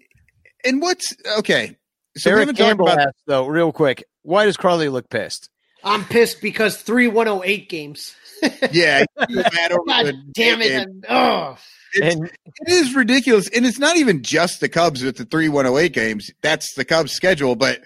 and 0.63 0.81
what's 0.81 1.15
okay? 1.37 1.77
So 2.17 2.29
we 2.29 2.31
Eric 2.31 2.39
haven't 2.41 2.55
talked 2.55 2.67
Campbell 2.67 2.87
about 2.87 3.07
asked, 3.09 3.23
though, 3.27 3.45
real 3.45 3.71
quick, 3.71 4.03
why 4.23 4.45
does 4.45 4.57
Carly 4.57 4.89
look 4.89 5.09
pissed? 5.09 5.49
I'm 5.83 6.03
pissed 6.05 6.41
because 6.41 6.77
three 6.77 7.07
108 7.07 7.69
games. 7.69 8.15
Yeah. 8.71 9.05
you're 9.29 9.43
mad 9.43 9.71
over 9.71 9.81
God 9.87 10.13
damn 10.33 10.61
it. 10.61 10.69
game. 10.69 10.79
and- 10.81 11.05
ugh. 11.07 11.57
It's- 11.95 12.13
And 12.15 12.25
It 12.25 12.67
is 12.67 12.93
ridiculous, 12.95 13.47
and 13.49 13.65
it's 13.65 13.79
not 13.79 13.95
even 13.97 14.21
just 14.21 14.59
the 14.59 14.67
Cubs 14.69 15.01
with 15.03 15.15
the 15.17 15.23
three 15.25 15.47
108 15.47 15.93
games. 15.93 16.29
That's 16.41 16.73
the 16.75 16.83
Cubs 16.83 17.11
schedule, 17.13 17.55
but 17.55 17.81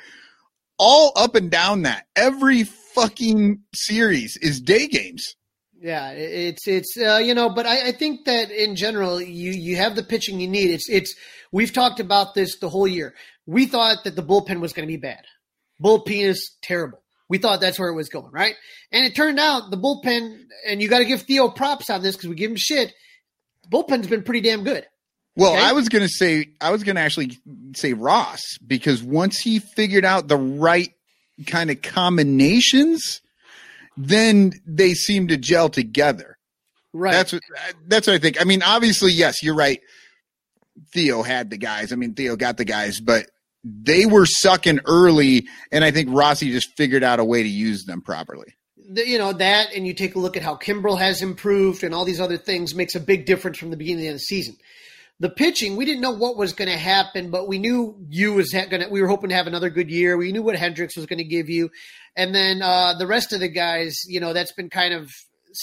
all 0.79 1.11
up 1.15 1.35
and 1.35 1.51
down 1.51 1.83
that 1.83 2.05
every 2.15 2.63
fucking 2.63 3.59
series 3.73 4.35
is 4.41 4.59
day 4.61 4.87
games. 4.87 5.35
Yeah, 5.81 6.09
it's 6.11 6.67
it's 6.67 6.97
uh, 6.97 7.21
you 7.23 7.33
know, 7.33 7.49
but 7.49 7.65
I, 7.65 7.89
I 7.89 7.91
think 7.93 8.25
that 8.25 8.49
in 8.51 8.75
general, 8.75 9.21
you 9.21 9.51
you 9.51 9.75
have 9.77 9.95
the 9.95 10.03
pitching 10.03 10.39
you 10.39 10.47
need. 10.47 10.71
It's 10.71 10.89
it's 10.89 11.15
we've 11.53 11.71
talked 11.71 11.99
about 12.01 12.33
this 12.33 12.57
the 12.59 12.67
whole 12.69 12.87
year. 12.87 13.13
We 13.45 13.65
thought 13.65 14.03
that 14.03 14.15
the 14.15 14.23
bullpen 14.23 14.59
was 14.59 14.73
going 14.73 14.87
to 14.87 14.91
be 14.91 14.97
bad. 14.97 15.23
Bullpen 15.81 16.21
is 16.29 16.51
terrible. 16.61 17.01
We 17.29 17.37
thought 17.37 17.61
that's 17.61 17.77
where 17.79 17.89
it 17.89 17.95
was 17.95 18.09
going, 18.09 18.31
right? 18.31 18.55
And 18.91 19.05
it 19.05 19.15
turned 19.15 19.39
out 19.39 19.69
the 19.71 19.77
bullpen, 19.77 20.45
and 20.67 20.81
you 20.81 20.89
got 20.89 20.99
to 20.99 21.05
give 21.05 21.21
Theo 21.21 21.49
props 21.49 21.89
on 21.89 22.01
this 22.01 22.15
because 22.15 22.29
we 22.29 22.35
give 22.35 22.51
him 22.51 22.57
shit. 22.57 22.93
Bullpen's 23.71 24.07
been 24.07 24.23
pretty 24.23 24.41
damn 24.41 24.63
good. 24.63 24.85
Well, 25.35 25.53
Okay. 25.53 25.61
I 25.63 25.73
was 25.73 25.89
going 25.89 26.01
to 26.01 26.09
say, 26.09 26.49
I 26.59 26.71
was 26.71 26.83
going 26.83 26.95
to 26.95 27.01
actually 27.01 27.37
say 27.75 27.93
Ross 27.93 28.41
because 28.65 29.03
once 29.03 29.37
he 29.39 29.59
figured 29.59 30.03
out 30.03 30.27
the 30.27 30.37
right 30.37 30.89
kind 31.45 31.69
of 31.69 31.81
combinations, 31.81 33.21
then 33.95 34.53
they 34.65 34.93
seem 34.95 35.27
to 35.27 35.37
gel 35.37 35.69
together. 35.69 36.37
Right. 36.93 37.11
That's 37.11 37.31
what 37.33 37.41
that's 37.87 38.07
what 38.07 38.15
I 38.15 38.19
think. 38.19 38.41
I 38.41 38.43
mean, 38.43 38.63
obviously, 38.63 39.11
yes, 39.11 39.43
you're 39.43 39.55
right. 39.55 39.79
Theo 40.93 41.21
had 41.21 41.51
the 41.51 41.57
guys. 41.57 41.93
I 41.93 41.95
mean, 41.95 42.15
Theo 42.15 42.35
got 42.35 42.57
the 42.57 42.65
guys, 42.65 42.99
but 42.99 43.27
they 43.63 44.05
were 44.05 44.25
sucking 44.25 44.79
early, 44.85 45.47
and 45.71 45.83
I 45.83 45.91
think 45.91 46.09
Rossy 46.09 46.51
just 46.51 46.75
figured 46.77 47.03
out 47.03 47.19
a 47.19 47.25
way 47.25 47.43
to 47.43 47.49
use 47.49 47.85
them 47.85 48.01
properly. 48.01 48.55
the, 48.89 49.07
you 49.07 49.17
know 49.17 49.33
that, 49.33 49.73
and 49.73 49.85
you 49.85 49.93
take 49.93 50.15
a 50.15 50.19
look 50.19 50.35
at 50.35 50.43
how 50.43 50.55
Kimbrel 50.55 50.97
has 50.97 51.21
improved, 51.21 51.83
and 51.83 51.93
all 51.93 52.05
these 52.05 52.19
other 52.19 52.37
things 52.37 52.73
makes 52.73 52.95
a 52.95 52.99
big 52.99 53.25
difference 53.25 53.57
from 53.57 53.69
the 53.69 53.77
beginning 53.77 54.07
of 54.07 54.13
the 54.13 54.19
season. 54.19 54.57
The 55.21 55.29
pitching, 55.29 55.75
we 55.75 55.83
didn't 55.83 56.01
know 56.01 56.15
what 56.15 56.37
was 56.37 56.53
going 56.53 56.69
to 56.69 56.77
happen, 56.77 57.29
but 57.29 57.47
we 57.47 57.59
knew 57.59 57.97
you 58.09 58.33
was 58.33 58.51
going 58.51 58.81
to. 58.81 58.87
We 58.89 59.01
were 59.01 59.07
hoping 59.07 59.29
to 59.29 59.35
have 59.35 59.47
another 59.47 59.69
good 59.69 59.91
year. 59.91 60.17
We 60.17 60.31
knew 60.31 60.41
what 60.41 60.55
Hendricks 60.55 60.95
was 60.95 61.05
going 61.05 61.19
to 61.19 61.25
give 61.25 61.49
you, 61.49 61.69
and 62.15 62.33
then 62.33 62.61
uh, 62.61 62.93
the 62.97 63.07
rest 63.07 63.33
of 63.33 63.41
the 63.41 63.49
guys, 63.49 63.99
you 64.07 64.19
know, 64.19 64.33
that's 64.33 64.53
been 64.53 64.69
kind 64.69 64.93
of 64.93 65.11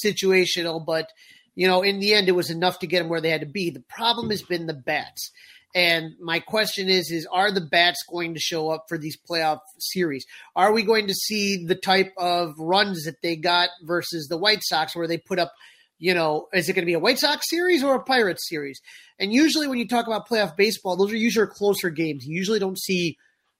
situational, 0.04 0.84
but 0.84 1.10
you 1.54 1.66
know, 1.66 1.82
in 1.82 2.00
the 2.00 2.12
end, 2.12 2.28
it 2.28 2.32
was 2.32 2.50
enough 2.50 2.80
to 2.80 2.86
get 2.86 2.98
them 2.98 3.08
where 3.08 3.20
they 3.20 3.30
had 3.30 3.40
to 3.40 3.46
be. 3.46 3.70
The 3.70 3.84
problem 3.88 4.28
has 4.30 4.42
been 4.42 4.66
the 4.66 4.74
bats. 4.74 5.32
And 5.76 6.14
my 6.18 6.40
question 6.40 6.88
is: 6.88 7.10
Is 7.10 7.28
are 7.30 7.52
the 7.52 7.60
bats 7.60 8.02
going 8.08 8.32
to 8.32 8.40
show 8.40 8.70
up 8.70 8.86
for 8.88 8.96
these 8.96 9.18
playoff 9.18 9.60
series? 9.78 10.24
Are 10.56 10.72
we 10.72 10.82
going 10.82 11.06
to 11.06 11.12
see 11.12 11.66
the 11.66 11.74
type 11.74 12.14
of 12.16 12.54
runs 12.58 13.04
that 13.04 13.20
they 13.22 13.36
got 13.36 13.68
versus 13.82 14.28
the 14.28 14.38
White 14.38 14.62
Sox, 14.64 14.96
where 14.96 15.06
they 15.06 15.18
put 15.18 15.38
up, 15.38 15.52
you 15.98 16.14
know, 16.14 16.48
is 16.54 16.70
it 16.70 16.72
going 16.72 16.84
to 16.84 16.86
be 16.86 16.94
a 16.94 16.98
White 16.98 17.18
Sox 17.18 17.50
series 17.50 17.84
or 17.84 17.94
a 17.94 18.02
Pirates 18.02 18.48
series? 18.48 18.80
And 19.18 19.34
usually, 19.34 19.68
when 19.68 19.78
you 19.78 19.86
talk 19.86 20.06
about 20.06 20.26
playoff 20.26 20.56
baseball, 20.56 20.96
those 20.96 21.12
are 21.12 21.16
usually 21.16 21.46
closer 21.46 21.90
games. 21.90 22.24
You 22.24 22.38
usually 22.38 22.58
don't 22.58 22.78
see 22.80 23.18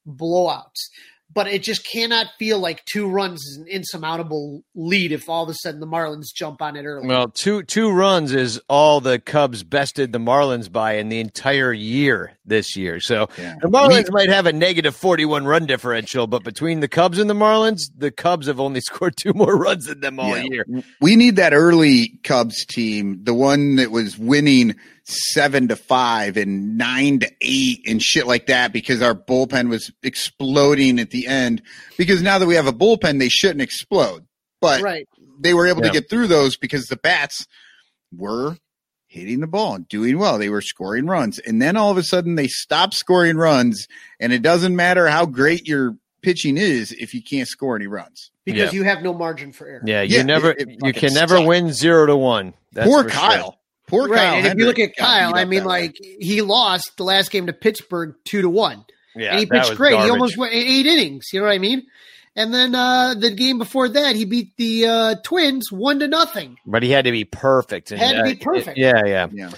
blowouts. 0.09 0.89
But 1.35 1.49
it 1.49 1.63
just 1.63 1.85
cannot 1.87 2.29
feel 2.39 2.59
like 2.61 2.85
two 2.87 3.09
runs 3.09 3.43
is 3.43 3.57
an 3.59 3.67
insurmountable 3.67 4.63
lead 4.75 5.13
if 5.13 5.29
all 5.29 5.43
of 5.43 5.51
a 5.51 5.55
sudden 5.55 5.81
the 5.81 5.87
Marlins 5.87 6.27
jump 6.35 6.63
on 6.63 6.77
it 6.77 6.85
early. 6.85 7.07
Well, 7.09 7.29
two 7.29 7.63
two 7.63 7.91
runs 7.91 8.33
is 8.33 8.61
all 8.69 9.01
the 9.01 9.19
Cubs 9.19 9.63
bested 9.63 10.13
the 10.13 10.19
Marlins 10.19 10.71
by 10.73 10.95
in 10.95 11.09
the 11.11 11.21
entire 11.21 11.73
year 11.73 12.39
this 12.47 12.75
year. 12.77 13.01
So 13.01 13.29
Yeah. 13.39 13.57
the 13.61 13.69
Marlins 13.69 14.11
might 14.13 14.31
have 14.31 14.47
a 14.47 14.53
negative 14.53 14.97
forty 14.97 15.25
one 15.27 15.45
run 15.45 15.67
differential, 15.67 16.27
but 16.27 16.43
between 16.45 16.81
the 16.81 16.89
Cubs 16.89 17.19
and 17.19 17.29
the 17.29 17.35
Marlins, 17.35 17.91
the 17.95 18.11
Cubs 18.13 18.47
have 18.47 18.61
only 18.61 18.81
scored 18.87 19.17
two 19.17 19.35
more 19.35 19.57
runs 19.59 19.87
than 19.87 20.01
them 20.01 20.19
all 20.19 20.39
Yeah. 20.39 20.45
year. 20.49 20.65
We 21.03 21.17
need 21.17 21.37
that 21.37 21.53
early 21.53 22.19
Cubs 22.23 22.65
team, 22.65 23.19
the 23.25 23.35
one 23.35 23.77
that 23.77 23.91
was 23.91 24.17
winning 24.17 24.75
seven 25.09 25.69
to 25.69 25.77
five 25.77 26.37
and 26.37 26.77
nine 26.77 27.21
to 27.21 27.31
eight 27.41 27.89
and 27.89 28.03
shit 28.03 28.27
like 28.27 28.47
that 28.47 28.73
because 28.73 29.01
our 29.03 29.15
bullpen 29.15 29.69
was 29.69 29.91
exploding 30.03 30.99
at 30.99 31.11
the 31.11 31.27
end. 31.27 31.63
Because 31.97 32.23
now 32.23 32.39
that 32.39 32.47
we 32.47 32.57
have 32.57 32.67
a 32.67 32.73
bullpen, 32.73 33.19
they 33.19 33.29
shouldn't 33.29 33.63
explode. 33.63 34.27
But 34.61 34.83
right. 34.83 35.09
they 35.39 35.55
were 35.55 35.67
able 35.67 35.83
Yeah. 35.83 35.89
to 35.93 36.01
get 36.01 36.11
through 36.11 36.27
those 36.27 36.57
because 36.57 36.87
the 36.87 36.97
bats 36.97 37.47
were 38.13 38.57
hitting 39.07 39.41
the 39.41 39.47
ball 39.47 39.75
and 39.77 39.89
doing 39.89 40.19
well. 40.19 40.39
They 40.39 40.49
were 40.51 40.61
scoring 40.61 41.07
runs. 41.07 41.39
And 41.39 41.63
then 41.63 41.77
all 41.77 41.91
of 41.91 41.97
a 41.99 42.03
sudden 42.03 42.35
they 42.35 42.49
stopped 42.49 42.95
scoring 42.95 43.37
runs. 43.37 43.87
And 44.19 44.33
it 44.33 44.43
doesn't 44.43 44.75
matter 44.75 45.07
how 45.09 45.25
great 45.27 45.67
your 45.69 45.97
pitching 46.23 46.57
is 46.57 46.91
if 46.93 47.15
you 47.15 47.23
can't 47.23 47.47
score 47.49 47.77
any 47.77 47.87
runs. 47.87 48.31
Because 48.45 48.73
Yeah. 48.73 48.79
you 48.81 48.85
have 48.85 49.03
no 49.03 49.15
margin 49.15 49.53
for 49.53 49.67
error. 49.69 49.83
Yeah, 49.85 50.03
you 50.03 50.17
Yeah, 50.17 50.23
never 50.25 50.51
it- 50.51 50.63
it 50.63 50.69
you 50.71 50.77
fucking 50.81 51.01
can 51.01 51.15
never 51.15 51.37
sucked. 51.37 51.47
win 51.49 51.73
zero 51.73 52.07
to 52.07 52.17
one. 52.17 52.55
That's 52.73 52.89
Poor 52.89 53.05
for 53.05 53.11
sure. 53.11 53.56
Kyle. 53.89 53.99
Poor 53.99 54.09
right. 54.09 54.19
Kyle. 54.19 54.35
and 54.35 54.47
if 54.47 54.55
you 54.59 54.67
look 54.67 54.79
at 54.79 54.97
Kyle, 54.97 55.35
I 55.35 55.45
mean, 55.45 55.61
that 55.61 55.69
way. 55.69 55.83
like 55.83 55.97
he 56.01 56.43
lost 56.43 56.93
the 56.97 57.05
last 57.05 57.31
game 57.31 57.47
to 57.47 57.53
Pittsburgh 57.53 58.15
two 58.25 58.43
to 58.43 58.49
one, 58.49 58.85
Yeah, 59.15 59.31
and 59.31 59.41
he 59.41 59.47
pitched 59.47 59.71
was 59.71 59.77
great. 59.79 59.99
He 60.01 60.11
almost 60.11 60.37
went 60.37 60.55
eight 60.55 60.87
innings. 60.87 61.27
You 61.33 61.41
know 61.41 61.47
what 61.47 61.53
I 61.53 61.59
mean? 61.59 61.83
And 62.35 62.53
then 62.53 62.75
uh, 62.75 63.15
the 63.15 63.31
game 63.31 63.57
before 63.59 63.89
that, 63.89 64.15
he 64.15 64.27
beat 64.27 64.57
the 64.59 64.87
uh, 64.87 65.15
Twins 65.25 65.73
one 65.73 66.01
to 66.01 66.09
nothing. 66.09 66.59
but 66.67 66.83
he 66.83 66.91
had 66.91 67.07
to 67.07 67.11
be 67.11 67.25
perfect. 67.25 67.91
And, 67.93 68.01
Had 68.01 68.17
to 68.17 68.25
be 68.25 68.33
uh, 68.33 68.45
perfect. 68.45 68.77
Yeah, 68.77 69.07
yeah. 69.07 69.29
yeah. 69.33 69.51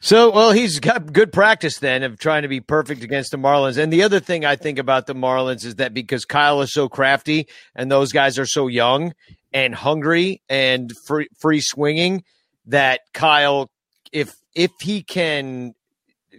So, 0.00 0.30
well, 0.30 0.52
he's 0.52 0.80
got 0.80 1.12
good 1.12 1.32
practice 1.32 1.78
then 1.78 2.02
of 2.02 2.18
trying 2.18 2.42
to 2.42 2.48
be 2.48 2.60
perfect 2.60 3.02
against 3.02 3.30
the 3.30 3.36
Marlins. 3.36 3.78
And 3.78 3.92
the 3.92 4.02
other 4.02 4.18
thing 4.20 4.44
I 4.44 4.56
think 4.56 4.78
about 4.78 5.06
the 5.06 5.14
Marlins 5.14 5.64
is 5.64 5.76
that 5.76 5.94
because 5.94 6.24
Kyle 6.24 6.60
is 6.60 6.72
so 6.72 6.88
crafty 6.88 7.48
and 7.74 7.90
those 7.90 8.12
guys 8.12 8.38
are 8.38 8.46
so 8.46 8.66
young 8.68 9.12
and 9.52 9.74
hungry 9.74 10.42
and 10.48 10.92
free, 11.06 11.28
free 11.38 11.60
swinging, 11.60 12.24
that 12.68 13.00
Kyle, 13.12 13.70
if 14.12 14.34
if 14.54 14.70
he 14.80 15.02
can 15.02 15.74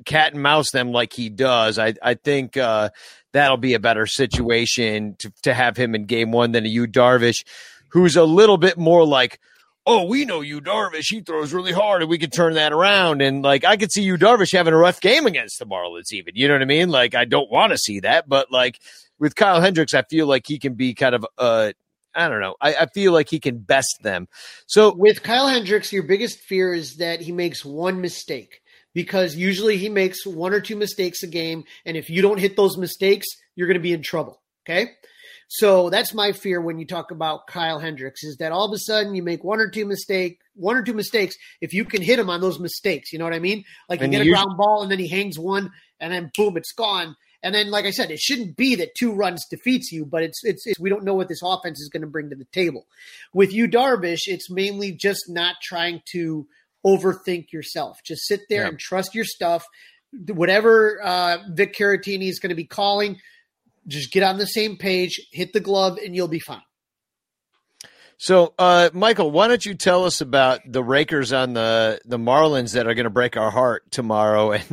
cat 0.06 0.34
and 0.34 0.42
mouse 0.42 0.72
them 0.72 0.92
like 0.92 1.14
he 1.14 1.30
does, 1.30 1.78
I 1.78 1.94
I 2.02 2.16
think 2.16 2.58
uh, 2.58 2.90
that'll 3.34 3.58
be 3.58 3.74
a 3.74 3.80
better 3.80 4.06
situation 4.06 5.16
to 5.20 5.32
to 5.44 5.54
have 5.54 5.78
him 5.78 5.96
in 5.96 6.06
game 6.06 6.32
one 6.32 6.52
than 6.52 6.66
a 6.66 6.70
Yu 6.70 6.88
Darvish, 6.88 7.46
who's 7.90 8.16
a 8.16 8.24
little 8.24 8.58
bit 8.58 8.78
more 8.78 9.06
like 9.06 9.40
oh, 9.90 10.04
we 10.04 10.24
know 10.24 10.42
Yu 10.42 10.62
Darvish. 10.62 11.08
He 11.10 11.22
throws 11.22 11.52
really 11.52 11.72
hard, 11.72 12.04
and 12.04 12.10
we 12.12 12.20
could 12.20 12.32
turn 12.32 12.54
that 12.54 12.72
around. 12.72 13.24
And 13.24 13.42
like, 13.42 13.66
I 13.66 13.76
could 13.76 13.92
see 13.92 14.04
Yu 14.04 14.18
Darvish 14.18 14.52
having 14.52 14.74
a 14.74 14.78
rough 14.78 15.02
game 15.02 15.26
against 15.26 15.58
the 15.58 15.66
Marlins, 15.66 16.14
even. 16.14 16.36
You 16.36 16.48
know 16.48 16.54
what 16.54 16.62
I 16.62 16.66
mean? 16.66 16.90
Like, 16.90 17.16
I 17.16 17.26
don't 17.26 17.50
want 17.50 17.72
to 17.72 17.78
see 17.78 18.02
that, 18.02 18.30
but 18.30 18.52
like 18.52 18.80
with 19.18 19.36
Kyle 19.36 19.62
Hendricks, 19.62 19.96
I 19.96 20.04
feel 20.04 20.28
like 20.28 20.44
he 20.48 20.60
can 20.60 20.76
be 20.76 20.94
kind 20.94 21.16
of 21.16 21.26
uh, 21.40 21.72
I 22.20 22.28
don't 22.28 22.42
know. 22.42 22.56
I, 22.60 22.76
I 22.76 22.86
feel 22.88 23.14
like 23.14 23.30
he 23.30 23.40
can 23.40 23.60
best 23.60 24.00
them. 24.02 24.28
So 24.68 24.94
With 24.96 25.24
Kyle 25.24 25.48
Hendricks, 25.48 25.94
your 25.94 26.04
biggest 26.04 26.40
fear 26.40 26.74
is 26.74 26.98
that 26.98 27.22
he 27.22 27.32
makes 27.32 27.64
one 27.64 28.02
mistake 28.02 28.62
because 28.94 29.36
usually 29.36 29.78
he 29.78 29.90
makes 29.90 30.26
one 30.26 30.54
or 30.54 30.60
two 30.60 30.76
mistakes 30.76 31.24
a 31.24 31.28
game, 31.28 31.64
and 31.86 31.96
if 31.96 32.10
you 32.10 32.22
don't 32.22 32.40
hit 32.40 32.58
those 32.58 32.78
mistakes, 32.78 33.26
you're 33.56 33.68
going 33.68 33.78
to 33.78 33.84
be 33.84 33.94
in 33.94 34.02
trouble. 34.02 34.42
Okay. 34.68 34.92
So 35.52 35.90
that's 35.90 36.14
my 36.14 36.32
fear 36.32 36.62
when 36.62 36.78
you 36.78 36.86
talk 36.86 37.10
about 37.10 37.48
Kyle 37.48 37.80
Hendricks 37.80 38.24
is 38.24 38.38
that 38.38 38.52
all 38.52 38.66
of 38.66 38.74
a 38.74 38.78
sudden 38.78 39.16
you 39.16 39.24
make 39.24 39.44
one 39.44 39.60
or 39.60 39.68
two 39.68 39.86
mistake, 39.86 40.40
one 40.54 40.76
or 40.76 40.84
two 40.84 40.94
mistakes. 40.94 41.36
If 41.60 41.74
you 41.74 41.86
can 41.86 42.04
hit 42.04 42.20
him 42.20 42.30
on 42.30 42.40
those 42.40 42.60
mistakes, 42.60 43.12
you 43.12 43.18
know 43.18 43.26
what 43.26 43.34
I 43.34 43.40
mean? 43.40 43.64
Like 43.90 44.00
you 44.00 44.04
And 44.04 44.14
get 44.14 44.28
a 44.28 44.30
ground 44.30 44.58
ball 44.58 44.84
and 44.84 44.92
then 44.92 45.00
he 45.00 45.08
hangs 45.08 45.40
one, 45.40 45.72
and 46.00 46.14
then 46.14 46.30
boom, 46.38 46.56
it's 46.56 46.74
gone. 46.74 47.16
And 47.42 47.56
then, 47.56 47.72
like 47.72 47.86
I 47.86 47.92
said, 47.92 48.12
it 48.12 48.20
shouldn't 48.20 48.58
be 48.58 48.76
that 48.76 48.96
two 48.96 49.14
runs 49.14 49.46
defeats 49.50 49.92
you, 49.92 50.06
but 50.06 50.24
it's 50.24 50.42
it's, 50.44 50.68
it's 50.68 50.80
we 50.80 50.90
don't 50.90 51.06
know 51.06 51.14
what 51.14 51.30
this 51.30 51.42
offense 51.42 51.80
is 51.80 51.88
going 51.90 52.02
to 52.02 52.08
bring 52.08 52.30
to 52.30 52.36
the 52.36 52.46
table. 52.52 52.86
With 53.34 53.54
Yu, 53.54 53.68
Darvish, 53.68 54.28
it's 54.28 54.50
mainly 54.50 54.92
just 54.92 55.30
not 55.30 55.56
trying 55.62 56.02
to 56.12 56.48
overthink 56.86 57.52
yourself. 57.52 58.00
Just 58.06 58.28
sit 58.28 58.42
there 58.50 58.64
Yeah. 58.64 58.68
and 58.70 58.80
trust 58.80 59.16
your 59.16 59.26
stuff. 59.26 59.66
Whatever 60.28 61.00
uh, 61.04 61.38
Vic 61.52 61.76
Caratini 61.76 62.30
is 62.30 62.40
going 62.40 62.50
to 62.50 62.56
be 62.56 62.66
calling, 62.66 63.20
just 63.88 64.12
get 64.12 64.24
on 64.24 64.38
the 64.38 64.46
same 64.48 64.76
page, 64.78 65.20
hit 65.32 65.54
the 65.54 65.60
glove, 65.60 65.98
and 66.04 66.16
you'll 66.16 66.28
be 66.28 66.40
fine. 66.40 66.62
So, 68.22 68.54
uh, 68.60 68.90
Michael, 68.94 69.32
why 69.32 69.48
don't 69.48 69.66
you 69.66 69.76
tell 69.76 70.04
us 70.04 70.20
about 70.20 70.60
the 70.70 70.84
rakers 70.84 71.32
on 71.32 71.54
the 71.54 72.02
the 72.04 72.18
Marlins 72.18 72.74
that 72.74 72.86
are 72.86 72.94
going 72.94 73.06
to 73.06 73.10
break 73.10 73.38
our 73.38 73.50
heart 73.50 73.90
tomorrow? 73.92 74.52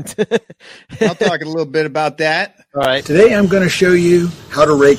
And 0.98 1.00
I'll 1.00 1.14
talk 1.14 1.40
a 1.42 1.44
little 1.44 1.64
bit 1.64 1.86
about 1.86 2.18
that. 2.18 2.56
all 2.74 2.82
right, 2.82 3.04
Today 3.04 3.32
I'm 3.34 3.46
going 3.46 3.62
to 3.62 3.68
show 3.68 3.92
you 3.92 4.28
how 4.50 4.64
to 4.64 4.74
rake. 4.74 4.98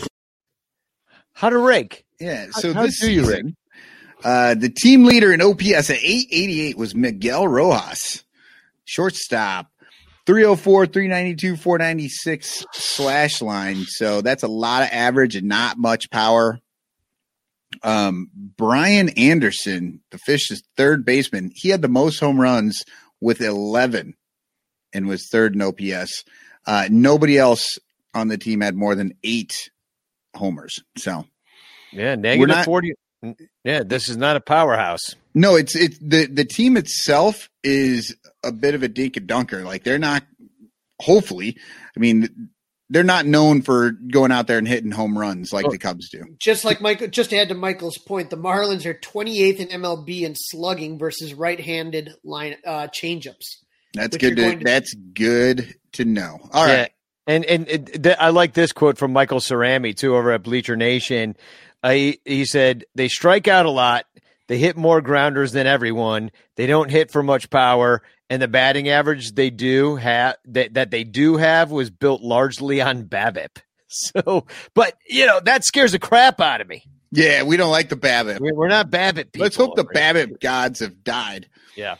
how 1.33 1.49
to 1.49 1.57
rake? 1.57 2.05
Yeah. 2.21 2.47
So 2.51 2.73
how 2.73 2.83
this 2.83 3.01
do 3.01 3.11
you 3.11 3.25
season, 3.25 3.57
Uh, 4.23 4.53
the 4.55 4.69
team 4.69 5.03
leader 5.03 5.33
in 5.33 5.41
OPS 5.41 5.89
at 5.89 5.97
888 6.01 6.77
was 6.77 6.95
Miguel 6.95 7.47
Rojas, 7.49 8.23
shortstop. 8.85 9.67
304, 10.25 10.87
392, 10.87 11.55
496 11.57 12.65
slash 12.73 13.41
line. 13.41 13.85
So 13.87 14.21
that's 14.21 14.43
a 14.43 14.47
lot 14.49 14.83
of 14.83 14.89
average 14.91 15.35
and 15.37 15.47
not 15.47 15.77
much 15.77 16.09
power. 16.09 16.59
Um, 17.83 18.29
Brian 18.33 19.09
Anderson, 19.09 20.01
the 20.11 20.17
Fish's 20.17 20.61
third 20.77 21.05
baseman, 21.05 21.51
he 21.53 21.69
had 21.69 21.81
the 21.81 21.87
most 21.89 22.19
home 22.19 22.39
runs 22.39 22.83
with 23.21 23.41
11 23.41 24.15
and 24.93 25.07
was 25.07 25.27
third 25.31 25.55
in 25.55 25.61
OPS. 25.61 26.23
Uh, 26.65 26.87
nobody 26.89 27.37
else 27.37 27.77
on 28.13 28.27
the 28.29 28.37
team 28.37 28.61
had 28.61 28.75
more 28.75 28.95
than 28.95 29.13
eight 29.23 29.69
homers. 30.35 30.79
So 30.97 31.25
Yeah, 31.91 32.15
negative 32.15 32.47
not- 32.55 32.65
40. 32.65 32.93
Yeah, 33.63 33.81
this 33.83 34.09
is 34.09 34.15
not 34.17 34.35
a 34.37 34.39
powerhouse. 34.39 35.01
no, 35.33 35.55
it's 35.55 35.75
it's 35.75 35.97
the 35.97 36.27
the 36.27 36.45
team 36.45 36.77
itself 36.77 37.49
is 37.63 38.15
a 38.43 38.51
bit 38.51 38.75
of 38.75 38.83
a 38.83 38.87
dink 38.87 39.17
and 39.17 39.25
dunker. 39.25 39.63
Like 39.63 39.83
they're 39.83 39.97
not. 39.97 40.23
Hopefully, 41.01 41.57
I 41.95 41.99
mean, 41.99 42.49
they're 42.89 43.03
not 43.03 43.25
known 43.25 43.61
for 43.61 43.91
going 43.91 44.31
out 44.31 44.47
there 44.47 44.57
and 44.57 44.67
hitting 44.67 44.91
home 44.91 45.17
runs 45.17 45.51
like 45.51 45.65
Oh. 45.65 45.71
the 45.71 45.77
Cubs 45.77 46.09
do. 46.09 46.23
Just 46.39 46.63
like 46.65 46.79
Michael, 46.81 47.07
just 47.07 47.29
to 47.31 47.37
add 47.37 47.49
to 47.49 47.55
Michael's 47.55 47.97
point, 47.97 48.29
the 48.29 48.37
Marlins 48.37 48.85
are 48.85 48.93
28th 48.93 49.57
in 49.59 49.67
MLB 49.81 50.21
in 50.21 50.35
slugging 50.35 50.97
versus 50.97 51.33
right-handed 51.33 52.11
line 52.23 52.55
uh, 52.65 52.87
changeups. 52.87 53.57
That's 53.93 54.15
good. 54.17 54.35
To, 54.37 54.55
to- 54.57 54.63
that's 54.63 54.93
good 54.93 55.75
to 55.93 56.05
know. 56.05 56.39
All 56.53 56.65
right. 56.65 56.77
Yeah. 56.77 56.87
And 57.29 57.43
and 57.45 57.67
it, 57.67 58.03
th- 58.03 58.15
I 58.19 58.29
like 58.29 58.53
this 58.53 58.71
quote 58.71 58.97
from 58.97 59.11
Michael 59.11 59.39
Cerami 59.39 59.93
too 59.95 60.15
over 60.15 60.31
at 60.31 60.43
Bleacher 60.43 60.77
Nation. 60.77 61.35
Uh, 61.83 61.89
he, 61.91 62.19
he 62.23 62.45
said 62.45 62.85
they 62.95 63.09
strike 63.09 63.49
out 63.49 63.65
a 63.65 63.69
lot. 63.69 64.05
They 64.47 64.57
hit 64.57 64.77
more 64.77 65.01
grounders 65.01 65.51
than 65.51 65.67
everyone. 65.67 66.31
They 66.55 66.67
don't 66.67 66.89
hit 66.89 67.11
for 67.11 67.21
much 67.21 67.49
power, 67.49 68.01
and 68.29 68.41
the 68.41 68.47
batting 68.47 68.89
average 68.89 69.33
they 69.33 69.49
do 69.49 69.95
have 69.95 70.35
that, 70.45 70.73
that 70.73 70.91
they 70.91 71.03
do 71.03 71.37
have 71.37 71.71
was 71.71 71.89
built 71.89 72.21
largely 72.21 72.81
on 72.81 73.03
BABIP. 73.03 73.57
So, 73.89 74.45
but 74.73 74.95
you 75.07 75.25
know 75.25 75.39
that 75.39 75.63
scares 75.63 75.93
the 75.93 75.97
crap 75.97 76.41
out 76.41 76.59
of 76.59 76.67
me. 76.67 76.83
Yeah, 77.09 77.43
we 77.43 77.55
don't 77.55 77.71
like 77.71 77.87
the 77.87 77.95
BABIP. 77.95 78.41
We're, 78.41 78.53
we're 78.53 78.67
not 78.67 78.89
BABIP 78.91 79.31
people. 79.31 79.41
Let's 79.43 79.55
hope 79.55 79.75
the 79.75 79.83
over 79.83 79.91
here. 79.93 80.27
BABIP 80.27 80.41
gods 80.41 80.81
have 80.81 81.05
died. 81.05 81.47
Yeah. 81.77 81.95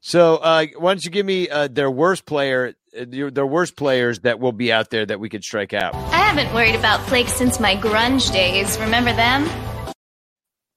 So, 0.00 0.36
uh, 0.36 0.66
why 0.76 0.90
don't 0.90 1.04
you 1.04 1.10
give 1.12 1.24
me 1.24 1.48
uh, 1.48 1.68
their 1.68 1.90
worst 1.90 2.26
player, 2.26 2.74
uh, 2.98 3.04
their 3.08 3.46
worst 3.46 3.76
players 3.76 4.20
that 4.20 4.40
will 4.40 4.52
be 4.52 4.72
out 4.72 4.90
there 4.90 5.06
that 5.06 5.20
we 5.20 5.28
could 5.28 5.44
strike 5.44 5.74
out? 5.74 5.94
I 5.94 6.18
haven't 6.18 6.52
worried 6.52 6.74
about 6.74 7.06
flakes 7.08 7.32
since 7.32 7.60
my 7.60 7.76
grunge 7.76 8.32
days. 8.32 8.78
Remember 8.80 9.12
them? 9.12 9.48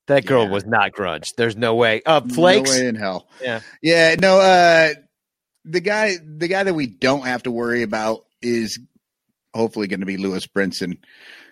That 0.10 0.26
girl 0.26 0.44
Yeah. 0.44 0.50
was 0.52 0.66
not 0.66 0.92
grunge. 0.92 1.28
There's 1.38 1.56
no 1.56 1.76
way. 1.76 2.02
Uh, 2.06 2.22
Flakes. 2.22 2.72
No 2.72 2.78
way 2.82 2.88
in 2.88 2.96
hell. 2.96 3.28
Yeah. 3.42 3.62
Yeah. 3.82 4.16
No. 4.20 4.40
Uh, 4.42 4.94
the 5.66 5.80
guy, 5.80 6.18
the 6.24 6.48
guy 6.48 6.64
that 6.64 6.74
we 6.74 6.88
don't 6.88 7.26
have 7.26 7.44
to 7.44 7.52
worry 7.52 7.84
about 7.84 8.26
is 8.42 8.80
hopefully 9.54 9.88
going 9.88 10.00
to 10.02 10.06
be 10.06 10.18
Lewis 10.18 10.46
Brinson. 10.48 10.98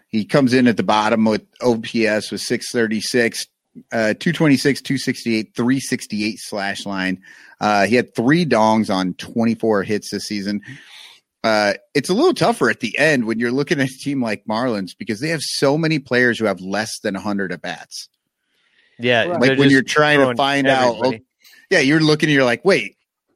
He 0.09 0.25
comes 0.25 0.53
in 0.53 0.67
at 0.67 0.77
the 0.77 0.83
bottom 0.83 1.25
with 1.25 1.43
OPS 1.61 2.31
with 2.31 2.41
636, 2.41 3.45
uh, 3.91 4.13
226, 4.19 4.81
268, 4.81 5.55
368 5.55 6.37
slash 6.39 6.85
line. 6.85 7.21
Uh, 7.59 7.85
he 7.85 7.95
had 7.95 8.15
three 8.15 8.45
dongs 8.45 8.93
on 8.93 9.13
24 9.15 9.83
hits 9.83 10.09
this 10.11 10.23
season. 10.25 10.61
Uh, 11.43 11.73
it's 11.93 12.09
a 12.09 12.13
little 12.13 12.33
tougher 12.33 12.69
at 12.69 12.79
the 12.79 12.97
end 12.97 13.25
when 13.25 13.39
you're 13.39 13.51
looking 13.51 13.79
at 13.79 13.89
a 13.89 13.97
team 13.99 14.21
like 14.21 14.45
Marlins 14.45 14.91
because 14.97 15.19
they 15.19 15.29
have 15.29 15.41
so 15.41 15.77
many 15.77 15.99
players 15.99 16.39
who 16.39 16.45
have 16.45 16.59
less 16.61 16.99
than 17.03 17.13
100 17.13 17.51
at 17.51 17.61
bats. 17.61 18.07
Yeah. 18.99 19.37
Like 19.39 19.57
when 19.59 19.69
you're 19.69 19.83
trying 19.83 20.17
to 20.19 20.25
throwing 20.25 20.37
find 20.37 20.67
out, 20.67 21.13
yeah, 21.69 21.79
you're 21.79 21.99
looking 21.99 22.29
you're 22.29 22.43
like, 22.45 22.63
wait, 22.65 22.95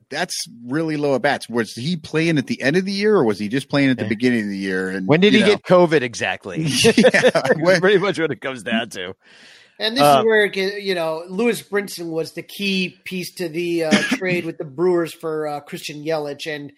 that's 0.09 0.35
really 0.65 0.97
low 0.97 1.15
at 1.15 1.21
bats. 1.21 1.47
Was 1.47 1.71
he 1.73 1.95
playing 1.97 2.37
at 2.37 2.47
the 2.47 2.61
end 2.61 2.75
of 2.77 2.85
the 2.85 2.91
year 2.91 3.15
or 3.15 3.23
was 3.23 3.39
he 3.39 3.47
just 3.47 3.69
playing 3.69 3.89
at 3.89 3.97
the 3.97 4.03
Yeah. 4.03 4.09
beginning 4.09 4.41
of 4.41 4.49
the 4.49 4.57
year? 4.57 4.89
And 4.89 5.07
When 5.07 5.19
did 5.21 5.33
he 5.33 5.39
know, 5.39 5.45
get 5.47 5.63
COVID 5.63 6.01
exactly? 6.01 6.65
Yeah, 6.97 7.41
when- 7.57 7.79
Pretty 7.79 7.97
much 7.97 8.19
what 8.19 8.31
it 8.31 8.41
comes 8.41 8.63
down 8.63 8.89
to. 8.89 9.15
And 9.79 9.95
this 9.95 10.03
Uh, 10.03 10.17
is 10.19 10.25
where 10.25 10.45
it 10.45 10.51
can- 10.53 10.79
you 10.81 10.93
know 10.95 11.23
Lewis 11.27 11.61
Brinson 11.63 12.07
was 12.11 12.33
the 12.33 12.43
key 12.43 12.97
piece 13.05 13.33
to 13.35 13.49
the 13.49 13.85
uh, 13.85 13.91
trade 14.17 14.45
with 14.45 14.57
the 14.57 14.63
Brewers 14.65 15.13
for 15.13 15.47
uh, 15.47 15.59
Christian 15.61 16.03
Yelich, 16.05 16.45
and 16.45 16.71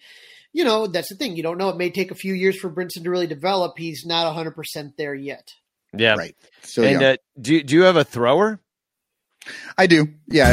you 0.54 0.64
know 0.64 0.86
that's 0.86 1.08
the 1.10 1.14
thing. 1.16 1.36
You 1.36 1.42
don't 1.42 1.58
know; 1.58 1.68
it 1.68 1.76
may 1.76 1.90
take 1.90 2.10
a 2.10 2.14
few 2.14 2.32
years 2.32 2.58
for 2.58 2.70
Brinson 2.70 3.02
to 3.02 3.10
really 3.10 3.26
develop. 3.26 3.74
He's 3.76 4.06
not 4.06 4.32
hundred 4.32 4.52
percent 4.52 4.94
there 4.96 5.14
yet. 5.14 5.48
Yeah. 5.92 6.14
Right. 6.14 6.34
So 6.62 6.82
and 6.82 7.00
yeah, 7.02 7.08
uh, 7.10 7.16
do 7.38 7.62
do 7.62 7.74
you 7.74 7.82
have 7.82 7.96
a 7.96 8.04
thrower? 8.04 8.58
I 9.78 9.86
do. 9.86 10.08
Yeah. 10.28 10.52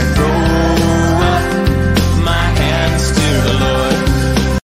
My 2.24 2.34
hands 2.34 3.08
to 3.10 3.50
the 3.50 3.58
Lord. 3.60 4.62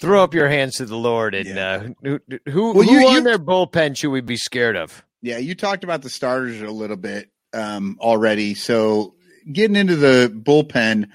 Throw 0.00 0.22
up 0.22 0.34
your 0.34 0.48
hands 0.48 0.76
to 0.76 0.86
the 0.86 0.96
Lord, 0.96 1.34
and 1.34 1.46
Yeah. 1.48 1.74
uh, 1.74 1.88
who 2.02 2.20
who, 2.50 2.72
Well, 2.74 2.86
who 2.86 2.92
you- 3.00 3.06
on 3.08 3.14
you- 3.14 3.20
their 3.22 3.38
bullpen 3.38 3.96
should 3.96 4.10
we 4.10 4.20
be 4.20 4.36
scared 4.36 4.76
of? 4.76 5.02
Yeah. 5.22 5.38
You 5.38 5.54
talked 5.54 5.84
about 5.84 6.02
the 6.02 6.10
starters 6.10 6.60
a 6.62 6.70
little 6.70 6.96
bit 6.96 7.30
um, 7.52 7.96
already. 8.00 8.54
So 8.54 9.14
getting 9.50 9.74
into 9.76 9.96
the 9.96 10.30
bullpen, 10.34 11.08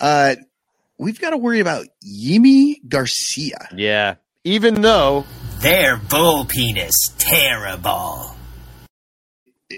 uh, 0.00 0.36
we've 0.98 1.20
got 1.20 1.30
to 1.30 1.36
worry 1.38 1.60
about 1.60 1.86
Yimi 2.06 2.76
Garcia. 2.88 3.68
Yeah. 3.74 4.16
Even 4.44 4.82
though 4.82 5.24
Their 5.60 5.96
bull 5.96 6.44
penis 6.44 6.94
terrible. 7.18 8.33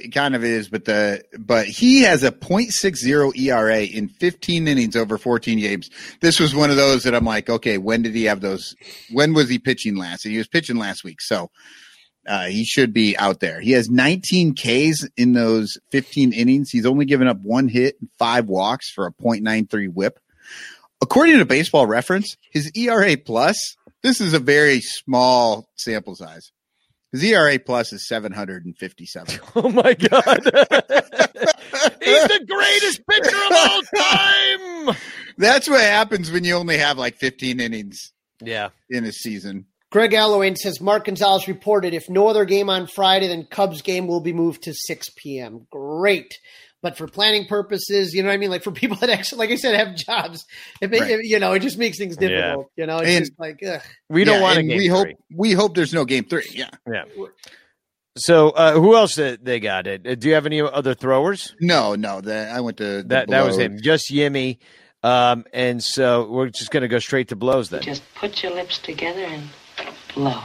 It 0.05 0.15
kind 0.15 0.35
of 0.35 0.45
is, 0.45 0.69
but 0.69 0.85
the 0.85 1.23
but 1.39 1.67
he 1.67 2.03
has 2.03 2.23
a 2.23 2.31
.60 2.31 3.39
ERA 3.39 3.81
in 3.83 4.09
15 4.09 4.69
innings 4.69 4.97
over 4.97 5.19
14 5.19 5.59
games. 5.59 5.91
This 6.21 6.39
was 6.39 6.55
one 6.55 6.71
of 6.71 6.77
those 6.77 7.05
that 7.05 7.15
I'm 7.15 7.25
like, 7.25 7.49
okay, 7.49 7.79
when 7.79 8.03
did 8.03 8.15
he 8.15 8.25
have 8.25 8.41
those? 8.41 8.75
When 9.11 9.35
was 9.35 9.49
he 9.49 9.59
pitching 9.59 9.97
last? 9.97 10.25
And 10.25 10.33
he 10.33 10.39
was 10.39 10.49
pitching 10.49 10.77
last 10.77 11.05
week, 11.05 11.21
so 11.21 11.51
uh, 12.27 12.47
he 12.47 12.65
should 12.65 12.93
be 12.93 13.17
out 13.17 13.41
there. 13.41 13.61
He 13.61 13.73
has 13.73 13.89
19 13.89 14.55
Ks 14.55 15.07
in 15.17 15.33
those 15.33 15.79
15 15.93 16.33
innings. 16.33 16.71
He's 16.71 16.87
only 16.87 17.05
given 17.05 17.29
up 17.29 17.39
one 17.43 17.69
hit 17.69 17.97
and 18.01 18.11
five 18.19 18.47
walks 18.47 18.91
for 18.91 19.07
a 19.07 19.13
.93 19.13 19.89
WHIP. 19.93 20.19
According 21.01 21.39
to 21.39 21.45
Baseball 21.45 21.87
Reference, 21.87 22.37
his 22.51 22.71
ERA 22.75 23.17
plus. 23.17 23.77
This 24.03 24.21
is 24.21 24.35
a 24.35 24.39
very 24.39 24.81
small 24.81 25.69
sample 25.77 26.15
size. 26.15 26.53
His 27.13 27.23
ERA 27.25 27.59
plus 27.59 27.93
is 27.93 28.07
757. 28.09 29.41
Oh 29.57 29.69
my 29.71 29.95
God. 29.95 30.41
He's 32.03 32.25
the 32.25 32.45
greatest 32.49 33.01
pitcher 33.09 33.37
of 33.37 33.53
all 33.53 33.83
time. 33.97 34.97
That's 35.39 35.69
what 35.69 35.81
happens 35.81 36.31
when 36.31 36.45
you 36.45 36.55
only 36.55 36.79
have 36.79 36.99
like 36.99 37.17
15 37.17 37.61
innings 37.61 38.13
Yeah. 38.43 38.71
in 38.91 39.05
a 39.05 39.13
season. 39.13 39.67
Greg 39.91 40.11
Allowayne 40.13 40.57
says 40.57 40.81
Mark 40.81 41.05
Gonzales 41.07 41.47
reported 41.49 41.95
if 41.95 42.09
no 42.11 42.27
other 42.29 42.45
game 42.45 42.69
on 42.69 42.87
Friday, 42.87 43.29
then 43.29 43.47
Cubs 43.49 43.83
game 43.83 44.07
will 44.09 44.21
be 44.21 44.33
moved 44.33 44.63
to 44.65 44.75
6 44.75 45.09
p.m. 45.17 45.67
Great. 45.71 46.35
But 46.87 46.97
for 46.97 47.09
planning 47.09 47.47
purposes, 47.49 48.15
you 48.15 48.23
know 48.23 48.29
what 48.29 48.35
I 48.35 48.37
mean? 48.37 48.49
Like 48.51 48.63
for 48.63 48.71
people 48.71 48.97
that 48.99 49.11
actually, 49.11 49.41
like 49.41 49.51
I 49.51 49.57
said, 49.57 49.75
have 49.75 49.97
jobs, 49.97 50.45
it, 50.81 50.89
ma- 50.89 50.99
Right. 50.99 51.11
it- 51.11 51.25
you 51.27 51.41
know, 51.41 51.53
it 51.53 51.59
just 51.59 51.79
makes 51.79 51.99
things 51.99 52.17
difficult. 52.17 52.71
You 52.77 52.87
know, 52.87 52.99
it's 52.99 53.09
And- 53.11 53.25
just 53.27 53.41
like, 53.41 53.59
ugh. 53.67 53.81
We 54.09 54.23
don't 54.23 54.37
Yeah, 54.37 54.43
want 54.43 54.57
a 54.59 54.61
and 54.61 54.69
game 54.69 54.79
we 54.79 54.87
hope 54.87 55.07
three. 55.07 55.17
we 55.35 55.53
hope 55.53 55.75
there's 55.75 55.93
no 55.93 56.05
game 56.05 56.27
three. 56.31 56.47
Yeah. 56.53 56.71
Yeah. 56.89 57.03
So 58.19 58.51
uh, 58.51 58.75
who 58.75 58.95
else 58.95 59.19
uh, 59.19 59.37
they 59.43 59.59
got? 59.59 59.89
It. 59.89 60.21
Do 60.21 60.29
you 60.29 60.35
have 60.35 60.47
any 60.47 60.61
other 60.63 60.95
throwers? 60.95 61.57
No, 61.61 61.97
no. 61.97 62.21
The, 62.21 62.49
I 62.55 62.61
went 62.61 62.77
to 62.77 62.99
the 62.99 63.03
That 63.09 63.29
that 63.31 63.45
was 63.45 63.57
blow. 63.57 63.65
him. 63.65 63.79
Just 63.83 64.09
Yimi. 64.13 64.59
Um, 65.03 65.45
and 65.53 65.83
so 65.83 66.29
we're 66.31 66.51
just 66.51 66.71
going 66.71 66.83
to 66.83 66.89
go 66.89 67.01
straight 67.01 67.27
to 67.31 67.37
blows 67.37 67.69
then. 67.71 67.83
Just 67.83 68.05
put 68.15 68.45
your 68.45 68.53
lips 68.55 68.79
together 68.79 69.23
and 69.25 69.43
blow. 70.15 70.41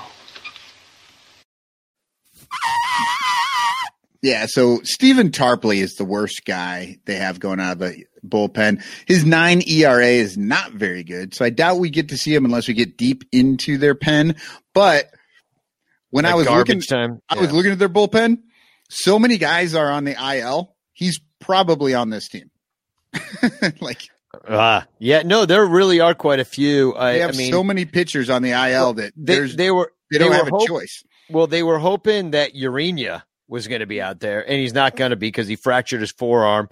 Yeah, 4.21 4.45
so 4.47 4.81
Stephen 4.83 5.31
Tarpley 5.31 5.77
is 5.77 5.95
the 5.95 6.05
worst 6.05 6.43
guy 6.45 6.97
they 7.05 7.15
have 7.15 7.39
going 7.39 7.59
out 7.59 7.73
of 7.73 7.79
the 7.79 8.05
bullpen. 8.25 8.83
His 9.07 9.25
nine 9.25 9.63
ERA 9.67 10.05
is 10.05 10.37
not 10.37 10.73
very 10.73 11.03
good, 11.03 11.33
so 11.33 11.43
I 11.43 11.49
doubt 11.49 11.79
we 11.79 11.89
get 11.89 12.09
to 12.09 12.17
see 12.17 12.33
him 12.33 12.45
unless 12.45 12.67
we 12.67 12.75
get 12.75 12.97
deep 12.97 13.23
into 13.31 13.77
their 13.77 13.95
pen. 13.95 14.35
But 14.73 15.09
when 16.11 16.25
I 16.25 16.35
was 16.35 16.47
looking, 16.47 16.81
time. 16.81 17.21
I 17.29 17.39
was 17.39 17.51
looking 17.51 17.71
at 17.71 17.79
their 17.79 17.89
bullpen. 17.89 18.39
So 18.89 19.17
many 19.17 19.37
guys 19.37 19.73
are 19.73 19.89
on 19.89 20.03
the 20.03 20.15
IL. 20.37 20.75
He's 20.93 21.19
probably 21.39 21.95
on 21.95 22.09
this 22.09 22.27
team. 22.27 22.51
like 23.81 24.07
Ah, 24.47 24.87
yeah, 24.97 25.23
no, 25.23 25.45
there 25.45 25.65
really 25.65 25.99
are 25.99 26.13
quite 26.13 26.39
a 26.39 26.45
few. 26.45 26.95
I, 26.95 27.13
they 27.13 27.19
have 27.19 27.33
I 27.33 27.37
mean, 27.37 27.51
so 27.51 27.63
many 27.63 27.85
pitchers 27.85 28.29
on 28.29 28.41
the 28.41 28.51
IL 28.51 28.93
that 28.93 29.13
they, 29.17 29.39
they 29.47 29.71
were 29.71 29.91
they 30.09 30.17
don't 30.17 30.29
were 30.29 30.35
have 30.35 30.47
a 30.47 30.65
choice. 30.65 31.03
Well, 31.29 31.47
they 31.47 31.63
were 31.63 31.79
hoping 31.79 32.31
that 32.31 32.53
Ureña 32.53 33.23
was 33.51 33.67
going 33.67 33.81
to 33.81 33.85
be 33.85 34.01
out 34.01 34.19
there, 34.21 34.41
and 34.41 34.59
he's 34.59 34.73
not 34.73 34.95
going 34.95 35.11
to 35.11 35.15
be 35.17 35.27
because 35.27 35.47
he 35.47 35.55
fractured 35.57 36.01
his 36.01 36.11
forearm. 36.11 36.69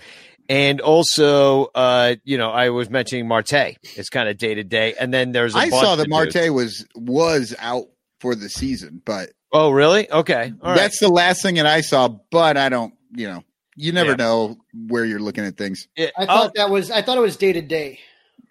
And 0.48 0.82
also, 0.82 1.66
uh, 1.76 2.16
you 2.24 2.40
know, 2.40 2.50
I 2.50 2.70
was 2.70 2.90
mentioning 2.90 3.28
Marte. 3.28 3.78
It's 3.96 4.10
kind 4.10 4.28
of 4.28 4.38
day 4.40 4.56
to 4.56 4.64
day, 4.64 4.96
and 5.00 5.14
then 5.14 5.32
there's. 5.32 5.56
I 5.56 5.66
I 5.66 5.70
saw 5.70 5.96
that 5.98 6.10
Marte 6.10 6.52
was 6.52 6.88
was 6.96 7.54
out 7.60 7.86
for 8.20 8.34
the 8.34 8.50
season, 8.50 9.02
but 9.06 9.30
Oh, 9.52 9.70
really? 9.72 10.12
Okay, 10.12 10.54
all 10.62 10.70
right. 10.72 10.76
that's 10.78 11.00
the 11.00 11.10
last 11.10 11.42
thing 11.44 11.56
that 11.56 11.66
I 11.68 11.82
saw. 11.82 12.08
But 12.32 12.58
I 12.58 12.70
don't, 12.70 12.94
you 13.16 13.28
know, 13.28 13.44
You 13.76 13.92
never 13.94 14.12
Yeah. 14.12 14.16
know 14.18 14.58
where 14.88 15.06
you're 15.06 15.20
looking 15.22 15.46
at 15.46 15.56
things. 15.58 15.88
It- 15.96 16.12
I 16.18 16.22
I'll- 16.22 16.28
thought 16.44 16.54
that 16.56 16.70
was 16.70 16.90
I 16.92 17.02
thought 17.04 17.18
it 17.18 17.22
was 17.22 17.38
day 17.38 17.54
to 17.54 17.62
day. 17.62 18.00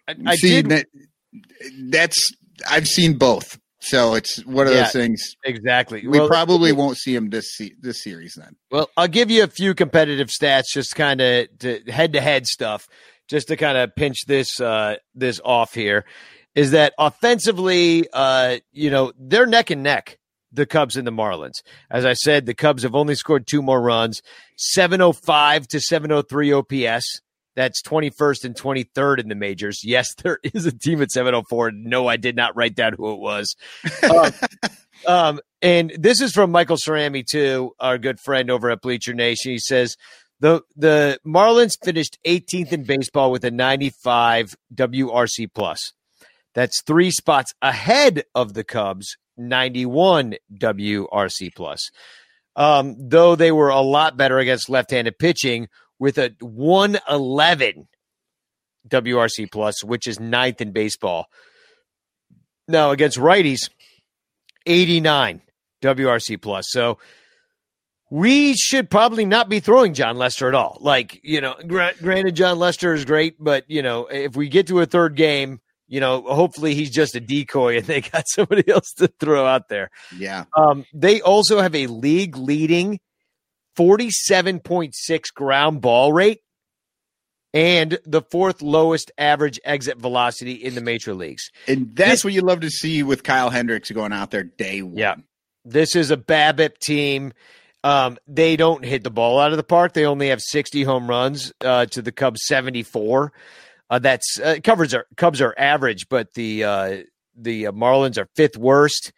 I, 0.06 0.14
I 0.26 0.34
See, 0.36 0.50
did 0.62 0.68
that, 0.70 0.86
that's 1.90 2.30
I've 2.70 2.86
seen 2.88 3.18
both, 3.18 3.58
so 3.80 4.14
it's 4.14 4.44
one 4.44 4.66
of 4.66 4.72
Yeah. 4.74 4.82
those 4.84 4.92
things. 4.92 5.22
exactly. 5.44 6.06
We 6.06 6.18
Well, 6.18 6.28
probably 6.28 6.72
won't 6.72 6.98
see 6.98 7.14
him 7.14 7.30
this 7.30 7.56
se- 7.56 7.74
this 7.80 8.02
series 8.02 8.34
then. 8.34 8.56
Well, 8.70 8.90
I'll 8.96 9.08
give 9.08 9.30
you 9.30 9.42
a 9.44 9.48
few 9.48 9.74
competitive 9.74 10.28
stats, 10.28 10.64
just 10.72 10.94
kind 10.96 11.20
of 11.20 11.48
head 11.88 12.12
to 12.14 12.20
head 12.20 12.46
stuff, 12.46 12.86
just 13.28 13.48
to 13.48 13.56
kind 13.56 13.78
of 13.78 13.94
pinch 13.94 14.18
this 14.26 14.60
uh, 14.60 14.96
this 15.14 15.40
off 15.44 15.74
here. 15.74 16.04
Is 16.54 16.72
that 16.72 16.92
offensively, 16.98 18.08
uh, 18.12 18.58
you 18.72 18.90
know, 18.90 19.12
they're 19.18 19.46
neck 19.46 19.70
and 19.70 19.82
neck, 19.84 20.18
the 20.50 20.66
Cubs 20.66 20.96
and 20.96 21.06
the 21.06 21.12
Marlins. 21.12 21.62
As 21.90 22.04
I 22.04 22.14
said, 22.14 22.46
the 22.46 22.54
Cubs 22.54 22.82
have 22.82 22.96
only 22.96 23.14
scored 23.14 23.46
two 23.46 23.62
more 23.62 23.80
runs, 23.80 24.22
705 24.56 25.68
to 25.68 25.80
703 25.80 26.52
OPS. 26.52 27.20
That's 27.58 27.82
21st 27.82 28.44
and 28.44 28.54
23rd 28.54 29.18
in 29.18 29.28
the 29.28 29.34
majors. 29.34 29.80
Yes, 29.82 30.14
there 30.22 30.38
is 30.44 30.64
a 30.64 30.70
team 30.70 31.02
at 31.02 31.10
704. 31.10 31.72
No, 31.72 32.06
I 32.06 32.16
did 32.16 32.36
not 32.36 32.54
write 32.54 32.76
down 32.76 32.92
who 32.92 33.12
it 33.12 33.18
was. 33.18 33.56
Um, 34.08 34.32
um, 35.08 35.40
and 35.60 35.92
this 35.98 36.20
is 36.20 36.32
from 36.32 36.52
Michael 36.52 36.76
Cerami 36.76 37.26
too, 37.26 37.72
our 37.80 37.98
good 37.98 38.20
friend 38.20 38.48
over 38.48 38.70
at 38.70 38.80
Bleacher 38.80 39.12
Nation. 39.12 39.50
He 39.50 39.58
says 39.58 39.96
the 40.38 40.62
the 40.76 41.18
Marlins 41.26 41.72
finished 41.82 42.16
18th 42.24 42.70
in 42.70 42.84
baseball 42.84 43.32
with 43.32 43.44
a 43.44 43.50
95 43.50 44.54
WRC 44.72 45.48
plus. 45.52 45.92
That's 46.54 46.80
three 46.82 47.10
spots 47.10 47.52
ahead 47.60 48.22
of 48.36 48.54
the 48.54 48.62
Cubs, 48.62 49.16
91 49.36 50.36
WRC 50.54 51.54
plus. 51.56 51.90
Um, 52.54 52.94
though 52.98 53.34
they 53.34 53.50
were 53.50 53.70
a 53.70 53.80
lot 53.80 54.16
better 54.16 54.38
against 54.38 54.70
left-handed 54.70 55.18
pitching 55.18 55.66
with 55.98 56.18
a 56.18 56.34
111 56.40 57.88
WRC 58.88 59.50
plus, 59.50 59.82
which 59.84 60.06
is 60.06 60.20
ninth 60.20 60.60
in 60.60 60.72
baseball. 60.72 61.26
Now 62.66 62.90
against 62.90 63.18
righties, 63.18 63.70
89 64.66 65.42
WRC 65.82 66.40
plus. 66.40 66.66
So 66.68 66.98
we 68.10 68.54
should 68.54 68.90
probably 68.90 69.24
not 69.24 69.48
be 69.48 69.60
throwing 69.60 69.94
Jon 69.94 70.16
Lester 70.16 70.48
at 70.48 70.54
all. 70.54 70.78
Like, 70.80 71.20
you 71.22 71.40
know, 71.40 71.54
gra- 71.66 71.94
granted, 72.00 72.36
Jon 72.36 72.58
Lester 72.58 72.94
is 72.94 73.04
great, 73.04 73.36
but, 73.38 73.64
you 73.68 73.82
know, 73.82 74.06
if 74.06 74.36
we 74.36 74.48
get 74.48 74.66
to 74.68 74.80
a 74.80 74.86
third 74.86 75.14
game, 75.14 75.60
you 75.88 76.00
know, 76.00 76.22
hopefully 76.22 76.74
he's 76.74 76.90
just 76.90 77.14
a 77.14 77.20
decoy 77.20 77.78
and 77.78 77.86
they 77.86 78.00
got 78.02 78.24
somebody 78.28 78.68
else 78.70 78.92
to 78.98 79.08
throw 79.20 79.46
out 79.46 79.68
there. 79.68 79.90
Yeah, 80.16 80.44
Um, 80.56 80.84
they 80.94 81.20
also 81.20 81.60
have 81.60 81.74
a 81.74 81.86
league 81.86 82.36
leading 82.36 83.00
47.6 83.78 85.32
ground 85.34 85.80
ball 85.80 86.12
rate 86.12 86.40
and 87.54 87.98
the 88.04 88.22
fourth 88.22 88.60
lowest 88.60 89.10
average 89.16 89.58
exit 89.64 89.98
velocity 89.98 90.52
in 90.52 90.74
the 90.74 90.80
major 90.80 91.14
leagues. 91.14 91.50
and 91.66 91.94
that's 91.94 92.10
This- 92.10 92.24
what 92.24 92.32
you 92.34 92.42
love 92.42 92.60
to 92.60 92.70
see 92.70 93.02
with 93.02 93.22
Kyle 93.22 93.50
Hendricks 93.50 93.90
going 93.90 94.12
out 94.12 94.30
there 94.30 94.44
day 94.44 94.82
one. 94.82 94.96
Yeah. 94.96 95.14
This 95.64 95.96
is 95.96 96.10
a 96.10 96.16
BABIP 96.16 96.78
team. 96.78 97.32
Um, 97.84 98.18
they 98.26 98.56
don't 98.56 98.84
hit 98.84 99.04
the 99.04 99.10
ball 99.10 99.38
out 99.38 99.52
of 99.52 99.56
the 99.56 99.62
park. 99.62 99.92
They 99.92 100.04
only 100.04 100.28
have 100.28 100.40
60 100.40 100.82
home 100.82 101.08
runs 101.08 101.52
uh, 101.64 101.86
to 101.86 102.02
the 102.02 102.12
Cubs 102.12 102.40
74. 102.46 103.32
Uh, 103.90 103.98
that's 104.00 104.38
uh, 104.40 104.56
Cubs 104.62 104.92
are 104.94 105.06
Cubs 105.16 105.40
are 105.40 105.54
average, 105.56 106.08
but 106.10 106.34
the 106.34 106.64
uh, 106.64 106.96
the 107.36 107.68
uh, 107.68 107.72
Marlins 107.72 108.18
are 108.18 108.28
fifth 108.36 108.58
worst. 108.58 109.12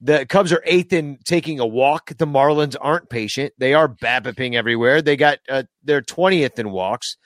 The 0.00 0.26
Cubs 0.26 0.52
are 0.52 0.62
eighth 0.66 0.92
in 0.92 1.18
taking 1.24 1.58
a 1.58 1.66
walk. 1.66 2.12
The 2.16 2.26
Marlins 2.26 2.76
aren't 2.78 3.08
patient. 3.08 3.54
They 3.58 3.72
are 3.72 3.88
BABIPing 3.88 4.54
everywhere. 4.54 5.00
They 5.00 5.16
got 5.16 5.38
uh, 5.48 5.64
they're 5.82 6.02
20th 6.02 6.58
in 6.58 6.70
walks. 6.70 7.16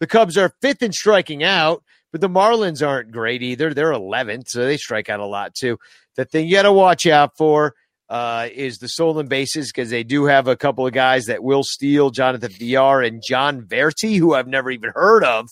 The 0.00 0.06
Cubs 0.06 0.38
are 0.38 0.54
fifth 0.62 0.82
in 0.82 0.92
striking 0.92 1.44
out, 1.44 1.84
but 2.12 2.20
the 2.20 2.28
Marlins 2.28 2.86
aren't 2.86 3.10
great 3.10 3.42
either. 3.42 3.74
They're 3.74 3.92
11th, 3.92 4.48
so 4.48 4.64
they 4.64 4.76
strike 4.76 5.08
out 5.08 5.20
a 5.20 5.26
lot 5.26 5.54
too. 5.54 5.78
The 6.16 6.24
thing 6.24 6.46
you 6.46 6.52
got 6.52 6.62
to 6.62 6.72
watch 6.72 7.06
out 7.06 7.36
for 7.36 7.74
uh, 8.08 8.48
is 8.52 8.78
the 8.78 8.88
stolen 8.88 9.26
bases 9.26 9.70
because 9.72 9.90
they 9.90 10.04
do 10.04 10.24
have 10.24 10.46
a 10.46 10.56
couple 10.56 10.86
of 10.86 10.92
guys 10.92 11.26
that 11.26 11.42
will 11.42 11.62
steal 11.62 12.10
Jonathan 12.10 12.52
Villar 12.52 13.02
and 13.02 13.22
Jon 13.26 13.62
Berti, 13.62 14.18
who 14.18 14.34
I've 14.34 14.48
never 14.48 14.70
even 14.70 14.92
heard 14.94 15.24
of. 15.24 15.48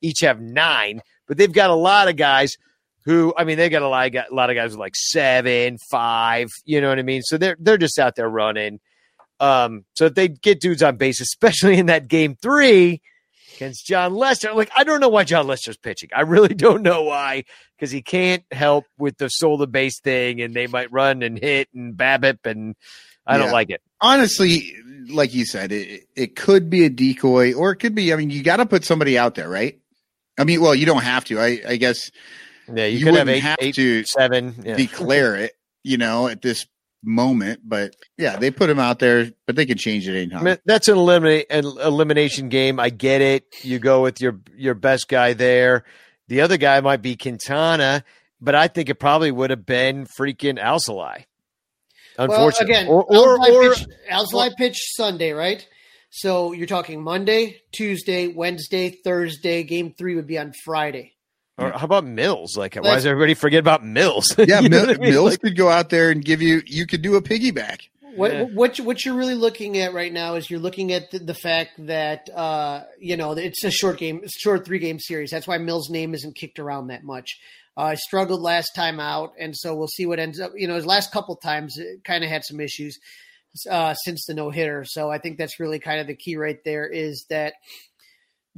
Each 0.00 0.20
have 0.20 0.40
nine, 0.40 1.02
but 1.28 1.36
they've 1.36 1.52
got 1.52 1.70
a 1.70 1.74
lot 1.74 2.08
of 2.08 2.16
guys 2.16 2.56
who, 3.04 3.32
I 3.36 3.44
mean, 3.44 3.56
they 3.56 3.68
got 3.68 3.82
a 3.82 3.88
lot, 3.88 4.14
of, 4.14 4.24
a 4.30 4.34
lot 4.34 4.50
of 4.50 4.56
guys 4.56 4.72
with 4.72 4.80
like 4.80 4.96
seven, 4.96 5.78
five, 5.90 6.48
you 6.64 6.80
know 6.80 6.88
what 6.88 6.98
I 6.98 7.02
mean? 7.02 7.22
So 7.22 7.38
they're 7.38 7.56
they're 7.58 7.78
just 7.78 7.98
out 7.98 8.16
there 8.16 8.28
running. 8.28 8.80
Um, 9.38 9.84
so 9.94 10.06
if 10.06 10.14
they 10.14 10.28
get 10.28 10.60
dudes 10.60 10.82
on 10.82 10.96
base, 10.96 11.20
especially 11.20 11.78
in 11.78 11.86
that 11.86 12.08
game 12.08 12.36
three 12.40 13.00
against 13.56 13.86
Jon 13.86 14.14
Lester, 14.14 14.52
like 14.52 14.70
I 14.76 14.84
don't 14.84 15.00
know 15.00 15.08
why 15.08 15.24
Jon 15.24 15.46
Lester's 15.46 15.78
pitching. 15.78 16.10
I 16.14 16.22
really 16.22 16.54
don't 16.54 16.82
know 16.82 17.02
why 17.02 17.44
because 17.76 17.90
he 17.90 18.02
can't 18.02 18.44
help 18.52 18.84
with 18.98 19.16
the 19.16 19.30
stolen 19.30 19.70
base 19.70 20.00
thing, 20.00 20.40
and 20.40 20.54
they 20.54 20.66
might 20.66 20.92
run 20.92 21.22
and 21.22 21.38
hit 21.38 21.68
and 21.74 21.96
BABIP, 21.96 22.44
and 22.44 22.76
I 23.26 23.38
don't 23.38 23.52
like 23.52 23.70
it. 23.70 23.80
honestly, 24.00 24.74
like 25.08 25.34
you 25.34 25.46
said, 25.46 25.72
it 25.72 26.02
it 26.14 26.36
could 26.36 26.68
be 26.68 26.84
a 26.84 26.90
decoy, 26.90 27.54
or 27.54 27.72
it 27.72 27.76
could 27.76 27.94
be. 27.94 28.12
I 28.12 28.16
mean, 28.16 28.30
you 28.30 28.42
got 28.42 28.56
to 28.56 28.66
put 28.66 28.84
somebody 28.84 29.16
out 29.16 29.34
there, 29.34 29.48
right? 29.48 29.78
I 30.38 30.44
mean, 30.44 30.60
well, 30.60 30.74
you 30.74 30.86
don't 30.86 31.02
have 31.02 31.24
to. 31.26 31.38
I, 31.38 31.60
I 31.68 31.76
guess 31.76 32.10
Yeah, 32.72 32.86
you, 32.86 32.98
You 32.98 33.04
could 33.06 33.14
have 33.14 33.26
wouldn't 33.26 33.36
eight, 33.36 33.40
have 33.40 33.58
eight, 33.60 33.74
to 33.76 34.04
seven. 34.04 34.54
Yeah. 34.64 34.76
declare 34.76 35.36
it, 35.36 35.52
you 35.82 35.96
know, 35.98 36.28
at 36.28 36.42
this 36.42 36.66
moment. 37.02 37.60
But 37.64 37.94
yeah, 38.18 38.36
they 38.36 38.50
put 38.50 38.70
him 38.70 38.78
out 38.78 38.98
there, 38.98 39.30
but 39.46 39.56
they 39.56 39.66
can 39.66 39.78
change 39.78 40.06
it 40.08 40.12
I 40.14 40.20
anytime. 40.20 40.44
mean, 40.44 40.58
that's 40.66 40.88
an 40.88 40.96
eliminate 40.96 41.46
an 41.50 41.64
elimination 41.64 42.48
game. 42.48 42.78
I 42.78 42.90
get 42.90 43.20
it. 43.20 43.44
You 43.62 43.78
go 43.78 44.02
with 44.02 44.20
your 44.20 44.40
your 44.56 44.74
best 44.74 45.08
guy 45.08 45.32
there. 45.32 45.84
The 46.28 46.42
other 46.42 46.56
guy 46.58 46.80
might 46.80 47.02
be 47.02 47.16
Quintana, 47.16 48.04
but 48.40 48.54
I 48.54 48.68
think 48.68 48.88
it 48.88 48.96
probably 48.96 49.30
would 49.32 49.50
have 49.50 49.66
been 49.66 50.06
freaking 50.06 50.62
Alzolay. 50.62 51.24
Well, 52.18 52.30
Unfortunately, 52.30 52.74
again, 52.74 52.86
or 52.88 53.02
or, 53.04 53.38
Alzolay 53.38 53.48
or 53.50 53.74
pitch, 53.74 53.86
Alzolay 54.10 54.56
pitch 54.56 54.78
Sunday, 54.94 55.32
right? 55.32 55.66
So 56.10 56.52
you're 56.52 56.66
talking 56.66 57.02
Monday, 57.02 57.60
Tuesday, 57.72 58.26
Wednesday, 58.28 58.90
Thursday. 58.90 59.62
Game 59.62 59.94
three 59.96 60.16
would 60.16 60.26
be 60.26 60.38
on 60.38 60.52
Friday. 60.64 61.14
Or 61.60 61.70
how 61.72 61.84
about 61.84 62.04
Mills? 62.04 62.56
Like, 62.56 62.74
why 62.76 62.94
does 62.94 63.06
everybody 63.06 63.34
forget 63.34 63.60
about 63.60 63.84
Mills? 63.84 64.26
yeah, 64.38 64.60
Mil- 64.60 64.90
I 64.90 64.94
mean? 64.94 65.10
Mills 65.12 65.30
Like, 65.32 65.40
could 65.42 65.56
go 65.56 65.68
out 65.68 65.90
there 65.90 66.10
and 66.10 66.24
give 66.24 66.42
you. 66.42 66.62
You 66.66 66.86
could 66.86 67.02
do 67.02 67.16
a 67.16 67.22
piggyback. 67.22 67.82
What, 68.16 68.32
Yeah. 68.32 68.42
what 68.44 68.76
what 68.80 69.04
you're 69.04 69.14
really 69.14 69.36
looking 69.36 69.78
at 69.78 69.92
right 69.94 70.12
now 70.12 70.34
is 70.34 70.50
you're 70.50 70.58
looking 70.58 70.92
at 70.92 71.10
the, 71.12 71.20
the 71.20 71.34
fact 71.34 71.72
that 71.86 72.28
uh, 72.34 72.82
you 72.98 73.16
know 73.16 73.32
it's 73.32 73.62
a 73.62 73.70
short 73.70 73.98
game, 73.98 74.20
it's 74.24 74.34
a 74.36 74.40
short 74.40 74.64
three 74.64 74.80
game 74.80 74.98
series. 74.98 75.30
That's 75.30 75.46
why 75.46 75.58
Mills' 75.58 75.90
name 75.90 76.12
isn't 76.14 76.34
kicked 76.36 76.58
around 76.58 76.88
that 76.88 77.04
much. 77.04 77.38
Uh, 77.76 77.82
I 77.82 77.94
struggled 77.94 78.40
last 78.40 78.70
time 78.74 78.98
out, 78.98 79.32
and 79.38 79.56
so 79.56 79.76
we'll 79.76 79.86
see 79.86 80.06
what 80.06 80.18
ends 80.18 80.40
up. 80.40 80.50
You 80.56 80.66
know, 80.66 80.74
his 80.74 80.86
last 80.86 81.12
couple 81.12 81.36
times 81.36 81.78
kind 82.04 82.24
of 82.24 82.30
had 82.30 82.42
some 82.44 82.58
issues 82.58 82.98
uh, 83.70 83.94
since 83.94 84.24
the 84.26 84.34
no 84.34 84.50
hitter. 84.50 84.84
So 84.86 85.08
I 85.08 85.18
think 85.18 85.38
that's 85.38 85.60
really 85.60 85.78
kind 85.78 86.00
of 86.00 86.08
the 86.08 86.16
key 86.16 86.36
right 86.36 86.58
there 86.64 86.86
is 86.88 87.26
that 87.30 87.54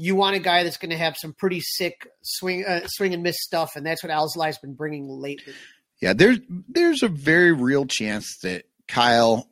you 0.02 0.16
want 0.16 0.34
a 0.36 0.40
guy 0.40 0.64
that's 0.64 0.76
going 0.78 0.90
to 0.90 0.96
have 0.96 1.16
some 1.16 1.32
pretty 1.32 1.60
sick 1.60 2.08
swing 2.22 2.64
uh, 2.66 2.80
swing 2.86 3.14
and 3.14 3.22
miss 3.22 3.36
stuff, 3.40 3.76
and 3.76 3.86
that's 3.86 4.02
what 4.02 4.10
Alzolay's 4.10 4.58
been 4.58 4.74
bringing 4.74 5.08
lately. 5.08 5.54
Yeah, 6.00 6.12
there's 6.14 6.38
there's 6.68 7.02
a 7.02 7.08
very 7.08 7.52
real 7.52 7.86
chance 7.86 8.38
that 8.42 8.64
Kyle 8.88 9.48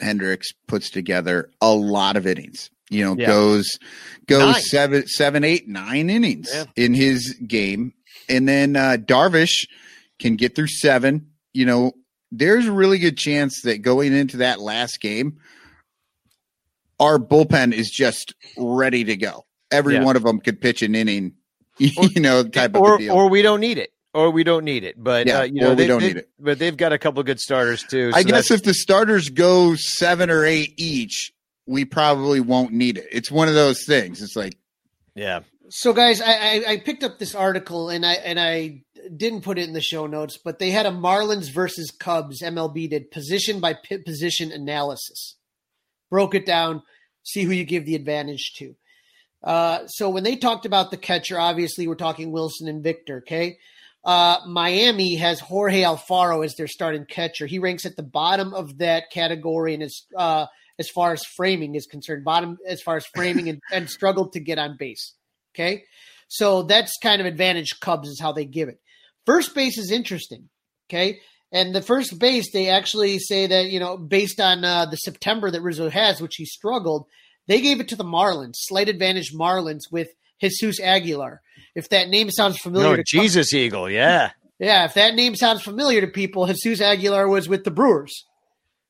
Hendricks 0.00 0.48
puts 0.66 0.90
together 0.90 1.50
a 1.60 1.72
lot 1.72 2.16
of 2.16 2.26
innings. 2.26 2.70
You 2.90 3.04
know, 3.04 3.16
Yeah. 3.18 3.26
goes 3.26 3.78
goes 4.26 4.52
Nine. 4.54 4.62
seven, 4.62 5.06
seven, 5.06 5.44
eight, 5.44 5.66
nine 5.68 6.10
innings 6.10 6.48
Yeah. 6.52 6.64
in 6.76 6.92
his 6.94 7.34
game, 7.46 7.94
and 8.28 8.46
then 8.48 8.76
uh, 8.76 8.96
Darvish 9.00 9.66
can 10.18 10.36
get 10.36 10.54
through 10.54 10.68
seven. 10.68 11.30
You 11.54 11.64
know, 11.64 11.92
there's 12.30 12.66
a 12.66 12.72
really 12.72 12.98
good 12.98 13.16
chance 13.16 13.62
that 13.62 13.78
going 13.82 14.12
into 14.12 14.36
that 14.38 14.60
last 14.60 15.00
game, 15.00 15.38
our 17.00 17.18
bullpen 17.18 17.72
is 17.72 17.90
just 17.90 18.34
ready 18.56 19.04
to 19.04 19.16
go. 19.16 19.44
Every 19.70 19.94
Yeah. 19.94 20.04
one 20.04 20.16
of 20.16 20.22
them 20.22 20.40
could 20.40 20.60
pitch 20.60 20.82
an 20.82 20.94
inning. 20.94 21.34
You 21.78 22.20
know, 22.22 22.42
type 22.42 22.74
of 22.74 22.80
or 22.80 22.94
a 22.94 22.98
deal. 22.98 23.14
or 23.14 23.28
we 23.28 23.42
don't 23.42 23.60
need 23.60 23.76
it, 23.76 23.90
or 24.14 24.30
we 24.30 24.44
don't 24.44 24.64
need 24.64 24.82
it. 24.82 24.94
But 24.96 25.26
Yeah, 25.26 25.40
uh, 25.40 25.42
you 25.42 25.60
or 25.60 25.64
know, 25.64 25.70
we 25.70 25.74
they, 25.76 25.86
don't 25.86 26.00
they- 26.00 26.06
need 26.08 26.16
it. 26.16 26.30
But 26.38 26.58
they've 26.58 26.76
got 26.76 26.92
a 26.94 26.98
couple 26.98 27.20
of 27.20 27.26
good 27.26 27.38
starters 27.38 27.82
too. 27.82 28.12
I 28.14 28.22
guess 28.22 28.50
if 28.50 28.62
the 28.62 28.72
starters 28.72 29.28
go 29.28 29.74
seven 29.76 30.30
or 30.30 30.44
eight 30.46 30.72
each, 30.78 31.32
we 31.66 31.84
probably 31.84 32.40
won't 32.40 32.72
need 32.72 32.96
it. 32.96 33.06
It's 33.12 33.30
one 33.30 33.48
of 33.48 33.54
those 33.54 33.84
things. 33.84 34.22
It's 34.22 34.36
like, 34.36 34.56
yeah, 35.14 35.40
So, 35.68 35.92
guys, 35.92 36.20
I, 36.22 36.32
I, 36.32 36.64
I 36.68 36.76
picked 36.78 37.02
up 37.04 37.18
this 37.18 37.34
article 37.34 37.90
and 37.90 38.06
I 38.06 38.12
and 38.14 38.40
I 38.40 38.82
didn't 39.14 39.42
put 39.42 39.58
it 39.58 39.68
in 39.68 39.74
the 39.74 39.80
show 39.82 40.06
notes, 40.06 40.38
but 40.42 40.58
they 40.58 40.70
had 40.70 40.86
a 40.86 40.90
Marlins 40.90 41.52
versus 41.52 41.90
Cubs 41.90 42.40
MLB 42.40 42.88
did 42.88 43.10
position 43.10 43.60
by 43.60 43.74
pi- 43.74 43.98
position 44.04 44.50
analysis, 44.50 45.36
broke 46.10 46.34
it 46.34 46.46
down, 46.46 46.82
see 47.22 47.42
who 47.42 47.52
you 47.52 47.64
give 47.64 47.84
the 47.84 47.94
advantage 47.96 48.52
to. 48.56 48.74
Uh, 49.42 49.86
so 49.86 50.10
when 50.10 50.24
they 50.24 50.36
talked 50.36 50.66
about 50.66 50.90
the 50.90 50.96
catcher, 50.96 51.38
obviously 51.38 51.86
we're 51.86 51.94
talking 51.94 52.32
Wilson 52.32 52.68
and 52.68 52.82
Victor. 52.82 53.18
Okay, 53.18 53.58
uh, 54.04 54.38
Miami 54.46 55.16
has 55.16 55.40
Jorge 55.40 55.82
Alfaro 55.82 56.44
as 56.44 56.54
their 56.54 56.68
starting 56.68 57.04
catcher. 57.04 57.46
He 57.46 57.58
ranks 57.58 57.84
at 57.84 57.96
the 57.96 58.02
bottom 58.02 58.54
of 58.54 58.78
that 58.78 59.10
category 59.10 59.74
and 59.74 59.82
is 59.82 60.06
uh, 60.16 60.46
as 60.78 60.88
far 60.88 61.12
as 61.12 61.22
framing 61.36 61.74
is 61.74 61.86
concerned, 61.86 62.24
bottom 62.24 62.56
as 62.66 62.82
far 62.82 62.96
as 62.96 63.06
framing, 63.14 63.48
and, 63.48 63.60
and 63.72 63.90
struggled 63.90 64.32
to 64.32 64.40
get 64.40 64.58
on 64.58 64.76
base. 64.78 65.14
Okay, 65.54 65.84
so 66.28 66.62
that's 66.62 66.98
kind 67.02 67.20
of 67.20 67.26
advantage 67.26 67.80
Cubs 67.80 68.08
is 68.08 68.20
how 68.20 68.32
they 68.32 68.44
give 68.44 68.68
it. 68.68 68.80
First 69.24 69.54
base 69.54 69.78
is 69.78 69.90
interesting. 69.90 70.48
Okay, 70.88 71.20
and 71.50 71.74
the 71.74 71.82
first 71.82 72.18
base 72.18 72.52
they 72.52 72.68
actually 72.68 73.18
say 73.18 73.46
that 73.48 73.70
you 73.70 73.80
know 73.80 73.96
based 73.96 74.40
on 74.40 74.64
uh, 74.64 74.86
the 74.86 74.96
September 74.96 75.50
that 75.50 75.62
Rizzo 75.62 75.90
has, 75.90 76.20
which 76.20 76.36
he 76.36 76.44
struggled, 76.44 77.06
they 77.46 77.60
gave 77.60 77.80
it 77.80 77.88
to 77.88 77.96
the 77.96 78.04
Marlins, 78.04 78.54
slight 78.56 78.88
advantage 78.88 79.32
Marlins 79.32 79.90
with 79.90 80.08
Jesus 80.40 80.80
Aguilar. 80.80 81.40
If 81.74 81.88
that 81.90 82.08
name 82.08 82.30
sounds 82.30 82.58
familiar, 82.58 82.96
No, 82.96 83.02
Jesus 83.06 83.52
Eagle, 83.52 83.90
yeah. 83.90 84.30
yeah, 84.58 84.84
if 84.84 84.94
that 84.94 85.14
name 85.14 85.36
sounds 85.36 85.62
familiar 85.62 86.00
to 86.00 86.06
people, 86.06 86.46
Jesus 86.46 86.80
Aguilar 86.80 87.28
was 87.28 87.48
with 87.48 87.64
the 87.64 87.70
Brewers. 87.70 88.24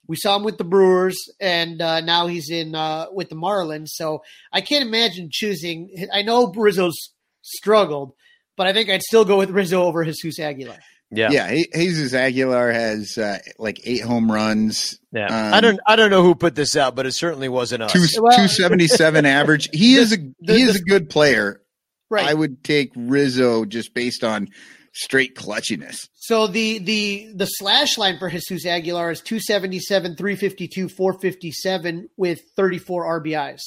We 0.08 0.16
saw 0.16 0.36
him 0.36 0.44
with 0.44 0.56
the 0.56 0.64
Brewers, 0.64 1.16
and 1.40 1.82
uh, 1.82 2.00
now 2.00 2.28
he's 2.28 2.48
in 2.50 2.74
uh, 2.76 3.06
with 3.10 3.28
the 3.28 3.34
Marlins. 3.34 3.88
So 3.88 4.22
I 4.52 4.60
can't 4.60 4.86
imagine 4.86 5.30
choosing. 5.32 6.06
I 6.12 6.22
know 6.22 6.52
Rizzo's 6.52 7.10
struggled, 7.42 8.12
but 8.56 8.68
I 8.68 8.72
think 8.72 8.88
I'd 8.88 9.02
still 9.02 9.24
go 9.24 9.38
with 9.38 9.50
Rizzo 9.50 9.82
over 9.82 10.04
Jesus 10.04 10.38
Aguilar. 10.38 10.78
Yeah. 11.10 11.30
Yeah, 11.30 11.50
he- 11.50 11.68
Jesus 11.74 12.14
Aguilar 12.14 12.72
has 12.72 13.16
uh, 13.16 13.38
like 13.58 13.80
eight 13.84 14.02
home 14.02 14.30
runs. 14.30 14.98
Yeah. 15.12 15.26
Um, 15.26 15.54
I 15.54 15.60
don't 15.60 15.80
I 15.86 15.96
don't 15.96 16.10
know 16.10 16.22
who 16.22 16.34
put 16.34 16.54
this 16.56 16.76
out, 16.76 16.94
but 16.96 17.06
it 17.06 17.12
certainly 17.12 17.48
wasn't 17.48 17.82
us. 17.84 17.92
two 17.92 18.22
Well, 18.22 18.36
two 18.36 18.48
seventy 18.48 18.88
seven 18.88 19.24
average. 19.24 19.68
He 19.72 19.94
is 19.94 20.12
a 20.12 20.16
the- 20.40 20.54
he 20.54 20.62
is 20.62 20.74
the- 20.74 20.80
a 20.80 20.82
good 20.82 21.08
player. 21.10 21.62
Right. 22.10 22.26
I 22.26 22.34
would 22.34 22.62
take 22.62 22.92
Rizzo 22.96 23.64
just 23.64 23.92
based 23.94 24.22
on 24.24 24.48
straight 24.92 25.34
clutchiness. 25.36 26.08
So 26.14 26.46
the 26.48 26.78
the 26.78 27.28
the 27.34 27.46
slash 27.46 27.98
line 27.98 28.18
for 28.18 28.28
Jesus 28.30 28.64
Aguilar 28.66 29.10
is 29.12 29.20
277, 29.20 30.16
352, 30.16 30.88
457 30.88 32.08
with 32.16 32.40
34 32.56 33.20
RBIs. 33.22 33.60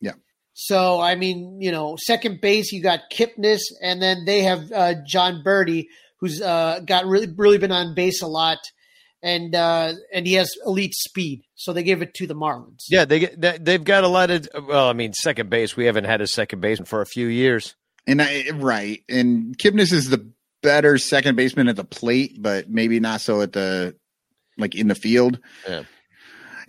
Yeah. 0.00 0.12
So 0.54 1.00
I 1.00 1.16
mean, 1.16 1.60
you 1.60 1.70
know, 1.72 1.96
second 1.98 2.40
base 2.40 2.72
you 2.72 2.82
got 2.82 3.00
Kipnis, 3.12 3.60
and 3.82 4.00
then 4.02 4.24
they 4.24 4.40
have 4.42 4.70
uh, 4.72 4.94
Jon 5.06 5.42
Berti, 5.44 5.86
who's 6.20 6.40
uh, 6.40 6.80
got 6.84 7.06
really 7.06 7.28
really 7.36 7.58
been 7.58 7.72
on 7.72 7.94
base 7.94 8.22
a 8.22 8.26
lot, 8.26 8.58
and 9.22 9.54
uh, 9.54 9.92
and 10.12 10.26
he 10.26 10.34
has 10.34 10.50
elite 10.66 10.94
speed. 10.94 11.42
So 11.54 11.72
they 11.72 11.82
gave 11.82 12.02
it 12.02 12.14
to 12.14 12.26
the 12.26 12.34
Marlins. 12.34 12.84
Yeah, 12.88 13.04
they 13.04 13.18
get 13.20 13.40
they- 13.40 13.58
they've 13.58 13.84
got 13.84 14.04
a 14.04 14.08
lot 14.08 14.30
of 14.30 14.48
well, 14.66 14.88
I 14.88 14.92
mean, 14.92 15.12
second 15.12 15.50
base. 15.50 15.76
We 15.76 15.86
haven't 15.86 16.04
had 16.04 16.20
a 16.20 16.26
second 16.26 16.60
baseman 16.60 16.86
for 16.86 17.00
a 17.00 17.06
few 17.06 17.26
years. 17.26 17.74
And 18.06 18.22
I 18.22 18.50
right. 18.54 19.02
And 19.08 19.56
Kipnis 19.58 19.92
is 19.92 20.08
the 20.08 20.30
better 20.62 20.98
second 20.98 21.36
baseman 21.36 21.68
at 21.68 21.76
the 21.76 21.84
plate, 21.84 22.36
but 22.40 22.68
maybe 22.68 22.98
not 23.00 23.20
so 23.20 23.42
at 23.42 23.52
the 23.52 23.94
like 24.58 24.74
in 24.74 24.88
the 24.88 24.94
field. 24.94 25.38
Yeah. 25.68 25.82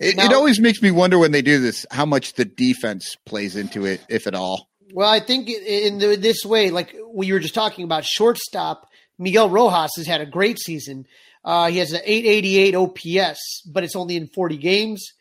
It, 0.00 0.18
it 0.18 0.32
always 0.32 0.58
makes 0.58 0.82
me 0.82 0.90
wonder 0.90 1.18
when 1.18 1.30
they 1.30 1.42
do 1.42 1.60
this 1.60 1.86
how 1.90 2.04
much 2.04 2.34
the 2.34 2.44
defense 2.44 3.16
plays 3.24 3.54
into 3.54 3.86
it, 3.86 4.04
if 4.08 4.26
at 4.26 4.34
all. 4.34 4.68
Well, 4.92 5.08
I 5.08 5.20
think 5.20 5.48
in 5.48 5.98
the, 5.98 6.16
this 6.16 6.44
way, 6.44 6.70
like 6.70 6.94
we 7.14 7.32
were 7.32 7.38
just 7.38 7.54
talking 7.54 7.84
about, 7.84 8.04
shortstop 8.04 8.88
Miguel 9.22 9.48
Rojas 9.48 9.92
has 9.96 10.06
had 10.06 10.20
a 10.20 10.26
great 10.26 10.58
season. 10.58 11.06
Uh, 11.44 11.68
he 11.70 11.78
has 11.78 11.92
an 11.92 12.00
888 12.04 12.74
OPS, 12.74 13.62
but 13.66 13.84
it's 13.84 13.96
only 13.96 14.16
in 14.16 14.28
40 14.28 14.56
games. 14.56 15.12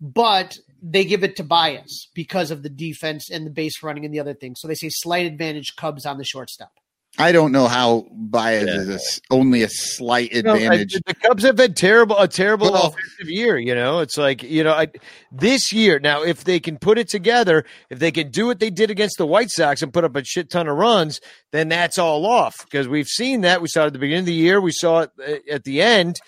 But 0.00 0.56
they 0.80 1.04
give 1.04 1.24
it 1.24 1.36
to 1.36 1.44
Baez 1.44 2.08
because 2.14 2.50
of 2.50 2.62
the 2.62 2.68
defense 2.68 3.30
and 3.30 3.44
the 3.44 3.50
base 3.50 3.82
running 3.82 4.04
and 4.04 4.14
the 4.14 4.20
other 4.20 4.34
things. 4.34 4.60
So 4.60 4.68
they 4.68 4.74
say 4.74 4.88
slight 4.90 5.26
advantage 5.26 5.74
Cubs 5.76 6.06
on 6.06 6.18
the 6.18 6.24
shortstop. 6.24 6.72
I 7.18 7.32
don't 7.32 7.50
know 7.52 7.66
how 7.66 8.06
Baez 8.12 8.66
Yeah. 8.66 8.94
is 8.94 9.20
only 9.30 9.62
a 9.62 9.68
slight 9.68 10.32
You 10.32 10.42
know, 10.42 10.54
I- 10.54 10.58
advantage. 10.58 10.92
the 11.06 11.14
Cubs 11.14 11.42
have 11.42 11.58
had 11.58 11.76
terrible 11.76 12.16
a 12.18 12.28
terrible 12.28 12.70
Well- 12.72 12.88
offensive 12.88 13.28
year. 13.28 13.58
You 13.58 13.74
know, 13.74 13.98
it's 14.00 14.16
like 14.16 14.42
you 14.42 14.62
know 14.62 14.72
I, 14.72 14.88
this 15.32 15.72
year 15.72 15.98
now 15.98 16.22
if 16.22 16.44
they 16.44 16.60
can 16.60 16.78
put 16.78 16.98
it 16.98 17.08
together, 17.08 17.64
if 17.90 17.98
they 17.98 18.10
can 18.12 18.30
do 18.30 18.46
what 18.46 18.60
they 18.60 18.70
did 18.70 18.90
against 18.90 19.18
the 19.18 19.26
White 19.26 19.50
Sox 19.50 19.82
and 19.82 19.92
put 19.92 20.04
up 20.04 20.14
a 20.16 20.24
shit 20.24 20.50
ton 20.50 20.68
of 20.68 20.76
runs, 20.76 21.20
then 21.52 21.68
that's 21.68 21.98
all 21.98 22.24
off 22.26 22.54
because 22.64 22.86
we've 22.86 23.08
seen 23.08 23.40
that. 23.40 23.60
We 23.62 23.68
saw 23.68 23.84
it 23.84 23.86
at 23.88 23.92
the 23.94 23.98
beginning 23.98 24.20
of 24.20 24.26
the 24.26 24.32
year, 24.34 24.60
we 24.60 24.72
saw 24.72 25.00
it 25.00 25.10
uh, 25.26 25.32
at 25.50 25.64
the 25.64 25.82
end, 25.82 26.18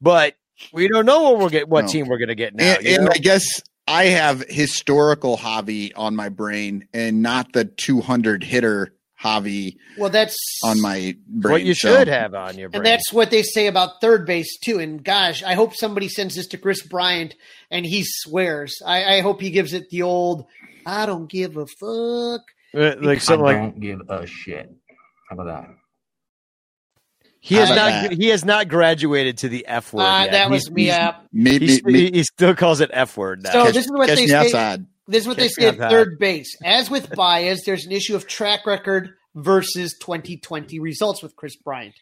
but 0.00 0.34
we 0.72 0.88
don't 0.88 1.06
know 1.06 1.22
what 1.22 1.38
we're 1.38 1.48
get 1.48 1.68
what 1.68 1.86
No. 1.86 1.90
team 1.90 2.06
we're 2.08 2.18
going 2.18 2.28
to 2.28 2.34
get 2.34 2.54
now. 2.54 2.64
and, 2.78 2.86
and? 2.86 3.08
I 3.08 3.18
guess 3.18 3.44
I 3.86 4.04
have 4.06 4.44
historical 4.48 5.36
hobby 5.36 5.92
on 5.94 6.14
my 6.16 6.28
brain 6.28 6.86
and 6.94 7.22
not 7.22 7.52
the 7.52 7.64
200 7.64 8.42
hitter 8.44 8.92
Javy 9.24 9.76
Well, 9.96 10.10
that's 10.10 10.36
on 10.62 10.80
my 10.80 11.16
brain. 11.26 11.52
what 11.52 11.62
you 11.64 11.74
So- 11.74 11.96
should 11.96 12.08
have 12.08 12.34
on 12.34 12.58
your 12.58 12.68
brain. 12.68 12.80
And 12.80 12.86
that's 12.86 13.12
what 13.12 13.30
they 13.30 13.42
say 13.42 13.66
about 13.66 14.00
third 14.00 14.26
base 14.26 14.58
too. 14.62 14.78
And 14.78 15.02
gosh, 15.02 15.42
I 15.42 15.54
hope 15.54 15.74
somebody 15.74 16.08
sends 16.08 16.34
this 16.36 16.46
to 16.48 16.58
Kris 16.58 16.82
Bryant 16.86 17.34
and 17.70 17.86
he 17.86 18.02
swears. 18.04 18.74
I, 18.84 19.16
I 19.16 19.20
hope 19.20 19.40
he 19.40 19.50
gives 19.50 19.72
it 19.72 19.88
the 19.90 20.02
old 20.02 20.46
"I 20.86 21.06
don't 21.06 21.28
give 21.30 21.56
a 21.56 21.66
fuck." 21.66 22.42
Uh, 22.76 22.96
like 23.00 23.20
something 23.20 23.46
I 23.46 23.52
like 23.52 23.56
don't 23.56 23.80
give 23.80 24.00
a 24.08 24.26
shit. 24.26 24.70
How 25.30 25.34
about 25.36 25.46
that? 25.46 25.68
he 27.40 27.56
has 27.56 27.68
not 27.68 27.76
that. 27.76 28.12
he 28.12 28.28
has 28.28 28.44
not 28.44 28.68
graduated 28.68 29.38
to 29.38 29.48
the 29.48 29.66
F 29.66 29.92
word. 29.92 30.02
Uh, 30.02 30.22
yet. 30.24 30.32
that 30.32 30.50
was 30.50 30.62
He's- 30.66 30.74
me. 30.74 30.82
he's- 30.84 30.98
Uh, 30.98 31.12
Maybe, 31.32 31.66
He, 31.66 31.80
maybe 31.84 32.10
he 32.18 32.22
still 32.24 32.54
calls 32.54 32.80
it 32.80 32.90
F 32.92 33.16
word 33.16 33.42
now. 33.42 33.52
So 33.52 33.64
catch, 33.64 33.74
this 33.74 33.84
is 33.86 33.92
what 33.92 34.08
catch 34.08 34.16
they 34.16 34.22
me 34.24 34.28
say- 34.28 34.34
outside. 34.34 34.86
This 35.06 35.22
is 35.22 35.28
what 35.28 35.36
they 35.36 35.48
say 35.48 35.68
at 35.68 35.76
third 35.76 36.18
base. 36.18 36.56
As 36.64 36.90
with 36.90 37.10
Baez, 37.14 37.62
there's 37.64 37.84
an 37.84 37.92
issue 37.92 38.16
of 38.16 38.26
track 38.26 38.66
record 38.66 39.14
versus 39.34 39.96
2020 40.00 40.80
results 40.80 41.22
with 41.22 41.36
Kris 41.36 41.56
Bryant. 41.56 41.94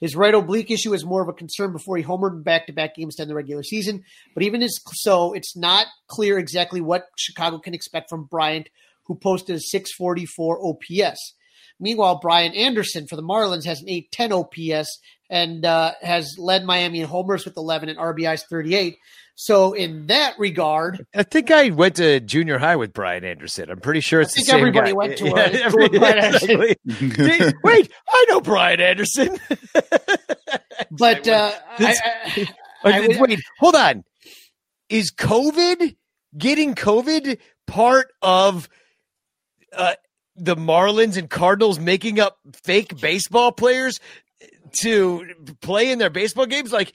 His 0.00 0.14
right 0.14 0.32
oblique 0.32 0.70
issue 0.70 0.94
is 0.94 1.04
more 1.04 1.22
of 1.22 1.28
a 1.28 1.32
concern 1.32 1.72
before 1.72 1.96
he 1.96 2.04
homered 2.04 2.34
in 2.34 2.42
back-to-back 2.42 2.94
games 2.94 3.16
to 3.16 3.22
end 3.22 3.30
the 3.30 3.34
regular 3.34 3.64
season. 3.64 4.04
But 4.32 4.44
even 4.44 4.62
as 4.62 4.78
so, 4.92 5.32
it's 5.32 5.56
not 5.56 5.86
clear 6.06 6.38
exactly 6.38 6.80
what 6.80 7.08
Chicago 7.16 7.58
can 7.58 7.74
expect 7.74 8.08
from 8.08 8.24
Bryant, 8.24 8.68
who 9.04 9.16
posted 9.16 9.56
a 9.56 9.60
644 9.60 10.64
OPS. 10.64 11.34
Meanwhile, 11.80 12.20
Brian 12.20 12.54
Anderson 12.54 13.06
for 13.08 13.16
the 13.16 13.22
Marlins 13.22 13.64
has 13.64 13.80
an 13.80 13.88
810 13.88 14.32
OPS 14.32 14.98
and 15.30 15.64
uh, 15.64 15.92
has 16.00 16.36
led 16.38 16.64
Miami 16.64 17.00
in 17.00 17.06
homers 17.06 17.44
with 17.44 17.56
11 17.56 17.88
and 17.88 17.98
RBIs 17.98 18.42
38. 18.48 18.96
So 19.40 19.72
in 19.72 20.08
that 20.08 20.36
regard, 20.36 21.06
I 21.14 21.22
think 21.22 21.52
I 21.52 21.70
went 21.70 21.94
to 21.96 22.18
junior 22.18 22.58
high 22.58 22.74
with 22.74 22.92
Brian 22.92 23.22
Anderson. 23.24 23.70
I'm 23.70 23.78
pretty 23.78 24.00
sure 24.00 24.20
it's 24.20 24.34
think 24.34 24.48
the 24.48 24.50
same 24.50 24.64
I 24.64 24.72
think 24.72 24.76
everybody 24.76 24.90
guy. 24.90 24.96
went 24.96 25.16
to, 25.18 25.24
Yeah, 25.28 25.66
uh, 25.68 25.70
to 25.70 25.98
Brian 26.00 26.34
exactly. 26.34 27.48
See, 27.48 27.52
Wait, 27.62 27.92
I 28.10 28.26
know 28.28 28.40
Brian 28.40 28.80
Anderson. 28.80 29.38
but 30.90 31.28
uh, 31.28 31.52
I, 31.78 32.46
I 32.82 33.00
would- 33.06 33.20
Wait, 33.20 33.40
hold 33.60 33.76
on. 33.76 34.02
Is 34.88 35.12
COVID 35.12 35.94
getting 36.36 36.74
COVID 36.74 37.38
part 37.68 38.08
of 38.20 38.68
uh, 39.72 39.94
the 40.34 40.56
Marlins 40.56 41.16
and 41.16 41.30
Cardinals 41.30 41.78
making 41.78 42.18
up 42.18 42.38
fake 42.64 43.00
baseball 43.00 43.52
players 43.52 44.00
to 44.80 45.26
play 45.60 45.92
in 45.92 46.00
their 46.00 46.10
baseball 46.10 46.46
games? 46.46 46.72
Like, 46.72 46.92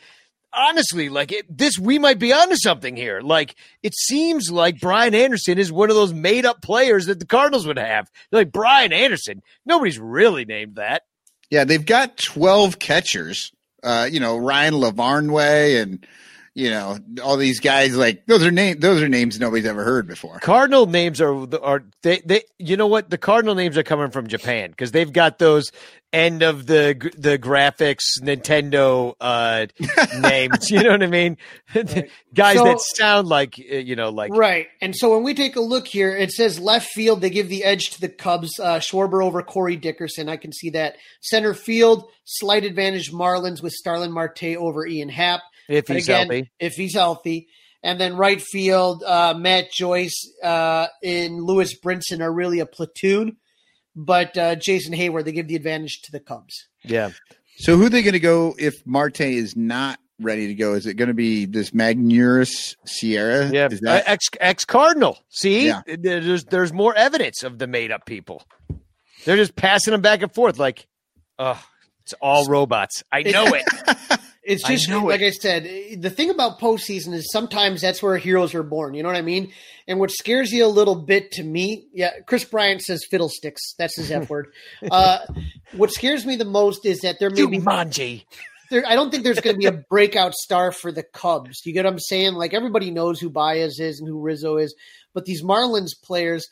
honestly, 0.54 1.10
like 1.10 1.32
it, 1.32 1.46
this, 1.58 1.78
we 1.78 2.00
might 2.00 2.20
be 2.20 2.34
onto 2.34 2.56
something 2.56 2.96
here. 2.96 3.22
Like, 3.22 3.56
it 3.82 3.96
seems 3.96 4.52
like 4.52 4.80
Brian 4.80 5.16
Anderson 5.16 5.58
is 5.58 5.72
one 5.72 5.90
of 5.90 5.96
those 5.96 6.14
made 6.14 6.46
up 6.46 6.62
players 6.62 7.06
that 7.08 7.20
the 7.20 7.26
Cardinals 7.26 7.68
would 7.68 7.78
have. 7.78 8.10
Like 8.32 8.52
Brian 8.52 8.94
Anderson, 8.94 9.42
nobody's 9.66 10.00
really 10.00 10.46
named 10.46 10.76
that. 10.76 11.04
Yeah, 11.50 11.66
they've 11.66 11.86
got 11.86 12.18
12 12.18 12.80
catchers. 12.80 13.52
Uh, 13.84 14.08
you 14.10 14.20
know, 14.20 14.38
Ryan 14.38 14.76
Lavarnway 14.76 15.82
and 15.82 16.06
you 16.56 16.70
know, 16.70 17.00
all 17.24 17.38
these 17.38 17.60
guys 17.60 17.96
like 17.96 18.26
those 18.28 18.44
are 18.44 18.52
name 18.52 18.80
those 18.80 19.02
are 19.02 19.10
names 19.10 19.40
nobody's 19.40 19.66
ever 19.66 19.84
heard 19.84 20.08
before. 20.08 20.38
Cardinal 20.40 20.86
names 20.86 21.20
are 21.20 21.34
are 21.64 21.84
they 22.04 22.22
they 22.26 22.44
you 22.60 22.78
know 22.78 22.86
what 22.86 23.10
the 23.10 23.18
Cardinal 23.18 23.56
names 23.56 23.76
are 23.76 23.84
coming 23.84 24.12
from 24.12 24.28
Japan 24.28 24.70
because 24.70 24.92
they've 24.92 25.12
got 25.12 25.40
those 25.40 25.72
end 26.14 26.44
of 26.44 26.68
the 26.68 27.12
the 27.18 27.40
graphics 27.40 28.22
Nintendo 28.22 29.16
uh 29.20 29.66
names 30.22 30.70
you 30.70 30.84
know 30.84 30.92
what 30.92 31.02
I 31.04 31.08
mean 31.08 31.38
guys 32.34 32.58
So- 32.58 32.66
that 32.66 32.80
sound 32.80 33.28
like 33.28 33.56
uh, 33.60 33.76
you 33.78 33.96
know 33.96 34.10
like 34.10 34.32
right. 34.34 34.68
And 34.80 34.96
so 34.96 35.14
when 35.16 35.24
we 35.24 35.34
take 35.34 35.56
a 35.56 35.62
look 35.62 35.88
here, 35.88 36.16
it 36.16 36.32
says 36.32 36.60
left 36.60 36.90
field, 36.90 37.22
they 37.22 37.30
give 37.32 37.50
the 37.50 37.64
edge 37.64 37.90
to 37.92 38.02
the 38.02 38.10
Cubs, 38.10 38.60
uh, 38.60 38.80
Schwarber 38.80 39.24
over 39.26 39.42
Corey 39.42 39.76
Dickerson. 39.76 40.30
I 40.30 40.38
can 40.38 40.52
see 40.54 40.70
that. 40.72 40.98
Center 41.22 41.54
field, 41.54 42.10
slight 42.26 42.64
advantage 42.64 43.12
Marlins 43.12 43.64
with 43.64 43.74
Starling 43.74 44.12
Marte 44.12 44.56
over 44.58 44.86
Ian 44.86 45.10
Happ. 45.10 45.42
if 45.68 45.88
he's 45.88 46.06
again, 46.08 46.28
healthy 46.30 46.52
If 46.60 46.74
he's 46.74 46.94
healthy. 46.94 47.48
And 47.82 48.00
then 48.00 48.16
right 48.16 48.42
field, 48.42 49.04
uh, 49.04 49.34
Matt 49.38 49.72
Joyce 49.72 50.32
uh, 50.44 50.88
and 51.04 51.42
Lewis 51.44 51.78
Brinson 51.80 52.22
are 52.22 52.32
really 52.32 52.60
a 52.60 52.66
platoon. 52.66 53.38
But 53.96 54.38
uh, 54.38 54.56
Jason 54.56 54.94
Heyward, 54.94 55.26
they 55.26 55.32
give 55.32 55.48
the 55.48 55.56
advantage 55.56 56.02
to 56.04 56.12
the 56.12 56.20
Cubs. 56.20 56.68
yeah 56.84 57.12
So 57.58 57.78
who 57.78 57.86
are 57.86 57.90
they 57.90 58.02
going 58.02 58.14
to 58.14 58.20
go 58.20 58.56
if 58.58 58.76
Marte 58.86 59.22
is 59.22 59.56
not 59.56 60.00
ready 60.20 60.48
to 60.48 60.54
go? 60.56 60.74
Is 60.74 60.86
it 60.86 60.94
going 60.96 61.08
to 61.10 61.14
be 61.14 61.46
this 61.46 61.72
Magneuris 61.72 62.76
Sierra? 62.86 63.50
yeah 63.50 63.68
Is 63.72 63.82
that, 63.82 64.04
ex 64.08 64.26
ex 64.40 64.66
Cardinal 64.66 65.20
see 65.30 65.68
Yeah. 65.68 65.82
there's 65.86 66.46
there's 66.46 66.72
more 66.74 66.96
evidence 66.96 67.44
of 67.44 67.60
the 67.60 67.68
made 67.68 67.92
up 67.92 68.06
people 68.06 68.44
they're 69.26 69.38
just 69.38 69.56
passing 69.56 69.92
them 69.92 70.02
back 70.02 70.22
and 70.22 70.34
forth 70.34 70.60
like 70.60 70.88
oh 71.40 71.62
it's 72.04 72.14
all 72.22 72.46
robots 72.48 73.04
I 73.12 73.22
know 73.24 73.46
it 73.54 74.20
It's 74.46 74.64
just 74.64 74.90
like 74.90 75.22
it. 75.22 75.26
I 75.26 75.30
said, 75.30 76.02
the 76.02 76.10
thing 76.10 76.30
about 76.30 76.60
postseason 76.60 77.14
is 77.14 77.32
sometimes 77.32 77.82
that's 77.82 78.04
where 78.04 78.18
heroes 78.18 78.54
are 78.54 78.64
born. 78.64 78.94
You 78.94 79.02
know 79.02 79.08
what 79.08 79.16
I 79.16 79.22
mean? 79.22 79.54
And 79.88 80.00
what 80.00 80.12
scares 80.12 80.52
you 80.52 80.66
a 80.66 80.68
little 80.68 80.96
bit 80.96 81.32
to 81.34 81.44
me, 81.44 81.88
yeah, 81.94 82.20
Kris 82.28 82.44
Bryant 82.44 82.82
says 82.82 83.06
fiddlesticks. 83.10 83.74
That's 83.78 83.96
his 83.96 84.12
F 84.12 84.30
word. 84.30 84.48
Uh, 84.92 85.20
what 85.74 85.92
scares 85.92 86.26
me 86.26 86.36
the 86.36 86.46
most 86.46 86.86
is 86.86 87.00
that 87.02 87.16
there 87.20 87.30
may 87.30 87.46
be 87.46 87.58
Jumanji. 87.58 88.26
there, 88.70 88.84
I 88.86 88.96
don't 88.96 89.12
think 89.12 89.24
there's 89.24 89.40
going 89.40 89.56
to 89.56 89.60
be 89.60 89.66
a 89.66 89.72
breakout 89.90 90.34
star 90.34 90.72
for 90.72 90.92
the 90.92 91.04
Cubs. 91.04 91.66
You 91.66 91.74
get 91.74 91.86
what 91.86 91.94
I'm 91.94 92.00
saying? 92.00 92.34
Like 92.34 92.54
everybody 92.54 92.92
knows 92.92 93.20
who 93.20 93.30
Baez 93.30 93.80
is 93.80 94.00
and 94.00 94.08
who 94.08 94.20
Rizzo 94.20 94.58
is, 94.58 94.76
but 95.14 95.26
these 95.26 95.42
Marlins 95.42 95.92
players, 96.04 96.48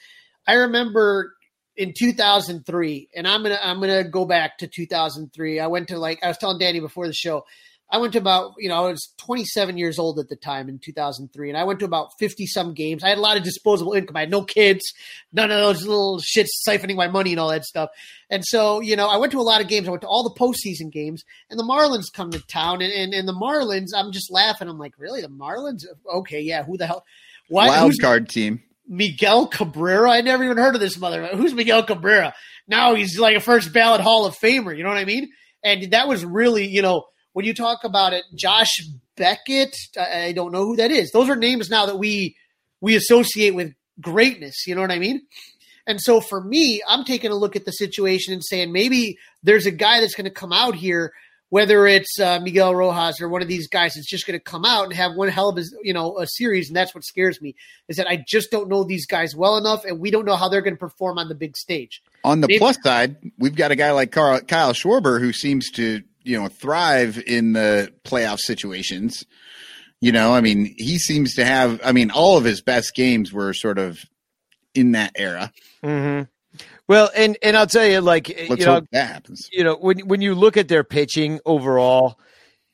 I 0.47 0.53
remember 0.53 1.33
in 1.75 1.93
2003, 1.97 3.09
and 3.15 3.27
I'm 3.27 3.43
gonna 3.43 3.59
I'm 3.61 3.79
gonna 3.79 4.03
go 4.03 4.25
back 4.25 4.59
to 4.59 4.67
2003. 4.67 5.59
I 5.59 5.67
went 5.67 5.89
to 5.89 5.97
like 5.97 6.23
I 6.23 6.27
was 6.27 6.37
telling 6.37 6.59
Danny 6.59 6.79
before 6.79 7.07
the 7.07 7.13
show. 7.13 7.43
I 7.91 7.97
went 7.97 8.13
to 8.13 8.19
about, 8.19 8.53
you 8.57 8.69
know, 8.69 8.85
I 8.85 8.89
was 8.89 9.13
27 9.17 9.77
years 9.77 9.99
old 9.99 10.17
at 10.17 10.29
the 10.29 10.37
time 10.37 10.69
in 10.69 10.79
2003, 10.79 11.49
and 11.49 11.57
I 11.57 11.65
went 11.65 11.79
to 11.79 11.85
about 11.85 12.11
50 12.19 12.47
some 12.47 12.73
games. 12.73 13.03
I 13.03 13.09
had 13.09 13.17
a 13.17 13.21
lot 13.21 13.35
of 13.35 13.43
disposable 13.43 13.93
income. 13.93 14.15
I 14.15 14.21
had 14.21 14.31
no 14.31 14.43
kids, 14.43 14.93
none 15.33 15.51
of 15.51 15.57
those 15.57 15.85
little 15.85 16.19
shits 16.19 16.47
siphoning 16.65 16.95
my 16.95 17.09
money 17.09 17.31
and 17.31 17.39
all 17.39 17.49
that 17.49 17.65
stuff. 17.65 17.89
And 18.29 18.45
so, 18.45 18.79
you 18.79 18.95
know, 18.95 19.09
I 19.09 19.17
went 19.17 19.33
to 19.33 19.39
a 19.39 19.43
lot 19.43 19.59
of 19.59 19.67
games. 19.67 19.87
I 19.87 19.91
went 19.91 20.03
to 20.03 20.07
all 20.07 20.23
the 20.23 20.39
postseason 20.39 20.89
games, 20.89 21.25
and 21.49 21.59
the 21.59 21.65
Marlins 21.65 22.05
come 22.13 22.31
to 22.31 22.39
town. 22.39 22.81
And, 22.81 22.93
and, 22.93 23.13
and 23.13 23.27
the 23.27 23.33
Marlins, 23.33 23.89
I'm 23.93 24.13
just 24.13 24.31
laughing. 24.31 24.69
I'm 24.69 24.79
like, 24.79 24.93
really? 24.97 25.21
The 25.21 25.27
Marlins? 25.27 25.83
Okay, 26.11 26.39
yeah, 26.39 26.63
who 26.63 26.77
the 26.77 26.87
hell? 26.87 27.03
Why? 27.49 27.67
Wild 27.67 27.99
card 27.99 28.29
team. 28.29 28.63
Miguel 28.87 29.47
Cabrera. 29.47 30.11
I 30.11 30.21
never 30.21 30.43
even 30.43 30.57
heard 30.57 30.75
of 30.75 30.81
this 30.81 30.97
mother. 30.97 31.27
Who's 31.27 31.53
Miguel 31.53 31.83
Cabrera? 31.83 32.33
Now 32.67 32.95
he's 32.95 33.19
like 33.19 33.35
a 33.35 33.41
first 33.41 33.73
ballot 33.73 34.01
Hall 34.01 34.25
of 34.25 34.37
Famer. 34.37 34.75
You 34.75 34.83
know 34.83 34.89
what 34.89 34.97
I 34.97 35.05
mean? 35.05 35.29
And 35.63 35.91
that 35.91 36.07
was 36.07 36.25
really, 36.25 36.67
you 36.67 36.81
know, 36.81 37.05
when 37.33 37.45
you 37.45 37.53
talk 37.53 37.83
about 37.83 38.13
it, 38.13 38.23
Josh 38.35 38.81
Beckett. 39.15 39.75
I, 39.97 40.25
I 40.25 40.31
don't 40.31 40.51
know 40.51 40.65
who 40.65 40.75
that 40.77 40.91
is. 40.91 41.11
Those 41.11 41.29
are 41.29 41.35
names 41.35 41.69
now 41.69 41.85
that 41.85 41.97
we 41.97 42.35
we 42.81 42.95
associate 42.95 43.51
with 43.55 43.73
greatness. 43.99 44.65
You 44.67 44.75
know 44.75 44.81
what 44.81 44.91
I 44.91 44.99
mean? 44.99 45.21
And 45.87 45.99
so 45.99 46.21
for 46.21 46.41
me, 46.43 46.81
I'm 46.87 47.03
taking 47.05 47.31
a 47.31 47.35
look 47.35 47.55
at 47.55 47.65
the 47.65 47.71
situation 47.71 48.33
and 48.33 48.43
saying 48.43 48.71
maybe 48.71 49.17
there's 49.43 49.65
a 49.65 49.71
guy 49.71 49.99
that's 49.99 50.13
going 50.15 50.25
to 50.25 50.31
come 50.31 50.53
out 50.53 50.75
here, 50.75 51.11
whether 51.49 51.87
it's 51.87 52.19
uh, 52.19 52.39
Miguel 52.39 52.75
Rojas 52.75 53.19
or 53.19 53.27
one 53.27 53.41
of 53.41 53.47
these 53.47 53.67
guys 53.67 53.95
that's 53.95 54.09
just 54.09 54.27
going 54.27 54.37
to 54.39 54.43
come 54.43 54.63
out 54.63 54.85
and 54.85 54.93
have 54.93 55.15
one 55.15 55.27
hell 55.29 55.49
of 55.49 55.57
a 55.57 55.63
you 55.83 55.93
know 55.93 56.19
a 56.19 56.27
series, 56.27 56.67
and 56.67 56.75
that's 56.75 56.93
what 56.93 57.03
scares 57.03 57.41
me 57.41 57.55
is 57.87 57.97
that 57.97 58.07
I 58.07 58.23
just 58.27 58.51
don't 58.51 58.69
know 58.69 58.83
these 58.83 59.05
guys 59.07 59.35
well 59.35 59.57
enough, 59.57 59.83
and 59.85 59.99
we 59.99 60.11
don't 60.11 60.25
know 60.25 60.35
how 60.35 60.49
they're 60.49 60.61
going 60.61 60.75
to 60.75 60.79
perform 60.79 61.17
on 61.17 61.29
the 61.29 61.35
big 61.35 61.57
stage. 61.57 62.01
On 62.23 62.41
the 62.41 62.47
Maybe- 62.47 62.59
plus 62.59 62.77
side, 62.83 63.15
we've 63.39 63.55
got 63.55 63.71
a 63.71 63.75
guy 63.75 63.91
like 63.91 64.11
Carl, 64.11 64.39
Kyle 64.41 64.73
Schwarber 64.73 65.19
who 65.19 65.33
seems 65.33 65.71
to, 65.71 66.03
you 66.23 66.39
know, 66.39 66.47
thrive 66.47 67.21
in 67.25 67.53
the 67.53 67.91
playoff 68.03 68.39
situations. 68.39 69.25
You 69.99 70.11
know, 70.11 70.33
I 70.33 70.41
mean, 70.41 70.73
he 70.77 70.97
seems 70.97 71.35
to 71.35 71.45
have, 71.45 71.79
I 71.83 71.91
mean, 71.91 72.09
all 72.11 72.37
of 72.37 72.43
his 72.43 72.61
best 72.61 72.95
games 72.95 73.31
were 73.31 73.53
sort 73.53 73.77
of 73.77 73.99
in 74.73 74.93
that 74.93 75.11
era. 75.15 75.51
hmm 75.83 76.21
Well, 76.87 77.09
and 77.15 77.37
and 77.43 77.55
I'll 77.55 77.67
tell 77.67 77.85
you, 77.85 78.01
like 78.01 78.29
Let's 78.49 78.59
you 78.61 78.65
know, 78.65 78.81
that 78.91 79.07
happens. 79.07 79.47
you 79.51 79.63
know, 79.63 79.75
when 79.75 79.99
when 80.07 80.21
you 80.21 80.33
look 80.35 80.57
at 80.57 80.67
their 80.67 80.83
pitching 80.83 81.39
overall, 81.45 82.19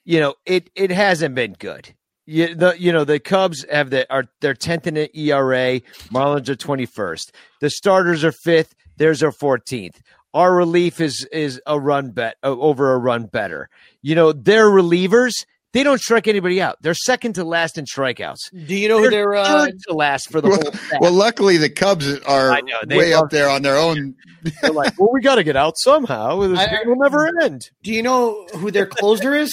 you 0.05 0.19
know, 0.19 0.35
it 0.45 0.69
it 0.75 0.89
hasn't 0.91 1.35
been 1.35 1.53
good. 1.59 1.93
You, 2.25 2.55
the 2.55 2.75
you 2.77 2.91
know 2.91 3.03
the 3.03 3.19
Cubs 3.19 3.65
have 3.71 3.89
the 3.89 4.11
are 4.11 4.25
they're 4.41 4.53
tenth 4.53 4.87
in 4.87 4.95
the 4.95 5.09
ERA. 5.17 5.79
Marlins 6.11 6.49
are 6.49 6.55
twenty 6.55 6.85
first. 6.85 7.33
The 7.61 7.69
starters 7.69 8.23
are 8.23 8.31
fifth. 8.33 8.73
Theirs 8.97 9.21
are 9.23 9.31
fourteenth. 9.31 10.01
Our 10.33 10.53
relief 10.55 10.99
is 11.01 11.27
is 11.31 11.61
a 11.65 11.79
run 11.79 12.11
bet 12.11 12.35
uh, 12.43 12.47
over 12.47 12.93
a 12.93 12.97
run 12.97 13.25
better. 13.25 13.69
You 14.01 14.15
know 14.15 14.31
their 14.33 14.65
relievers 14.67 15.31
they 15.73 15.83
don't 15.83 15.99
strike 15.99 16.27
anybody 16.27 16.61
out. 16.61 16.77
They're 16.81 16.93
second 16.93 17.33
to 17.33 17.43
last 17.43 17.77
in 17.77 17.85
strikeouts. 17.85 18.37
Do 18.65 18.75
you 18.75 18.87
know 18.87 18.99
who 18.99 19.09
they're? 19.09 19.35
Uh, 19.35 19.65
third 19.65 19.79
to 19.87 19.93
last 19.93 20.31
for 20.31 20.41
the 20.41 20.47
whole. 20.49 20.71
staff. 20.73 21.01
Well, 21.01 21.11
luckily 21.11 21.57
the 21.57 21.69
Cubs 21.69 22.19
are 22.21 22.61
know, 22.61 22.97
way 22.97 23.13
love- 23.13 23.25
up 23.25 23.29
there 23.29 23.49
on 23.49 23.61
their 23.61 23.77
own. 23.77 24.15
They're 24.61 24.71
like, 24.71 24.97
well, 24.99 25.09
we 25.11 25.19
got 25.21 25.35
to 25.35 25.43
get 25.43 25.55
out 25.57 25.77
somehow. 25.77 26.39
This 26.47 26.59
I- 26.59 26.67
game 26.67 26.87
will 26.87 26.95
never 26.95 27.27
end. 27.43 27.69
do 27.83 27.91
you 27.91 28.01
know 28.01 28.45
who 28.55 28.71
their 28.71 28.85
closer 28.85 29.35
is? 29.35 29.51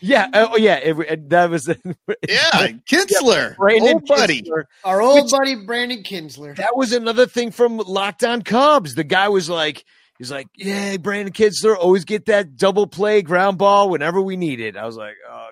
Yeah. 0.00 0.28
Oh, 0.32 0.56
yeah. 0.56 0.76
It, 0.76 0.98
it- 0.98 1.28
that 1.30 1.50
was 1.50 1.66
Yeah, 2.28 2.68
Kintzler, 2.90 3.56
Brandon 3.56 3.94
old 3.94 4.06
buddy. 4.06 4.42
Kintzler. 4.42 4.64
Our 4.84 5.00
old 5.02 5.24
Which- 5.24 5.30
buddy 5.32 5.54
Brandon 5.56 6.02
Kintzler. 6.02 6.56
That 6.56 6.76
was 6.76 6.92
another 6.92 7.26
thing 7.26 7.50
from 7.50 7.78
Lockdown 7.78 8.44
Cubs. 8.44 8.94
The 8.94 9.04
guy 9.04 9.28
was 9.28 9.48
like, 9.50 9.84
he's 10.18 10.30
like, 10.30 10.46
yeah, 10.56 10.96
Brandon 10.96 11.32
Kintzler 11.32 11.76
always 11.76 12.04
get 12.04 12.26
that 12.26 12.56
double 12.56 12.86
play 12.86 13.22
ground 13.22 13.58
ball 13.58 13.90
whenever 13.90 14.20
we 14.20 14.36
need 14.36 14.60
it. 14.60 14.76
I 14.76 14.86
was 14.86 14.96
like, 14.96 15.14
oh 15.30 15.48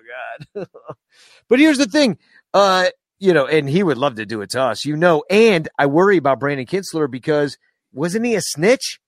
god. 0.55 0.67
but 1.49 1.59
here's 1.59 1.79
the 1.79 1.87
thing, 1.87 2.19
uh, 2.55 2.87
you 3.19 3.33
know, 3.33 3.47
and 3.47 3.69
he 3.69 3.83
would 3.83 3.99
love 3.99 4.15
to 4.17 4.27
do 4.27 4.41
it 4.43 4.51
to 4.51 4.63
us, 4.63 4.85
you 4.85 4.97
know. 4.97 5.25
And 5.29 5.69
I 5.79 5.87
worry 5.87 6.17
about 6.17 6.39
Brandon 6.41 6.67
Kintzler 6.67 7.11
because 7.11 7.59
wasn't 7.93 8.25
he 8.27 8.35
a 8.35 8.41
snitch? 8.43 9.01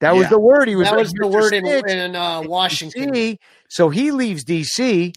That 0.00 0.14
was 0.14 0.28
the 0.28 0.38
word 0.38 0.68
he 0.68 0.76
was. 0.76 0.88
that 0.88 0.98
was 0.98 1.12
the 1.12 1.26
word 1.26 1.52
in, 1.52 1.66
in 1.66 2.16
uh, 2.16 2.42
Washington. 2.42 3.12
DC. 3.12 3.36
So 3.68 3.90
he 3.90 4.10
leaves 4.10 4.44
DC, 4.44 5.14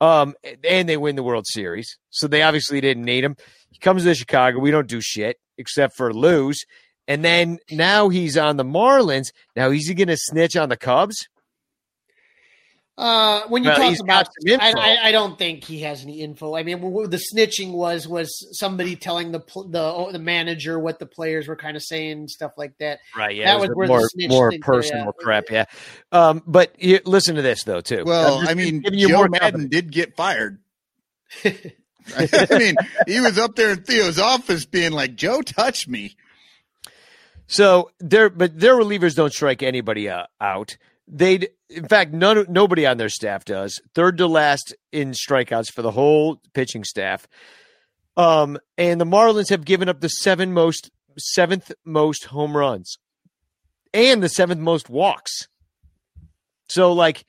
um, 0.00 0.34
and 0.68 0.88
they 0.88 0.96
win 0.96 1.16
the 1.16 1.22
World 1.22 1.46
Series. 1.46 1.96
So 2.10 2.26
they 2.26 2.42
obviously 2.42 2.80
didn't 2.80 3.04
need 3.04 3.24
him. 3.24 3.36
He 3.70 3.78
comes 3.78 4.04
to 4.04 4.14
Chicago. 4.14 4.58
We 4.58 4.70
don't 4.70 4.88
do 4.88 5.00
shit 5.00 5.38
except 5.56 5.96
for 5.96 6.12
lose. 6.12 6.64
And 7.06 7.24
then 7.24 7.58
now 7.70 8.08
he's 8.10 8.36
on 8.36 8.56
the 8.56 8.64
Marlins. 8.64 9.28
Now 9.56 9.70
he's 9.70 9.92
going 9.92 10.08
to 10.08 10.16
snitch 10.16 10.56
on 10.56 10.68
the 10.68 10.76
Cubs. 10.76 11.28
Uh, 12.98 13.42
when 13.46 13.62
you 13.62 13.70
Well, 13.70 13.78
talk 13.78 14.00
about, 14.00 14.28
I. 14.60 14.72
I, 14.76 14.98
I 15.08 15.12
don't 15.12 15.38
think 15.38 15.62
he 15.62 15.82
has 15.82 16.02
any 16.02 16.20
info. 16.20 16.56
I 16.56 16.64
mean, 16.64 16.80
w- 16.80 17.06
the 17.06 17.22
snitching 17.32 17.70
was 17.70 18.08
was 18.08 18.58
somebody 18.58 18.96
telling 18.96 19.30
the 19.30 19.38
the 19.68 19.80
oh, 19.80 20.10
the 20.10 20.18
manager 20.18 20.80
what 20.80 20.98
the 20.98 21.06
players 21.06 21.46
were 21.46 21.54
kind 21.54 21.76
of 21.76 21.82
saying, 21.84 22.10
and 22.10 22.30
stuff 22.30 22.54
like 22.56 22.76
that. 22.80 22.98
Right. 23.16 23.36
Yeah. 23.36 23.56
That 23.56 23.56
it 23.56 23.60
was 23.60 23.68
was 23.68 23.76
where 23.76 23.86
the 23.86 23.92
more 23.92 24.08
snitch 24.08 24.28
more 24.30 24.50
thing- 24.50 24.60
personal 24.62 25.04
yeah. 25.04 25.24
crap. 25.24 25.44
Yeah. 25.48 25.64
Um, 26.10 26.42
but 26.44 26.74
you, 26.82 26.98
listen 27.04 27.36
to 27.36 27.42
this 27.42 27.62
though 27.62 27.80
too. 27.80 28.02
Well, 28.04 28.38
I'm 28.38 28.40
just 28.40 28.50
I 28.50 28.54
mean, 28.54 28.82
you 28.90 29.08
Joe 29.10 29.28
Maddon 29.28 29.68
did 29.68 29.92
get 29.92 30.16
fired. 30.16 30.58
I 31.44 32.46
mean, 32.50 32.74
he 33.06 33.20
was 33.20 33.38
up 33.38 33.54
there 33.54 33.70
in 33.70 33.82
Theo's 33.84 34.18
office 34.18 34.64
being 34.66 34.90
like, 34.90 35.14
"Joe 35.14 35.40
touched 35.42 35.86
me." 35.86 36.16
So 37.46 37.92
their 38.00 38.28
but 38.28 38.58
their 38.58 38.74
relievers 38.74 39.14
don't 39.14 39.32
strike 39.32 39.62
anybody 39.62 40.08
uh, 40.08 40.24
out. 40.40 40.76
They, 41.10 41.48
in 41.70 41.88
fact, 41.88 42.12
none 42.12 42.44
nobody 42.48 42.86
on 42.86 42.98
their 42.98 43.08
staff 43.08 43.44
does. 43.44 43.80
Third 43.94 44.18
to 44.18 44.26
last 44.26 44.74
in 44.92 45.12
strikeouts 45.12 45.72
for 45.72 45.82
the 45.82 45.90
whole 45.90 46.40
pitching 46.52 46.84
staff. 46.84 47.26
Um, 48.16 48.58
and 48.76 49.00
the 49.00 49.06
Marlins 49.06 49.48
have 49.48 49.64
given 49.64 49.88
up 49.88 50.00
the 50.00 50.08
seven 50.08 50.52
most 50.52 50.90
seventh 51.16 51.72
most 51.84 52.26
home 52.26 52.56
runs, 52.56 52.98
and 53.94 54.22
the 54.22 54.28
seventh 54.28 54.60
most 54.60 54.90
walks. 54.90 55.48
So, 56.68 56.92
like, 56.92 57.24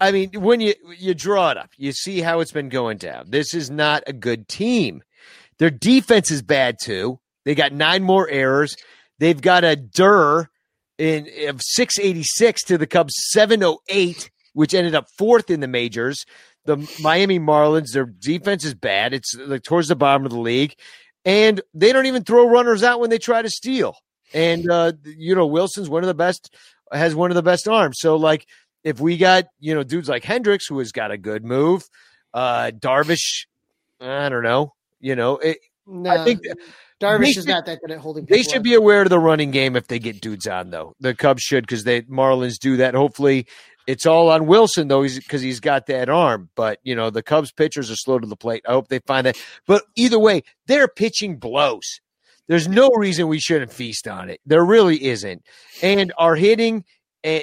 I 0.00 0.12
mean, 0.12 0.30
when 0.34 0.60
you 0.60 0.74
you 0.96 1.14
draw 1.14 1.50
it 1.50 1.56
up, 1.56 1.70
you 1.76 1.92
see 1.92 2.20
how 2.20 2.40
it's 2.40 2.52
been 2.52 2.68
going 2.68 2.98
down. 2.98 3.30
This 3.30 3.52
is 3.52 3.70
not 3.70 4.04
a 4.06 4.12
good 4.12 4.48
team. 4.48 5.02
Their 5.58 5.70
defense 5.70 6.30
is 6.30 6.42
bad 6.42 6.76
too. 6.80 7.18
They 7.44 7.54
got 7.54 7.72
nine 7.72 8.04
more 8.04 8.28
errors. 8.28 8.76
They've 9.18 9.40
got 9.40 9.64
a 9.64 9.74
Durr 9.74 10.48
in 11.02 11.26
of 11.48 11.60
686 11.60 12.62
to 12.64 12.78
the 12.78 12.86
Cubs 12.86 13.14
708, 13.30 14.30
which 14.52 14.72
ended 14.72 14.94
up 14.94 15.06
fourth 15.18 15.50
in 15.50 15.58
the 15.58 15.66
majors. 15.66 16.24
The 16.64 16.76
Miami 17.00 17.40
Marlins, 17.40 17.92
their 17.92 18.04
defense 18.04 18.64
is 18.64 18.74
bad. 18.74 19.12
It's 19.12 19.34
like 19.36 19.64
towards 19.64 19.88
the 19.88 19.96
bottom 19.96 20.24
of 20.24 20.30
the 20.30 20.38
league. 20.38 20.76
And 21.24 21.60
they 21.74 21.92
don't 21.92 22.06
even 22.06 22.22
throw 22.22 22.48
runners 22.48 22.84
out 22.84 23.00
when 23.00 23.10
they 23.10 23.18
try 23.18 23.42
to 23.42 23.50
steal. 23.50 23.96
And 24.32 24.70
uh, 24.70 24.92
you 25.04 25.34
know, 25.34 25.46
Wilson's 25.46 25.88
one 25.88 26.04
of 26.04 26.06
the 26.06 26.14
best, 26.14 26.54
has 26.92 27.16
one 27.16 27.32
of 27.32 27.34
the 27.34 27.42
best 27.42 27.66
arms. 27.66 27.96
So 27.98 28.14
like 28.14 28.46
if 28.84 29.00
we 29.00 29.16
got, 29.16 29.46
you 29.58 29.74
know, 29.74 29.82
dudes 29.82 30.08
like 30.08 30.24
Hendricks, 30.24 30.68
who 30.68 30.78
has 30.78 30.92
got 30.92 31.10
a 31.10 31.18
good 31.18 31.44
move, 31.44 31.82
uh 32.32 32.70
Darvish, 32.78 33.46
I 34.00 34.28
don't 34.28 34.44
know, 34.44 34.74
you 35.00 35.16
know, 35.16 35.38
it, 35.38 35.58
No, 35.84 36.10
I 36.10 36.24
think 36.24 36.42
Darvish 37.02 37.28
is 37.28 37.34
should- 37.34 37.46
not 37.48 37.66
that 37.66 37.80
good 37.80 37.90
at 37.90 37.98
holding. 37.98 38.24
they 38.26 38.42
should 38.42 38.58
up. 38.58 38.62
be 38.62 38.74
aware 38.74 39.02
of 39.02 39.08
the 39.10 39.18
running 39.18 39.50
game 39.50 39.76
if 39.76 39.86
they 39.88 39.98
get 39.98 40.20
dudes 40.20 40.46
on, 40.46 40.70
though. 40.70 40.94
The 41.00 41.14
Cubs 41.14 41.42
should 41.42 41.64
because 41.64 41.84
they 41.84 42.02
Marlins 42.02 42.58
do 42.58 42.76
that. 42.78 42.94
Hopefully, 42.94 43.46
it's 43.86 44.06
all 44.06 44.30
on 44.30 44.46
Wilson 44.46 44.88
though, 44.88 45.02
because 45.02 45.42
he's 45.42 45.60
got 45.60 45.86
that 45.86 46.08
arm. 46.08 46.48
But 46.54 46.78
you 46.82 46.94
know, 46.94 47.10
the 47.10 47.22
Cubs 47.22 47.52
pitchers 47.52 47.90
are 47.90 47.96
slow 47.96 48.18
to 48.18 48.26
the 48.26 48.36
plate. 48.36 48.62
I 48.68 48.72
hope 48.72 48.88
they 48.88 49.00
find 49.00 49.26
that. 49.26 49.36
But 49.66 49.84
either 49.96 50.18
way, 50.18 50.42
their 50.66 50.86
pitching 50.88 51.36
blows. 51.38 52.00
There's 52.48 52.68
no 52.68 52.90
reason 52.96 53.28
we 53.28 53.38
shouldn't 53.40 53.72
feast 53.72 54.06
on 54.08 54.28
it. 54.28 54.40
There 54.44 54.64
really 54.64 55.04
isn't. 55.04 55.42
And 55.82 56.12
our 56.18 56.34
hitting, 56.36 56.84
eh, 57.24 57.42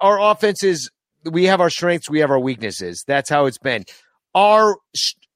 our 0.00 0.20
offense 0.20 0.62
is. 0.64 0.90
We 1.24 1.44
have 1.44 1.60
our 1.60 1.70
strengths. 1.70 2.08
We 2.08 2.20
have 2.20 2.30
our 2.30 2.38
weaknesses. 2.40 3.04
That's 3.06 3.28
how 3.28 3.46
it's 3.46 3.58
been. 3.58 3.84
Our 4.34 4.76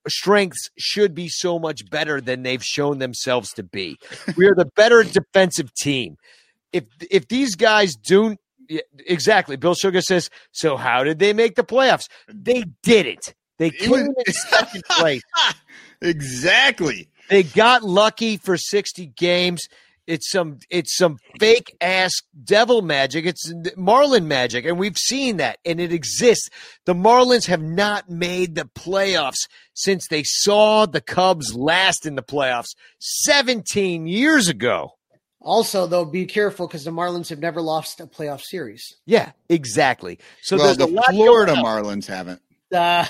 strengths 0.08 0.70
should 0.78 1.14
be 1.14 1.28
so 1.28 1.58
much 1.58 1.88
better 1.90 2.20
than 2.20 2.42
they've 2.42 2.64
shown 2.64 2.98
themselves 2.98 3.52
to 3.54 3.62
be. 3.62 3.96
We 4.36 4.46
are 4.46 4.54
the 4.54 4.66
better 4.76 5.02
defensive 5.04 5.72
team. 5.74 6.16
If 6.72 6.84
if 7.10 7.28
these 7.28 7.54
guys 7.54 7.94
don't 7.94 8.38
Yeah, 8.68 8.80
exactly. 9.06 9.56
Bill 9.56 9.74
Sugar 9.74 10.00
says, 10.00 10.30
so 10.52 10.76
how 10.76 11.04
did 11.04 11.18
they 11.18 11.32
make 11.32 11.54
the 11.54 11.64
playoffs? 11.64 12.08
They. 12.28 12.64
They 13.58 13.68
It 13.68 13.78
came 13.78 13.90
was- 13.90 14.08
in 14.26 14.32
second 14.32 14.82
place. 14.90 15.22
exactly. 16.02 17.08
They 17.30 17.42
got 17.42 17.82
lucky 17.82 18.36
for 18.36 18.56
60 18.56 19.06
games. 19.16 19.62
It's 20.06 20.30
some 20.30 20.58
it's 20.70 20.96
some 20.96 21.16
fake 21.40 21.76
ass 21.80 22.12
devil 22.44 22.82
magic. 22.82 23.24
It's 23.24 23.52
Marlin 23.76 24.28
magic, 24.28 24.66
and 24.66 24.78
we've 24.78 24.98
seen 24.98 25.38
that, 25.38 25.58
and 25.64 25.80
it 25.80 25.92
exists. 25.92 26.50
The 26.84 26.94
Marlins 26.94 27.46
have 27.46 27.62
not 27.62 28.10
made 28.10 28.54
the 28.54 28.64
playoffs 28.64 29.48
since 29.72 30.06
they 30.08 30.22
saw 30.24 30.86
the 30.86 31.00
Cubs 31.00 31.54
last 31.54 32.04
in 32.06 32.16
the 32.16 32.22
playoffs 32.22 32.74
17 32.98 34.06
years 34.06 34.48
ago. 34.48 34.90
Also, 35.40 35.86
though, 35.86 36.04
be 36.06 36.24
careful 36.24 36.66
because 36.66 36.84
the 36.84 36.90
Marlins 36.90 37.28
have 37.28 37.38
never 37.38 37.60
lost 37.60 38.00
a 38.00 38.06
playoff 38.06 38.40
series. 38.42 38.94
Yeah, 39.04 39.32
exactly. 39.48 40.18
So 40.42 40.56
well, 40.56 40.74
the 40.74 41.02
Florida. 41.10 41.52
Marlins 41.54 42.06
haven't. 42.06 42.40
Uh, 42.72 43.04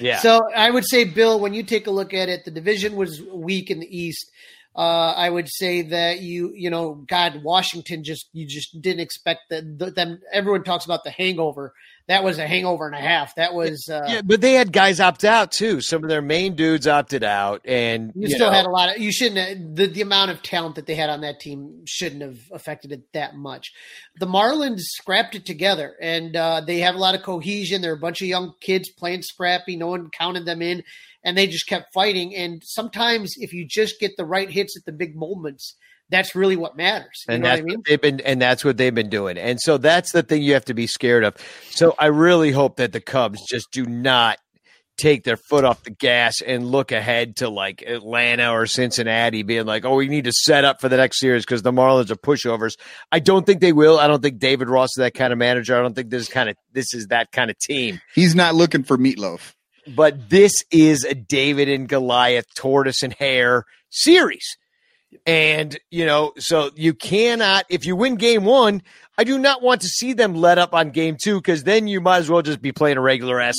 Yeah. 0.00 0.18
So 0.20 0.40
I 0.54 0.70
would 0.70 0.84
say, 0.86 1.04
Bill, 1.04 1.38
when 1.38 1.54
you 1.54 1.62
take 1.62 1.86
a 1.86 1.90
look 1.90 2.14
at 2.14 2.28
it, 2.28 2.44
the 2.44 2.50
division 2.50 2.96
was 2.96 3.22
weak 3.32 3.70
in 3.70 3.78
the 3.80 3.86
East. 3.86 4.30
Uh, 4.74 5.12
I 5.16 5.28
would 5.28 5.48
say 5.48 5.82
that 5.82 6.20
you, 6.20 6.52
you 6.54 6.70
know, 6.70 6.94
God, 6.94 7.42
Washington 7.42 8.04
just 8.04 8.28
you 8.32 8.46
just 8.46 8.80
didn't 8.80 9.00
expect 9.00 9.40
that 9.50 9.78
th- 9.78 9.94
them. 9.94 10.20
Everyone 10.32 10.64
talks 10.64 10.86
about 10.86 11.04
the 11.04 11.10
hangover. 11.10 11.74
That 12.08 12.24
was 12.24 12.38
a 12.38 12.46
hangover 12.46 12.86
and 12.86 12.94
a 12.94 13.00
half. 13.00 13.36
That 13.36 13.54
was. 13.54 13.88
Uh, 13.88 14.04
yeah, 14.08 14.22
but 14.22 14.40
they 14.40 14.54
had 14.54 14.72
guys 14.72 14.98
opt 14.98 15.24
out 15.24 15.52
too. 15.52 15.80
Some 15.80 16.02
of 16.02 16.10
their 16.10 16.22
main 16.22 16.56
dudes 16.56 16.86
opted 16.86 17.22
out, 17.22 17.62
and 17.64 18.12
You, 18.14 18.28
you 18.28 18.34
still 18.34 18.50
know, 18.50 18.52
had 18.52 18.66
a 18.66 18.70
lot 18.70 18.90
of. 18.94 19.00
You 19.00 19.12
shouldn't. 19.12 19.76
The 19.76 19.86
the 19.86 20.00
amount 20.00 20.32
of 20.32 20.42
talent 20.42 20.74
that 20.74 20.86
they 20.86 20.96
had 20.96 21.10
on 21.10 21.20
that 21.20 21.38
team 21.40 21.82
shouldn't 21.86 22.22
have 22.22 22.38
affected 22.52 22.92
it 22.92 23.12
that 23.12 23.36
much. 23.36 23.72
The 24.18 24.26
Marlins 24.26 24.80
scrapped 24.80 25.34
it 25.36 25.46
together, 25.46 25.94
and 26.00 26.34
uh, 26.34 26.62
they 26.66 26.80
have 26.80 26.96
a 26.96 26.98
lot 26.98 27.14
of 27.14 27.22
cohesion. 27.22 27.82
They're 27.82 27.92
a 27.92 27.98
bunch 27.98 28.20
of 28.20 28.28
young 28.28 28.54
kids 28.60 28.90
playing 28.90 29.22
scrappy. 29.22 29.76
No 29.76 29.86
one 29.86 30.10
counted 30.10 30.44
them 30.44 30.60
in, 30.60 30.82
and 31.24 31.38
they 31.38 31.46
just 31.46 31.68
kept 31.68 31.92
fighting. 31.94 32.34
And 32.34 32.62
sometimes, 32.64 33.34
if 33.36 33.52
you 33.52 33.64
just 33.66 34.00
get 34.00 34.16
the 34.16 34.24
right 34.26 34.50
hits 34.50 34.76
at 34.76 34.84
the 34.84 34.92
big 34.92 35.14
moments, 35.14 35.76
that's 36.12 36.34
really 36.34 36.56
what 36.56 36.76
matters. 36.76 37.24
You 37.26 37.34
and 37.34 37.42
know 37.42 37.50
what 37.50 37.58
I 37.58 37.62
mean? 37.62 37.76
what 37.78 37.86
they've 37.86 38.00
been 38.00 38.20
and 38.20 38.40
that's 38.40 38.64
what 38.64 38.76
they've 38.76 38.94
been 38.94 39.08
doing 39.10 39.38
and 39.38 39.58
so 39.60 39.78
that's 39.78 40.12
the 40.12 40.22
thing 40.22 40.42
you 40.42 40.52
have 40.54 40.66
to 40.66 40.74
be 40.74 40.86
scared 40.86 41.24
of 41.24 41.34
so 41.70 41.94
i 41.98 42.06
really 42.06 42.52
hope 42.52 42.76
that 42.76 42.92
the 42.92 43.00
cubs 43.00 43.40
just 43.48 43.70
do 43.72 43.86
not 43.86 44.38
take 44.98 45.24
their 45.24 45.38
foot 45.38 45.64
off 45.64 45.82
the 45.84 45.90
gas 45.90 46.42
and 46.46 46.66
look 46.70 46.92
ahead 46.92 47.36
to 47.36 47.48
like 47.48 47.82
atlanta 47.86 48.52
or 48.52 48.66
cincinnati 48.66 49.42
being 49.42 49.64
like 49.64 49.84
oh 49.86 49.94
we 49.96 50.06
need 50.06 50.24
to 50.24 50.32
set 50.32 50.64
up 50.66 50.80
for 50.82 50.88
the 50.90 50.98
next 50.98 51.18
series 51.18 51.44
because 51.44 51.62
the 51.62 51.72
marlins 51.72 52.10
are 52.10 52.14
pushovers 52.16 52.76
i 53.10 53.18
don't 53.18 53.46
think 53.46 53.60
they 53.62 53.72
will 53.72 53.98
i 53.98 54.06
don't 54.06 54.22
think 54.22 54.38
david 54.38 54.68
ross 54.68 54.90
is 54.90 55.00
that 55.00 55.14
kind 55.14 55.32
of 55.32 55.38
manager 55.38 55.76
i 55.76 55.80
don't 55.80 55.94
think 55.94 56.10
this 56.10 56.28
kind 56.28 56.48
of 56.50 56.56
this 56.72 56.92
is 56.92 57.06
that 57.06 57.32
kind 57.32 57.50
of 57.50 57.58
team 57.58 58.00
He's 58.14 58.34
not 58.34 58.54
looking 58.54 58.82
for 58.84 58.98
meatloaf. 58.98 59.54
but 59.96 60.28
this 60.28 60.52
is 60.70 61.04
a 61.04 61.14
David 61.14 61.68
and 61.70 61.88
Goliath 61.88 62.46
tortoise 62.54 63.02
and 63.02 63.14
hare 63.14 63.64
series. 63.90 64.56
And, 65.26 65.78
you 65.90 66.04
know, 66.06 66.32
so 66.38 66.70
you 66.74 66.94
cannot, 66.94 67.64
if 67.68 67.86
you 67.86 67.94
win 67.96 68.16
game 68.16 68.44
one, 68.44 68.82
I 69.18 69.24
do 69.24 69.38
not 69.38 69.62
want 69.62 69.82
to 69.82 69.88
see 69.88 70.12
them 70.14 70.34
let 70.34 70.58
up 70.58 70.74
on 70.74 70.90
game 70.90 71.16
two 71.22 71.36
because 71.36 71.64
then 71.64 71.86
you 71.86 72.00
might 72.00 72.18
as 72.18 72.30
well 72.30 72.42
just 72.42 72.60
be 72.62 72.72
playing 72.72 72.96
a 72.96 73.00
regular 73.00 73.40
ass 73.40 73.56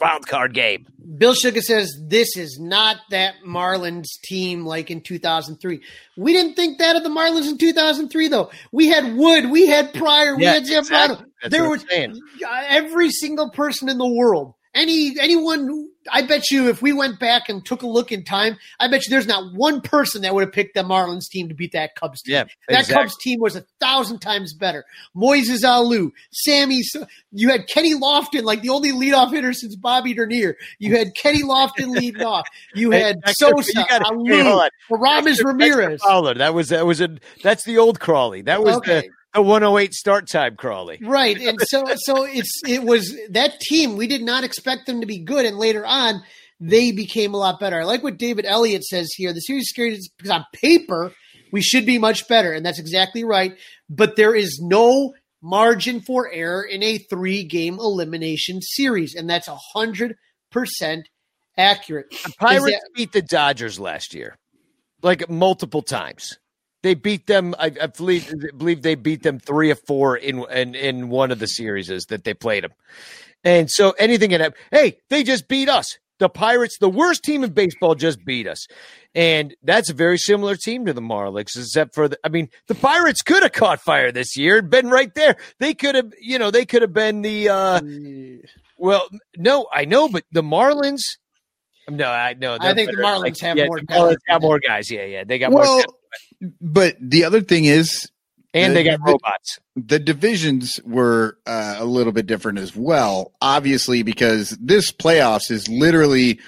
wild 0.00 0.26
card 0.26 0.54
game. 0.54 0.86
Bill 1.18 1.34
Sugar 1.34 1.60
says 1.60 1.92
this 2.06 2.36
is 2.36 2.58
not 2.60 2.96
that 3.10 3.34
Marlins 3.46 4.06
team 4.24 4.64
like 4.64 4.90
in 4.90 5.00
2003. 5.00 5.80
We 6.16 6.32
didn't 6.32 6.54
think 6.54 6.78
that 6.78 6.96
of 6.96 7.02
the 7.02 7.08
Marlins 7.10 7.48
in 7.48 7.58
2003, 7.58 8.28
though. 8.28 8.50
We 8.72 8.86
had 8.88 9.16
Wood, 9.16 9.50
we 9.50 9.66
had 9.66 9.92
Prior, 9.92 10.36
we 10.36 10.44
Yeah, 10.44 10.52
had 10.54 10.64
Zambrano. 10.64 11.24
exactly. 11.42 11.48
There 11.50 11.68
was 11.68 11.84
every 12.68 13.10
single 13.10 13.50
person 13.50 13.88
in 13.88 13.98
the 13.98 14.06
world. 14.06 14.54
Any 14.74 15.16
anyone, 15.20 15.89
I 16.10 16.22
bet 16.22 16.50
you, 16.50 16.68
if 16.68 16.80
we 16.80 16.92
went 16.92 17.20
back 17.20 17.48
and 17.48 17.64
took 17.64 17.82
a 17.82 17.86
look 17.86 18.10
in 18.10 18.24
time, 18.24 18.56
I 18.78 18.88
bet 18.88 19.04
you 19.06 19.10
there's 19.10 19.26
not 19.26 19.52
one 19.54 19.80
person 19.82 20.22
that 20.22 20.34
would 20.34 20.42
have 20.44 20.52
picked 20.52 20.74
the 20.74 20.82
Marlins 20.82 21.28
team 21.28 21.48
to 21.48 21.54
beat 21.54 21.72
that 21.72 21.94
Cubs 21.94 22.22
team. 22.22 22.32
Yeah, 22.34 22.44
That 22.68 22.80
exactly. 22.80 22.94
Cubs 23.04 23.16
team 23.18 23.40
was 23.40 23.54
a 23.56 23.64
thousand 23.80 24.20
times 24.20 24.54
better. 24.54 24.84
Moises 25.14 25.62
Alou, 25.62 26.10
Sammy, 26.32 26.82
you 27.32 27.50
had 27.50 27.66
Kenny 27.68 27.94
Lofton, 27.94 28.44
like 28.44 28.62
the 28.62 28.70
only 28.70 28.92
leadoff 28.92 29.30
hitter 29.32 29.52
since 29.52 29.76
Bobby 29.76 30.14
Dernier. 30.14 30.56
You 30.78 30.96
had 30.96 31.14
Kenny 31.14 31.42
Lofton 31.42 31.88
leading 31.94 32.22
off. 32.22 32.46
You 32.74 32.92
had 32.92 33.18
extra- 33.24 33.48
Sosa, 33.50 33.72
you 33.80 33.86
gotta- 33.86 34.04
Alou, 34.06 34.62
hey. 34.62 34.68
Ramirez 34.90 35.42
Ramirez. 35.44 36.00
That 36.00 36.54
was 36.54 36.68
that 36.70 36.86
was 36.86 37.00
a 37.00 37.18
that's 37.42 37.64
the 37.64 37.78
old 37.78 38.00
Crawley. 38.00 38.42
That 38.42 38.62
was 38.62 38.76
Okay. 38.76 39.00
the, 39.02 39.08
the 39.34 39.42
108 39.42 39.94
start 39.94 40.28
time 40.28 40.56
Crawley. 40.56 40.98
Right. 41.02 41.40
And 41.40 41.58
so 41.62 41.84
so 41.96 42.24
it's 42.24 42.60
it 42.66 42.82
was 42.82 43.16
that 43.30 43.60
team, 43.60 43.96
we 43.96 44.06
did 44.06 44.22
not 44.22 44.44
expect 44.44 44.86
them 44.86 45.00
to 45.00 45.06
be 45.06 45.18
good. 45.18 45.46
And 45.46 45.58
later 45.58 45.86
on, 45.86 46.22
they 46.58 46.92
became 46.92 47.34
a 47.34 47.38
lot 47.38 47.60
better. 47.60 47.80
I 47.80 47.84
like 47.84 48.02
what 48.02 48.18
David 48.18 48.44
Elliott 48.46 48.84
says 48.84 49.10
here. 49.16 49.32
The 49.32 49.40
series 49.40 49.62
is 49.62 49.70
scary 49.70 49.98
because 50.16 50.30
on 50.30 50.44
paper, 50.52 51.12
we 51.52 51.62
should 51.62 51.86
be 51.86 51.98
much 51.98 52.28
better. 52.28 52.52
And 52.52 52.64
that's 52.64 52.78
exactly 52.78 53.24
right. 53.24 53.56
But 53.88 54.16
there 54.16 54.34
is 54.34 54.60
no 54.62 55.14
margin 55.42 56.00
for 56.00 56.30
error 56.30 56.62
in 56.62 56.82
a 56.82 56.98
three 56.98 57.44
game 57.44 57.78
elimination 57.78 58.60
series. 58.60 59.14
And 59.14 59.28
that's 59.28 59.48
a 59.48 59.56
hundred 59.74 60.16
percent 60.50 61.08
accurate. 61.56 62.10
The 62.10 62.32
Pirates 62.38 62.64
that- 62.66 62.90
beat 62.94 63.12
the 63.12 63.22
Dodgers 63.22 63.78
last 63.78 64.14
year, 64.14 64.36
like 65.02 65.30
multiple 65.30 65.82
times. 65.82 66.38
They 66.82 66.94
beat 66.94 67.26
them. 67.26 67.54
I, 67.58 67.72
I 67.80 67.86
believe, 67.86 68.32
believe 68.56 68.82
they 68.82 68.94
beat 68.94 69.22
them 69.22 69.38
three 69.38 69.70
or 69.70 69.74
four 69.74 70.16
in, 70.16 70.44
in 70.50 70.74
in 70.74 71.08
one 71.10 71.30
of 71.30 71.38
the 71.38 71.46
series 71.46 71.88
that 71.88 72.24
they 72.24 72.34
played 72.34 72.64
them. 72.64 72.72
And 73.44 73.70
so 73.70 73.90
anything 73.92 74.30
can 74.30 74.40
happen. 74.40 74.58
Hey, 74.70 74.98
they 75.08 75.22
just 75.22 75.48
beat 75.48 75.68
us. 75.68 75.98
The 76.18 76.28
Pirates, 76.28 76.76
the 76.78 76.88
worst 76.90 77.24
team 77.24 77.42
in 77.42 77.52
baseball, 77.52 77.94
just 77.94 78.24
beat 78.26 78.46
us. 78.46 78.66
And 79.14 79.54
that's 79.62 79.88
a 79.88 79.94
very 79.94 80.18
similar 80.18 80.54
team 80.54 80.84
to 80.84 80.92
the 80.92 81.00
Marlins, 81.00 81.56
except 81.56 81.94
for 81.94 82.08
the, 82.08 82.18
I 82.22 82.28
mean, 82.28 82.50
the 82.66 82.74
Pirates 82.74 83.22
could 83.22 83.42
have 83.42 83.52
caught 83.52 83.80
fire 83.80 84.12
this 84.12 84.36
year 84.36 84.58
and 84.58 84.68
been 84.68 84.90
right 84.90 85.14
there. 85.14 85.36
They 85.58 85.72
could 85.72 85.94
have, 85.94 86.12
you 86.20 86.38
know, 86.38 86.50
they 86.50 86.66
could 86.66 86.82
have 86.82 86.92
been 86.92 87.22
the, 87.22 87.48
uh, 87.48 87.80
well, 88.76 89.08
no, 89.38 89.66
I 89.72 89.86
know, 89.86 90.10
but 90.10 90.24
the 90.30 90.42
Marlins, 90.42 91.00
no, 91.88 92.08
I 92.10 92.34
know. 92.34 92.56
I 92.60 92.74
think 92.74 92.90
the 92.90 92.96
they're 92.96 93.04
Marlins 93.04 93.40
have 93.40 93.56
yeah, 93.56 93.66
more 93.66 93.80
the 93.80 93.86
talent 93.86 94.18
Marlins 94.18 94.28
got 94.28 94.42
more 94.42 94.60
guys. 94.60 94.90
Yeah, 94.90 95.04
yeah, 95.06 95.24
they 95.24 95.38
got 95.38 95.52
Well, 95.52 95.76
more, 95.76 95.84
but 96.60 96.96
the 97.00 97.24
other 97.24 97.40
thing 97.40 97.64
is, 97.64 98.10
and 98.54 98.74
they 98.76 98.82
the- 98.82 98.90
got 98.90 98.98
the- 99.04 99.12
robots. 99.12 99.58
the 99.76 99.98
divisions 99.98 100.80
were 100.84 101.38
uh, 101.46 101.76
a 101.78 101.84
little 101.84 102.12
bit 102.12 102.26
different 102.26 102.58
as 102.58 102.74
well 102.74 103.32
obviously 103.40 104.02
because 104.02 104.50
this 104.60 104.90
playoffs 104.90 105.50
is 105.50 105.68
literally 105.68 106.40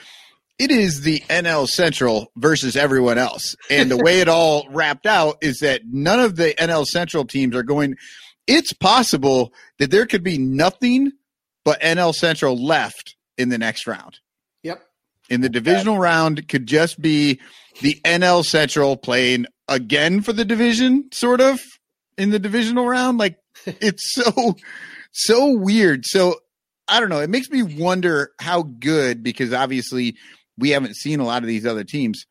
it 0.59 0.71
is 0.73 1.03
the 1.03 1.21
NL 1.31 1.67
Central 1.69 2.31
versus 2.37 2.77
everyone 2.77 3.19
else 3.19 3.55
and 3.71 3.89
the 3.91 3.97
way 3.97 4.21
it 4.21 4.29
all 4.29 4.67
wrapped 4.71 5.07
out 5.07 5.37
is 5.43 5.59
that 5.61 5.83
none 5.87 6.19
of 6.21 6.35
the 6.37 6.55
NL 6.59 6.85
Central 6.87 7.25
teams 7.25 7.55
are 7.55 7.63
going 7.63 7.95
it's 8.49 8.73
possible 8.73 9.53
that 9.79 9.91
there 9.93 10.07
could 10.07 10.25
be 10.25 10.39
nothing 10.39 11.13
but 11.65 11.81
NL 11.81 12.13
Central 12.15 12.57
left 12.57 13.15
in 13.39 13.49
the 13.49 13.59
next 13.59 13.87
round 13.87 14.19
Yep. 14.65 14.83
in 15.31 15.41
the 15.41 15.49
divisional 15.49 15.99
round 15.99 16.49
could 16.49 16.67
just 16.67 17.01
be 17.01 17.41
the 17.81 18.01
NL 18.05 18.45
Central 18.45 18.97
playing 18.97 19.47
again 19.69 20.21
for 20.21 20.33
the 20.33 20.45
division, 20.45 21.09
sort 21.13 21.41
of 21.41 21.61
in 22.19 22.31
the 22.31 22.39
divisional 22.39 22.87
round. 22.87 23.19
Like 23.19 23.39
it's 23.67 24.13
so 24.15 24.57
so 25.13 25.57
weird. 25.57 26.05
So 26.07 26.37
I 26.89 27.01
don't 27.01 27.09
know. 27.09 27.21
It 27.21 27.31
makes 27.31 27.51
me 27.51 27.63
wonder 27.63 28.33
how 28.41 28.63
good 28.63 29.23
because 29.23 29.53
obviously 29.53 30.17
we 30.59 30.71
haven't 30.71 30.97
seen 30.97 31.21
a 31.21 31.25
lot 31.25 31.43
of 31.43 31.49
these 31.49 31.67
other 31.67 31.85
teams. 31.85 32.25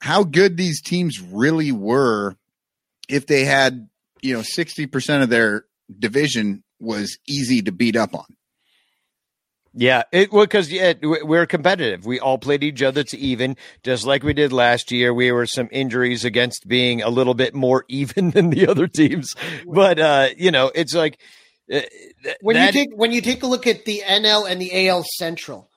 How 0.00 0.24
good 0.24 0.56
these 0.56 0.80
teams 0.80 1.20
really 1.20 1.72
were 1.72 2.36
if 3.08 3.26
they 3.26 3.44
had, 3.44 3.88
you 4.22 4.34
know, 4.34 4.40
60% 4.40 5.22
of 5.22 5.28
their 5.28 5.64
division 5.98 6.62
was 6.78 7.18
easy 7.26 7.60
to 7.62 7.72
beat 7.72 7.96
up 7.96 8.14
on. 8.14 8.24
Yeah, 9.72 10.02
it 10.10 10.32
well 10.32 10.44
because 10.44 10.70
yeah, 10.72 10.94
we- 11.00 11.22
we're 11.22 11.46
competitive. 11.46 12.04
We 12.04 12.18
all 12.18 12.38
played 12.38 12.64
each 12.64 12.82
other 12.82 13.04
to 13.04 13.18
even, 13.18 13.56
just 13.84 14.04
like 14.04 14.24
we 14.24 14.32
did 14.32 14.52
last 14.52 14.90
year. 14.90 15.14
We 15.14 15.30
were 15.30 15.46
some 15.46 15.68
injuries 15.70 16.24
against 16.24 16.66
being 16.66 17.02
a 17.02 17.08
little 17.08 17.34
bit 17.34 17.54
more 17.54 17.84
even 17.88 18.30
than 18.30 18.50
the 18.50 18.66
other 18.66 18.88
teams, 18.88 19.32
but 19.66 19.98
uh, 20.00 20.28
you 20.36 20.50
know, 20.50 20.72
it's 20.74 20.94
like 20.94 21.20
uh, 21.72 21.82
th- 22.24 22.36
when 22.40 22.56
that- 22.56 22.74
you 22.74 22.80
take 22.86 22.90
when 22.96 23.12
you 23.12 23.20
take 23.20 23.42
a 23.44 23.46
look 23.46 23.66
at 23.68 23.84
the 23.84 24.02
NL 24.04 24.50
and 24.50 24.60
the 24.60 24.88
AL 24.88 25.04
Central, 25.18 25.70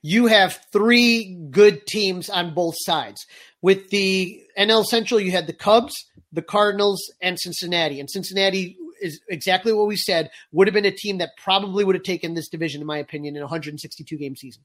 you 0.00 0.28
have 0.28 0.60
three 0.72 1.34
good 1.50 1.86
teams 1.86 2.30
on 2.30 2.54
both 2.54 2.74
sides. 2.78 3.26
With 3.62 3.90
the 3.90 4.40
NL 4.56 4.84
Central, 4.84 5.18
you 5.20 5.32
had 5.32 5.46
the 5.48 5.52
Cubs, 5.52 5.92
the 6.32 6.40
Cardinals, 6.40 7.02
and 7.20 7.38
Cincinnati. 7.38 7.98
And 8.00 8.08
Cincinnati 8.08 8.76
is 9.00 9.20
exactly 9.28 9.72
what 9.72 9.86
we 9.86 9.96
said 9.96 10.30
would 10.52 10.66
have 10.66 10.74
been 10.74 10.84
a 10.84 10.90
team 10.90 11.18
that 11.18 11.30
probably 11.42 11.84
would 11.84 11.94
have 11.94 12.04
taken 12.04 12.34
this 12.34 12.48
division, 12.48 12.80
in 12.80 12.86
my 12.86 12.98
opinion, 12.98 13.36
in 13.36 13.42
a 13.42 13.46
162 13.46 14.16
game 14.16 14.36
season. 14.36 14.62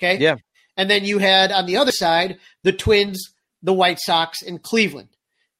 Okay. 0.00 0.18
Yeah. 0.18 0.36
And 0.76 0.90
then 0.90 1.04
you 1.04 1.18
had 1.18 1.52
on 1.52 1.66
the 1.66 1.76
other 1.78 1.92
side 1.92 2.38
the 2.62 2.72
Twins, 2.72 3.32
the 3.62 3.72
White 3.72 3.98
Sox, 4.00 4.42
and 4.42 4.62
Cleveland. 4.62 5.08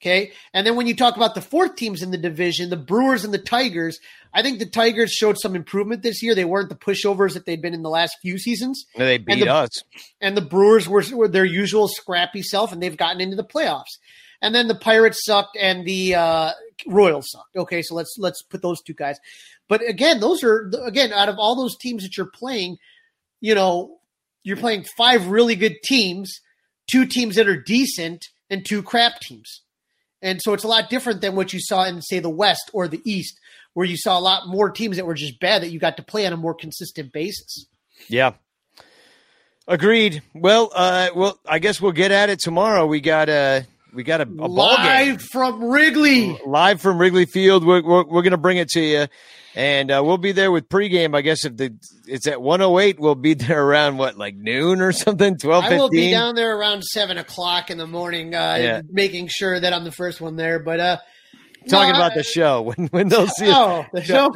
Okay. 0.02 0.32
And 0.52 0.66
then 0.66 0.76
when 0.76 0.86
you 0.86 0.94
talk 0.94 1.16
about 1.16 1.34
the 1.34 1.40
fourth 1.40 1.74
teams 1.76 2.02
in 2.02 2.10
the 2.10 2.18
division, 2.18 2.68
the 2.68 2.76
Brewers 2.76 3.24
and 3.24 3.32
the 3.32 3.38
Tigers, 3.38 3.98
I 4.34 4.42
think 4.42 4.58
the 4.58 4.66
Tigers 4.66 5.10
showed 5.10 5.38
some 5.38 5.56
improvement 5.56 6.02
this 6.02 6.22
year. 6.22 6.34
They 6.34 6.44
weren't 6.44 6.68
the 6.68 6.74
pushovers 6.74 7.32
that 7.32 7.46
they'd 7.46 7.62
been 7.62 7.72
in 7.72 7.82
the 7.82 7.88
last 7.88 8.14
few 8.20 8.36
seasons. 8.38 8.84
They 8.94 9.14
And 9.16 9.24
beat 9.24 9.40
the- 9.44 9.48
us. 9.52 9.70
And 10.20 10.36
the 10.36 10.42
Brewers 10.42 10.86
were, 10.86 11.02
were 11.14 11.28
their 11.28 11.46
usual 11.46 11.88
scrappy 11.88 12.42
self, 12.42 12.72
and 12.72 12.82
they've 12.82 12.96
gotten 12.96 13.22
into 13.22 13.36
the 13.36 13.44
playoffs. 13.44 13.96
And 14.42 14.54
then 14.54 14.68
the 14.68 14.74
Pirates 14.74 15.24
sucked, 15.24 15.56
and 15.58 15.86
the 15.86 16.14
uh, 16.14 16.52
Royals 16.86 17.30
sucked. 17.30 17.56
Okay, 17.56 17.82
so 17.82 17.94
let's 17.94 18.16
let's 18.18 18.42
put 18.42 18.62
those 18.62 18.82
two 18.82 18.94
guys. 18.94 19.18
But 19.68 19.82
again, 19.88 20.20
those 20.20 20.42
are 20.42 20.70
again 20.84 21.12
out 21.12 21.28
of 21.28 21.36
all 21.38 21.56
those 21.56 21.76
teams 21.76 22.02
that 22.02 22.16
you're 22.16 22.26
playing, 22.26 22.76
you 23.40 23.54
know, 23.54 23.98
you're 24.42 24.56
playing 24.56 24.84
five 24.96 25.26
really 25.28 25.56
good 25.56 25.76
teams, 25.82 26.40
two 26.86 27.06
teams 27.06 27.36
that 27.36 27.48
are 27.48 27.60
decent, 27.60 28.26
and 28.50 28.64
two 28.64 28.82
crap 28.82 29.20
teams. 29.20 29.62
And 30.22 30.40
so 30.42 30.54
it's 30.54 30.64
a 30.64 30.68
lot 30.68 30.90
different 30.90 31.20
than 31.20 31.36
what 31.36 31.52
you 31.52 31.60
saw 31.60 31.84
in, 31.84 32.00
say, 32.02 32.18
the 32.18 32.30
West 32.30 32.70
or 32.72 32.88
the 32.88 33.02
East, 33.04 33.38
where 33.74 33.86
you 33.86 33.96
saw 33.96 34.18
a 34.18 34.20
lot 34.20 34.48
more 34.48 34.70
teams 34.70 34.96
that 34.96 35.06
were 35.06 35.14
just 35.14 35.38
bad 35.38 35.62
that 35.62 35.70
you 35.70 35.78
got 35.78 35.98
to 35.98 36.02
play 36.02 36.26
on 36.26 36.32
a 36.32 36.36
more 36.36 36.54
consistent 36.54 37.12
basis. 37.12 37.66
Yeah. 38.08 38.32
Agreed. 39.68 40.22
Well, 40.34 40.70
uh, 40.74 41.08
well, 41.14 41.38
I 41.46 41.58
guess 41.58 41.80
we'll 41.80 41.92
get 41.92 42.12
at 42.12 42.30
it 42.30 42.38
tomorrow. 42.38 42.86
We 42.86 43.00
got 43.00 43.28
a 43.28 43.66
we 43.96 44.04
got 44.04 44.20
a, 44.20 44.24
a 44.24 44.26
ball 44.26 44.76
game 44.76 45.14
Live 45.14 45.22
from 45.22 45.64
Wrigley. 45.64 46.38
live 46.46 46.80
from 46.80 46.98
Wrigley 46.98 47.26
Field. 47.26 47.64
We're 47.66 47.82
we're, 47.82 48.04
we're 48.04 48.22
going 48.22 48.30
to 48.32 48.36
bring 48.36 48.58
it 48.58 48.68
to 48.70 48.80
you, 48.80 49.06
and 49.54 49.90
uh, 49.90 50.02
we'll 50.04 50.18
be 50.18 50.32
there 50.32 50.52
with 50.52 50.68
pregame. 50.68 51.16
I 51.16 51.22
guess 51.22 51.44
if 51.44 51.56
the 51.56 51.74
it's 52.06 52.26
at 52.26 52.40
one 52.40 52.60
oh 52.60 52.78
eight, 52.78 53.00
we'll 53.00 53.14
be 53.16 53.34
there 53.34 53.62
around 53.64 53.96
what 53.96 54.16
like 54.16 54.36
noon 54.36 54.80
or 54.80 54.92
something. 54.92 55.36
Twelve 55.38 55.64
I 55.64 55.76
will 55.76 55.88
be 55.88 56.10
down 56.10 56.34
there 56.36 56.56
around 56.56 56.84
seven 56.84 57.18
o'clock 57.18 57.70
in 57.70 57.78
the 57.78 57.86
morning, 57.86 58.34
uh, 58.34 58.56
Yeah. 58.60 58.82
making 58.90 59.28
sure 59.28 59.58
that 59.58 59.72
I'm 59.72 59.84
the 59.84 59.92
first 59.92 60.20
one 60.20 60.36
there. 60.36 60.58
But 60.58 60.78
uh, 60.80 60.96
Talking 61.68 61.92
no, 61.92 61.98
about 61.98 62.12
I- 62.12 62.16
the 62.16 62.22
show 62.22 62.62
when 62.76 62.86
when 62.88 63.08
they'll 63.08 63.26
see 63.28 63.50
Oh, 63.50 63.84
the 63.92 64.02
show? 64.02 64.30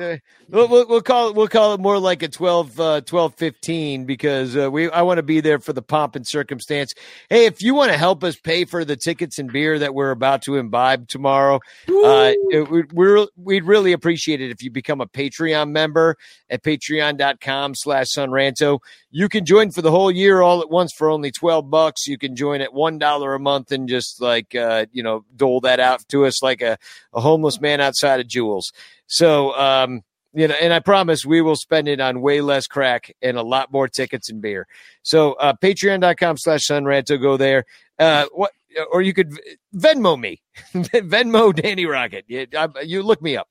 We'll, 0.48 0.66
we'll, 0.66 0.88
we'll 0.88 1.00
call 1.00 1.28
it 1.28 1.36
we'll 1.36 1.46
call 1.48 1.74
it 1.74 1.80
more 1.80 1.98
like 1.98 2.24
a 2.24 2.28
12 2.28 2.80
uh, 2.80 3.00
12 3.02 3.34
15 3.36 4.04
because 4.04 4.56
uh, 4.56 4.68
we 4.68 4.90
I 4.90 5.02
want 5.02 5.18
to 5.18 5.22
be 5.22 5.40
there 5.40 5.60
for 5.60 5.72
the 5.72 5.82
pomp 5.82 6.16
and 6.16 6.26
circumstance. 6.26 6.92
Hey, 7.28 7.44
if 7.46 7.62
you 7.62 7.72
want 7.74 7.92
to 7.92 7.96
help 7.98 8.24
us 8.24 8.34
pay 8.36 8.64
for 8.64 8.84
the 8.84 8.96
tickets 8.96 9.38
and 9.38 9.52
beer 9.52 9.78
that 9.78 9.94
we're 9.94 10.10
about 10.10 10.42
to 10.42 10.56
imbibe 10.56 11.06
tomorrow, 11.06 11.60
uh, 11.88 12.32
it, 12.50 12.68
we, 12.68 12.82
we're 12.92 13.26
we'd 13.36 13.64
really 13.64 13.92
appreciate 13.92 14.40
it 14.40 14.50
if 14.50 14.60
you 14.62 14.70
become 14.72 15.00
a 15.00 15.06
Patreon 15.06 15.70
member 15.70 16.16
at 16.48 16.64
patreon.com 16.64 17.74
slash 17.76 18.06
sunranto. 18.16 18.80
You 19.12 19.28
can 19.28 19.44
join 19.44 19.70
for 19.70 19.82
the 19.82 19.90
whole 19.90 20.10
year 20.10 20.40
all 20.40 20.60
at 20.60 20.70
once 20.70 20.92
for 20.92 21.10
only 21.10 21.30
12 21.30 21.68
bucks. 21.70 22.06
You 22.06 22.16
can 22.18 22.36
join 22.36 22.60
at 22.60 22.70
$1 22.70 23.36
a 23.36 23.38
month 23.38 23.72
and 23.72 23.88
just 23.88 24.20
like, 24.20 24.54
uh, 24.54 24.86
you 24.92 25.02
know, 25.02 25.24
dole 25.36 25.60
that 25.62 25.80
out 25.80 26.06
to 26.08 26.26
us 26.26 26.42
like 26.42 26.62
a, 26.62 26.78
a 27.12 27.19
homeless 27.20 27.60
man 27.60 27.80
outside 27.80 28.20
of 28.20 28.28
Jewels. 28.28 28.72
So, 29.06 29.54
um, 29.54 30.02
you 30.32 30.46
know, 30.46 30.54
and 30.60 30.72
I 30.72 30.78
promise 30.78 31.24
we 31.24 31.40
will 31.40 31.56
spend 31.56 31.88
it 31.88 32.00
on 32.00 32.20
way 32.20 32.40
less 32.40 32.66
crack 32.66 33.12
and 33.20 33.36
a 33.36 33.42
lot 33.42 33.72
more 33.72 33.88
tickets 33.88 34.30
and 34.30 34.40
beer. 34.40 34.66
So, 35.02 35.32
uh, 35.34 35.54
patreon.com 35.60 36.36
slash 36.36 36.66
sonranto, 36.68 37.20
go 37.20 37.36
there. 37.36 37.64
Uh, 37.98 38.26
what, 38.32 38.52
or 38.92 39.02
you 39.02 39.12
could 39.12 39.32
Venmo 39.74 40.18
me, 40.18 40.40
Venmo 40.74 41.54
Danny 41.54 41.86
Rocket. 41.86 42.24
You, 42.28 42.46
I, 42.56 42.68
you 42.82 43.02
look 43.02 43.20
me 43.20 43.36
up, 43.36 43.48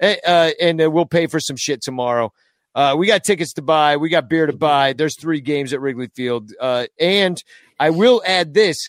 Eh, 0.00 0.16
uh, 0.26 0.50
and 0.60 0.82
uh, 0.82 0.90
we'll 0.90 1.06
pay 1.06 1.26
for 1.26 1.40
some 1.40 1.56
shit 1.56 1.80
tomorrow. 1.82 2.32
Uh, 2.74 2.94
we 2.98 3.06
got 3.06 3.22
tickets 3.22 3.52
to 3.54 3.62
buy. 3.62 3.96
We 3.96 4.08
got 4.08 4.28
beer 4.28 4.46
to 4.46 4.52
buy. 4.52 4.92
There's 4.92 5.16
three 5.16 5.40
games 5.40 5.72
at 5.72 5.80
Wrigley 5.80 6.08
Field. 6.08 6.52
Uh, 6.60 6.86
and 6.98 7.42
I 7.78 7.90
will 7.90 8.22
add 8.26 8.54
this. 8.54 8.88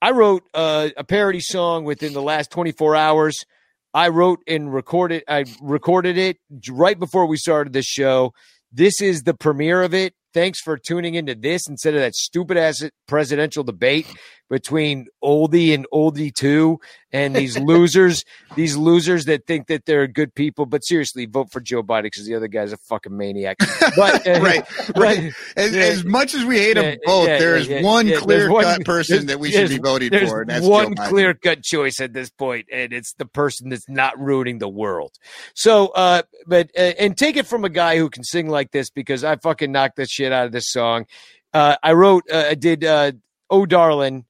I 0.00 0.12
wrote 0.12 0.44
uh, 0.54 0.90
a 0.96 1.04
parody 1.04 1.40
song 1.40 1.84
within 1.84 2.12
the 2.12 2.22
last 2.22 2.50
24 2.50 2.94
hours. 2.94 3.44
I 3.92 4.08
wrote 4.08 4.40
and 4.46 4.72
recorded. 4.72 5.24
I 5.26 5.44
recorded 5.60 6.18
it 6.18 6.38
right 6.68 6.98
before 6.98 7.26
we 7.26 7.36
started 7.36 7.72
this 7.72 7.86
show. 7.86 8.32
This 8.70 9.00
is 9.00 9.22
the 9.22 9.34
premiere 9.34 9.82
of 9.82 9.94
it. 9.94 10.14
Thanks 10.34 10.60
for 10.60 10.76
tuning 10.76 11.14
into 11.14 11.34
this 11.34 11.66
instead 11.68 11.94
of 11.94 12.00
that 12.00 12.14
stupid 12.14 12.56
ass 12.56 12.82
presidential 13.06 13.64
debate 13.64 14.06
between 14.50 15.06
oldie 15.22 15.74
and 15.74 15.86
oldie 15.92 16.34
two 16.34 16.80
and 17.12 17.34
these 17.34 17.58
losers, 17.60 18.24
these 18.56 18.76
losers 18.76 19.26
that 19.26 19.46
think 19.46 19.66
that 19.66 19.84
they're 19.84 20.06
good 20.06 20.34
people. 20.34 20.66
But 20.66 20.84
seriously, 20.84 21.26
vote 21.26 21.50
for 21.50 21.60
Joe 21.60 21.82
Biden 21.82 22.04
because 22.04 22.26
the 22.26 22.34
other 22.34 22.48
guy's 22.48 22.72
a 22.72 22.76
fucking 22.78 23.14
maniac. 23.16 23.56
But 23.96 24.26
uh, 24.26 24.40
right, 24.40 24.96
right. 24.96 25.32
As, 25.56 25.74
Yeah. 25.74 25.82
as 25.82 26.04
much 26.04 26.34
as 26.34 26.44
we 26.44 26.58
hate 26.58 26.76
Yeah, 26.76 26.82
them 26.82 26.98
both, 27.04 27.28
yeah, 27.28 27.38
there 27.38 27.58
yeah, 27.58 27.82
one 27.82 28.10
clear 28.14 28.48
cut 28.48 28.84
person 28.84 29.26
that 29.26 29.38
we 29.40 29.50
should 29.50 29.68
be 29.68 29.78
voting 29.78 30.10
for, 30.10 30.42
and 30.42 30.50
that's 30.50 30.64
one 30.64 30.94
clear 30.94 31.34
cut 31.34 31.62
choice 31.62 32.00
at 32.00 32.12
this 32.12 32.30
point, 32.30 32.66
and 32.72 32.92
it's 32.92 33.12
the 33.14 33.26
person 33.26 33.68
that's 33.70 33.88
not 33.88 34.18
ruining 34.18 34.58
the 34.58 34.68
world. 34.68 35.12
So, 35.54 35.88
uh, 35.88 36.22
but 36.46 36.70
uh, 36.76 36.92
and 36.98 37.16
take 37.16 37.36
it 37.36 37.46
from 37.46 37.64
a 37.64 37.68
guy 37.68 37.98
who 37.98 38.08
can 38.08 38.24
sing 38.24 38.48
like 38.48 38.70
this 38.70 38.90
because 38.90 39.24
I 39.24 39.36
fucking 39.36 39.72
knocked 39.72 39.96
this 39.96 40.10
shit 40.18 40.32
out 40.32 40.46
of 40.46 40.52
this 40.52 40.70
song. 40.70 41.06
Uh, 41.54 41.76
I 41.82 41.92
wrote, 41.92 42.24
uh, 42.30 42.46
I 42.50 42.54
did, 42.54 42.84
uh, 42.84 43.12
"Oh 43.48 43.64
Darlin" 43.66 44.24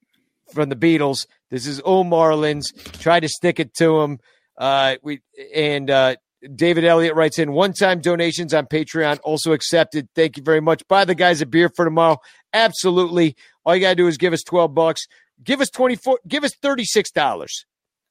from 0.53 0.69
the 0.69 0.77
Beatles. 0.77 1.27
This 1.51 1.67
is 1.67 1.81
"Oh 1.85 2.05
Marlins." 2.05 2.67
Try 3.01 3.21
to 3.21 3.29
stick 3.29 3.59
it 3.59 3.75
to 3.75 4.01
him. 4.01 4.19
Uh, 4.57 4.97
we 5.03 5.21
and 5.55 5.91
uh, 5.91 6.17
David 6.55 6.85
Elliott 6.85 7.15
writes 7.15 7.39
in 7.39 7.53
one-time 7.53 8.01
donations 8.01 8.53
on 8.55 8.67
Patreon 8.67 9.19
also 9.25 9.53
accepted. 9.53 10.09
Thank 10.15 10.37
you 10.37 10.43
very 10.43 10.61
much. 10.61 10.87
Buy 10.89 11.05
the 11.05 11.15
guys 11.15 11.41
a 11.41 11.47
beer 11.47 11.71
for 11.75 11.85
tomorrow. 11.85 12.19
Absolutely. 12.53 13.35
All 13.65 13.75
you 13.75 13.81
gotta 13.81 13.97
do 13.97 14.07
is 14.07 14.19
give 14.19 14.33
us 14.33 14.43
twelve 14.43 14.75
bucks. 14.75 15.07
Give 15.43 15.61
us 15.61 15.71
twenty-four. 15.71 16.21
Give 16.29 16.45
us 16.45 16.53
thirty-six 16.61 17.11
dollars. 17.11 17.65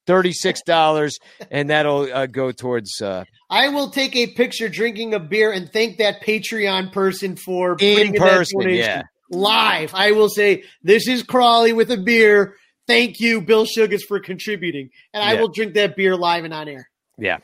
Thirty-six 0.08 0.62
dollars, 0.64 1.20
and 1.52 1.70
that'll 1.70 2.12
uh, 2.12 2.26
go 2.26 2.52
towards 2.52 3.02
uh, 3.02 3.26
I 3.50 3.70
will 3.70 3.90
take 3.90 4.16
a 4.16 4.28
picture 4.28 4.68
drinking 4.68 5.14
a 5.14 5.20
beer 5.20 5.52
and 5.52 5.72
thank 5.72 5.98
that 5.98 6.22
Patreon 6.22 6.92
person 6.92 7.36
for 7.36 7.78
In 7.80 8.12
that 8.12 8.20
person, 8.20 8.70
yeah. 8.70 9.04
Live. 9.30 9.92
I 9.94 10.12
will 10.12 10.30
say, 10.30 10.64
this 10.84 11.08
is 11.08 11.24
Crawley 11.24 11.74
with 11.74 11.92
a 11.92 11.98
beer. 11.98 12.56
Thank 12.88 13.20
you, 13.20 13.42
Bill 13.42 13.66
Sugars, 13.66 14.04
for 14.06 14.20
contributing. 14.20 14.90
And 15.14 15.24
I 15.24 15.40
will 15.40 15.50
drink 15.50 15.74
that 15.74 15.96
beer 15.96 16.16
live 16.16 16.46
and 16.46 16.54
on 16.54 16.68
air. 16.68 16.90
yeah. 17.18 17.38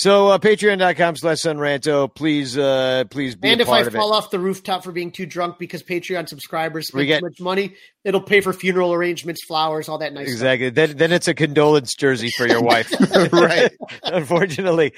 So 0.00 0.28
uh, 0.28 0.38
patreon.com 0.38 1.16
slash 1.16 1.38
sonranto. 1.38 2.14
Please, 2.14 2.56
uh, 2.56 3.02
please 3.10 3.34
be 3.34 3.48
and 3.48 3.60
a 3.60 3.64
if 3.64 3.68
I 3.68 3.80
of 3.80 3.88
it. 3.88 3.94
fall 3.94 4.12
off 4.12 4.30
the 4.30 4.38
rooftop 4.38 4.84
for 4.84 4.92
being 4.92 5.10
too 5.10 5.26
drunk 5.26 5.58
because 5.58 5.82
Patreon 5.82 6.28
subscribers 6.28 6.88
We 6.94 7.00
spend 7.00 7.06
get- 7.08 7.18
too 7.18 7.26
much 7.26 7.40
money, 7.40 7.74
it'll 8.04 8.20
pay 8.20 8.40
for 8.40 8.52
funeral 8.52 8.92
arrangements, 8.94 9.44
flowers, 9.44 9.88
all 9.88 9.98
that 9.98 10.12
nice 10.12 10.28
stuff. 10.28 10.34
Exactly. 10.34 10.70
Then, 10.70 10.96
then 10.96 11.10
it's 11.10 11.26
a 11.26 11.34
condolence 11.34 11.96
jersey 11.96 12.30
for 12.36 12.46
your 12.46 12.62
wife. 12.62 12.92
right. 13.32 13.72
Unfortunately. 14.04 14.92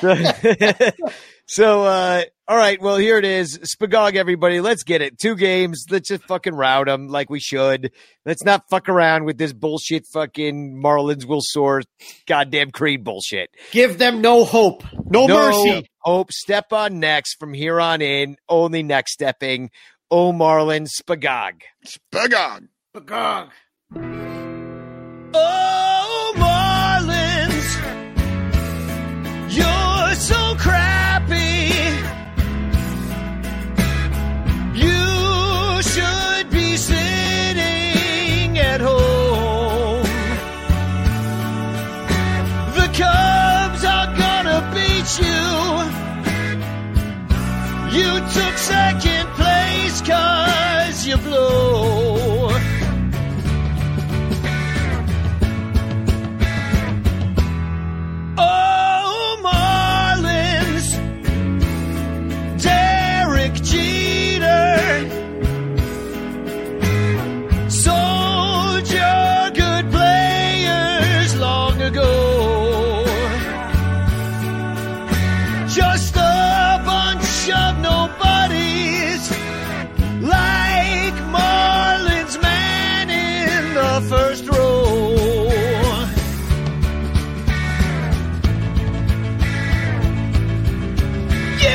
So, 0.00 0.14
so, 1.46 1.84
uh, 1.84 2.22
all 2.48 2.56
right. 2.56 2.80
Well, 2.80 2.96
here 2.96 3.18
it 3.18 3.24
is. 3.24 3.58
Spagog, 3.58 4.14
everybody. 4.14 4.60
Let's 4.60 4.82
get 4.82 5.00
it. 5.00 5.18
Two 5.18 5.36
games. 5.36 5.86
Let's 5.90 6.08
just 6.08 6.24
fucking 6.24 6.54
route 6.54 6.86
them 6.86 7.08
like 7.08 7.30
we 7.30 7.40
should. 7.40 7.92
Let's 8.26 8.44
not 8.44 8.68
fuck 8.68 8.88
around 8.88 9.24
with 9.24 9.38
this 9.38 9.52
bullshit 9.52 10.06
fucking 10.12 10.80
Marlins 10.82 11.24
will 11.24 11.40
soar 11.40 11.82
goddamn 12.26 12.70
Creed 12.70 13.04
bullshit. 13.04 13.50
Give 13.70 13.96
them 13.98 14.20
no 14.20 14.44
hope, 14.44 14.84
no, 15.06 15.28
mercy. 15.28 15.88
Hope. 16.00 16.32
Step 16.32 16.72
on 16.72 17.00
next 17.00 17.36
from 17.38 17.54
here 17.54 17.80
on 17.80 18.02
in. 18.02 18.36
Only 18.48 18.82
next 18.82 19.12
stepping. 19.12 19.70
Oh, 20.10 20.32
Marlins. 20.32 20.90
Spagog. 21.00 21.62
Spagog. 21.86 22.68
Bagog. 22.94 23.50
Oh, 25.34 25.61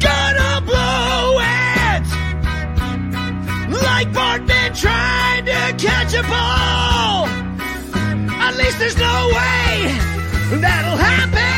Gonna 0.00 0.60
blow 0.66 1.38
it, 1.38 2.02
like 3.82 4.08
Bartman 4.12 4.74
trying 4.80 5.44
to 5.46 5.72
catch 5.86 6.14
a 6.14 6.22
ball. 6.22 7.26
At 8.40 8.56
least 8.56 8.78
there's 8.78 8.96
no 8.98 9.28
way 9.28 9.98
that'll 10.60 10.96
happen. 10.96 11.57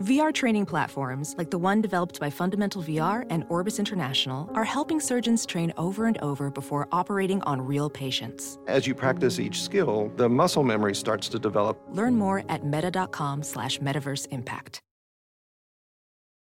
VR 0.00 0.34
training 0.34 0.66
platforms, 0.66 1.36
like 1.38 1.52
the 1.52 1.58
one 1.58 1.80
developed 1.80 2.18
by 2.18 2.28
Fundamental 2.28 2.82
VR 2.82 3.24
and 3.30 3.44
Orbis 3.48 3.78
International, 3.78 4.50
are 4.52 4.64
helping 4.64 4.98
surgeons 4.98 5.46
train 5.46 5.72
over 5.76 6.06
and 6.06 6.18
over 6.18 6.50
before 6.50 6.88
operating 6.90 7.40
on 7.42 7.64
real 7.64 7.88
patients. 7.88 8.58
As 8.66 8.88
you 8.88 8.94
practice 8.94 9.38
each 9.38 9.62
skill, 9.62 10.10
the 10.16 10.28
muscle 10.28 10.64
memory 10.64 10.96
starts 10.96 11.28
to 11.28 11.38
develop. 11.38 11.80
Learn 11.90 12.16
more 12.16 12.42
at 12.48 12.66
meta.com 12.66 13.44
slash 13.44 13.78
metaverse 13.78 14.26
impact. 14.32 14.80